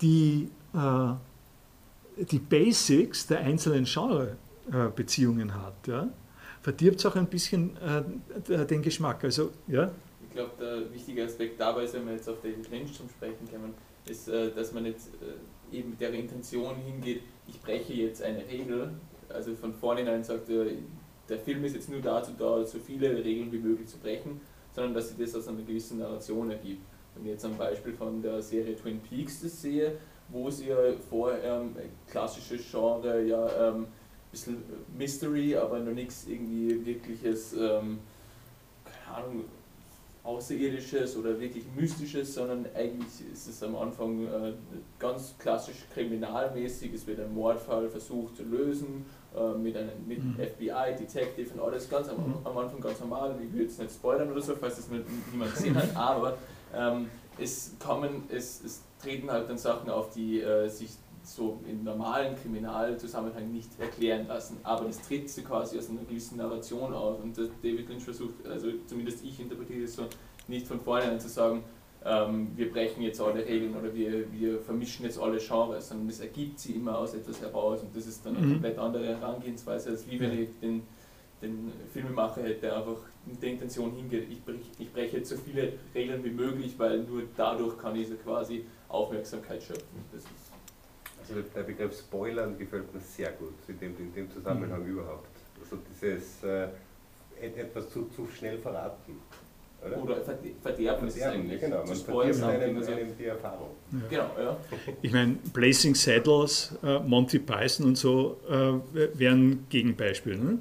die, 0.00 0.48
äh, 0.74 2.24
die 2.24 2.38
Basics 2.38 3.26
der 3.26 3.40
einzelnen 3.40 3.84
Genrebeziehungen 3.84 5.54
hat, 5.54 5.86
ja? 5.86 6.08
verdirbt 6.62 6.98
es 6.98 7.06
auch 7.06 7.16
ein 7.16 7.26
bisschen 7.26 7.76
äh, 7.78 8.66
den 8.66 8.82
Geschmack. 8.82 9.24
Also, 9.24 9.50
ja? 9.66 9.90
Ich 10.22 10.34
glaube, 10.34 10.52
der 10.60 10.92
wichtige 10.92 11.24
Aspekt 11.24 11.60
dabei 11.60 11.84
ist, 11.84 11.94
wenn 11.94 12.06
wir 12.06 12.14
jetzt 12.14 12.28
auf 12.28 12.40
David 12.42 12.70
Lynch 12.70 12.94
zum 12.94 13.08
Sprechen 13.08 13.48
kommen, 13.50 13.74
ist, 14.06 14.28
äh, 14.28 14.50
dass 14.52 14.72
man 14.72 14.86
jetzt 14.86 15.08
äh, 15.14 15.76
eben 15.76 15.90
mit 15.90 16.00
der 16.00 16.12
Intention 16.12 16.76
hingeht, 16.76 17.22
ich 17.48 17.60
breche 17.60 17.92
jetzt 17.92 18.22
eine 18.22 18.46
Regel, 18.46 18.92
also 19.28 19.54
von 19.54 19.72
vornherein 19.74 20.24
sagt, 20.24 20.48
äh, 20.48 20.76
der 21.30 21.38
Film 21.38 21.64
ist 21.64 21.74
jetzt 21.74 21.88
nur 21.88 22.00
dazu 22.00 22.32
da, 22.36 22.64
so 22.64 22.78
viele 22.78 23.24
Regeln 23.24 23.50
wie 23.52 23.58
möglich 23.58 23.88
zu 23.88 23.98
brechen, 23.98 24.40
sondern 24.74 24.94
dass 24.94 25.08
sich 25.08 25.18
das 25.18 25.34
aus 25.34 25.48
einer 25.48 25.62
gewissen 25.62 25.98
Narration 25.98 26.50
ergibt. 26.50 26.82
Wenn 27.14 27.24
ich 27.24 27.32
jetzt 27.32 27.44
am 27.44 27.56
Beispiel 27.56 27.92
von 27.92 28.20
der 28.20 28.42
Serie 28.42 28.76
Twin 28.76 29.00
Peaks 29.00 29.40
das 29.42 29.62
sehe, 29.62 29.96
wo 30.28 30.50
sie 30.50 30.68
ja 30.68 30.76
vorher 31.08 31.60
ähm, 31.60 31.76
klassisches 32.08 32.70
Genre, 32.70 33.24
ja, 33.24 33.68
ähm, 33.68 33.86
bisschen 34.30 34.62
Mystery, 34.96 35.56
aber 35.56 35.80
noch 35.80 35.92
nichts 35.92 36.26
irgendwie 36.28 36.84
wirkliches, 36.84 37.52
ähm, 37.52 37.98
keine 38.84 39.16
Ahnung, 39.16 39.44
Außerirdisches 40.22 41.16
oder 41.16 41.40
wirklich 41.40 41.64
Mystisches, 41.74 42.34
sondern 42.34 42.66
eigentlich 42.74 43.32
ist 43.32 43.48
es 43.48 43.62
am 43.62 43.74
Anfang 43.74 44.26
äh, 44.26 44.52
ganz 44.98 45.34
klassisch 45.38 45.86
kriminalmäßig. 45.94 46.92
Es 46.92 47.06
wird 47.06 47.20
ein 47.20 47.34
Mordfall 47.34 47.88
versucht 47.88 48.36
zu 48.36 48.42
lösen 48.44 49.06
äh, 49.36 49.56
mit 49.56 49.76
einem 49.76 49.90
mit 50.06 50.22
mhm. 50.22 50.34
FBI, 50.34 50.96
Detective 50.98 51.54
und 51.54 51.60
alles 51.60 51.88
ganz 51.88 52.08
am, 52.08 52.16
mhm. 52.16 52.34
am, 52.44 52.58
Anfang 52.58 52.80
ganz 52.80 53.00
normal. 53.00 53.36
Ich 53.44 53.52
will 53.52 53.62
jetzt 53.62 53.78
nicht 53.78 53.92
spoilern 53.92 54.30
oder 54.30 54.40
so, 54.40 54.54
falls 54.54 54.76
das 54.76 54.88
niemand 54.88 55.54
gesehen 55.54 55.76
hat, 55.76 55.88
aber 55.94 56.36
ähm, 56.74 57.08
es 57.38 57.76
kommen, 57.78 58.24
es, 58.28 58.62
es 58.64 58.82
treten 59.00 59.30
halt 59.30 59.48
dann 59.48 59.58
Sachen 59.58 59.88
auf, 59.90 60.10
die 60.10 60.40
äh, 60.40 60.68
sich 60.68 60.90
so 61.22 61.60
im 61.68 61.84
normalen 61.84 62.34
Kriminalzusammenhang 62.36 63.52
nicht 63.52 63.78
erklären 63.78 64.26
lassen. 64.26 64.58
Aber 64.62 64.86
das 64.86 65.00
tritt 65.02 65.30
so 65.30 65.42
quasi 65.42 65.78
aus 65.78 65.90
einer 65.90 66.00
gewissen 66.00 66.38
Narration 66.38 66.92
auf. 66.92 67.22
Und 67.22 67.36
David 67.36 67.88
Lynch 67.88 68.04
versucht, 68.04 68.46
also 68.46 68.68
zumindest 68.86 69.24
ich 69.24 69.38
interpretiere 69.38 69.84
es 69.84 69.94
so, 69.94 70.06
nicht 70.48 70.66
von 70.66 70.80
vornherein 70.80 71.20
zu 71.20 71.28
sagen, 71.28 71.62
ähm, 72.04 72.52
wir 72.56 72.70
brechen 72.70 73.02
jetzt 73.02 73.20
alle 73.20 73.44
Regeln 73.44 73.76
oder 73.76 73.94
wir, 73.94 74.32
wir 74.32 74.60
vermischen 74.60 75.04
jetzt 75.04 75.18
alle 75.18 75.38
Genres, 75.38 75.88
sondern 75.88 76.08
es 76.08 76.20
ergibt 76.20 76.58
sie 76.58 76.72
immer 76.72 76.98
aus 76.98 77.14
etwas 77.14 77.40
heraus. 77.42 77.82
Und 77.82 77.94
das 77.94 78.06
ist 78.06 78.24
dann 78.24 78.36
eine 78.36 78.46
mhm. 78.46 78.52
komplett 78.52 78.78
andere 78.78 79.06
Herangehensweise, 79.06 79.90
als 79.90 80.10
wie 80.10 80.18
wenn 80.18 80.42
ich 80.42 80.48
den, 80.60 80.82
den 81.42 81.72
Filmemacher 81.92 82.42
hätte 82.42 82.74
einfach 82.74 82.98
mit 83.26 83.42
der 83.42 83.50
Intention 83.50 83.92
hingeht, 83.92 84.30
ich, 84.30 84.42
brech, 84.42 84.60
ich 84.78 84.92
breche 84.92 85.18
jetzt 85.18 85.28
so 85.28 85.36
viele 85.36 85.74
Regeln 85.94 86.24
wie 86.24 86.30
möglich, 86.30 86.74
weil 86.78 87.02
nur 87.02 87.22
dadurch 87.36 87.76
kann 87.76 87.94
ich 87.96 88.08
so 88.08 88.14
quasi 88.14 88.64
Aufmerksamkeit 88.88 89.62
schöpfen. 89.62 90.04
Das 90.10 90.22
ist 90.22 90.50
also 91.28 91.42
der 91.54 91.62
Begriff 91.62 91.96
Spoilern 91.96 92.58
gefällt 92.58 92.92
mir 92.92 93.00
sehr 93.00 93.32
gut, 93.32 93.54
in 93.68 93.78
dem, 93.78 93.96
in 93.98 94.12
dem 94.12 94.30
Zusammenhang 94.30 94.82
mhm. 94.82 94.92
überhaupt. 94.92 95.28
Also 95.60 95.78
dieses 95.90 96.42
äh, 96.42 96.68
etwas 97.40 97.90
zu, 97.90 98.06
zu 98.06 98.26
schnell 98.26 98.58
verraten. 98.58 99.20
Oder, 99.84 100.02
oder 100.02 100.16
verderben, 100.62 101.08
ist 101.08 101.16
es 101.16 101.22
eigentlich. 101.22 101.60
Genau, 101.60 101.84
man 101.84 101.96
verdirbt 101.96 102.42
einem, 102.42 102.76
also, 102.76 102.92
einem 102.92 103.16
die 103.18 103.24
Erfahrung. 103.24 103.70
Ja. 103.92 103.98
Genau, 104.08 104.30
ja. 104.38 104.56
Ich 105.00 105.12
meine, 105.12 105.38
Blazing 105.52 105.94
Saddles, 105.94 106.76
äh, 106.82 106.98
Monty 106.98 107.38
Python 107.38 107.86
und 107.86 107.96
so 107.96 108.38
äh, 108.48 109.08
wären 109.18 109.66
Gegenbeispiele, 109.70 110.38
ne? 110.38 110.58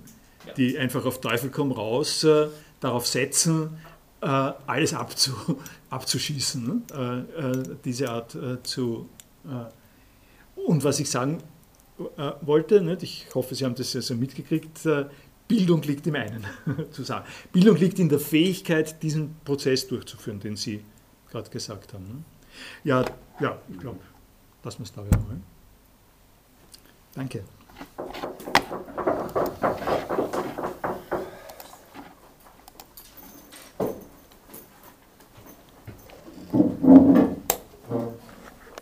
ja. 0.47 0.53
die 0.53 0.77
einfach 0.77 1.05
auf 1.05 1.19
Teufel 1.19 1.49
komm 1.49 1.71
raus 1.71 2.23
äh, 2.23 2.47
darauf 2.79 3.07
setzen, 3.07 3.77
äh, 4.21 4.25
alles 4.25 4.93
abzu, 4.93 5.33
abzuschießen, 5.89 6.65
ne? 6.65 7.25
Äh, 7.37 7.49
äh, 7.49 7.63
diese 7.83 8.09
Art 8.09 8.37
zu 8.63 9.09
und 10.65 10.83
was 10.83 10.99
ich 10.99 11.09
sagen 11.09 11.39
äh, 12.17 12.31
wollte, 12.41 12.81
nicht? 12.81 13.03
ich 13.03 13.27
hoffe, 13.33 13.55
Sie 13.55 13.65
haben 13.65 13.75
das 13.75 13.95
also 13.95 14.15
mitgekriegt, 14.15 14.85
äh, 14.85 15.05
Bildung 15.49 15.81
liegt 15.81 16.05
im 16.05 16.15
einen, 16.15 16.45
zu 16.91 17.03
sagen. 17.03 17.25
Bildung 17.51 17.75
liegt 17.75 17.97
in 17.97 18.07
der 18.07 18.19
Fähigkeit, 18.19 19.01
diesen 19.01 19.35
Prozess 19.43 19.87
durchzuführen, 19.87 20.39
den 20.39 20.55
Sie 20.55 20.85
gerade 21.31 21.49
gesagt 21.49 21.91
haben. 21.91 22.07
Ne? 22.07 22.23
Ja, 22.83 23.03
ja, 23.39 23.57
ich 23.67 23.79
glaube, 23.79 23.99
lassen 24.63 24.79
wir 24.79 24.83
es 24.85 24.93
da 24.93 25.03
werden. 25.03 25.43
Danke. 27.15 27.43